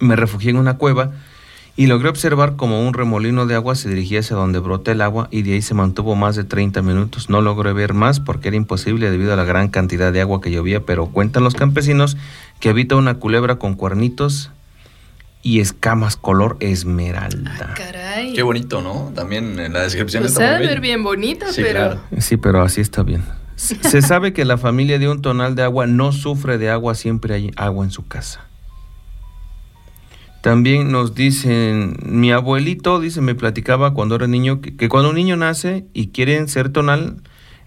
me 0.01 0.17
refugié 0.17 0.49
en 0.49 0.57
una 0.57 0.77
cueva 0.77 1.11
y 1.79 1.87
logré 1.87 2.09
observar 2.09 2.57
como 2.57 2.85
un 2.85 2.93
remolino 2.93 3.45
de 3.45 3.55
agua 3.55 3.73
se 3.73 3.87
dirigía 3.87 4.19
hacia 4.19 4.35
donde 4.35 4.59
brota 4.59 4.91
el 4.91 4.99
agua 4.99 5.29
y 5.31 5.43
de 5.43 5.53
ahí 5.53 5.61
se 5.61 5.73
mantuvo 5.73 6.13
más 6.13 6.35
de 6.35 6.43
30 6.43 6.81
minutos. 6.81 7.29
No 7.29 7.41
logré 7.41 7.71
ver 7.71 7.93
más 7.93 8.19
porque 8.19 8.49
era 8.49 8.57
imposible 8.57 9.09
debido 9.09 9.31
a 9.31 9.37
la 9.37 9.45
gran 9.45 9.69
cantidad 9.69 10.11
de 10.11 10.19
agua 10.19 10.41
que 10.41 10.51
llovía, 10.51 10.81
pero 10.81 11.05
cuentan 11.05 11.45
los 11.45 11.55
campesinos 11.55 12.17
que 12.59 12.67
habita 12.67 12.97
una 12.97 13.13
culebra 13.13 13.55
con 13.59 13.75
cuernitos 13.75 14.51
y 15.41 15.61
escamas 15.61 16.17
color 16.17 16.57
esmeralda. 16.59 17.75
Caray. 17.77 18.33
Qué 18.33 18.41
bonito, 18.43 18.81
¿no? 18.81 19.13
También 19.15 19.57
en 19.57 19.71
la 19.71 19.83
descripción 19.83 20.23
Pues 20.23 20.33
está 20.33 20.57
muy 20.57 20.67
ver 20.67 20.81
bien 20.81 21.01
bonita, 21.01 21.47
Sí, 21.53 21.61
pero. 21.61 21.79
claro. 21.79 22.01
Sí, 22.17 22.35
pero 22.35 22.61
así 22.61 22.81
está 22.81 23.03
bien. 23.03 23.23
Se 23.55 24.01
sabe 24.01 24.33
que 24.33 24.43
la 24.43 24.57
familia 24.57 24.99
de 24.99 25.07
un 25.07 25.21
tonal 25.21 25.55
de 25.55 25.63
agua 25.63 25.87
no 25.87 26.11
sufre 26.11 26.57
de 26.57 26.69
agua, 26.69 26.93
siempre 26.93 27.35
hay 27.35 27.51
agua 27.55 27.85
en 27.85 27.91
su 27.91 28.05
casa. 28.05 28.48
También 30.41 30.91
nos 30.91 31.15
dicen, 31.15 31.97
mi 32.05 32.31
abuelito, 32.31 32.99
dice, 32.99 33.21
me 33.21 33.35
platicaba 33.35 33.93
cuando 33.93 34.15
era 34.15 34.27
niño, 34.27 34.61
que, 34.61 34.75
que 34.75 34.87
cuando 34.87 35.09
un 35.09 35.15
niño 35.15 35.35
nace 35.35 35.85
y 35.93 36.07
quieren 36.07 36.47
ser 36.47 36.69
tonal, 36.69 37.17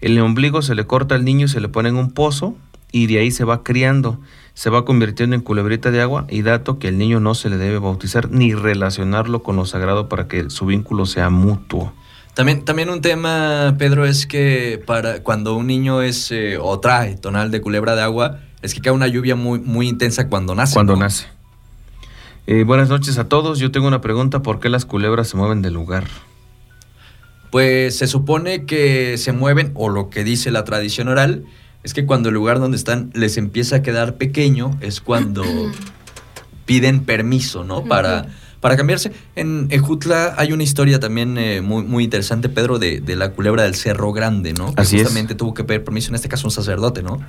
el 0.01 0.19
ombligo 0.21 0.63
se 0.63 0.75
le 0.75 0.87
corta 0.87 1.15
al 1.15 1.25
niño 1.25 1.47
y 1.47 1.49
se 1.49 1.61
le 1.61 1.69
pone 1.69 1.91
en 1.91 1.97
un 1.97 2.13
pozo 2.13 2.57
y 2.93 3.07
de 3.07 3.19
ahí 3.19 3.31
se 3.31 3.45
va 3.45 3.63
criando, 3.63 4.21
se 4.55 4.71
va 4.71 4.85
convirtiendo 4.85 5.35
en 5.35 5.43
culebrita 5.43 5.91
de 5.91 6.03
agua 6.03 6.27
y 6.29 6.43
dato 6.43 6.79
que 6.79 6.89
el 6.89 6.99
niño 6.99 7.21
no 7.21 7.35
se 7.35 7.51
le 7.51 7.57
debe 7.57 7.79
bautizar 7.79 8.31
ni 8.31 8.55
relacionarlo 8.55 9.43
con 9.43 9.57
lo 9.57 9.65
sagrado 9.65 10.09
para 10.09 10.29
que 10.29 10.51
su 10.51 10.67
vínculo 10.67 11.07
sea 11.07 11.31
mutuo. 11.31 11.93
También, 12.35 12.65
también 12.65 12.89
un 12.89 13.01
tema, 13.01 13.75
Pedro, 13.79 14.07
es 14.07 14.27
que 14.27 14.83
para 14.87 15.23
cuando 15.23 15.55
un 15.55 15.67
niño 15.67 16.01
es 16.01 16.31
eh, 16.33 16.57
o 16.61 16.81
trae 16.81 17.17
tonal 17.17 17.51
de 17.51 17.61
culebra 17.61 17.95
de 17.95 18.03
agua, 18.03 18.41
es 18.63 18.75
que 18.75 18.81
cae 18.81 18.93
una 18.93 19.07
lluvia 19.07 19.37
muy, 19.37 19.59
muy 19.59 19.89
intensa 19.89 20.29
cuando 20.29 20.55
nace. 20.55 20.75
Cuando 20.75 20.95
¿no? 20.95 21.01
nace. 21.01 21.27
Eh, 22.47 22.65
buenas 22.65 22.89
noches 22.89 23.19
a 23.19 23.29
todos. 23.29 23.59
Yo 23.59 23.71
tengo 23.71 23.87
una 23.87 24.01
pregunta. 24.01 24.43
¿Por 24.43 24.59
qué 24.61 24.69
las 24.69 24.85
culebras 24.85 25.29
se 25.29 25.37
mueven 25.37 25.63
del 25.63 25.75
lugar? 25.75 26.09
Pues 27.51 27.99
se 27.99 28.07
supone 28.07 28.65
que 28.65 29.17
se 29.19 29.33
mueven, 29.33 29.73
o 29.75 29.91
lo 29.91 30.11
que 30.11 30.25
dice 30.25 30.51
la 30.51 30.65
tradición 30.65 31.09
oral, 31.09 31.45
es 31.85 31.95
que 31.95 32.07
cuando 32.07 32.31
el 32.31 32.35
lugar 32.35 32.59
donde 32.59 32.77
están 32.77 33.11
les 33.15 33.37
empieza 33.37 33.77
a 33.77 33.83
quedar 33.83 34.17
pequeño, 34.17 34.77
es 34.81 35.01
cuando 35.01 35.45
piden 36.67 37.05
permiso, 37.05 37.63
¿no? 37.63 37.85
Para, 37.85 38.27
para 38.61 38.77
cambiarse. 38.77 39.13
En 39.37 39.69
Ejutla 39.71 40.35
hay 40.37 40.53
una 40.53 40.63
historia 40.63 40.99
también 40.99 41.37
eh, 41.39 41.61
muy, 41.61 41.85
muy 41.85 42.05
interesante, 42.05 42.49
Pedro, 42.49 42.79
de, 42.79 43.01
de 43.01 43.17
la 43.17 43.33
culebra 43.33 43.65
del 43.65 43.75
Cerro 43.75 44.13
Grande, 44.13 44.53
¿no? 44.53 44.75
Que 44.75 44.81
Así 44.81 44.97
es. 44.97 45.03
justamente 45.03 45.35
tuvo 45.35 45.55
que 45.55 45.63
pedir 45.63 45.85
permiso, 45.85 46.09
en 46.09 46.17
este 46.17 46.29
caso 46.29 46.47
un 46.47 46.53
sacerdote, 46.53 47.03
¿no? 47.03 47.21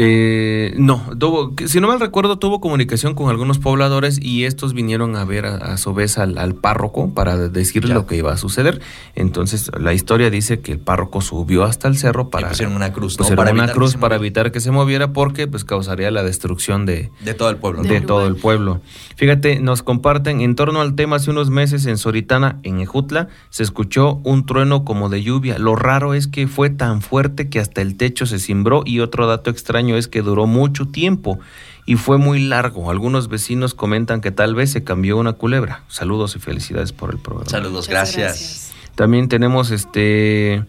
Eh, 0.00 0.74
no, 0.76 1.02
tuvo, 1.18 1.56
que- 1.56 1.66
si 1.66 1.80
no 1.80 1.88
mal 1.88 1.98
recuerdo, 1.98 2.38
tuvo 2.38 2.60
comunicación 2.60 3.14
con 3.16 3.30
algunos 3.30 3.58
pobladores 3.58 4.20
y 4.22 4.44
estos 4.44 4.72
vinieron 4.72 5.16
a 5.16 5.24
ver 5.24 5.44
a, 5.44 5.56
a 5.56 5.76
su 5.76 5.92
vez 5.92 6.18
al, 6.18 6.38
al 6.38 6.54
párroco 6.54 7.12
para 7.12 7.36
decirle 7.36 7.88
Ya. 7.88 7.94
lo 7.94 8.06
que 8.06 8.16
iba 8.16 8.32
a 8.32 8.36
suceder. 8.36 8.80
Entonces, 9.16 9.72
la 9.76 9.92
historia 9.94 10.30
dice 10.30 10.60
que 10.60 10.70
el 10.70 10.78
párroco 10.78 11.20
subió 11.20 11.64
hasta 11.64 11.88
el 11.88 11.96
cerro 11.98 12.30
para 12.30 12.48
pusieron 12.50 12.76
una 12.76 12.92
cruz, 12.92 13.14
¿no? 13.14 13.18
pusieron 13.18 13.36
Para 13.38 13.50
una 13.50 13.62
evitar 13.64 13.74
que 13.74 13.78
cruz 13.78 13.90
se 13.92 13.98
para 13.98 14.16
moviera. 14.18 14.26
evitar 14.26 14.52
que 14.52 14.60
se 14.60 14.70
moviera 14.70 15.12
porque 15.12 15.48
pues 15.48 15.64
causaría 15.64 16.12
la 16.12 16.22
destrucción 16.22 16.86
de, 16.86 17.10
De 17.24 17.34
todo 17.34 17.50
el 17.50 17.56
pueblo. 17.56 17.82
¿no? 17.82 17.88
de 17.88 18.00
todo 18.00 18.28
el 18.28 18.36
pueblo. 18.36 18.80
Fíjate, 19.16 19.58
nos 19.58 19.82
comparten 19.82 20.42
en 20.42 20.54
torno 20.54 20.80
al 20.80 20.94
tema 20.94 21.16
hace 21.16 21.32
unos 21.32 21.50
meses 21.50 21.86
en 21.86 21.98
Soritana, 21.98 22.60
en 22.62 22.78
Ejutla, 22.78 23.28
se 23.50 23.64
escuchó 23.64 24.20
un 24.22 24.46
trueno 24.46 24.84
como 24.84 25.08
de 25.08 25.24
lluvia. 25.24 25.58
Lo 25.58 25.74
raro 25.74 26.14
es 26.14 26.28
que 26.28 26.46
fue 26.46 26.70
tan 26.70 27.02
fuerte 27.02 27.48
que 27.48 27.58
hasta 27.58 27.82
el 27.82 27.96
techo 27.96 28.26
se 28.26 28.38
cimbró 28.38 28.82
y 28.84 29.00
otro 29.00 29.26
dato 29.26 29.50
extraño 29.50 29.87
es 29.96 30.08
que 30.08 30.22
duró 30.22 30.46
mucho 30.46 30.86
tiempo 30.86 31.38
y 31.86 31.96
fue 31.96 32.18
muy 32.18 32.40
largo. 32.40 32.90
Algunos 32.90 33.28
vecinos 33.28 33.74
comentan 33.74 34.20
que 34.20 34.30
tal 34.30 34.54
vez 34.54 34.70
se 34.70 34.84
cambió 34.84 35.16
una 35.16 35.32
culebra. 35.32 35.84
Saludos 35.88 36.36
y 36.36 36.38
felicidades 36.38 36.92
por 36.92 37.10
el 37.10 37.18
programa. 37.18 37.48
Saludos, 37.50 37.88
gracias. 37.88 38.72
También 38.94 39.28
tenemos 39.28 39.70
este 39.70 40.64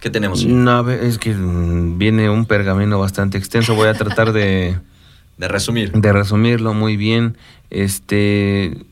¿Qué 0.00 0.10
tenemos? 0.10 0.44
No, 0.44 0.90
es 0.90 1.18
que 1.18 1.34
mm, 1.34 1.98
viene 1.98 2.28
un 2.28 2.44
pergamino 2.44 2.98
bastante 2.98 3.38
extenso. 3.38 3.74
Voy 3.74 3.88
a 3.88 3.94
tratar 3.94 4.32
de 4.32 4.78
De 5.36 5.48
resumir. 5.48 5.90
de 5.92 6.12
resumirlo 6.12 6.74
muy 6.74 6.96
bien. 6.96 7.36
Este 7.70 8.84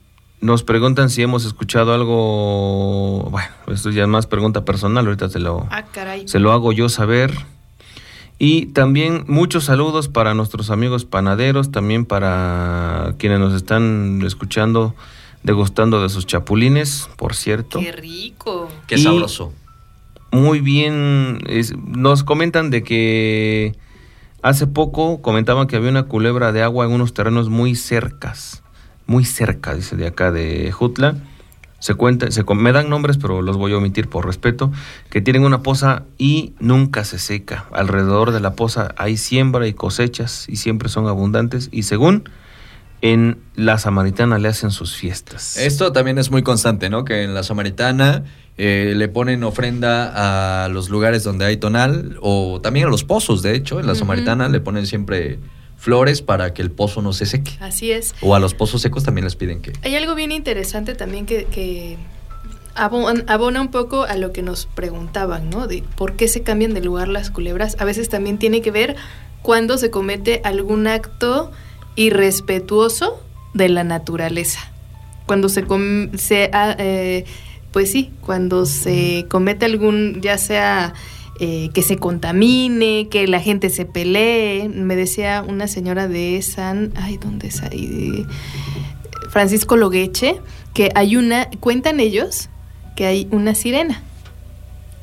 nos 0.43 0.63
preguntan 0.65 1.09
si 1.09 1.23
hemos 1.23 1.45
escuchado 1.47 1.95
algo. 1.95 3.29
Bueno, 3.31 3.49
esto 3.69 3.91
ya 3.91 4.03
es 4.03 4.09
más 4.09 4.27
pregunta 4.27 4.65
personal. 4.65 5.07
Ahorita 5.07 5.29
se 5.31 5.39
lo, 5.39 5.67
Ah, 5.71 5.85
caray. 5.91 6.29
se 6.29 6.39
lo 6.39 6.53
hago 6.53 6.73
yo 6.73 6.89
saber. 6.91 7.33
Y 8.39 8.67
también 8.67 9.25
muchos 9.29 9.65
saludos 9.65 10.09
para 10.09 10.35
nuestros 10.35 10.71
amigos 10.71 11.05
panaderos, 11.05 11.71
también 11.71 12.05
para 12.05 13.15
quienes 13.19 13.39
nos 13.39 13.55
están 13.55 14.21
escuchando, 14.27 14.95
degustando 15.45 16.03
de 16.03 16.09
sus 16.09 16.27
chapulines, 16.27 17.09
por 17.17 17.35
cierto. 17.37 17.79
Qué 17.79 17.93
rico. 17.93 18.69
Qué 18.89 18.97
Y- 18.97 19.03
sabroso. 19.03 19.53
Muy 20.33 20.61
bien, 20.61 21.41
es- 21.47 21.77
nos 21.77 22.25
comentan 22.25 22.71
de 22.71 22.83
que 22.83 23.77
hace 24.43 24.67
poco 24.67 25.23
comentaban 25.23 25.67
que 25.69 25.77
había 25.77 25.91
una 25.91 26.05
culebra 26.05 26.51
de 26.53 26.63
agua 26.63 26.87
en 26.87 26.91
unos 26.93 27.13
terrenos 27.15 27.49
muy 27.49 27.77
cercas, 27.77 28.62
muy 29.13 29.27
cerca, 29.27 29.75
dice 29.75 29.95
de 29.95 30.07
acá 30.07 30.33
de 30.33 30.73
Jutla. 30.73 31.17
Se 31.81 31.95
cuenta, 31.95 32.31
se, 32.31 32.45
me 32.55 32.73
dan 32.73 32.89
nombres, 32.89 33.19
pero 33.19 33.43
los 33.43 33.59
voy 33.59 33.73
a 33.73 33.77
omitir 33.77 34.09
por 34.09 34.25
respeto, 34.25 34.73
que 35.11 35.21
tienen 35.21 35.45
una 35.45 35.63
poza 35.63 36.05
y 36.17 36.55
nunca 36.61 37.05
se 37.05 37.19
seca. 37.19 37.67
Alrededor 37.73 38.31
de 38.31 38.41
la 38.41 38.55
poza 38.55 38.95
hay 38.97 39.19
siembra 39.19 39.67
y 39.67 39.75
cosechas 39.75 40.49
y 40.49 40.57
siempre 40.57 40.89
son 40.89 41.09
abundantes 41.09 41.69
y 41.73 41.83
según 41.83 42.31
en 43.03 43.37
la 43.55 43.77
Samaritana 43.77 44.39
le 44.39 44.49
hacen 44.49 44.71
sus 44.71 44.97
fiestas. 44.97 45.59
Esto 45.59 45.93
también 45.93 46.19
es 46.19 46.31
muy 46.31 46.43
constante, 46.43 46.89
¿no? 46.89 47.05
Que 47.05 47.25
en 47.25 47.35
la 47.35 47.43
Samaritana 47.43 48.23
eh, 48.57 48.95
le 48.97 49.09
ponen 49.09 49.45
ofrenda 49.45 50.65
a 50.65 50.69
los 50.69 50.89
lugares 50.89 51.23
donde 51.23 51.45
hay 51.45 51.59
tonal 51.59 52.17
o 52.23 52.61
también 52.63 52.87
a 52.87 52.91
los 52.91 53.05
pozos, 53.05 53.43
de 53.43 53.57
hecho. 53.57 53.79
En 53.81 53.87
la. 53.89 53.95
Samaritana 53.95 54.49
le 54.49 54.61
ponen 54.61 54.87
siempre 54.87 55.39
flores 55.83 56.23
para 56.23 56.55
que 56.55 56.63
el 56.63 56.71
pozo 56.71 57.03
no 57.03 57.13
se 57.13 57.27
seque. 57.27 57.53
Así 57.59 57.91
es. 57.91 58.15
O 58.21 58.37
a 58.37 58.39
los 58.39 58.55
pozos 58.55 58.83
secos 58.83 59.03
también 59.03 59.25
les 59.25 59.35
piden 59.35 59.61
que... 59.61 59.73
Hay 59.83 59.97
algo 59.97 60.15
bien 60.15 60.31
interesante 60.31 60.95
también 60.95 61.27
que, 61.27 61.45
que 61.47 61.97
abon- 62.77 63.25
abona 63.27 63.61
un 63.61 63.69
poco 63.73 64.05
a 64.05 64.15
lo 64.17 64.33
que 64.33 64.43
nos 64.43 64.67
preguntaban, 64.67 65.51
¿no? 65.51 65.67
De 65.67 65.83
por 65.97 66.15
qué 66.15 66.29
se 66.29 66.43
cambian 66.45 66.73
de 66.73 66.83
lugar 66.83 67.09
las 67.09 67.31
culebras. 67.33 67.75
A 67.81 67.85
veces 67.85 68.09
también 68.09 68.39
tiene 68.39 68.63
que 68.63 68.71
ver 68.71 68.95
cuando 69.43 69.77
se 69.77 69.91
comete 69.91 70.41
algún 70.45 70.87
acto 70.87 71.51
irrespetuoso 71.97 73.21
de 73.55 73.69
la 73.69 73.83
naturaleza. 73.85 74.61
cuando 75.27 75.49
se, 75.49 75.65
com- 75.65 76.13
se 76.17 76.49
ah, 76.53 76.77
eh, 76.79 77.25
pues 77.73 77.91
sí, 77.91 78.13
cuando 78.21 78.67
se 78.67 79.25
comete 79.29 79.65
algún, 79.67 80.21
ya 80.21 80.37
sea 80.39 80.95
eh, 81.41 81.71
que 81.73 81.83
se 81.83 81.97
contamine, 81.97 83.09
que 83.09 83.27
la 83.27 83.41
gente 83.41 83.71
se 83.71 83.85
pelee. 83.85 84.69
Me 84.69 84.97
decía 84.97 85.45
una 85.47 85.67
señora 85.69 86.09
de 86.09 86.41
San, 86.43 86.93
ay, 86.97 87.19
¿dónde 87.19 87.49
es 87.49 87.63
ahí? 87.63 88.27
Francisco 89.31 89.77
Logueche, 89.77 90.41
que 90.75 90.91
hay 90.95 91.17
una, 91.17 91.49
cuentan 91.61 92.01
ellos 92.01 92.49
que 92.97 93.07
hay 93.07 93.29
una 93.31 93.55
sirena. 93.55 94.03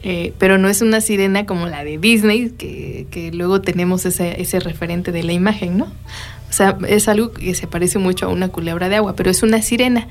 Eh, 0.02 0.34
pero 0.38 0.58
no 0.58 0.70
es 0.70 0.82
una 0.82 1.02
sirena 1.02 1.46
como 1.46 1.68
la 1.68 1.84
de 1.84 1.98
Disney, 1.98 2.52
que, 2.52 3.08
que 3.12 3.32
luego 3.32 3.62
tenemos 3.62 4.06
ese, 4.06 4.42
ese 4.42 4.60
referente 4.62 5.12
de 5.12 5.24
la 5.24 5.34
imagen, 5.34 5.78
¿no? 5.78 5.86
O 6.50 6.54
sea, 6.54 6.78
es 6.88 7.08
algo 7.08 7.32
que 7.32 7.54
se 7.54 7.68
parece 7.68 8.00
mucho 8.00 8.26
a 8.26 8.30
una 8.30 8.48
culebra 8.50 8.90
de 8.90 8.96
agua, 8.96 9.16
pero 9.16 9.30
es 9.30 9.44
una 9.44 9.62
sirena. 9.62 10.08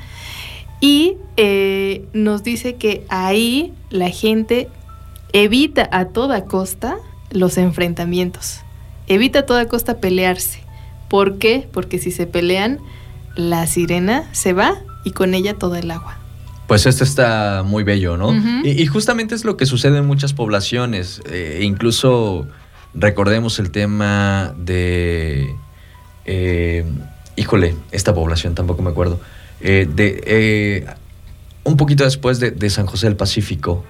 Y 0.80 1.16
eh, 1.36 2.04
nos 2.12 2.44
dice 2.44 2.76
que 2.76 3.04
ahí 3.08 3.72
la 3.90 4.10
gente 4.10 4.68
evita 5.32 5.88
a 5.92 6.06
toda 6.06 6.44
costa 6.44 6.96
los 7.30 7.58
enfrentamientos. 7.58 8.60
Evita 9.06 9.40
a 9.40 9.46
toda 9.46 9.66
costa 9.68 9.98
pelearse. 9.98 10.60
¿Por 11.08 11.38
qué? 11.38 11.68
Porque 11.72 11.98
si 11.98 12.10
se 12.10 12.26
pelean, 12.26 12.78
la 13.34 13.66
sirena 13.66 14.28
se 14.32 14.52
va 14.52 14.74
y 15.04 15.12
con 15.12 15.34
ella 15.34 15.54
todo 15.54 15.76
el 15.76 15.90
agua. 15.90 16.18
Pues 16.66 16.84
esto 16.84 17.04
está 17.04 17.62
muy 17.64 17.82
bello, 17.82 18.18
¿no? 18.18 18.34
Y, 18.62 18.82
y 18.82 18.86
justamente 18.86 19.34
es 19.34 19.44
lo 19.46 19.56
que 19.56 19.64
sucede 19.64 19.98
en 19.98 20.06
muchas 20.06 20.34
poblaciones. 20.34 21.22
Eh, 21.30 21.60
incluso 21.62 22.46
recordemos 22.92 23.58
el 23.58 23.70
tema 23.70 24.54
de... 24.58 25.54
eh, 26.26 26.84
híjole, 27.36 27.74
esta 27.90 28.12
población 28.12 28.54
tampoco 28.54 28.82
me 28.82 28.90
acuerdo. 28.90 29.18
Eh, 29.62 29.88
de, 29.90 30.86
un 31.64 31.78
poquito 31.78 32.04
después 32.04 32.38
de, 32.38 32.50
de 32.50 32.68
San 32.68 32.84
José 32.84 33.06
del 33.06 33.16
Pacífico 33.16 33.84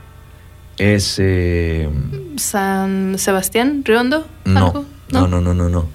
es... 0.79 1.17
eh, 1.19 1.89
San 2.37 3.19
Sebastián, 3.19 3.83
Riondo, 3.85 4.27
no, 4.45 4.67
algo. 4.67 4.85
no, 5.11 5.29
no, 5.29 5.41
no, 5.41 5.55
no, 5.55 5.69
no. 5.69 5.89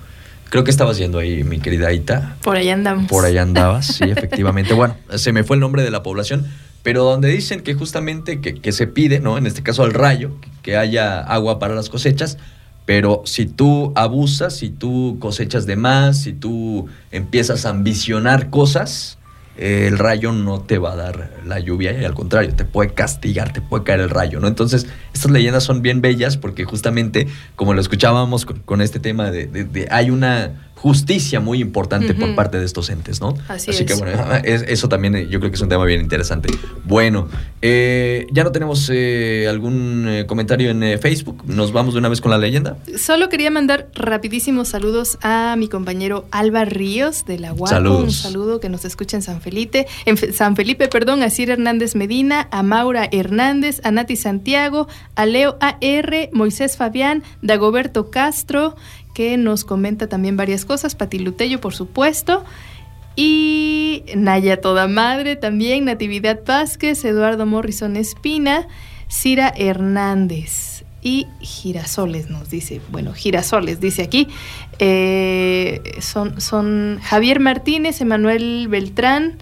Creo 0.50 0.64
que 0.64 0.70
estabas 0.72 0.98
yendo 0.98 1.18
ahí, 1.18 1.44
mi 1.44 1.60
querida 1.60 1.88
Aita. 1.88 2.36
Por 2.44 2.58
allá 2.58 2.74
andamos. 2.74 3.08
Por 3.08 3.26
allá 3.26 3.42
andabas, 3.42 3.88
sí, 3.88 4.04
efectivamente. 4.04 4.74
Bueno, 4.76 4.96
se 5.16 5.34
me 5.34 5.44
fue 5.44 5.56
el 5.56 5.62
nombre 5.62 5.82
de 5.82 5.90
la 5.90 6.04
población, 6.04 6.46
pero 6.84 7.04
donde 7.04 7.30
dicen 7.30 7.62
que 7.62 7.74
justamente 7.74 8.40
que, 8.40 8.56
que 8.56 8.72
se 8.72 8.86
pide, 8.86 9.20
¿no? 9.20 9.38
En 9.40 9.48
este 9.48 9.64
caso 9.64 9.84
al 9.84 9.94
rayo, 9.94 10.32
que 10.62 10.78
haya 10.78 11.22
agua 11.22 11.58
para 11.58 11.74
las 11.74 11.90
cosechas, 11.90 12.38
pero 12.86 13.24
si 13.26 13.46
tú 13.46 13.94
abusas, 13.96 14.56
si 14.56 14.70
tú 14.70 15.18
cosechas 15.20 15.66
de 15.66 15.76
más, 15.76 16.22
si 16.22 16.34
tú 16.34 16.88
empiezas 17.12 17.66
a 17.66 17.70
ambicionar 17.70 18.50
cosas, 18.50 19.18
el 19.58 20.00
rayo 20.00 20.32
no 20.32 20.62
te 20.62 20.78
va 20.78 20.94
a 20.94 20.96
dar 20.96 21.32
la 21.46 21.60
lluvia 21.60 21.92
y 22.00 22.04
al 22.04 22.14
contrario, 22.14 22.56
te 22.56 22.66
puede 22.66 22.94
castigar, 22.94 23.54
te 23.54 23.62
puede 23.62 23.84
caer 23.84 24.00
el 24.00 24.10
rayo, 24.10 24.40
¿no? 24.40 24.48
Entonces, 24.48 24.88
estas 25.14 25.32
leyendas 25.32 25.64
son 25.64 25.82
bien 25.82 26.02
bellas 26.02 26.38
porque 26.38 26.66
justamente, 26.66 27.28
como 27.56 27.74
lo 27.74 27.82
escuchábamos 27.82 28.46
con, 28.46 28.60
con 28.60 28.82
este 28.82 29.00
tema 29.00 29.30
de, 29.32 29.88
hay 29.92 30.10
una 30.10 30.72
justicia 30.84 31.40
muy 31.40 31.62
importante 31.62 32.14
por 32.14 32.36
parte 32.36 32.60
de 32.60 32.66
estos 32.66 32.90
entes, 32.90 33.22
¿no? 33.22 33.34
Así 33.48 33.72
que 33.86 33.94
es. 33.94 34.00
bueno, 34.00 34.22
es- 34.44 34.64
eso 34.68 34.90
también 34.90 35.16
eh, 35.16 35.28
yo 35.30 35.40
creo 35.40 35.50
que 35.50 35.56
es 35.56 35.62
un 35.62 35.70
tema 35.70 35.86
bien 35.86 36.02
interesante. 36.02 36.54
Bueno, 36.84 37.30
eh, 37.62 38.28
ya 38.32 38.44
no 38.44 38.52
tenemos 38.52 38.90
eh, 38.94 39.48
algún 39.50 40.06
eh, 40.10 40.26
comentario 40.26 40.72
en 40.72 40.84
eh, 40.84 40.98
Facebook, 40.98 41.42
nos 41.46 41.72
vamos 41.72 41.94
de 41.94 42.00
una 42.00 42.10
vez 42.10 42.20
con 42.20 42.32
la 42.32 42.38
leyenda. 42.38 42.76
Solo 42.98 43.30
quería 43.30 43.50
mandar 43.50 43.88
rapidísimos 43.96 44.68
saludos 44.68 45.18
a 45.22 45.56
mi 45.58 45.70
compañero 45.70 46.26
Alba 46.32 46.66
Ríos 46.66 47.24
de 47.26 47.40
la. 47.40 47.56
Saludos. 47.66 48.04
Un 48.04 48.12
saludo 48.12 48.60
que 48.60 48.68
nos 48.68 48.84
escucha 48.84 49.16
en 49.16 49.24
San 49.24 49.40
Felipe, 49.40 49.88
en 50.06 50.18
San 50.34 50.58
Felipe, 50.58 50.90
perdón, 50.90 51.24
a 51.24 51.30
Cir 51.30 51.50
Hernández 51.50 51.96
Medina, 51.96 52.50
a 52.52 52.62
Maura 52.62 53.08
Hernández, 53.10 53.80
a 53.86 53.92
Nati 53.92 54.18
Santiago, 54.18 54.90
a 55.16 55.26
Leo 55.26 55.58
AR, 55.62 56.30
Moisés 56.34 56.76
Fabián, 56.76 57.24
Dagoberto 57.42 58.12
Castro, 58.12 58.76
que 59.14 59.38
nos 59.38 59.64
comenta 59.64 60.08
también 60.08 60.38
varias 60.38 60.66
cosas, 60.66 60.96
Pati 60.96 61.20
Lutello, 61.20 61.62
por 61.62 61.74
supuesto. 61.74 62.44
Y 63.16 64.04
Naya 64.16 64.60
Toda 64.60 64.88
Madre 64.88 65.36
también, 65.36 65.86
Natividad 65.86 66.40
Vázquez, 66.46 67.06
Eduardo 67.06 67.46
Morrison 67.46 67.96
Espina, 67.96 68.68
Cira 69.08 69.54
Hernández 69.56 70.84
y 71.04 71.28
Girasoles 71.42 72.30
nos 72.30 72.50
dice, 72.50 72.82
bueno, 72.90 73.14
Girasoles 73.14 73.80
dice 73.82 74.04
aquí, 74.04 74.30
eh, 74.80 75.82
son, 76.00 76.40
son 76.40 77.00
Javier 77.04 77.40
Martínez, 77.40 78.00
Emanuel 78.02 78.68
Beltrán, 78.70 79.38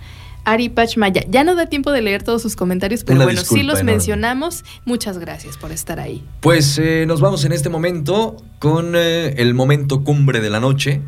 Ari 0.46 0.70
Pachmaya. 0.70 1.24
Ya 1.30 1.44
no 1.44 1.56
da 1.56 1.68
tiempo 1.68 1.92
de 1.92 2.02
leer 2.02 2.24
todos 2.24 2.42
sus 2.42 2.56
comentarios, 2.56 3.04
pero 3.04 3.18
Una 3.18 3.26
bueno, 3.26 3.42
sí 3.42 3.64
los 3.64 3.76
enorme. 3.76 3.92
mencionamos. 3.94 4.64
Muchas 4.86 5.18
gracias 5.18 5.58
por 5.58 5.72
estar 5.72 6.00
ahí. 6.00 6.24
Pues 6.42 6.78
eh, 6.78 7.06
nos 7.08 7.22
vamos 7.22 7.46
en 7.46 7.52
este 7.52 7.70
momento 7.70 8.38
con 8.60 8.94
eh, 8.96 9.36
el 9.38 9.54
momento 9.54 10.04
cumbre 10.04 10.42
de 10.42 10.50
la 10.50 10.60
noche. 10.60 11.02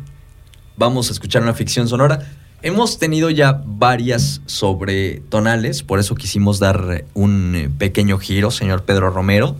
Vamos 0.76 1.08
a 1.08 1.12
escuchar 1.12 1.42
una 1.42 1.54
ficción 1.54 1.88
sonora. 1.88 2.20
Hemos 2.62 2.98
tenido 2.98 3.28
ya 3.28 3.62
varias 3.66 4.40
sobre 4.46 5.20
tonales, 5.28 5.82
por 5.82 5.98
eso 5.98 6.14
quisimos 6.14 6.58
dar 6.58 7.04
un 7.12 7.54
eh, 7.54 7.70
pequeño 7.76 8.18
giro, 8.18 8.50
señor 8.50 8.84
Pedro 8.84 9.10
Romero. 9.10 9.56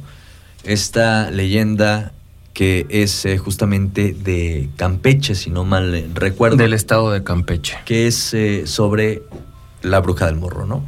Esta 0.65 1.31
leyenda 1.31 2.13
que 2.55 2.87
es 2.89 3.27
eh, 3.27 3.37
justamente 3.37 4.15
de 4.15 4.71
Campeche, 4.77 5.35
si 5.35 5.51
no 5.51 5.65
mal 5.65 6.11
recuerdo. 6.15 6.57
Del 6.57 6.73
estado 6.73 7.11
de 7.11 7.23
Campeche. 7.23 7.77
Que 7.85 8.07
es 8.07 8.33
eh, 8.33 8.67
sobre 8.67 9.23
la 9.85 10.01
bruja 10.01 10.27
del 10.27 10.37
morro, 10.37 10.67
¿no? 10.67 10.83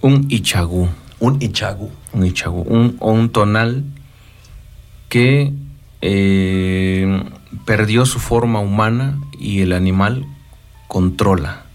Un 0.00 0.26
ichagú. 0.28 0.88
Un 1.20 1.40
ichagú. 1.40 1.90
Un 2.12 2.26
ichagú. 2.26 2.62
Un, 2.62 2.96
o 2.98 3.12
un 3.12 3.30
tonal 3.30 3.84
que 5.08 5.52
eh, 6.00 7.22
perdió 7.64 8.04
su 8.06 8.18
forma 8.18 8.60
humana 8.60 9.20
y 9.38 9.60
el 9.60 9.72
animal 9.72 10.26
controla. 10.88 11.66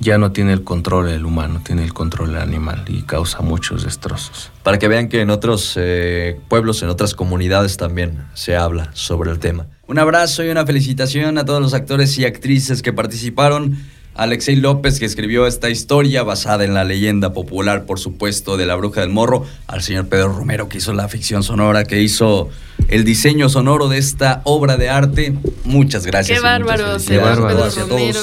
Ya 0.00 0.16
no 0.18 0.30
tiene 0.30 0.52
el 0.52 0.62
control 0.62 1.08
el 1.08 1.24
humano, 1.24 1.60
tiene 1.64 1.82
el 1.82 1.92
control 1.92 2.30
el 2.30 2.42
animal 2.42 2.84
y 2.86 3.02
causa 3.02 3.40
muchos 3.40 3.82
destrozos. 3.82 4.52
Para 4.62 4.78
que 4.78 4.86
vean 4.86 5.08
que 5.08 5.22
en 5.22 5.30
otros 5.30 5.74
eh, 5.76 6.38
pueblos, 6.48 6.82
en 6.82 6.88
otras 6.88 7.14
comunidades 7.14 7.76
también 7.76 8.26
se 8.34 8.56
habla 8.56 8.90
sobre 8.92 9.32
el 9.32 9.40
tema. 9.40 9.66
Un 9.88 9.98
abrazo 9.98 10.44
y 10.44 10.50
una 10.50 10.64
felicitación 10.66 11.38
a 11.38 11.44
todos 11.44 11.60
los 11.60 11.74
actores 11.74 12.16
y 12.18 12.26
actrices 12.26 12.82
que 12.82 12.92
participaron. 12.92 13.78
Alexei 14.18 14.56
López, 14.56 14.98
que 14.98 15.04
escribió 15.04 15.46
esta 15.46 15.70
historia 15.70 16.24
basada 16.24 16.64
en 16.64 16.74
la 16.74 16.82
leyenda 16.82 17.32
popular, 17.32 17.86
por 17.86 18.00
supuesto, 18.00 18.56
de 18.56 18.66
la 18.66 18.74
bruja 18.74 19.00
del 19.02 19.10
morro. 19.10 19.46
Al 19.68 19.80
señor 19.80 20.08
Pedro 20.08 20.32
Romero, 20.32 20.68
que 20.68 20.78
hizo 20.78 20.92
la 20.92 21.06
ficción 21.06 21.44
sonora, 21.44 21.84
que 21.84 22.02
hizo 22.02 22.48
el 22.88 23.04
diseño 23.04 23.48
sonoro 23.48 23.86
de 23.86 23.98
esta 23.98 24.40
obra 24.42 24.76
de 24.76 24.88
arte. 24.88 25.34
Muchas 25.62 26.04
gracias. 26.04 26.36
Qué 26.36 26.44
bárbaro, 26.44 26.98
señor 26.98 27.28
a 27.28 27.48
Pedro. 27.48 27.86
Romero. 27.86 28.20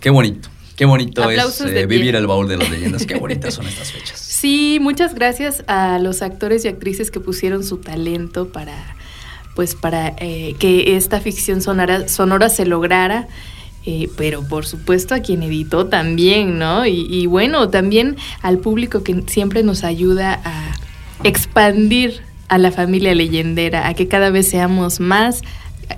Qué 0.00 0.08
bonito, 0.08 0.48
qué 0.76 0.86
bonito 0.86 1.22
Aplausos 1.22 1.66
es 1.66 1.76
eh, 1.76 1.84
vivir 1.84 2.16
el 2.16 2.26
baúl 2.26 2.48
de 2.48 2.56
las 2.56 2.70
leyendas. 2.70 3.04
Qué 3.04 3.16
bonitas 3.16 3.52
son 3.52 3.66
estas 3.66 3.92
fechas. 3.92 4.18
Sí, 4.42 4.78
muchas 4.80 5.14
gracias 5.14 5.62
a 5.68 6.00
los 6.00 6.20
actores 6.20 6.64
y 6.64 6.68
actrices 6.68 7.12
que 7.12 7.20
pusieron 7.20 7.62
su 7.62 7.76
talento 7.76 8.48
para, 8.50 8.96
pues, 9.54 9.76
para 9.76 10.16
eh, 10.18 10.56
que 10.58 10.96
esta 10.96 11.20
ficción 11.20 11.62
sonora, 11.62 12.08
sonora 12.08 12.48
se 12.48 12.66
lograra. 12.66 13.28
Eh, 13.84 14.08
pero 14.16 14.46
por 14.46 14.66
supuesto 14.66 15.14
a 15.14 15.20
quien 15.20 15.42
editó 15.42 15.86
también, 15.86 16.58
¿no? 16.58 16.86
Y, 16.86 17.06
y 17.10 17.26
bueno, 17.26 17.68
también 17.68 18.16
al 18.40 18.58
público 18.58 19.02
que 19.02 19.22
siempre 19.26 19.62
nos 19.62 19.84
ayuda 19.84 20.40
a 20.44 20.72
expandir 21.24 22.22
a 22.48 22.58
la 22.58 22.70
familia 22.70 23.14
leyendera, 23.14 23.88
a 23.88 23.94
que 23.94 24.08
cada 24.08 24.30
vez 24.30 24.48
seamos 24.48 25.00
más. 25.00 25.42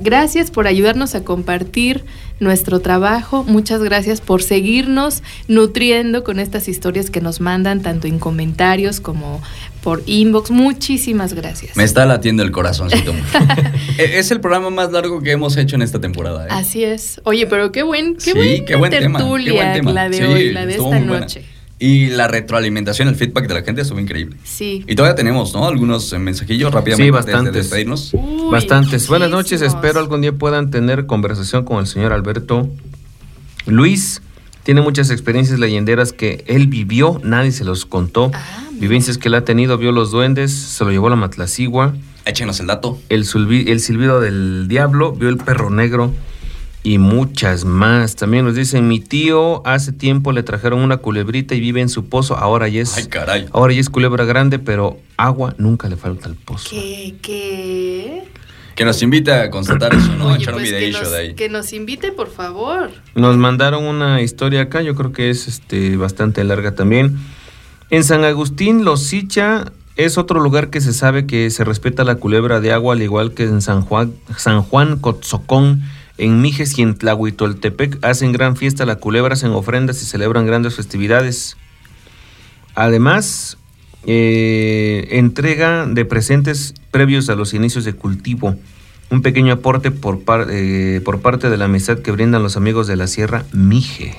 Gracias 0.01 0.51
por 0.51 0.67
ayudarnos 0.67 1.15
a 1.15 1.25
compartir 1.25 2.05
nuestro 2.41 2.81
trabajo. 2.81 3.45
Muchas 3.45 3.83
gracias 3.83 4.21
por 4.21 4.43
seguirnos 4.43 5.23
nutriendo 5.49 6.25
con 6.25 6.39
estas 6.39 6.69
historias 6.69 7.11
que 7.11 7.21
nos 7.21 7.41
mandan 7.41 7.83
tanto 7.83 8.07
en 8.07 8.19
comentarios 8.19 9.01
como 9.01 9.41
por 9.85 10.03
inbox. 10.07 10.51
Muchísimas 10.51 11.35
gracias. 11.35 11.77
Me 11.77 11.85
está 11.85 12.07
latiendo 12.07 12.43
el 12.43 12.51
corazoncito. 12.51 13.13
E- 13.99 14.19
es 14.19 14.31
el 14.33 14.41
programa 14.41 14.71
más 14.71 14.91
largo 14.91 15.21
que 15.23 15.31
hemos 15.31 15.57
hecho 15.57 15.77
en 15.77 15.83
esta 15.83 16.01
temporada. 16.01 16.47
¿eh? 16.47 16.49
Así 16.51 16.83
es. 16.83 17.21
Oye, 17.25 17.47
pero 17.47 17.71
qué 17.71 17.83
buen, 17.85 18.15
qué 18.17 18.21
Sí, 18.23 18.33
buena 18.33 18.65
qué 18.65 18.75
buen 18.77 18.91
tema, 18.91 19.19
qué 19.19 19.25
buen 19.53 19.73
tema. 19.75 19.93
la 19.93 20.09
de 20.09 20.17
Sí, 20.17 20.23
hoy, 20.25 20.53
la 20.53 20.67
de 20.67 20.73
esta 20.73 20.83
buena. 20.83 21.21
noche. 21.21 21.45
Y 21.79 22.07
la 22.07 22.29
retroalimentación, 22.29 23.09
el 23.09 23.15
feedback 23.17 23.47
de 23.47 23.55
la 23.55 23.63
gente 23.63 23.83
estuvo 23.83 24.01
increíble. 24.01 24.37
Sí. 24.43 24.85
Y 24.89 24.95
todavía 24.95 25.15
tenemos, 25.17 25.53
¿no? 25.55 25.67
Algunos 25.69 26.13
eh, 26.13 26.19
mensajillos 26.19 26.73
rápidamente. 26.73 27.05
Sí, 27.05 27.09
antes 27.17 27.27
de 27.27 27.33
bastantes. 27.33 27.55
despedirnos. 27.63 28.13
Bastantes. 28.51 29.07
Buenas 29.09 29.31
noches, 29.31 29.61
espero 29.61 30.01
algún 30.01 30.23
día 30.23 30.33
puedan 30.33 30.71
tener 30.71 31.05
conversación 31.07 31.65
con 31.65 31.79
el 31.81 31.87
señor 31.87 32.13
Alberto. 32.13 32.69
Luis 33.67 34.23
tiene 34.63 34.81
muchas 34.81 35.11
experiencias 35.11 35.59
leyenderas 35.59 36.13
que 36.13 36.43
él 36.47 36.69
vivió, 36.69 37.21
nadie 37.23 37.53
se 37.53 37.65
los 37.65 37.85
contó. 37.85 38.31
Ah, 38.33 38.64
Vivencias 38.79 39.19
que 39.19 39.29
él 39.29 39.35
ha 39.35 39.45
tenido, 39.45 39.79
vio 39.79 39.93
los 39.93 40.11
duendes, 40.11 40.53
se 40.53 40.85
lo 40.85 40.91
llevó 40.91 41.07
a 41.07 41.11
la 41.11 41.17
Matlacigua. 41.17 41.95
Échenos 42.27 42.59
el 42.61 42.67
dato. 42.67 42.99
El, 43.09 43.25
silbido 43.27 44.21
del 44.21 44.67
diablo, 44.69 45.13
vio 45.13 45.29
el 45.29 45.37
perro 45.37 45.71
negro. 45.71 46.13
y 46.83 46.99
muchas 46.99 47.65
más. 47.65 48.15
También 48.17 48.45
nos 48.45 48.55
dicen, 48.55 48.89
mi 48.89 49.01
tío 49.01 49.67
hace 49.67 49.91
tiempo 49.93 50.33
le 50.33 50.43
trajeron 50.43 50.81
una 50.81 50.99
culebrita 50.99 51.55
y 51.55 51.61
vive 51.61 51.81
en 51.81 51.89
su 51.89 52.07
pozo, 52.11 52.37
ahora 52.37 52.69
ya 52.69 52.83
es, 52.83 52.97
Ay, 52.99 53.07
caray. 53.07 53.47
ahora 53.53 53.73
ya 53.73 53.81
es 53.81 53.89
culebra 53.89 54.25
grande, 54.27 54.59
pero 54.59 54.99
agua 55.17 55.55
nunca 55.57 55.89
le 55.89 55.97
falta 55.97 56.29
al 56.29 56.35
pozo. 56.35 56.69
¿Qué? 56.71 57.15
¿Qué? 57.23 58.25
Que 58.75 58.85
nos 58.85 59.01
invita 59.03 59.43
a 59.45 59.51
constatar 59.51 59.95
eso, 59.95 60.15
¿no? 60.17 60.29
a 60.29 60.33
Oye, 60.33 60.43
echar 60.43 60.55
un 60.55 60.61
pues 60.61 60.71
que 60.73 60.77
videillo 60.77 61.01
nos, 61.01 61.11
de 61.13 61.17
ahí. 61.19 61.35
que 61.35 61.49
nos 61.49 61.73
invite, 61.73 62.13
por 62.13 62.29
favor. 62.31 62.91
Nos 63.15 63.37
mandaron 63.39 63.85
una 63.85 64.21
historia 64.21 64.63
acá, 64.63 64.83
yo 64.83 64.95
creo 64.95 65.13
que 65.13 65.31
es 65.31 65.47
este 65.49 65.97
bastante 65.97 66.43
larga 66.45 66.75
también. 66.75 67.17
En 67.95 68.03
San 68.03 68.25
Agustín, 68.25 68.85
Los 68.85 69.05
Sicha 69.05 69.71
es 69.95 70.19
otro 70.19 70.41
lugar 70.41 70.69
que 70.69 70.81
se 70.81 70.93
sabe 70.93 71.27
que 71.27 71.49
se 71.51 71.63
respeta 71.63 72.03
la 72.03 72.17
culebra 72.17 72.59
de 72.59 72.73
agua, 72.73 72.95
al 72.95 73.03
igual 73.03 73.35
que 73.35 73.45
en 73.45 73.63
San 73.63 73.83
Juan, 73.83 74.13
San 74.37 74.63
Juan 74.63 74.99
Cotzocón, 74.99 75.85
en 76.19 76.41
Mijes 76.41 76.77
y 76.77 76.83
en 76.83 76.97
Tlahuitoltepec 76.97 78.05
hacen 78.05 78.33
gran 78.33 78.57
fiesta 78.57 78.85
la 78.85 78.97
culebra, 78.97 79.35
hacen 79.35 79.53
ofrendas 79.53 80.03
y 80.03 80.07
celebran 80.07 80.45
grandes 80.45 80.75
festividades. 80.75 81.57
Además, 82.75 83.59
eh, 84.07 85.07
entrega 85.13 85.87
de 85.87 86.05
presentes 86.05 86.75
previos 86.91 87.29
a 87.29 87.37
los 87.37 87.55
inicios 87.55 87.85
de 87.85 87.93
cultivo. 87.93 88.57
Un 89.11 89.23
pequeño 89.23 89.53
aporte 89.53 89.93
por, 89.93 90.21
eh, 90.51 91.01
por 91.05 91.21
parte 91.21 91.49
de 91.49 91.57
la 91.57 91.67
amistad 91.67 92.01
que 92.01 92.11
brindan 92.11 92.43
los 92.43 92.57
amigos 92.57 92.89
de 92.89 92.97
la 92.97 93.07
Sierra 93.07 93.45
Mije. 93.53 94.17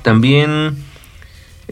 También 0.00 0.90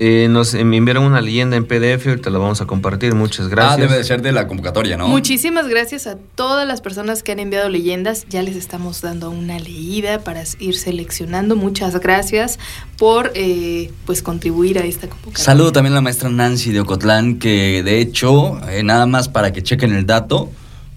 eh, 0.02 0.28
nos 0.31 0.55
enviaron 0.55 1.05
una 1.05 1.20
leyenda 1.20 1.59
en 1.59 1.66
PDF, 1.66 2.06
ahorita 2.06 2.31
la 2.31 2.39
vamos 2.39 2.62
a 2.62 2.66
compartir. 2.66 3.14
Muchas 3.14 3.48
gracias. 3.48 3.74
Ah, 3.74 3.81
debe 3.82 3.98
de 3.98 4.05
ser 4.05 4.22
de 4.22 4.32
la 4.32 4.47
convocatoria, 4.48 4.97
¿no? 4.97 5.06
Muchísimas 5.09 5.68
gracias 5.68 6.06
a 6.06 6.16
todas 6.35 6.66
las 6.66 6.81
personas 6.81 7.22
que 7.22 7.32
han 7.32 7.39
enviado 7.39 7.68
leyendas. 7.68 8.24
Ya 8.31 8.43
les 8.43 8.56
estamos 8.56 9.02
dando 9.02 9.31
una 9.31 9.59
leída 9.59 10.20
para 10.20 10.43
ir 10.59 10.74
seleccionando. 10.78 11.55
Muchas 11.55 12.01
gracias 12.01 12.59
por 12.97 13.31
eh, 13.35 13.93
pues 14.06 14.22
contribuir 14.22 14.78
a 14.78 14.86
esta 14.86 15.06
convocatoria. 15.06 15.44
Saludo 15.44 15.72
también 15.72 15.93
a 15.93 15.97
la 15.97 16.01
maestra 16.01 16.31
Nancy 16.31 16.72
de 16.72 16.81
Ocotlán, 16.81 17.39
que 17.39 17.82
de 17.82 18.01
hecho, 18.01 18.59
eh, 18.70 18.82
nada 18.82 19.05
más 19.05 19.28
para 19.28 19.52
que 19.52 19.62
chequen 19.62 19.93
el 19.93 20.06
dato, 20.06 20.51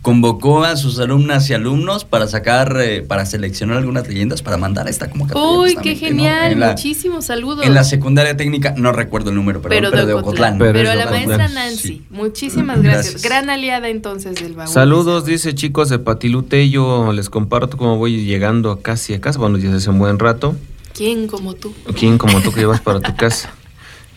convocó 0.04 0.66
a 0.66 0.76
sus 0.76 1.00
alumnas 1.00 1.50
y 1.50 1.54
alumnos 1.54 2.04
para 2.04 2.28
sacar, 2.28 2.78
eh, 2.82 3.02
para 3.02 3.26
seleccionar 3.26 3.78
algunas 3.78 4.06
leyendas 4.06 4.42
para 4.42 4.58
mandar 4.58 4.90
esta 4.90 5.10
convocatoria. 5.10 5.78
Uy, 5.78 5.82
qué 5.82 5.96
genial. 5.96 6.52
En 6.52 6.60
la, 6.60 6.72
Muchísimos 6.72 7.26
saludos. 7.26 7.66
en 7.66 7.74
la 7.74 7.86
secundaria 7.86 8.36
técnica, 8.36 8.76
no 8.78 8.92
recuerdo 8.92 9.30
el 9.30 9.38
número, 9.38 9.62
perdón, 9.62 9.78
pero, 9.80 9.92
pero, 9.92 10.06
de 10.06 10.14
Ocotlán. 10.14 10.56
Ocotlán. 10.56 10.74
Pero 10.74 10.92
a 10.92 10.96
la 10.96 11.06
Ocotlán. 11.06 11.28
maestra 11.28 11.48
Nancy, 11.48 12.04
muchísimas 12.10 12.82
gracias. 12.82 13.14
Gracias. 13.14 13.24
Gran 13.24 13.50
aliada 13.50 13.88
entonces 13.88 14.36
del 14.36 14.54
baúl. 14.54 14.70
Saludos, 14.70 15.26
dice 15.26 15.56
chicos 15.56 15.88
de 15.88 16.00
Patilute. 16.00 16.70
Yo 16.70 17.14
les 17.14 17.30
comparto 17.30 17.78
cómo 17.78 17.98
voy 17.98 18.26
llegando 18.26 18.72
a 18.72 18.82
casi 18.82 19.14
a 19.14 19.22
casa. 19.22 19.40
Bueno, 19.40 19.58
ya 19.58 19.74
hace 19.74 19.90
un 19.90 20.00
buen 20.00 20.20
rato. 20.20 20.54
¿Quién 20.94 21.28
como 21.28 21.54
tú? 21.54 21.74
¿Quién 21.98 22.18
como 22.18 22.42
tú 22.42 22.52
que 22.52 22.60
llevas 22.60 22.82
para 22.82 23.00
tu 23.00 23.16
casa? 23.16 23.54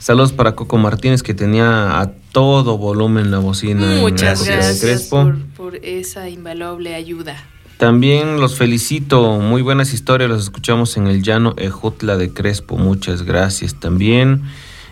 Saludos 0.06 0.32
para 0.32 0.54
Coco 0.54 0.78
Martínez 0.78 1.24
que 1.24 1.34
tenía 1.34 2.00
a 2.00 2.12
todo 2.30 2.78
volumen 2.78 3.32
la 3.32 3.40
bocina 3.40 3.82
en 3.86 3.96
la 3.96 4.02
Muchas 4.02 4.38
cocina 4.38 4.54
de 4.54 4.62
gracias 4.62 4.80
Crespo. 4.80 5.16
por, 5.24 5.46
por 5.56 5.76
esa 5.84 6.28
invaluable 6.28 6.94
ayuda. 6.94 7.42
También 7.76 8.40
los 8.40 8.56
felicito, 8.56 9.40
muy 9.40 9.62
buenas 9.62 9.92
historias, 9.92 10.30
los 10.30 10.44
escuchamos 10.44 10.96
en 10.96 11.08
el 11.08 11.24
llano 11.24 11.56
Ejutla 11.58 12.16
de 12.16 12.32
Crespo, 12.32 12.76
muchas 12.76 13.22
gracias 13.24 13.80
también. 13.80 14.42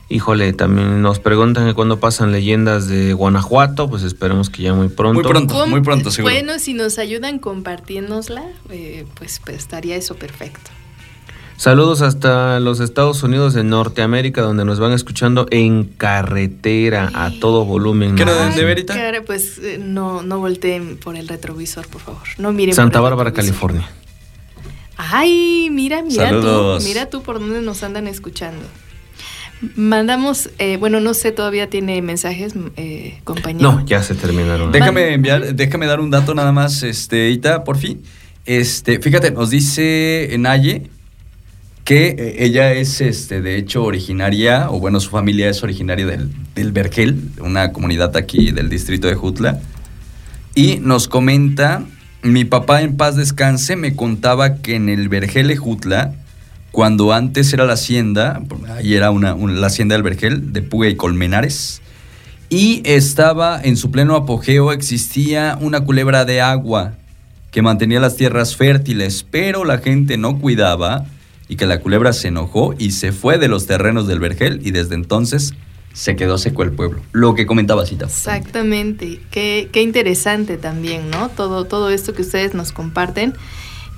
Híjole, 0.08 0.52
también 0.52 1.00
nos 1.00 1.20
preguntan 1.20 1.68
que 1.68 1.74
cuándo 1.74 2.00
pasan 2.00 2.32
leyendas 2.32 2.88
de 2.88 3.12
Guanajuato, 3.12 3.88
pues 3.88 4.02
esperemos 4.02 4.50
que 4.50 4.64
ya 4.64 4.74
muy 4.74 4.88
pronto. 4.88 5.14
Muy 5.14 5.22
pronto, 5.22 5.54
¿Cómo? 5.54 5.66
muy 5.68 5.80
pronto, 5.80 6.10
seguro. 6.10 6.34
Bueno, 6.34 6.58
si 6.58 6.74
nos 6.74 6.98
ayudan 6.98 7.38
compartiéndosla, 7.38 8.42
eh, 8.68 9.06
pues, 9.14 9.40
pues 9.44 9.58
estaría 9.58 9.94
eso 9.94 10.16
perfecto. 10.16 10.72
Saludos 11.56 12.02
hasta 12.02 12.59
los 12.59 12.81
Estados 12.81 13.22
Unidos 13.22 13.55
de 13.55 13.62
Norteamérica, 13.62 14.43
donde 14.43 14.64
nos 14.64 14.81
van 14.81 14.93
escuchando 14.93 15.47
en 15.51 15.85
carretera 15.85 17.10
a 17.14 17.31
todo 17.40 17.64
volumen. 17.64 18.16
¿Qué 18.16 18.24
no 18.24 18.32
de 18.35 18.64
verita? 18.64 18.94
Cara, 18.94 19.22
pues 19.22 19.59
eh, 19.59 19.78
no, 19.81 20.22
no 20.22 20.40
volteen 20.40 20.97
por 20.97 21.16
el 21.16 21.28
retrovisor, 21.28 21.86
por 21.86 22.01
favor. 22.01 22.22
No 22.39 22.52
miren 22.52 22.74
Santa 22.74 22.98
por 22.98 23.06
el 23.06 23.10
Bárbara. 23.10 23.32
California. 23.32 23.89
Ay, 24.97 25.68
mira, 25.70 26.02
mira 26.02 26.28
Saludos. 26.28 26.82
tú, 26.82 26.89
mira 26.89 27.09
tú 27.09 27.22
por 27.22 27.39
dónde 27.39 27.62
nos 27.62 27.82
andan 27.82 28.09
escuchando. 28.09 28.64
Mandamos, 29.76 30.51
eh, 30.59 30.76
bueno, 30.76 31.01
no 31.01 31.14
sé, 31.14 31.31
todavía 31.31 31.70
tiene 31.70 32.02
mensajes, 32.02 32.55
eh, 32.76 33.20
compañero. 33.24 33.72
No, 33.72 33.86
ya 33.86 34.02
se 34.02 34.14
terminaron. 34.14 34.72
Déjame 34.72 35.14
enviar, 35.14 35.55
déjame 35.55 35.86
dar 35.86 36.01
un 36.01 36.10
dato 36.10 36.35
nada 36.35 36.52
más, 36.52 36.82
este, 36.82 37.31
Ita, 37.31 37.64
por 37.64 37.78
fin. 37.78 38.02
Este, 38.44 38.98
fíjate, 38.98 39.31
nos 39.31 39.51
dice 39.51 40.35
Naye 40.39 40.90
que 41.85 42.09
eh, 42.19 42.36
ella 42.44 42.73
es, 42.73 43.01
este, 43.01 43.43
de 43.43 43.56
hecho, 43.56 43.85
originaria, 43.85 44.70
o 44.70 44.81
bueno, 44.81 45.01
su 45.01 45.11
familia 45.11 45.48
es 45.48 45.62
originaria 45.62 46.06
del, 46.06 46.31
del 46.55 46.73
Vergel, 46.73 47.20
una 47.40 47.73
comunidad 47.73 48.16
aquí 48.16 48.51
del 48.52 48.69
distrito 48.70 49.06
de 49.06 49.15
Jutla. 49.15 49.61
Y 50.55 50.77
nos 50.81 51.09
comenta, 51.09 51.85
mi 52.23 52.44
papá 52.44 52.81
en 52.82 52.97
paz 52.97 53.16
descanse 53.16 53.77
me 53.77 53.94
contaba 53.94 54.56
que 54.56 54.77
en 54.77 54.89
el 54.89 55.09
Vergel 55.09 55.48
de 55.48 55.56
Jutla, 55.56 56.15
cuando 56.70 57.12
antes 57.12 57.52
era 57.52 57.66
la 57.66 57.74
hacienda, 57.74 58.40
ahí 58.77 58.94
era 58.94 59.11
una, 59.11 59.35
un- 59.35 59.61
la 59.61 59.66
hacienda 59.66 59.94
del 59.94 60.02
Vergel, 60.02 60.52
de 60.52 60.62
Puga 60.62 60.89
y 60.89 60.97
Colmenares, 60.97 61.82
y 62.48 62.82
estaba 62.85 63.61
en 63.62 63.77
su 63.77 63.90
pleno 63.90 64.16
apogeo, 64.16 64.73
existía 64.73 65.59
una 65.61 65.81
culebra 65.82 66.24
de 66.24 66.40
agua 66.40 66.94
que 67.51 67.62
mantenía 67.62 68.01
las 68.01 68.16
tierras 68.16 68.56
fértiles, 68.56 69.24
pero 69.31 69.65
la 69.65 69.78
gente 69.78 70.16
no 70.16 70.39
cuidaba 70.39 71.06
y 71.48 71.56
que 71.56 71.66
la 71.66 71.80
culebra 71.80 72.12
se 72.12 72.28
enojó 72.28 72.74
y 72.78 72.92
se 72.92 73.12
fue 73.12 73.38
de 73.38 73.48
los 73.48 73.66
terrenos 73.66 74.06
del 74.06 74.20
Vergel 74.20 74.60
y 74.64 74.70
desde 74.70 74.94
entonces 74.94 75.54
se 75.92 76.16
quedó 76.16 76.38
seco 76.38 76.62
el 76.64 76.72
pueblo. 76.72 77.00
Lo 77.12 77.34
que 77.34 77.46
comentaba 77.46 77.86
Cita. 77.86 78.06
Exactamente, 78.06 79.20
qué, 79.30 79.68
qué 79.72 79.82
interesante 79.82 80.56
también, 80.56 81.10
¿no? 81.10 81.28
Todo, 81.28 81.64
todo 81.66 81.90
esto 81.90 82.12
que 82.14 82.22
ustedes 82.22 82.54
nos 82.54 82.72
comparten. 82.72 83.34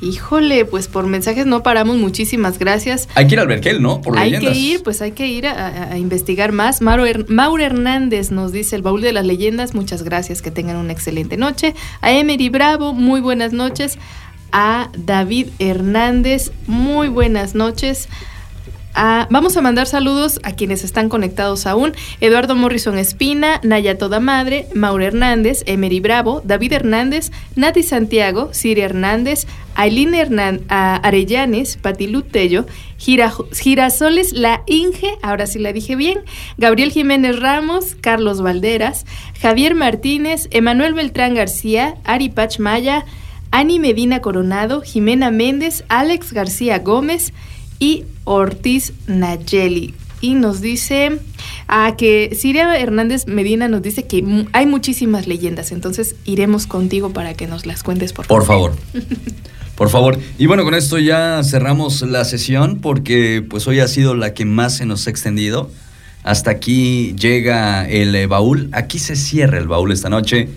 Híjole, 0.02 0.66
pues 0.66 0.89
por 0.89 1.06
mensajes 1.06 1.47
no 1.47 1.62
paramos, 1.62 1.97
muchísimas 1.97 2.59
gracias. 2.59 3.09
Hay 3.14 3.27
que 3.28 3.35
ir 3.35 3.40
al 3.40 3.47
Vergel, 3.47 3.81
¿no? 3.81 4.02
Por 4.02 4.18
hay 4.18 4.31
leyendas. 4.32 4.52
que 4.52 4.59
ir, 4.60 4.82
pues 4.82 5.01
hay 5.01 5.12
que 5.12 5.27
ir 5.27 5.47
a, 5.47 5.52
a- 5.68 5.93
a 5.93 5.98
investigar 5.98 6.52
más. 6.52 6.82
Mauro, 6.82 7.06
Her- 7.06 7.24
Mauro 7.31 7.62
Hernández 7.62 8.31
nos 8.31 8.52
dice 8.52 8.77
el 8.77 8.82
baúl 8.82 9.01
de 9.01 9.14
las 9.14 9.24
leyendas. 9.24 9.74
Muchas 9.74 10.02
gracias, 10.02 10.43
que 10.43 10.51
tengan 10.51 10.77
una 10.77 10.93
excelente 10.93 11.39
noche. 11.39 11.74
A 12.02 12.12
Emery 12.12 12.51
Bravo, 12.51 12.93
muy 12.93 13.23
buenas 13.23 13.55
noches. 13.55 13.97
A 14.52 14.90
David 14.97 15.48
Hernández, 15.59 16.51
muy 16.66 17.09
buenas 17.09 17.55
noches. 17.55 18.09
Ah, 18.98 19.27
vamos 19.31 19.55
a 19.59 19.60
mandar 19.60 19.86
saludos 19.86 20.40
a 20.43 20.52
quienes 20.52 20.82
están 20.82 21.10
conectados 21.10 21.66
aún. 21.66 21.93
Eduardo 22.23 22.56
Morrison 22.56 22.97
Espina, 22.97 23.60
Naya 23.62 23.98
Toda 23.98 24.20
Madre, 24.20 24.66
Mauro 24.74 25.05
Hernández, 25.05 25.62
Emery 25.66 26.01
Bravo, 26.01 26.40
David 26.43 26.73
Hernández, 26.73 27.31
Nati 27.56 27.82
Santiago, 27.82 28.48
Siria 28.55 28.86
Hernández, 28.86 29.47
Aileen 29.74 30.14
Hernán, 30.14 30.62
ah, 30.70 30.97
Arellanes, 31.02 31.77
Patilu 31.77 32.23
Tello, 32.23 32.64
Gira- 32.98 33.35
Girasoles 33.52 34.32
La 34.32 34.62
Inge, 34.66 35.18
ahora 35.20 35.47
sí 35.47 35.59
la 35.59 35.74
dije 35.74 35.94
bien, 35.94 36.20
Gabriel 36.56 36.90
Jiménez 36.90 37.39
Ramos, 37.39 37.97
Carlos 38.01 38.40
Valderas, 38.40 39.05
Javier 39.43 39.74
Martínez, 39.74 40.48
Emanuel 40.52 40.94
Beltrán 40.94 41.35
García, 41.35 41.97
Ari 42.05 42.31
Pach 42.31 42.59
Maya, 42.59 43.05
Ani 43.51 43.78
Medina 43.78 44.20
Coronado, 44.20 44.82
Jimena 44.82 45.31
Méndez, 45.31 45.85
Alex 45.89 46.32
García 46.32 46.78
Gómez 46.78 47.32
y 47.78 48.05
Ortiz 48.24 48.93
Nayeli. 49.06 49.94
Y 50.20 50.35
nos 50.35 50.60
dice 50.60 51.18
a 51.68 51.94
que 51.97 52.36
Siria 52.39 52.78
Hernández 52.78 53.27
Medina 53.27 53.68
nos 53.68 53.82
dice 53.82 54.06
que 54.06 54.47
hay 54.52 54.66
muchísimas 54.66 55.27
leyendas, 55.27 55.73
entonces 55.73 56.16
iremos 56.24 56.66
contigo 56.66 57.10
para 57.10 57.35
que 57.35 57.47
nos 57.47 57.66
las 57.66 57.82
cuentes 57.82 58.12
por 58.12 58.27
Por 58.27 58.44
favor. 58.44 58.74
Por 59.77 59.90
favor. 59.90 60.18
Y 60.39 60.47
bueno, 60.47 60.64
con 60.64 60.74
esto 60.74 60.98
ya 60.98 61.43
cerramos 61.44 62.01
la 62.01 62.24
sesión 62.24 62.78
porque 62.81 63.44
pues 63.47 63.68
hoy 63.68 63.81
ha 63.81 63.89
sido 63.89 64.14
la 64.14 64.32
que 64.32 64.47
más 64.47 64.78
se 64.78 64.86
nos 64.86 65.06
ha 65.06 65.10
extendido. 65.10 65.70
Hasta 66.23 66.51
aquí 66.51 67.14
llega 67.14 67.86
el 67.86 68.14
eh, 68.14 68.27
baúl. 68.27 68.70
Aquí 68.73 68.98
se 68.98 69.16
cierra 69.16 69.59
el 69.59 69.68
baúl 69.68 69.93
esta 69.93 70.09
noche. 70.09 70.48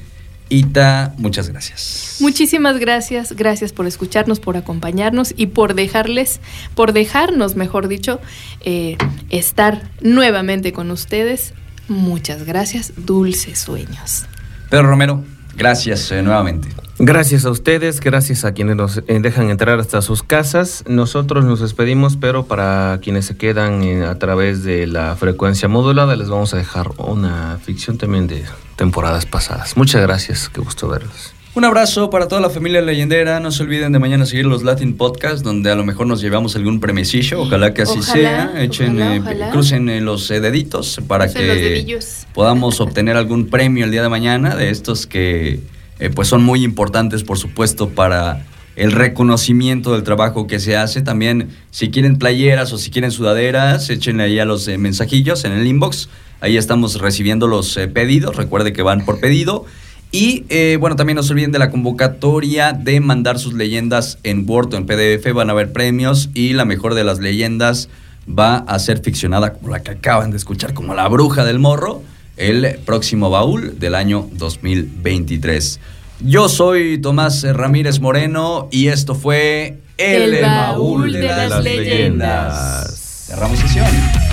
Ita, 0.50 1.14
muchas 1.18 1.48
gracias. 1.50 2.18
Muchísimas 2.20 2.80
gracias, 2.80 3.34
gracias 3.34 3.72
por 3.72 3.86
escucharnos, 3.86 4.40
por 4.40 4.58
acompañarnos 4.58 5.34
y 5.38 5.48
por 5.48 5.76
dejarles, 5.76 6.42
por 6.74 6.92
dejarnos, 6.92 7.56
mejor 7.56 7.88
dicho, 7.88 8.20
eh, 8.62 8.98
estar 9.30 9.88
nuevamente 10.02 10.74
con 10.74 10.90
ustedes. 10.90 11.54
Muchas 11.88 12.44
gracias, 12.46 12.94
dulces 12.98 13.60
sueños. 13.60 14.26
Pedro 14.70 14.88
Romero, 14.88 15.24
gracias 15.56 16.12
eh, 16.12 16.22
nuevamente. 16.22 16.70
Gracias 17.02 17.46
a 17.46 17.50
ustedes, 17.50 18.02
gracias 18.02 18.44
a 18.44 18.54
quienes 18.54 18.76
nos 18.76 18.98
eh, 18.98 19.04
dejan 19.22 19.50
entrar 19.50 19.80
hasta 19.80 20.02
sus 20.02 20.22
casas. 20.22 20.84
Nosotros 20.86 21.46
nos 21.46 21.62
despedimos, 21.62 22.18
pero 22.18 22.46
para 22.46 23.00
quienes 23.02 23.26
se 23.26 23.38
quedan 23.38 23.82
eh, 23.84 24.06
a 24.06 24.20
través 24.20 24.64
de 24.64 24.86
la 24.86 25.16
frecuencia 25.16 25.70
modulada, 25.70 26.18
les 26.18 26.28
vamos 26.28 26.54
a 26.54 26.58
dejar 26.58 26.90
una 26.98 27.58
ficción 27.64 27.98
también 27.98 28.28
de 28.28 28.44
temporadas 28.76 29.26
pasadas. 29.26 29.78
Muchas 29.78 30.02
gracias, 30.02 30.50
qué 30.50 30.60
gusto 30.60 30.90
verlos. 30.90 31.34
Un 31.56 31.66
abrazo 31.66 32.10
para 32.10 32.28
toda 32.28 32.42
la 32.42 32.50
familia 32.50 32.82
leyendera. 32.82 33.40
No 33.40 33.52
se 33.52 33.64
olviden 33.64 33.92
de 33.92 34.00
mañana 34.00 34.26
seguir 34.26 34.46
los 34.46 34.64
Latin 34.64 34.96
Podcast, 34.96 35.44
donde 35.44 35.72
a 35.72 35.76
lo 35.76 35.84
mejor 35.84 36.08
nos 36.08 36.22
llevamos 36.22 36.56
algún 36.56 36.80
premiecillo. 36.80 37.42
Ojalá 37.42 37.74
que 37.74 37.82
así 37.82 38.00
Ojalá, 38.00 38.52
sea. 38.52 38.64
Echen, 38.64 38.96
ojalá, 38.96 39.16
eh, 39.16 39.20
ojalá. 39.20 39.50
crucen 39.50 39.90
eh, 39.90 40.00
los 40.00 40.30
eh, 40.32 40.40
deditos 40.40 41.02
para 41.08 41.26
Crucen 41.26 41.48
que 41.48 42.00
podamos 42.34 42.80
obtener 42.80 43.18
algún 43.18 43.48
premio 43.48 43.86
el 43.86 43.92
día 43.92 44.04
de 44.04 44.10
mañana 44.10 44.56
de 44.56 44.70
estos 44.70 45.08
que 45.08 45.60
eh, 46.00 46.10
pues 46.10 46.28
son 46.30 46.44
muy 46.44 46.64
importantes, 46.64 47.24
por 47.24 47.38
supuesto, 47.38 47.90
para 47.90 48.46
el 48.78 48.94
reconocimiento 48.94 49.92
del 49.92 50.04
trabajo 50.04 50.48
que 50.48 50.60
se 50.60 50.78
hace. 50.78 51.02
También, 51.02 51.50
si 51.72 51.90
quieren 51.90 52.18
playeras 52.18 52.72
o 52.72 52.78
si 52.78 52.90
quieren 52.90 53.12
sudaderas, 53.12 53.90
échenle 53.90 54.24
ahí 54.24 54.40
a 54.40 54.46
los 54.46 54.68
eh, 54.68 54.78
mensajillos 54.78 55.44
en 55.44 55.52
el 55.52 55.68
inbox. 55.68 56.10
Ahí 56.40 56.56
estamos 56.56 57.02
recibiendo 57.02 57.48
los 57.48 57.76
eh, 57.76 57.90
pedidos. 57.90 58.38
Recuerde 58.38 58.72
que 58.72 58.82
van 58.82 59.04
por 59.04 59.20
pedido. 59.20 59.66
Y 60.12 60.46
eh, 60.50 60.78
bueno, 60.80 60.96
también 60.96 61.18
no 61.18 61.24
se 61.24 61.34
olviden 61.34 61.52
de 61.52 61.60
la 61.60 61.70
convocatoria 61.70 62.74
de 62.74 63.00
mandar 63.00 63.38
sus 63.38 63.54
leyendas 63.54 64.18
en 64.24 64.50
Word 64.50 64.74
o 64.74 64.78
en 64.78 64.86
PDF. 64.86 65.34
Van 65.34 65.50
a 65.50 65.54
haber 65.54 65.72
premios 65.72 66.30
y 66.34 66.54
la 66.54 66.66
mejor 66.66 66.96
de 66.96 67.04
las 67.04 67.20
leyendas 67.20 67.90
va 68.28 68.58
a 68.58 68.80
ser 68.80 69.02
ficcionada 69.02 69.54
como 69.54 69.70
la 69.70 69.82
que 69.82 69.92
acaban 69.92 70.32
de 70.32 70.38
escuchar, 70.38 70.74
como 70.74 70.96
la 70.96 71.08
bruja 71.08 71.46
del 71.46 71.60
morro, 71.60 72.02
el 72.38 72.80
próximo 72.86 73.30
baúl 73.30 73.78
del 73.80 73.96
año 73.96 74.28
2023. 74.34 75.80
Yo 76.22 76.50
soy 76.50 76.98
Tomás 76.98 77.44
Ramírez 77.44 78.00
Moreno 78.00 78.68
y 78.72 78.88
esto 78.88 79.16
fue 79.16 79.80
El 79.98 80.42
Baúl 80.42 81.14
de 81.14 81.22
las 81.22 81.64
Leyendas. 81.64 83.26
Cerramos 83.28 83.60
sesión. 83.60 83.88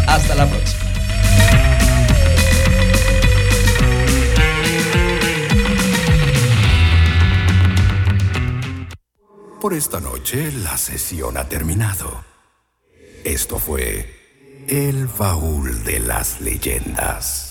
Hasta 0.06 0.34
la 0.34 0.46
próxima. 0.46 0.85
Por 9.66 9.74
esta 9.74 9.98
noche 9.98 10.52
la 10.52 10.78
sesión 10.78 11.36
ha 11.36 11.48
terminado. 11.48 12.24
Esto 13.24 13.58
fue 13.58 14.64
El 14.68 15.08
Baúl 15.08 15.82
de 15.82 15.98
las 15.98 16.40
Leyendas. 16.40 17.45